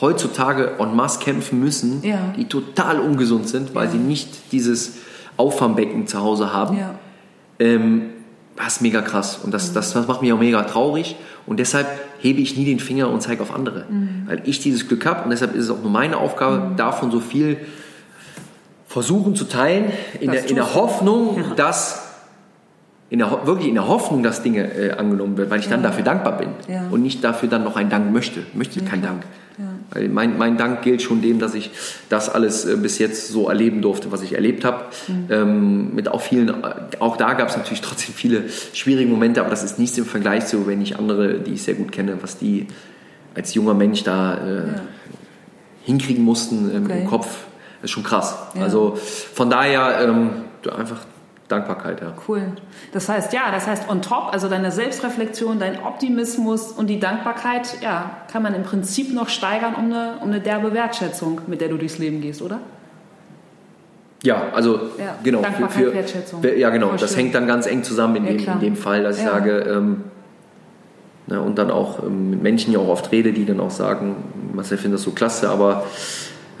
heutzutage 0.00 0.72
en 0.80 0.96
masse 0.96 1.20
kämpfen 1.20 1.60
müssen, 1.60 2.02
Ja. 2.02 2.18
die 2.36 2.46
total 2.46 2.98
ungesund 2.98 3.48
sind, 3.48 3.74
weil 3.74 3.84
Ja. 3.86 3.92
sie 3.92 3.98
nicht 3.98 4.50
dieses 4.52 4.94
Auffangbecken 5.36 6.06
zu 6.08 6.18
Hause 6.20 6.52
haben. 6.52 6.76
Ja. 6.78 6.94
Ähm, 7.60 8.10
das 8.56 8.74
ist 8.74 8.80
mega 8.82 9.00
krass. 9.02 9.38
Und 9.42 9.52
das, 9.54 9.72
das, 9.72 9.92
das 9.92 10.06
macht 10.06 10.22
mich 10.22 10.32
auch 10.32 10.38
mega 10.38 10.62
traurig. 10.64 11.16
Und 11.46 11.58
deshalb 11.58 11.86
hebe 12.20 12.40
ich 12.40 12.56
nie 12.56 12.64
den 12.64 12.78
Finger 12.78 13.10
und 13.10 13.20
zeige 13.22 13.42
auf 13.42 13.54
andere. 13.54 13.84
Weil 14.26 14.42
ich 14.44 14.60
dieses 14.60 14.86
Glück 14.88 15.04
habe 15.06 15.24
und 15.24 15.30
deshalb 15.30 15.54
ist 15.54 15.64
es 15.64 15.70
auch 15.70 15.80
nur 15.82 15.90
meine 15.90 16.16
Aufgabe, 16.18 16.72
davon 16.76 17.10
so 17.10 17.20
viel 17.20 17.56
versuchen 18.86 19.34
zu 19.34 19.44
teilen, 19.44 19.86
in, 20.20 20.30
Das 20.30 20.42
der, 20.42 20.50
in 20.50 20.56
der. 20.56 20.74
Hoffnung, 20.74 21.42
dass 21.56 22.10
in 23.10 23.18
der, 23.18 23.46
wirklich 23.46 23.68
in 23.68 23.74
der 23.74 23.88
Hoffnung, 23.88 24.22
dass 24.22 24.42
Dinge 24.42 24.72
äh, 24.74 24.92
angenommen 24.92 25.36
werden, 25.36 25.50
weil 25.50 25.60
ich 25.60 25.68
dann 25.68 25.82
dafür 25.82 26.04
dankbar 26.04 26.38
bin 26.38 26.48
Ja. 26.68 26.84
und 26.90 27.02
nicht 27.02 27.24
dafür 27.24 27.48
dann 27.48 27.64
noch 27.64 27.76
einen 27.76 27.90
Dank 27.90 28.12
möchte. 28.12 28.40
Ich 28.40 28.54
möchte 28.54 28.80
keinen 28.82 29.02
Dank. 29.02 29.22
Weil 29.92 30.08
mein, 30.08 30.38
mein 30.38 30.56
Dank 30.56 30.82
gilt 30.82 31.02
schon 31.02 31.20
dem, 31.22 31.38
dass 31.38 31.54
ich 31.54 31.70
das 32.08 32.28
alles 32.28 32.64
äh, 32.64 32.76
bis 32.76 32.98
jetzt 32.98 33.28
so 33.28 33.48
erleben 33.48 33.82
durfte, 33.82 34.10
was 34.12 34.22
ich 34.22 34.34
erlebt 34.34 34.64
habe. 34.64 34.86
Ähm, 35.30 35.94
mit 35.94 36.08
auch 36.08 36.20
vielen, 36.20 36.48
äh, 36.48 36.74
auch 36.98 37.16
da 37.16 37.34
gab 37.34 37.48
es 37.48 37.56
natürlich 37.56 37.80
trotzdem 37.82 38.14
viele 38.14 38.44
schwierige 38.72 39.10
Momente, 39.10 39.40
aber 39.40 39.50
das 39.50 39.62
ist 39.62 39.78
nichts 39.78 39.98
im 39.98 40.06
Vergleich 40.06 40.46
zu, 40.46 40.66
wenn 40.66 40.80
ich 40.80 40.98
andere, 40.98 41.40
die 41.40 41.52
ich 41.52 41.62
sehr 41.62 41.74
gut 41.74 41.92
kenne, 41.92 42.18
was 42.20 42.38
die 42.38 42.66
als 43.34 43.54
junger 43.54 43.74
Mensch 43.74 44.02
da 44.04 44.34
äh, 44.34 44.62
hinkriegen 45.84 46.24
mussten 46.24 46.70
ähm, 46.74 46.84
Okay. 46.84 47.00
im 47.02 47.06
Kopf. 47.08 47.26
Das 47.80 47.90
ist 47.90 47.90
schon 47.90 48.04
krass. 48.04 48.36
Ja. 48.54 48.62
Also 48.62 48.96
von 49.34 49.50
daher 49.50 50.00
ähm, 50.02 50.30
einfach 50.76 51.00
Dankbarkeit, 51.48 52.00
ja. 52.00 52.14
Cool. 52.28 52.42
Das 52.92 53.08
heißt, 53.08 53.32
ja, 53.32 53.50
das 53.50 53.66
heißt 53.66 53.90
on 53.90 54.00
top, 54.00 54.32
also 54.32 54.48
deine 54.48 54.70
Selbstreflexion, 54.72 55.58
dein 55.58 55.82
Optimismus 55.82 56.72
und 56.72 56.86
die 56.86 56.98
Dankbarkeit, 56.98 57.76
ja, 57.82 58.10
kann 58.32 58.42
man 58.42 58.54
im 58.54 58.62
Prinzip 58.62 59.12
noch 59.12 59.28
steigern 59.28 59.74
um 59.74 59.86
eine, 59.86 60.14
um 60.20 60.28
eine 60.28 60.40
derbe 60.40 60.72
Wertschätzung, 60.72 61.42
mit 61.46 61.60
der 61.60 61.68
du 61.68 61.76
durchs 61.76 61.98
Leben 61.98 62.20
gehst, 62.22 62.40
oder? 62.42 62.60
Ja, 64.22 64.44
also 64.54 64.80
Ja, 64.98 65.16
genau. 65.22 65.42
Dankbarkeit, 65.42 65.92
Wertschätzung. 65.94 66.42
Ja, 66.56 66.70
genau. 66.70 66.88
Voll 66.90 66.98
das 66.98 67.10
schön. 67.10 67.24
hängt 67.24 67.34
dann 67.34 67.46
ganz 67.46 67.66
eng 67.66 67.82
zusammen 67.82 68.16
in, 68.16 68.24
Ja, 68.24 68.32
dem, 68.32 68.52
in 68.54 68.60
dem 68.60 68.76
Fall, 68.76 69.02
dass 69.02 69.18
ich 69.18 69.24
Ja. 69.24 69.32
sage, 69.32 69.58
ähm, 69.68 70.04
na, 71.26 71.40
und 71.40 71.58
dann 71.58 71.70
auch 71.70 72.02
ähm, 72.04 72.30
mit 72.30 72.42
Menschen 72.42 72.72
ja 72.72 72.78
auch 72.78 72.88
oft 72.88 73.10
rede, 73.12 73.32
die 73.32 73.44
dann 73.44 73.60
auch 73.60 73.70
sagen, 73.70 74.16
Marcel 74.54 74.78
findet 74.78 74.98
das 75.00 75.04
so 75.04 75.10
klasse, 75.10 75.50
aber 75.50 75.84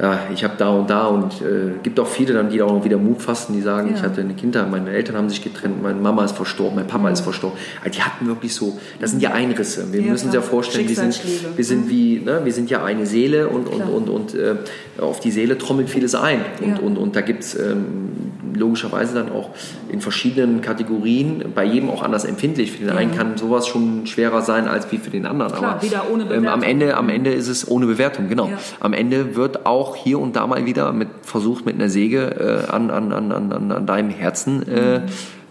ja, 0.00 0.18
ich 0.34 0.42
habe 0.42 0.54
da 0.58 0.70
und 0.70 0.90
da 0.90 1.06
und 1.06 1.34
äh, 1.42 1.72
gibt 1.82 2.00
auch 2.00 2.06
viele 2.06 2.32
dann, 2.34 2.48
die 2.50 2.58
da 2.58 2.64
auch 2.64 2.84
wieder 2.84 2.96
Mut 2.96 3.20
fassen, 3.22 3.52
die 3.54 3.60
sagen, 3.60 3.90
Ja. 3.90 3.96
ich 3.96 4.02
hatte 4.02 4.20
eine 4.22 4.34
Kindheit, 4.34 4.70
meine 4.70 4.90
Eltern 4.90 5.16
haben 5.16 5.28
sich 5.28 5.42
getrennt, 5.44 5.82
meine 5.82 6.00
Mama 6.00 6.24
ist 6.24 6.34
verstorben, 6.36 6.76
mein 6.76 6.86
Papa 6.86 7.10
ist 7.10 7.20
verstorben. 7.20 7.58
Also 7.84 7.98
die 7.98 8.02
hatten 8.02 8.26
wirklich 8.26 8.54
so, 8.54 8.78
das 9.00 9.10
sind 9.10 9.22
ja 9.22 9.30
Einrisse. 9.32 9.92
Wir 9.92 10.00
Ja, 10.00 10.10
müssen 10.12 10.24
uns 10.26 10.32
klar. 10.32 10.42
ja 10.44 10.50
vorstellen, 10.50 10.88
wir 10.88 10.96
sind, 10.96 11.20
wir 11.56 11.64
sind 11.64 11.88
wie, 11.90 12.20
ne, 12.24 12.40
wir 12.42 12.52
sind 12.52 12.70
ja 12.70 12.82
eine 12.84 13.06
Seele 13.06 13.48
und, 13.48 13.68
und, 13.68 13.82
und, 13.82 14.08
und 14.08 14.34
äh, 14.34 14.54
auf 15.00 15.20
die 15.20 15.30
Seele 15.30 15.58
trommelt 15.58 15.88
vieles 15.90 16.14
ein. 16.14 16.40
Und, 16.60 16.68
Ja. 16.68 16.76
und, 16.78 16.96
und 16.96 17.14
da 17.16 17.20
gibt 17.20 17.44
es 17.44 17.54
ähm, 17.58 18.32
logischerweise 18.54 19.14
dann 19.14 19.30
auch 19.30 19.50
in 19.90 20.00
verschiedenen 20.00 20.60
Kategorien, 20.62 21.44
bei 21.54 21.64
jedem 21.64 21.90
auch 21.90 22.02
anders 22.02 22.24
empfindlich. 22.24 22.72
Für 22.72 22.84
den 22.86 22.90
einen 22.96 23.14
kann 23.16 23.36
sowas 23.36 23.66
schon 23.66 24.06
schwerer 24.06 24.42
sein 24.42 24.68
als 24.68 24.90
wie 24.92 24.98
für 24.98 25.10
den 25.10 25.26
anderen. 25.26 25.52
Klar, 25.52 25.72
Aber 25.74 25.82
wieder 25.82 26.04
ohne 26.12 26.22
ähm, 26.24 26.28
Bewertung. 26.28 26.48
am 26.48 26.62
Ende, 26.62 26.96
am 26.96 27.08
Ende 27.08 27.30
ist 27.32 27.48
es 27.48 27.68
ohne 27.70 27.86
Bewertung, 27.86 28.28
genau. 28.28 28.50
Am 28.80 28.92
Ende 28.92 29.36
wird 29.36 29.64
auch 29.66 29.81
hier 29.96 30.18
und 30.18 30.36
da 30.36 30.46
mal 30.46 30.64
wieder 30.66 30.92
mit 30.92 31.08
versucht 31.22 31.66
mit 31.66 31.74
einer 31.74 31.88
Säge 31.88 32.64
äh, 32.68 32.70
an, 32.70 32.90
an, 32.90 33.12
an, 33.12 33.32
an, 33.32 33.70
an- 33.72 33.86
deinem 33.86 34.10
Herzen 34.10 34.66
äh, 34.68 35.02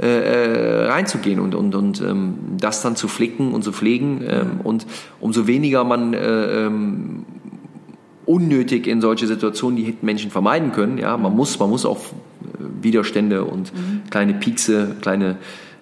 äh, 0.01 0.07
äh, 0.07 0.85
reinzugehen 0.87 1.39
und, 1.39 1.53
und, 1.55 1.75
und 1.75 2.01
ähm, 2.01 2.35
das 2.59 2.81
dann 2.81 2.95
zu 2.95 3.07
flicken 3.07 3.53
und 3.53 3.63
zu 3.63 3.71
pflegen 3.71 4.21
ähm, 4.27 4.61
und 4.63 4.85
umso 5.19 5.45
weniger 5.47 5.83
man 5.83 6.13
äh, 6.13 6.65
ähm, 6.65 7.25
unnötig 8.25 8.87
in 8.87 9.01
solche 9.01 9.27
Situationen 9.27 9.77
die 9.77 9.83
hätten 9.83 10.05
Menschen 10.05 10.31
vermeiden 10.31 10.71
können. 10.71 10.97
Ja, 10.97 11.17
man 11.17 11.35
muss, 11.35 11.59
man 11.59 11.69
muss 11.69 11.85
auch 11.85 11.97
äh, 11.97 12.03
Widerstände 12.81 13.43
und 13.43 13.71
kleine 14.09 14.33
Piekse, 14.33 14.95
kleine, 15.01 15.37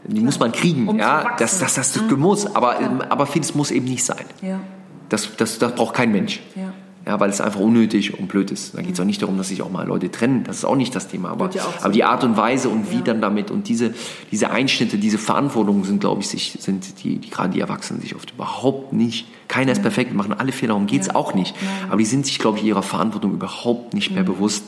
die 0.05 0.21
muss 0.21 0.39
man 0.39 0.51
kriegen. 0.51 0.87
Um 0.87 0.97
ja, 0.97 1.35
das, 1.37 1.59
das, 1.59 1.75
das, 1.75 1.93
das 1.93 2.17
muss. 2.17 2.55
Aber, 2.55 2.79
ähm, 2.81 3.01
aber 3.09 3.25
vieles 3.25 3.55
muss 3.55 3.71
eben 3.71 3.85
nicht 3.85 4.03
sein. 4.03 4.25
Ja, 4.41 4.59
Das, 5.09 5.35
das, 5.37 5.59
das 5.59 5.75
braucht 5.75 5.95
kein 5.95 6.11
Mensch. 6.11 6.41
ja. 6.55 6.73
Ja, 7.09 7.19
weil 7.19 7.31
es 7.31 7.41
einfach 7.41 7.59
unnötig 7.59 8.19
und 8.19 8.27
blöd 8.27 8.51
ist. 8.51 8.77
Da 8.77 8.83
geht 8.83 8.93
es 8.93 8.99
auch 8.99 9.05
nicht 9.05 9.19
darum, 9.23 9.35
dass 9.35 9.47
sich 9.47 9.63
auch 9.63 9.71
mal 9.71 9.87
Leute 9.87 10.11
trennen. 10.11 10.43
Das 10.43 10.57
ist 10.57 10.63
auch 10.63 10.75
nicht 10.75 10.93
das 10.95 11.07
Thema. 11.07 11.29
Aber, 11.31 11.49
ja 11.49 11.63
aber 11.81 11.91
die 11.91 12.03
Art 12.03 12.23
und 12.23 12.37
Weise 12.37 12.69
und 12.69 12.91
wie 12.91 12.97
Ja. 12.97 13.01
dann 13.01 13.19
damit 13.19 13.49
und 13.49 13.67
diese, 13.67 13.95
diese 14.31 14.51
Einschnitte, 14.51 14.99
diese 14.99 15.17
Verantwortungen 15.17 15.83
sind, 15.85 16.01
glaube 16.01 16.21
ich, 16.21 16.27
sich, 16.27 16.55
sind 16.59 17.03
die, 17.03 17.17
die 17.17 17.29
gerade 17.31 17.51
die 17.51 17.61
Erwachsenen 17.61 17.99
sich 17.99 18.15
oft 18.15 18.29
überhaupt 18.29 18.93
nicht. 18.93 19.25
Keiner 19.47 19.71
ist 19.71 19.81
perfekt, 19.81 20.11
wir 20.11 20.17
machen 20.17 20.33
alle 20.33 20.51
Fehler, 20.51 20.73
darum 20.73 20.85
geht 20.85 21.01
es 21.01 21.09
auch 21.15 21.33
nicht. 21.33 21.55
Aber 21.87 21.97
die 21.97 22.05
sind 22.05 22.27
sich, 22.27 22.37
glaube 22.37 22.59
ich, 22.59 22.63
ihrer 22.63 22.83
Verantwortung 22.83 23.33
überhaupt 23.33 23.95
nicht 23.95 24.11
mehr 24.11 24.21
bewusst, 24.23 24.65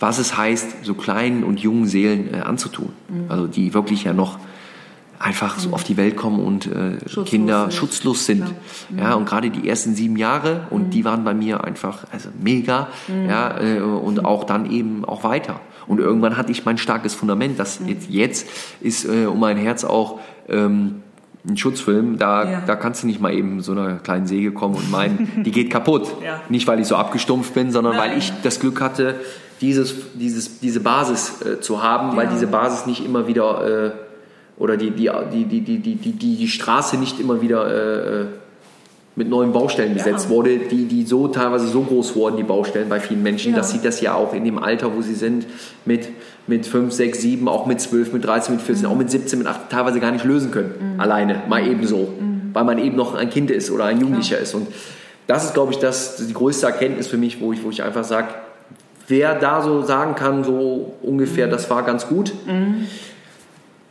was 0.00 0.18
es 0.18 0.38
heißt, 0.38 0.84
so 0.84 0.94
kleinen 0.94 1.44
und 1.44 1.60
jungen 1.60 1.86
Seelen 1.86 2.32
äh, 2.32 2.38
anzutun. 2.38 2.94
Also 3.28 3.46
die 3.46 3.74
wirklich 3.74 4.04
ja 4.04 4.14
noch 4.14 4.38
einfach 5.18 5.58
so 5.58 5.72
auf 5.72 5.82
die 5.84 5.96
Welt 5.96 6.16
kommen 6.16 6.38
und 6.44 6.66
äh, 6.66 6.98
Schutzlos 7.00 7.28
Kinder 7.28 7.62
sind. 7.62 7.72
schutzlos 7.74 8.26
sind. 8.26 8.44
Ja, 8.96 9.14
und 9.14 9.26
gerade 9.28 9.50
die 9.50 9.68
ersten 9.68 9.94
sieben 9.94 10.16
Jahre 10.16 10.66
und 10.70 10.90
die 10.90 11.04
waren 11.04 11.24
bei 11.24 11.34
mir 11.34 11.64
einfach 11.64 12.04
also 12.12 12.28
mega. 12.40 12.88
Ja, 13.28 13.60
äh, 13.60 13.80
und 13.80 14.24
auch 14.24 14.44
dann 14.44 14.70
eben 14.70 15.04
auch 15.04 15.24
weiter. 15.24 15.60
Und 15.86 15.98
irgendwann 16.00 16.36
hatte 16.36 16.52
ich 16.52 16.64
mein 16.64 16.78
starkes 16.78 17.14
Fundament. 17.14 17.58
Das 17.58 17.80
jetzt, 17.86 18.10
jetzt 18.10 18.48
ist 18.80 19.04
äh, 19.06 19.26
um 19.26 19.40
mein 19.40 19.56
Herz 19.56 19.84
auch 19.84 20.20
ähm, 20.48 21.02
ein 21.48 21.56
Schutzfilm. 21.56 22.18
Da, 22.18 22.44
Ja. 22.50 22.60
da 22.66 22.76
kannst 22.76 23.02
du 23.02 23.06
nicht 23.06 23.20
mal 23.20 23.32
eben 23.32 23.60
so 23.62 23.72
einer 23.72 23.94
kleinen 23.96 24.26
Säge 24.26 24.52
kommen 24.52 24.74
und 24.76 24.90
meinen, 24.90 25.42
die 25.44 25.50
geht 25.50 25.70
kaputt. 25.70 26.08
Ja. 26.24 26.40
Nicht, 26.48 26.66
weil 26.68 26.78
ich 26.78 26.86
so 26.86 26.94
abgestumpft 26.96 27.54
bin, 27.54 27.72
sondern 27.72 27.96
Nein. 27.96 28.10
weil 28.12 28.18
ich 28.18 28.32
das 28.42 28.60
Glück 28.60 28.80
hatte, 28.80 29.16
dieses, 29.60 29.94
dieses, 30.14 30.60
diese 30.60 30.80
Basis 30.80 31.40
äh, 31.42 31.60
zu 31.60 31.82
haben, 31.82 32.16
weil 32.16 32.26
Ja. 32.26 32.32
diese 32.34 32.46
Basis 32.46 32.86
nicht 32.86 33.04
immer 33.04 33.26
wieder 33.26 33.86
äh, 33.86 33.90
oder 34.58 34.76
die, 34.76 34.90
die, 34.90 35.10
die, 35.32 35.44
die, 35.44 35.78
die, 35.78 35.96
die, 35.96 36.12
die, 36.12 36.48
Straße 36.48 36.96
nicht 36.96 37.20
immer 37.20 37.40
wieder 37.40 37.66
äh, 37.66 38.20
äh 38.22 38.26
mit 39.18 39.28
neuen 39.28 39.52
Baustellen 39.52 39.94
besetzt 39.94 40.26
ja. 40.26 40.30
wurde, 40.30 40.58
die, 40.58 40.84
die 40.84 41.04
so 41.04 41.26
teilweise 41.26 41.66
so 41.66 41.82
groß 41.82 42.14
wurden, 42.14 42.36
die 42.36 42.44
Baustellen 42.44 42.88
bei 42.88 43.00
vielen 43.00 43.22
Menschen, 43.22 43.50
ja. 43.50 43.58
dass 43.58 43.72
sie 43.72 43.80
das 43.82 44.00
ja 44.00 44.14
auch 44.14 44.32
in 44.32 44.44
dem 44.44 44.58
Alter, 44.58 44.94
wo 44.96 45.02
sie 45.02 45.14
sind, 45.14 45.44
mit, 45.84 46.08
mit 46.46 46.64
5, 46.64 46.92
6, 46.92 47.20
7, 47.20 47.48
auch 47.48 47.66
mit 47.66 47.80
12, 47.80 48.12
mit 48.12 48.24
13, 48.24 48.54
mit 48.54 48.62
14, 48.62 48.86
mhm. 48.86 48.92
auch 48.92 48.96
mit 48.96 49.10
17, 49.10 49.40
mit 49.40 49.48
18 49.48 49.68
teilweise 49.70 49.98
gar 49.98 50.12
nicht 50.12 50.24
lösen 50.24 50.52
können. 50.52 50.94
Mhm. 50.94 51.00
Alleine, 51.00 51.42
mal 51.48 51.62
mhm. 51.62 51.70
eben 51.70 51.86
so. 51.86 52.14
Mhm. 52.18 52.50
Weil 52.52 52.62
man 52.62 52.78
eben 52.78 52.96
noch 52.96 53.16
ein 53.16 53.28
Kind 53.28 53.50
ist 53.50 53.72
oder 53.72 53.86
ein 53.86 54.00
Jugendlicher 54.00 54.36
ja. 54.36 54.42
ist. 54.42 54.54
Und 54.54 54.68
das 55.26 55.46
ist, 55.46 55.54
glaube 55.54 55.72
ich, 55.72 55.80
das, 55.80 56.24
die 56.24 56.32
größte 56.32 56.66
Erkenntnis 56.66 57.08
für 57.08 57.18
mich, 57.18 57.40
wo 57.40 57.52
ich, 57.52 57.64
wo 57.64 57.70
ich 57.70 57.82
einfach 57.82 58.04
sage, 58.04 58.28
wer 59.08 59.34
da 59.34 59.62
so 59.62 59.82
sagen 59.82 60.14
kann, 60.14 60.44
so 60.44 60.94
ungefähr, 61.02 61.48
mhm. 61.48 61.50
das 61.50 61.68
war 61.70 61.82
ganz 61.82 62.06
gut. 62.06 62.32
Mhm 62.46 62.86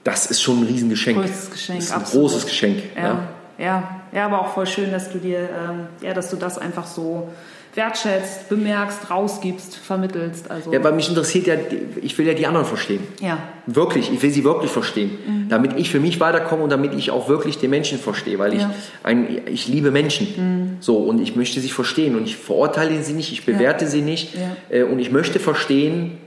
das 0.08 0.26
ist 0.28 0.41
schon 0.41 0.62
ein 0.62 0.68
Riesengeschenk. 0.68 1.18
Größtes 1.20 1.51
Geschenk, 1.51 1.80
Das 1.80 1.86
ist 1.88 1.91
ein 1.93 2.01
absolut. 2.01 2.30
großes 2.32 2.45
Geschenk. 2.45 2.78
Ja. 2.95 3.03
Ja, 3.03 3.28
ja, 3.60 4.01
ja, 4.14 4.26
aber 4.26 4.41
auch 4.41 4.53
voll 4.53 4.66
schön, 4.68 4.91
dass 4.91 5.12
du 5.12 5.18
dir, 5.18 5.39
ähm, 5.39 5.88
ja, 6.01 6.14
dass 6.14 6.30
du 6.30 6.38
das 6.38 6.58
einfach 6.58 6.86
so 6.88 7.28
wertschätzt, 7.76 8.49
bemerkst, 8.49 9.10
rausgibst, 9.12 9.76
vermittelst. 9.76 10.49
Also 10.49 10.72
Ja, 10.74 10.84
weil 10.84 10.93
mich 10.93 11.10
interessiert 11.10 11.45
ja, 11.45 11.55
ich 12.01 12.18
will 12.18 12.26
ja 12.26 12.34
die 12.34 12.47
anderen 12.47 12.66
verstehen. 12.66 13.01
ja, 13.22 13.38
Wirklich, 13.68 14.12
ich 14.12 14.22
will 14.24 14.32
sie 14.32 14.43
wirklich 14.43 14.72
verstehen. 14.72 15.45
Damit 15.49 15.78
ich 15.78 15.89
für 15.91 15.99
mich 15.99 16.20
weiterkomme 16.20 16.64
und 16.64 16.72
damit 16.72 16.93
ich 16.95 17.12
auch 17.12 17.28
wirklich 17.30 17.58
den 17.60 17.70
Menschen 17.70 17.99
verstehe. 17.99 18.39
Weil 18.39 18.53
ich, 18.53 18.62
Ja. 18.62 18.72
ein, 19.03 19.41
ich 19.47 19.68
liebe 19.68 19.91
Menschen. 19.91 20.78
So, 20.80 20.97
und 20.97 21.20
ich 21.22 21.36
möchte 21.36 21.60
sie 21.60 21.70
verstehen. 21.70 22.16
Und 22.16 22.24
ich 22.26 22.36
verurteile 22.38 23.03
sie 23.03 23.14
nicht, 23.14 23.32
ich 23.32 23.45
bewerte 23.45 23.86
sie 23.88 24.01
nicht. 24.01 24.34
Ja. 24.36 24.76
Äh, 24.76 24.84
und 24.84 24.97
ich 24.99 25.12
möchte 25.12 25.39
verstehen 25.39 26.18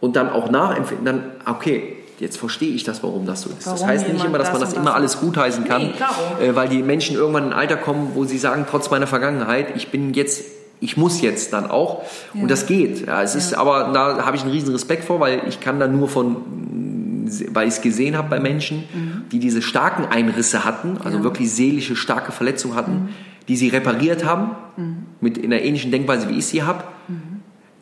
und 0.00 0.14
dann 0.16 0.28
auch 0.30 0.50
nachempfinden. 0.50 1.04
Dann, 1.04 1.24
okay, 1.46 1.96
jetzt 2.20 2.38
verstehe 2.38 2.72
ich 2.72 2.84
das, 2.84 3.02
warum 3.02 3.26
das 3.26 3.42
so 3.42 3.50
ist. 3.50 3.66
das 3.66 3.74
Warum 3.74 3.88
heißt 3.88 4.08
nicht 4.08 4.24
immer, 4.24 4.38
dass 4.38 4.52
man 4.52 4.60
das 4.60 4.70
das 4.70 4.74
und 4.74 4.82
immer 4.82 4.90
das 4.90 4.96
alles 4.96 5.20
gutheißen 5.20 5.64
kann. 5.64 5.92
Nee, 6.40 6.46
äh, 6.46 6.54
weil 6.54 6.68
die 6.68 6.82
Menschen 6.82 7.16
irgendwann 7.16 7.44
in 7.44 7.52
ein 7.52 7.58
Alter 7.58 7.76
kommen, 7.76 8.12
wo 8.14 8.24
sie 8.24 8.38
sagen, 8.38 8.66
trotz 8.68 8.90
meiner 8.90 9.06
Vergangenheit, 9.06 9.76
ich 9.76 9.88
bin 9.88 10.14
jetzt, 10.14 10.44
ich 10.80 10.96
muss 10.96 11.20
jetzt 11.20 11.52
dann 11.52 11.70
auch. 11.70 12.02
Und 12.34 12.50
das 12.50 12.66
geht. 12.66 13.06
Ja, 13.06 13.22
es 13.22 13.34
ist, 13.34 13.54
aber 13.54 13.90
da 13.92 14.24
habe 14.24 14.36
ich 14.36 14.42
einen 14.42 14.52
riesen 14.52 14.72
Respekt 14.72 15.04
vor, 15.04 15.20
weil 15.20 15.42
ich 15.48 15.60
kann 15.60 15.80
da 15.80 15.88
nur 15.88 16.08
von, 16.08 16.36
weil 17.52 17.68
ich 17.68 17.74
es 17.74 17.80
gesehen 17.82 18.16
habe 18.16 18.28
bei 18.28 18.40
Menschen, 18.40 18.84
die 19.32 19.38
diese 19.38 19.62
starken 19.62 20.06
Einrisse 20.06 20.64
hatten, 20.64 20.98
also 21.04 21.22
wirklich 21.22 21.50
seelische 21.50 21.96
starke 21.96 22.32
Verletzungen 22.32 22.74
hatten, 22.74 23.10
die 23.48 23.56
sie 23.56 23.68
repariert 23.68 24.24
haben, 24.24 24.50
mit 25.20 25.38
in 25.38 25.52
einer 25.52 25.62
ähnlichen 25.62 25.90
Denkweise, 25.90 26.28
wie 26.28 26.38
ich 26.38 26.46
sie 26.46 26.62
habe. 26.62 26.84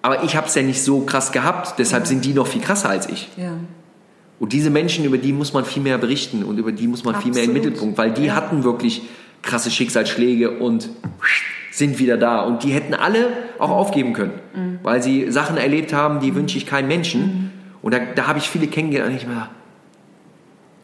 Aber 0.03 0.23
ich 0.23 0.37
habe 0.37 0.47
es 0.47 0.55
ja 0.55 0.63
nicht 0.63 0.83
so 0.83 1.01
krass 1.01 1.33
gehabt, 1.33 1.79
deshalb 1.79 2.07
sind 2.07 2.25
die 2.25 2.33
noch 2.33 2.47
viel 2.47 2.61
krasser 2.61 2.89
als 2.89 3.09
ich. 3.09 3.29
Ja, 4.39 4.43
Und 4.43 4.53
diese 4.53 4.71
Menschen, 4.71 5.05
über 5.05 5.19
die 5.19 5.33
muss 5.33 5.53
man 5.53 5.65
viel 5.65 5.83
mehr 5.83 5.99
berichten 5.99 6.43
und 6.45 6.59
über 6.59 6.73
die 6.73 6.87
muss 6.87 7.05
man 7.05 7.15
viel 7.21 7.33
mehr 7.33 7.43
in 7.45 7.51
den 7.51 7.57
Absolut. 7.57 7.65
Mittelpunkt, 7.65 7.99
weil 7.99 8.13
die 8.13 8.27
Ja. 8.27 8.35
hatten 8.35 8.65
wirklich 8.65 9.03
krasse 9.43 9.71
Schicksalsschläge 9.71 10.59
und 10.59 10.89
sind 11.71 11.99
wieder 11.99 12.17
da. 12.17 12.41
Und 12.43 12.63
die 12.65 12.71
hätten 12.71 12.95
alle 12.95 13.29
auch 13.59 13.71
aufgeben 13.71 14.13
können, 14.13 14.33
Mhm. 14.55 14.79
weil 14.83 15.03
sie 15.03 15.31
Sachen 15.31 15.57
erlebt 15.57 15.93
haben, 15.93 16.21
die 16.21 16.35
wünsche 16.35 16.57
ich 16.59 16.67
keinem 16.67 16.89
Menschen. 16.89 17.51
Und 17.83 17.93
da, 17.95 17.99
da 18.15 18.27
habe 18.27 18.39
ich 18.39 18.49
viele 18.49 18.67
kennengelernt 18.67 19.11
und 19.13 19.17
ich 19.19 19.27
mir, 19.27 19.49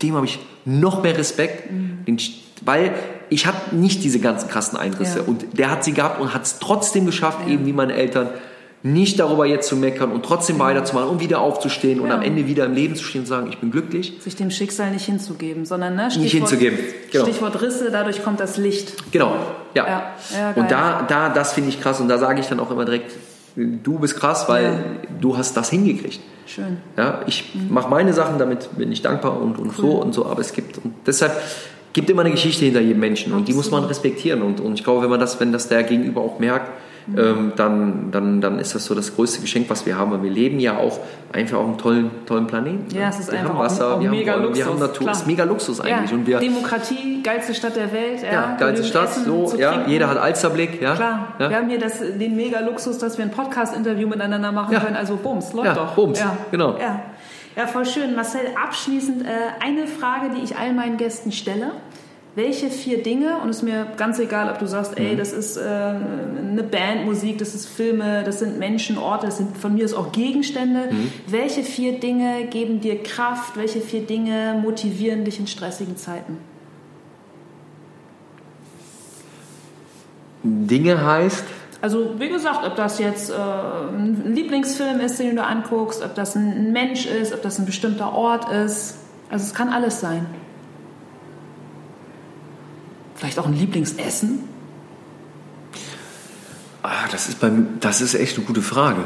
dem 0.03 0.15
habe 0.15 0.27
ich 0.27 0.39
noch 0.65 1.03
mehr 1.03 1.17
Respekt, 1.17 1.71
Mhm. 1.71 2.05
den, 2.07 2.19
weil 2.65 2.93
ich 3.31 3.47
hatte 3.47 3.75
nicht 3.75 4.05
diese 4.05 4.21
ganzen 4.21 4.49
krassen 4.49 4.79
Einrisse. 4.79 5.19
Ja. 5.21 5.25
Und 5.25 5.59
der 5.59 5.71
hat 5.71 5.85
sie 5.85 5.93
gehabt 5.93 6.21
und 6.21 6.35
hat 6.35 6.45
es 6.45 6.59
trotzdem 6.59 7.07
geschafft, 7.07 7.49
eben 7.49 7.67
wie 7.67 7.73
meine 7.73 7.95
Eltern, 7.95 8.29
nicht 8.85 9.21
darüber 9.21 9.47
jetzt 9.47 9.69
zu 9.69 9.77
meckern 9.77 10.11
und 10.11 10.25
trotzdem 10.25 10.59
weiterzumachen 10.59 11.09
und 11.09 11.21
wieder 11.21 11.41
aufzustehen 11.41 12.01
und 12.01 12.09
Ja. 12.09 12.15
am 12.15 12.23
Ende 12.23 12.47
wieder 12.49 12.65
im 12.65 12.75
Leben 12.75 12.97
zu 12.97 13.05
stehen 13.05 13.21
und 13.21 13.27
sagen, 13.27 13.47
ich 13.49 13.59
bin 13.59 13.71
glücklich. 13.71 14.15
sich 14.21 14.35
dem 14.35 14.51
Schicksal 14.51 14.91
nicht 14.91 15.07
hinzugeben, 15.07 15.65
sondern 15.65 15.95
ne, 15.95 16.09
Nicht 16.09 16.33
hinzugeben, 16.33 16.79
genau. 17.13 17.25
Stichwort 17.25 17.61
Risse, 17.63 17.91
dadurch 17.93 18.25
kommt 18.25 18.41
das 18.41 18.57
Licht. 18.57 19.13
Genau, 19.13 19.37
ja. 19.75 19.87
Ja, 19.87 20.03
ja, 20.37 20.53
und 20.57 20.71
da, 20.71 21.03
da, 21.07 21.29
das 21.29 21.53
finde 21.53 21.69
ich 21.71 21.81
krass 21.81 22.01
und 22.01 22.09
da 22.09 22.19
sage 22.19 22.41
ich 22.41 22.49
dann 22.49 22.59
auch 22.59 22.71
immer 22.73 22.85
direkt, 22.85 23.13
du 23.55 23.99
bist 23.99 24.17
krass, 24.19 24.49
weil 24.49 24.83
du 25.21 25.37
hast 25.37 25.57
das 25.57 25.71
hingekriegt. 25.71 26.21
Schön. 26.47 26.79
Ja, 26.97 27.21
ich 27.27 27.53
mache 27.71 27.89
meine 27.89 28.13
Sachen, 28.13 28.39
damit 28.39 28.77
bin 28.77 28.91
ich 28.91 29.01
dankbar 29.01 29.41
und, 29.41 29.59
und 29.59 29.73
so 29.75 29.93
und 30.03 30.13
so, 30.13 30.27
aber 30.27 30.41
es 30.41 30.53
gibt 30.53 30.79
und 30.85 30.93
deshalb 31.07 31.33
gibt 31.93 32.11
immer 32.11 32.23
eine 32.23 32.31
Geschichte 32.31 32.65
hinter 32.65 32.81
jedem 32.81 33.01
Menschen 33.01 33.33
und 33.33 33.49
die 33.49 33.55
muss 33.55 33.71
man 33.71 33.85
respektieren 33.85 34.43
und, 34.43 34.61
und 34.61 34.75
ich 34.75 34.85
glaube, 34.85 35.03
wenn 35.03 35.11
man 35.11 35.21
das, 35.21 35.39
wenn 35.41 35.53
das 35.53 35.69
der 35.69 35.83
Gegenüber 35.83 36.21
auch 36.21 36.39
merkt, 36.39 36.71
ähm, 37.17 37.53
dann, 37.57 38.11
dann, 38.11 38.41
dann 38.41 38.59
ist 38.59 38.75
das 38.75 38.85
so 38.85 38.95
das 38.95 39.15
größte 39.17 39.41
Geschenk, 39.41 39.69
was 39.69 39.87
wir 39.87 39.99
haben, 39.99 40.13
weil 40.13 40.23
wir 40.23 40.31
leben 40.31 40.61
ja 40.61 40.77
auch 40.79 41.01
einfach 41.33 41.59
auf 41.59 41.65
einem 41.67 41.79
tollen, 41.79 42.11
tollen 42.27 42.47
Planeten. 42.47 42.95
Ja, 42.95 43.09
es 43.09 43.19
ist 43.19 43.33
wir 43.33 43.41
einfach 43.41 43.55
haben 43.55 43.59
Wasser, 43.59 43.97
auch 43.97 44.01
wir, 44.01 44.11
mega 44.11 44.33
haben, 44.33 44.43
Bäume, 44.43 44.55
wir 44.55 44.65
Luxus, 44.65 44.73
haben 44.73 44.81
Natur, 44.81 45.03
klar. 45.03 45.13
es 45.13 45.19
ist 45.19 45.27
mega 45.27 45.45
Luxus 45.45 45.81
eigentlich 45.81 46.11
ja, 46.11 46.17
und 46.17 46.27
wir, 46.27 46.39
Demokratie, 46.39 47.23
geilste 47.23 47.55
Stadt 47.55 47.77
der 47.77 47.93
Welt. 47.93 48.23
Ja, 48.23 48.33
ja, 48.33 48.57
geilste 48.57 48.87
Stadt, 48.87 49.11
Essen 49.11 49.25
so, 49.25 49.55
ja, 49.59 49.73
trinken. 49.73 49.91
jeder 49.91 50.09
hat 50.09 50.19
Alsterblick, 50.19 50.81
ja. 50.81 50.95
Klar, 50.95 51.35
ja. 51.39 51.51
wir 51.51 51.57
haben 51.57 51.69
hier 51.69 51.81
das, 51.81 51.99
den 51.99 52.37
mega 52.37 52.61
Luxus, 52.61 52.99
dass 52.99 53.19
wir 53.19 53.25
ein 53.25 53.31
Podcast-Interview 53.31 54.07
miteinander 54.07 54.53
machen 54.53 54.79
können. 54.79 54.97
Also 54.97 55.17
Bums, 55.17 55.53
läuft 55.53 55.67
Ja, 55.67 55.75
doch. 55.75 55.95
Bums, 55.95 56.21
ja. 56.21 56.37
genau. 56.51 56.77
Ja. 56.79 57.01
Ja, 57.57 57.67
voll 57.67 57.87
schön. 57.87 58.15
Marcel, 58.15 58.41
abschließend 58.63 59.23
äh, 59.23 59.29
eine 59.61 59.87
Frage, 59.87 60.35
die 60.35 60.43
ich 60.43 60.57
all 60.57 60.73
meinen 60.73 60.97
Gästen 60.97 61.33
stelle. 61.33 61.73
Welche 62.35 62.71
vier 62.71 63.03
Dinge, 63.03 63.37
und 63.43 63.51
es 63.51 63.59
ist 63.59 63.63
mir 63.63 63.89
ganz 63.99 64.19
egal, 64.19 64.51
ob 64.51 64.59
du 64.59 64.67
sagst, 64.67 64.99
Mhm. 64.99 65.05
ey, 65.05 65.17
das 65.17 65.35
ist 65.35 65.59
äh, 65.59 65.61
eine 65.61 66.63
Bandmusik, 66.63 67.37
das 67.37 67.55
ist 67.55 67.67
Filme, 67.67 68.23
das 68.25 68.39
sind 68.39 68.59
Menschen, 68.59 68.97
Orte, 68.97 69.27
das 69.27 69.37
sind 69.37 69.55
von 69.59 69.75
mir 69.75 69.85
aus 69.85 69.93
auch 69.93 70.13
Gegenstände. 70.13 70.89
Mhm. 70.91 71.13
Welche 71.27 71.63
vier 71.63 72.01
Dinge 72.01 72.47
geben 72.47 72.81
dir 72.81 73.03
Kraft? 73.03 73.59
Welche 73.59 73.83
vier 73.83 74.01
Dinge 74.07 74.59
motivieren 74.63 75.27
dich 75.27 75.39
in 75.41 75.47
stressigen 75.47 75.99
Zeiten? 75.99 76.39
Dinge 80.43 81.05
heißt, 81.05 81.45
Also 81.83 82.15
wie 82.19 82.29
gesagt, 82.29 82.65
ob 82.65 82.77
das 82.77 83.01
jetzt 83.01 83.31
äh, 83.31 83.35
ein 83.35 84.33
Lieblingsfilm 84.35 85.01
ist, 85.01 85.19
den 85.19 85.35
du 85.35 85.45
anguckst, 85.45 86.01
ob 86.03 86.15
das 86.15 86.37
ein 86.37 86.73
Mensch 86.73 87.07
ist, 87.07 87.35
ob 87.35 87.43
das 87.43 87.59
ein 87.59 87.67
bestimmter 87.67 88.13
Ort 88.13 88.49
ist. 88.51 88.95
Also 89.31 89.45
es 89.47 89.53
kann 89.53 89.69
alles 89.69 90.01
sein. 90.01 90.27
Vielleicht 93.17 93.39
auch 93.41 93.47
ein 93.47 93.55
Lieblingsessen? 93.55 94.49
Ah, 96.85 97.09
das 97.11 97.29
ist 97.29 97.41
beim, 97.41 97.81
das 97.81 98.01
ist 98.01 98.15
echt 98.15 98.37
eine 98.37 98.47
gute 98.47 98.63
Frage. 98.63 99.05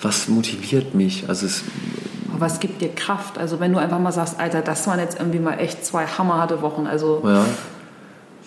Was 0.00 0.28
motiviert 0.28 0.94
mich? 0.94 1.28
Also 1.28 1.46
es, 1.46 1.64
Aber 2.32 2.46
es 2.46 2.60
gibt 2.60 2.80
dir 2.80 2.94
Kraft. 2.94 3.38
Also 3.38 3.58
wenn 3.58 3.72
du 3.72 3.80
einfach 3.80 3.98
mal 3.98 4.12
sagst, 4.12 4.38
Alter, 4.38 4.62
das 4.62 4.86
waren 4.86 5.00
jetzt 5.00 5.18
irgendwie 5.18 5.40
mal 5.40 5.54
echt 5.54 5.84
zwei 5.84 6.06
hammerharte 6.06 6.62
Wochen. 6.62 6.86
Also 6.86 7.22
ja, 7.24 7.44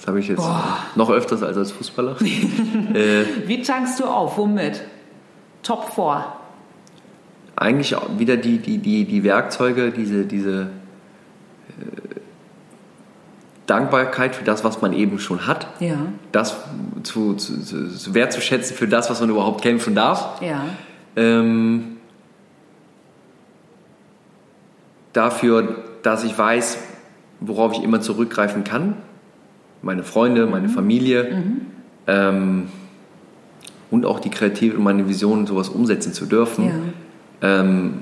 das 0.02 0.08
habe 0.08 0.20
ich 0.20 0.30
jetzt 0.30 0.38
Boah. 0.38 0.80
noch 0.96 1.12
öfters 1.12 1.44
als 1.44 1.58
als 1.58 1.72
Fußballer. 1.74 2.16
äh, 2.94 3.24
wie 3.46 3.62
tankst 3.62 4.00
du 4.00 4.06
auf? 4.06 4.36
Womit? 4.36 4.82
Top 5.62 5.94
4. 5.94 6.26
eigentlich 7.56 7.96
auch 7.96 8.18
wieder 8.18 8.36
die, 8.36 8.58
die, 8.58 8.80
die, 8.80 9.06
die 9.06 9.24
Werkzeuge, 9.24 9.92
diese, 9.92 10.26
diese 10.26 10.62
äh, 11.70 12.12
Dankbarkeit 13.68 14.36
für 14.36 14.44
das, 14.44 14.64
was 14.64 14.82
man 14.82 14.94
eben 14.94 15.20
schon 15.20 15.46
hat. 15.46 15.68
Ja. 15.80 15.98
Das 16.32 16.58
zu, 17.04 17.36
zu, 17.36 17.62
zu 17.62 18.14
wertzuschätzen 18.16 18.76
für 18.76 18.88
das, 18.88 19.12
was 19.12 19.20
man 19.20 19.30
überhaupt 19.30 19.62
kämpfen 19.62 19.94
darf. 19.94 20.42
Ja. 20.42 20.66
Ähm, 21.16 21.98
dafür, 25.14 25.76
dass 26.02 26.24
ich 26.24 26.36
weiß, 26.36 26.80
worauf 27.40 27.74
ich 27.74 27.84
immer 27.84 28.02
zurückgreifen 28.02 28.64
kann. 28.64 28.96
Meine 29.82 30.04
Freunde, 30.04 30.46
meine 30.46 30.70
Familie. 30.70 31.44
Ähm, 32.08 32.68
und 33.90 34.06
auch 34.06 34.20
die 34.20 34.30
Kreative 34.30 34.78
und 34.78 34.84
meine 34.84 35.08
Vision, 35.08 35.46
sowas 35.46 35.70
umsetzen 35.70 36.14
zu 36.14 36.26
dürfen. 36.26 36.66
Ja. 37.42 37.60
Ähm, 37.60 38.00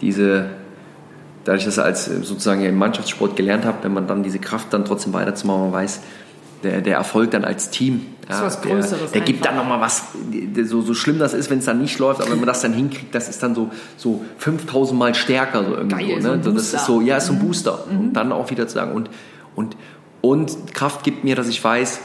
diese, 0.00 0.46
dadurch, 1.44 1.64
dass 1.64 1.78
ich 1.78 1.82
als 1.82 2.08
äh, 2.08 2.22
sozusagen 2.22 2.62
im 2.62 2.76
Mannschaftssport 2.76 3.36
gelernt 3.36 3.64
habe, 3.64 3.78
wenn 3.82 3.94
man 3.94 4.06
dann 4.06 4.22
diese 4.22 4.38
Kraft 4.38 4.72
dann 4.72 4.84
trotzdem 4.84 5.12
weiterzumachen, 5.12 5.62
man 5.62 5.72
weiß, 5.72 6.00
der, 6.62 6.80
der 6.80 6.96
Erfolg 6.96 7.30
dann 7.30 7.44
als 7.44 7.70
Team, 7.70 8.06
was 8.28 8.60
der, 8.60 8.76
der 9.12 9.20
gibt 9.22 9.44
dann 9.44 9.56
nochmal 9.56 9.80
was, 9.80 10.04
so, 10.64 10.80
so 10.80 10.94
schlimm 10.94 11.18
das 11.18 11.34
ist, 11.34 11.50
wenn 11.50 11.58
es 11.58 11.64
dann 11.64 11.80
nicht 11.80 11.98
läuft, 11.98 12.20
aber 12.20 12.30
wenn 12.30 12.38
man 12.38 12.46
das 12.46 12.62
dann 12.62 12.72
hinkriegt, 12.72 13.14
das 13.14 13.28
ist 13.28 13.42
dann 13.42 13.54
so, 13.54 13.70
so 13.96 14.24
5000 14.38 14.98
Mal 14.98 15.14
stärker. 15.14 15.64
So 15.64 15.74
irgendwie 15.74 16.08
Geil, 16.08 16.22
so, 16.22 16.28
so 16.28 16.36
ne? 16.36 16.42
so, 16.42 16.52
das 16.52 16.72
ist 16.72 16.86
so, 16.86 17.00
ja, 17.00 17.16
ist 17.16 17.26
so 17.26 17.32
ein 17.32 17.40
Booster. 17.40 17.86
Und 17.90 18.12
dann 18.12 18.32
auch 18.32 18.50
wieder 18.50 18.66
zu 18.68 18.74
sagen, 18.74 18.92
und, 18.92 19.10
und, 19.54 19.76
und 20.22 20.72
Kraft 20.72 21.04
gibt 21.04 21.24
mir, 21.24 21.36
dass 21.36 21.48
ich 21.48 21.62
weiß, 21.62 22.00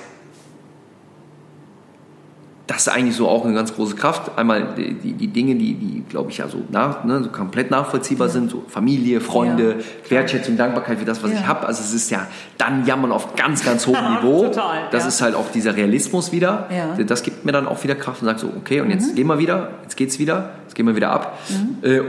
das 2.68 2.82
ist 2.86 2.89
eigentlich 2.89 3.15
so 3.15 3.30
auch 3.30 3.45
eine 3.45 3.53
ganz 3.53 3.74
große 3.74 3.95
Kraft. 3.95 4.38
Einmal 4.38 4.76
die, 4.76 5.13
die, 5.13 5.28
Dinge, 5.28 5.55
die, 5.55 5.74
die 5.76 6.03
glaube 6.09 6.32
ich, 6.32 6.39
ja 6.39 6.49
so, 6.49 6.63
nach, 6.70 7.05
ne, 7.05 7.24
so 7.24 7.30
komplett 7.30 7.72
nachvollziehbar 7.72 8.28
sind, 8.28 8.51
so 8.51 8.65
Familie, 8.68 9.22
Freunde, 9.22 9.78
Wertschätzung, 10.09 10.57
Dankbarkeit 10.57 10.99
für 10.99 11.05
das, 11.05 11.24
was 11.24 11.32
Ja. 11.32 11.38
ich 11.39 11.47
habe. 11.47 11.65
Also 11.65 11.82
es 11.82 11.93
ist 11.93 12.09
ja 12.11 12.28
dann 12.57 12.86
jammern 12.86 13.13
auf 13.13 13.36
ganz, 13.38 13.63
ganz 13.63 13.88
hohem 13.88 14.15
Niveau. 14.15 14.43
Total, 14.47 14.89
das 14.91 15.03
ja. 15.03 15.07
ist 15.07 15.22
halt 15.22 15.36
auch 15.36 15.49
dieser 15.49 15.78
Realismus 15.78 16.34
wieder. 16.34 16.68
Ja. 16.70 16.95
Mhm. 16.97 17.07
Das 17.07 17.24
gibt 17.24 17.45
mir 17.45 17.53
dann 17.53 17.68
auch 17.68 17.82
wieder 17.84 17.95
Kraft 17.95 18.22
und 18.22 18.26
sagt 18.28 18.41
so, 18.41 18.51
okay, 18.57 18.82
und 18.82 18.89
jetzt 18.89 19.15
gehen 19.15 19.28
wir 19.28 19.39
wieder, 19.39 19.70
jetzt 19.84 19.95
geht's 19.95 20.20
wieder, 20.20 20.49
jetzt 20.63 20.76
gehen 20.76 20.86
wir 20.88 20.95
wieder 20.95 21.11
ab. 21.11 21.39
Mhm. 21.47 21.89
Äh, 21.89 22.01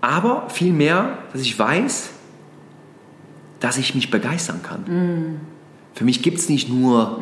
aber 0.00 0.44
viel 0.48 0.72
mehr, 0.72 1.10
dass 1.32 1.42
ich 1.42 1.58
weiß, 1.58 2.10
dass 3.60 3.78
ich 3.78 3.94
mich 3.94 4.10
begeistern 4.10 4.62
kann. 4.62 4.84
Mhm. 4.86 5.40
Für 5.94 6.04
mich 6.04 6.22
gibt's 6.22 6.48
nicht 6.48 6.68
nur 6.68 7.20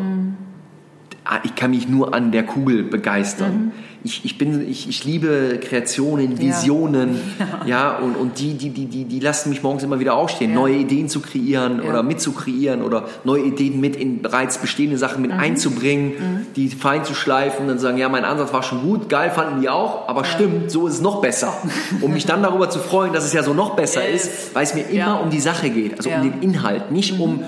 Ah, 1.28 1.40
ich 1.42 1.56
kann 1.56 1.72
mich 1.72 1.88
nur 1.88 2.14
an 2.14 2.30
der 2.30 2.44
Kugel 2.44 2.84
begeistern. 2.84 3.72
Ich, 4.06 4.24
ich, 4.24 4.38
bin, 4.38 4.68
ich, 4.70 4.88
ich 4.88 5.04
liebe 5.04 5.58
Kreationen, 5.60 6.26
Mhm. 6.30 6.32
Ja. 6.36 6.38
Visionen, 6.38 7.20
ja, 7.66 7.96
und, 7.98 8.14
und 8.14 8.38
die, 8.38 8.54
die, 8.54 8.70
die, 8.70 8.84
die, 8.86 9.04
die 9.04 9.18
lassen 9.18 9.50
mich 9.50 9.64
morgens 9.64 9.82
immer 9.82 9.98
wieder 9.98 10.14
aufstehen, 10.14 10.50
Ja. 10.50 10.56
neue 10.60 10.76
Ideen 10.76 11.08
zu 11.08 11.18
kreieren 11.20 11.80
Ja. 11.82 11.90
oder 11.90 12.02
mitzukreieren 12.04 12.82
oder 12.82 13.04
neue 13.24 13.42
Ideen 13.42 13.80
mit 13.80 13.96
in 13.96 14.22
bereits 14.22 14.58
bestehende 14.58 14.96
Sachen 14.96 15.22
Mhm. 15.22 15.28
mit 15.28 15.36
einzubringen, 15.36 16.12
die 16.54 16.68
fein 16.68 17.04
zu 17.04 17.14
schleifen 17.14 17.68
und 17.68 17.80
sagen, 17.80 17.98
ja, 17.98 18.08
mein 18.08 18.24
Ansatz 18.24 18.52
war 18.52 18.62
schon 18.62 18.82
gut, 18.82 19.08
geil 19.08 19.30
fanden 19.32 19.60
die 19.60 19.68
auch, 19.68 20.08
aber 20.08 20.24
stimmt, 20.24 20.70
so 20.70 20.86
ist 20.86 20.94
es 20.94 21.00
noch 21.00 21.20
besser. 21.20 21.52
Um 22.00 22.12
mich 22.12 22.26
dann 22.26 22.42
darüber 22.44 22.70
zu 22.70 22.78
freuen, 22.78 23.12
dass 23.12 23.24
es 23.24 23.32
ja 23.32 23.42
so 23.42 23.54
noch 23.54 23.74
besser 23.74 24.06
ist, 24.06 24.54
weil 24.54 24.62
es 24.62 24.74
mir 24.74 24.82
immer 24.88 25.20
um 25.20 25.30
die 25.30 25.40
Sache 25.40 25.68
geht, 25.70 25.96
also 25.96 26.10
um 26.10 26.22
den 26.22 26.42
Inhalt, 26.42 26.92
nicht 26.92 27.18
um 27.18 27.40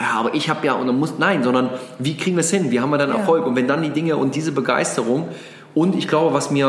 ja, 0.00 0.18
aber 0.18 0.34
ich 0.34 0.48
habe 0.48 0.66
ja 0.66 0.72
und 0.72 0.86
dann 0.88 0.98
muss 0.98 1.14
nein, 1.18 1.44
sondern 1.44 1.68
wie 2.00 2.16
kriegen 2.16 2.34
wir 2.36 2.40
es 2.40 2.50
hin? 2.50 2.70
Wie 2.72 2.80
haben 2.80 2.90
wir 2.90 2.98
dann 2.98 3.10
Ja. 3.10 3.16
Erfolg? 3.18 3.46
Und 3.46 3.54
wenn 3.54 3.68
dann 3.68 3.82
die 3.82 3.90
Dinge 3.90 4.16
und 4.16 4.34
diese 4.34 4.50
Begeisterung 4.50 5.28
und 5.74 5.94
ich 5.96 6.08
glaube, 6.08 6.34
was 6.34 6.50
mir 6.50 6.66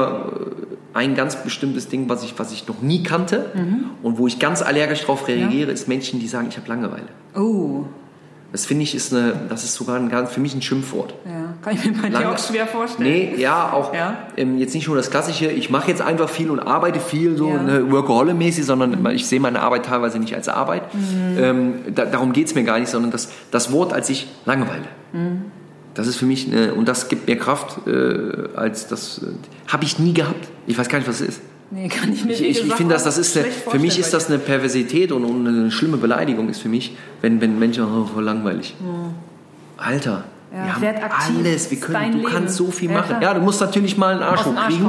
äh, 0.94 0.98
ein 0.98 1.16
ganz 1.16 1.36
bestimmtes 1.44 1.88
Ding, 1.90 2.08
was 2.10 2.24
ich 2.24 2.38
was 2.38 2.52
ich 2.52 2.68
noch 2.68 2.82
nie 2.82 3.04
kannte 3.04 3.52
Mhm. 3.54 3.86
und 4.04 4.18
wo 4.18 4.28
ich 4.28 4.40
ganz 4.40 4.62
allergisch 4.62 5.02
darauf 5.02 5.28
reagiere, 5.28 5.72
ist 5.72 5.88
Menschen, 5.88 6.20
die 6.20 6.28
sagen, 6.28 6.48
ich 6.50 6.58
habe 6.58 6.68
Langeweile. 6.70 7.08
Oh, 7.36 7.86
Das 8.52 8.68
finde 8.68 8.84
ich 8.84 8.94
ist 8.94 9.12
eine, 9.12 9.34
das 9.50 9.64
ist 9.64 9.74
sogar 9.74 9.96
ein 9.96 10.10
ganz, 10.10 10.30
für 10.32 10.40
mich 10.40 10.54
ein 10.54 10.62
Schimpfwort. 10.62 11.16
ja. 11.26 11.42
Kann 11.64 11.76
ich 11.76 11.86
mir 11.86 11.94
bei 11.94 12.08
dir 12.10 12.14
Lange- 12.14 12.30
auch 12.32 12.38
schwer 12.38 12.68
vorstellen. 12.68 13.10
Nee, 13.10 13.36
ja, 13.38 13.72
auch 13.72 13.94
Ja. 13.94 14.18
Ähm, 14.38 14.58
jetzt 14.60 14.76
nicht 14.76 14.86
nur 14.88 14.96
das 14.98 15.10
Klassische, 15.10 15.48
ich 15.48 15.70
mache 15.72 15.88
jetzt 15.90 16.02
einfach 16.02 16.28
viel 16.30 16.50
und 16.52 16.60
arbeite 16.60 17.00
viel, 17.00 17.36
so 17.38 17.48
Ja. 17.50 17.58
Mhm. 17.58 17.66
ne, 17.66 17.92
Workaholic-mäßig, 17.92 18.64
sondern 18.66 19.04
ich 19.16 19.26
sehe 19.26 19.40
meine 19.40 19.62
Arbeit 19.62 19.86
teilweise 19.86 20.20
nicht 20.20 20.36
als 20.36 20.48
Arbeit. 20.50 20.84
Ähm, 21.40 21.76
da, 21.96 22.06
darum 22.06 22.34
geht 22.34 22.48
es 22.48 22.54
mir 22.56 22.64
gar 22.64 22.78
nicht, 22.80 22.90
sondern 22.90 23.10
das, 23.12 23.30
das 23.50 23.72
Wort 23.72 23.94
als 23.94 24.10
ich 24.10 24.28
Langeweile. 24.46 24.84
Mhm. 25.14 25.46
Das 25.96 26.08
ist 26.08 26.16
für 26.16 26.26
mich, 26.26 26.48
eine, 26.52 26.74
und 26.74 26.88
das 26.88 27.08
gibt 27.10 27.28
mir 27.28 27.38
Kraft, 27.38 27.88
äh, 27.88 28.50
als 28.56 28.88
das 28.88 29.20
äh, 29.20 29.28
habe 29.72 29.84
ich 29.84 30.00
nie 30.00 30.14
gehabt. 30.14 30.48
Ich 30.68 30.78
weiß 30.78 30.90
gar 30.90 30.98
nicht, 30.98 31.08
was 31.08 31.22
es 31.22 31.28
ist. 31.30 31.42
Nee, 31.72 31.88
kann 31.88 32.12
ich 32.14 32.24
mir 32.26 32.34
Ich, 32.34 32.42
ich, 32.66 32.74
finde, 32.74 32.94
das, 32.94 33.04
das 33.04 33.18
ist 33.18 33.36
eine, 33.38 33.46
für 33.48 33.80
mich 33.80 33.98
ist 34.00 34.14
das 34.14 34.28
eine 34.30 34.38
Perversität 34.40 35.12
und, 35.12 35.24
und 35.26 35.48
eine 35.48 35.72
schlimme 35.72 35.98
Beleidigung 35.98 36.50
ist 36.50 36.62
für 36.62 36.70
mich, 36.70 36.96
wenn, 37.22 37.42
wenn 37.42 37.58
Menschen, 37.60 37.84
oh, 37.84 38.06
voll 38.06 38.24
langweilig. 38.24 38.76
Alter, 39.78 40.24
Ja, 40.52 40.66
wir 40.80 40.90
haben 40.90 41.04
aktiv. 41.04 41.36
alles, 41.40 41.72
wir 41.72 41.80
können, 41.80 42.12
du 42.12 42.18
Leben. 42.20 42.30
kannst 42.30 42.56
so 42.56 42.68
viel 42.72 42.90
Ja, 42.92 42.98
machen. 42.98 43.08
klar. 43.10 43.22
Ja, 43.24 43.34
du 43.34 43.42
musst 43.42 43.60
natürlich 43.62 43.98
mal 43.98 44.14
einen 44.14 44.22
Arsch 44.24 44.46
hochkriegen, 44.46 44.88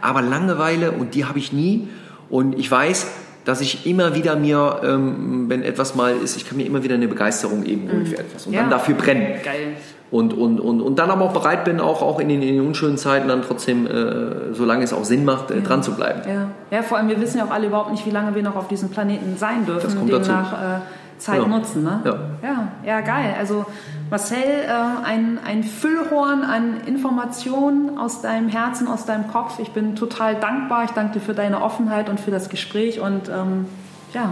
aber 0.00 0.22
Langeweile 0.22 0.92
und 0.92 1.14
die 1.14 1.24
habe 1.24 1.38
ich 1.38 1.52
nie 1.52 1.88
und 2.30 2.58
ich 2.58 2.68
weiß, 2.70 3.06
dass 3.44 3.60
ich 3.60 3.86
immer 3.86 4.14
wieder 4.14 4.36
mir, 4.36 4.80
ähm, 4.82 5.46
wenn 5.48 5.62
etwas 5.62 5.94
mal 5.94 6.14
ist, 6.16 6.36
ich 6.36 6.48
kann 6.48 6.56
mir 6.56 6.66
immer 6.66 6.82
wieder 6.82 6.94
eine 6.94 7.06
Begeisterung 7.08 7.64
eben 7.64 7.90
holen 7.92 8.06
für 8.06 8.18
etwas 8.18 8.46
und 8.46 8.52
Mhm. 8.52 8.54
Ja. 8.56 8.60
dann 8.62 8.70
dafür 8.70 8.94
brennen. 8.94 9.26
Geil. 9.44 9.76
Und, 10.14 10.32
und, 10.32 10.60
und, 10.60 10.80
und 10.80 11.00
dann 11.00 11.10
aber 11.10 11.24
auch 11.24 11.32
bereit 11.32 11.64
bin, 11.64 11.80
auch, 11.80 12.00
auch 12.00 12.20
in, 12.20 12.28
den, 12.28 12.40
in 12.40 12.54
den 12.54 12.64
unschönen 12.64 12.96
Zeiten 12.96 13.26
dann 13.26 13.42
trotzdem, 13.42 13.84
äh, 13.88 14.54
solange 14.54 14.84
es 14.84 14.92
auch 14.92 15.04
Sinn 15.04 15.24
macht, 15.24 15.50
äh, 15.50 15.60
dran 15.60 15.82
zu 15.82 15.96
bleiben. 15.96 16.20
Ja. 16.24 16.46
ja, 16.70 16.82
vor 16.84 16.98
allem, 16.98 17.08
wir 17.08 17.20
wissen 17.20 17.38
ja 17.38 17.44
auch 17.46 17.50
alle 17.50 17.66
überhaupt 17.66 17.90
nicht, 17.90 18.06
wie 18.06 18.12
lange 18.12 18.32
wir 18.32 18.44
noch 18.44 18.54
auf 18.54 18.68
diesem 18.68 18.90
Planeten 18.90 19.36
sein 19.36 19.66
dürfen. 19.66 19.86
Das 19.86 19.96
kommt 19.96 20.12
dazu. 20.12 20.30
Demnach 20.30 20.52
äh, 20.52 20.80
Zeit 21.18 21.42
Ja. 21.42 21.48
nutzen. 21.48 21.82
Ne? 21.82 22.00
Ja. 22.04 22.14
ja, 22.44 22.68
ja, 22.86 23.00
geil. 23.00 23.34
Also 23.36 23.66
Marcel, 24.08 24.38
äh, 24.38 25.04
ein, 25.04 25.40
ein 25.44 25.64
Füllhorn 25.64 26.44
an 26.44 26.82
Informationen 26.86 27.98
aus 27.98 28.22
deinem 28.22 28.48
Herzen, 28.48 28.86
aus 28.86 29.06
deinem 29.06 29.26
Kopf. 29.26 29.58
Ich 29.58 29.72
bin 29.72 29.96
total 29.96 30.36
dankbar. 30.36 30.84
Ich 30.84 30.92
danke 30.92 31.14
dir 31.14 31.24
für 31.24 31.34
deine 31.34 31.60
Offenheit 31.60 32.08
und 32.08 32.20
für 32.20 32.30
das 32.30 32.48
Gespräch. 32.48 33.00
Und 33.00 33.28
ähm, 33.28 33.66
ja, 34.12 34.30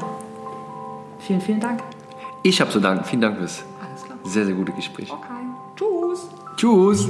vielen, 1.19 1.41
vielen 1.41 1.59
Dank. 1.59 1.81
Ich 2.45 2.61
habe 2.61 2.71
zu 2.71 2.79
danken. 2.79 3.03
Vielen 3.03 3.23
Dank 3.23 3.39
fürs 3.39 3.65
sehr, 4.23 4.45
sehr 4.45 4.55
gute 4.55 4.71
Gespräch. 4.71 5.13
Okay. 5.13 5.32
Tschüss. 5.83 6.29
Tschüss. 6.57 7.09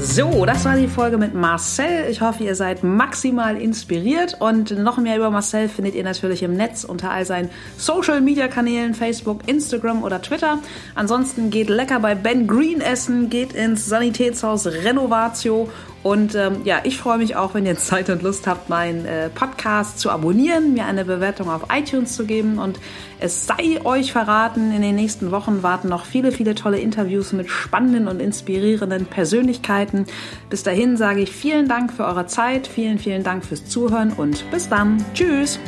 So, 0.00 0.46
das 0.46 0.64
war 0.64 0.76
die 0.76 0.88
Folge 0.88 1.18
mit 1.18 1.34
Marcel. 1.34 2.08
Ich 2.10 2.20
hoffe, 2.20 2.42
ihr 2.44 2.54
seid 2.54 2.82
maximal 2.82 3.60
inspiriert 3.60 4.36
und 4.40 4.70
noch 4.78 4.96
mehr 4.96 5.16
über 5.16 5.30
Marcel 5.30 5.68
findet 5.68 5.94
ihr 5.94 6.04
natürlich 6.04 6.42
im 6.42 6.54
Netz 6.54 6.84
unter 6.84 7.10
all 7.10 7.26
seinen 7.26 7.50
Social 7.76 8.20
Media 8.20 8.48
Kanälen, 8.48 8.94
Facebook, 8.94 9.46
Instagram 9.46 10.02
oder 10.02 10.22
Twitter. 10.22 10.60
Ansonsten 10.94 11.50
geht 11.50 11.68
lecker 11.68 12.00
bei 12.00 12.14
Ben 12.14 12.46
Green 12.46 12.80
essen, 12.80 13.28
geht 13.28 13.52
ins 13.52 13.86
Sanitätshaus 13.86 14.66
Renovatio 14.66 15.68
und 16.08 16.34
ähm, 16.34 16.62
ja, 16.64 16.80
ich 16.84 16.96
freue 16.96 17.18
mich 17.18 17.36
auch, 17.36 17.52
wenn 17.52 17.66
ihr 17.66 17.76
Zeit 17.76 18.08
und 18.08 18.22
Lust 18.22 18.46
habt, 18.46 18.70
meinen 18.70 19.04
äh, 19.04 19.28
Podcast 19.28 19.98
zu 19.98 20.10
abonnieren, 20.10 20.72
mir 20.72 20.86
eine 20.86 21.04
Bewertung 21.04 21.50
auf 21.50 21.66
iTunes 21.70 22.16
zu 22.16 22.24
geben 22.24 22.58
und 22.58 22.80
es 23.20 23.46
sei 23.46 23.84
euch 23.84 24.12
verraten, 24.12 24.72
in 24.72 24.80
den 24.80 24.94
nächsten 24.94 25.30
Wochen 25.32 25.62
warten 25.62 25.88
noch 25.88 26.06
viele, 26.06 26.32
viele 26.32 26.54
tolle 26.54 26.78
Interviews 26.78 27.34
mit 27.34 27.50
spannenden 27.50 28.08
und 28.08 28.20
inspirierenden 28.20 29.04
Persönlichkeiten. 29.04 30.06
Bis 30.48 30.62
dahin 30.62 30.96
sage 30.96 31.20
ich 31.20 31.30
vielen 31.30 31.68
Dank 31.68 31.92
für 31.92 32.06
eure 32.06 32.26
Zeit, 32.26 32.66
vielen, 32.66 32.98
vielen 32.98 33.22
Dank 33.22 33.44
fürs 33.44 33.66
Zuhören 33.66 34.12
und 34.12 34.50
bis 34.50 34.68
dann. 34.68 35.04
Tschüss! 35.12 35.58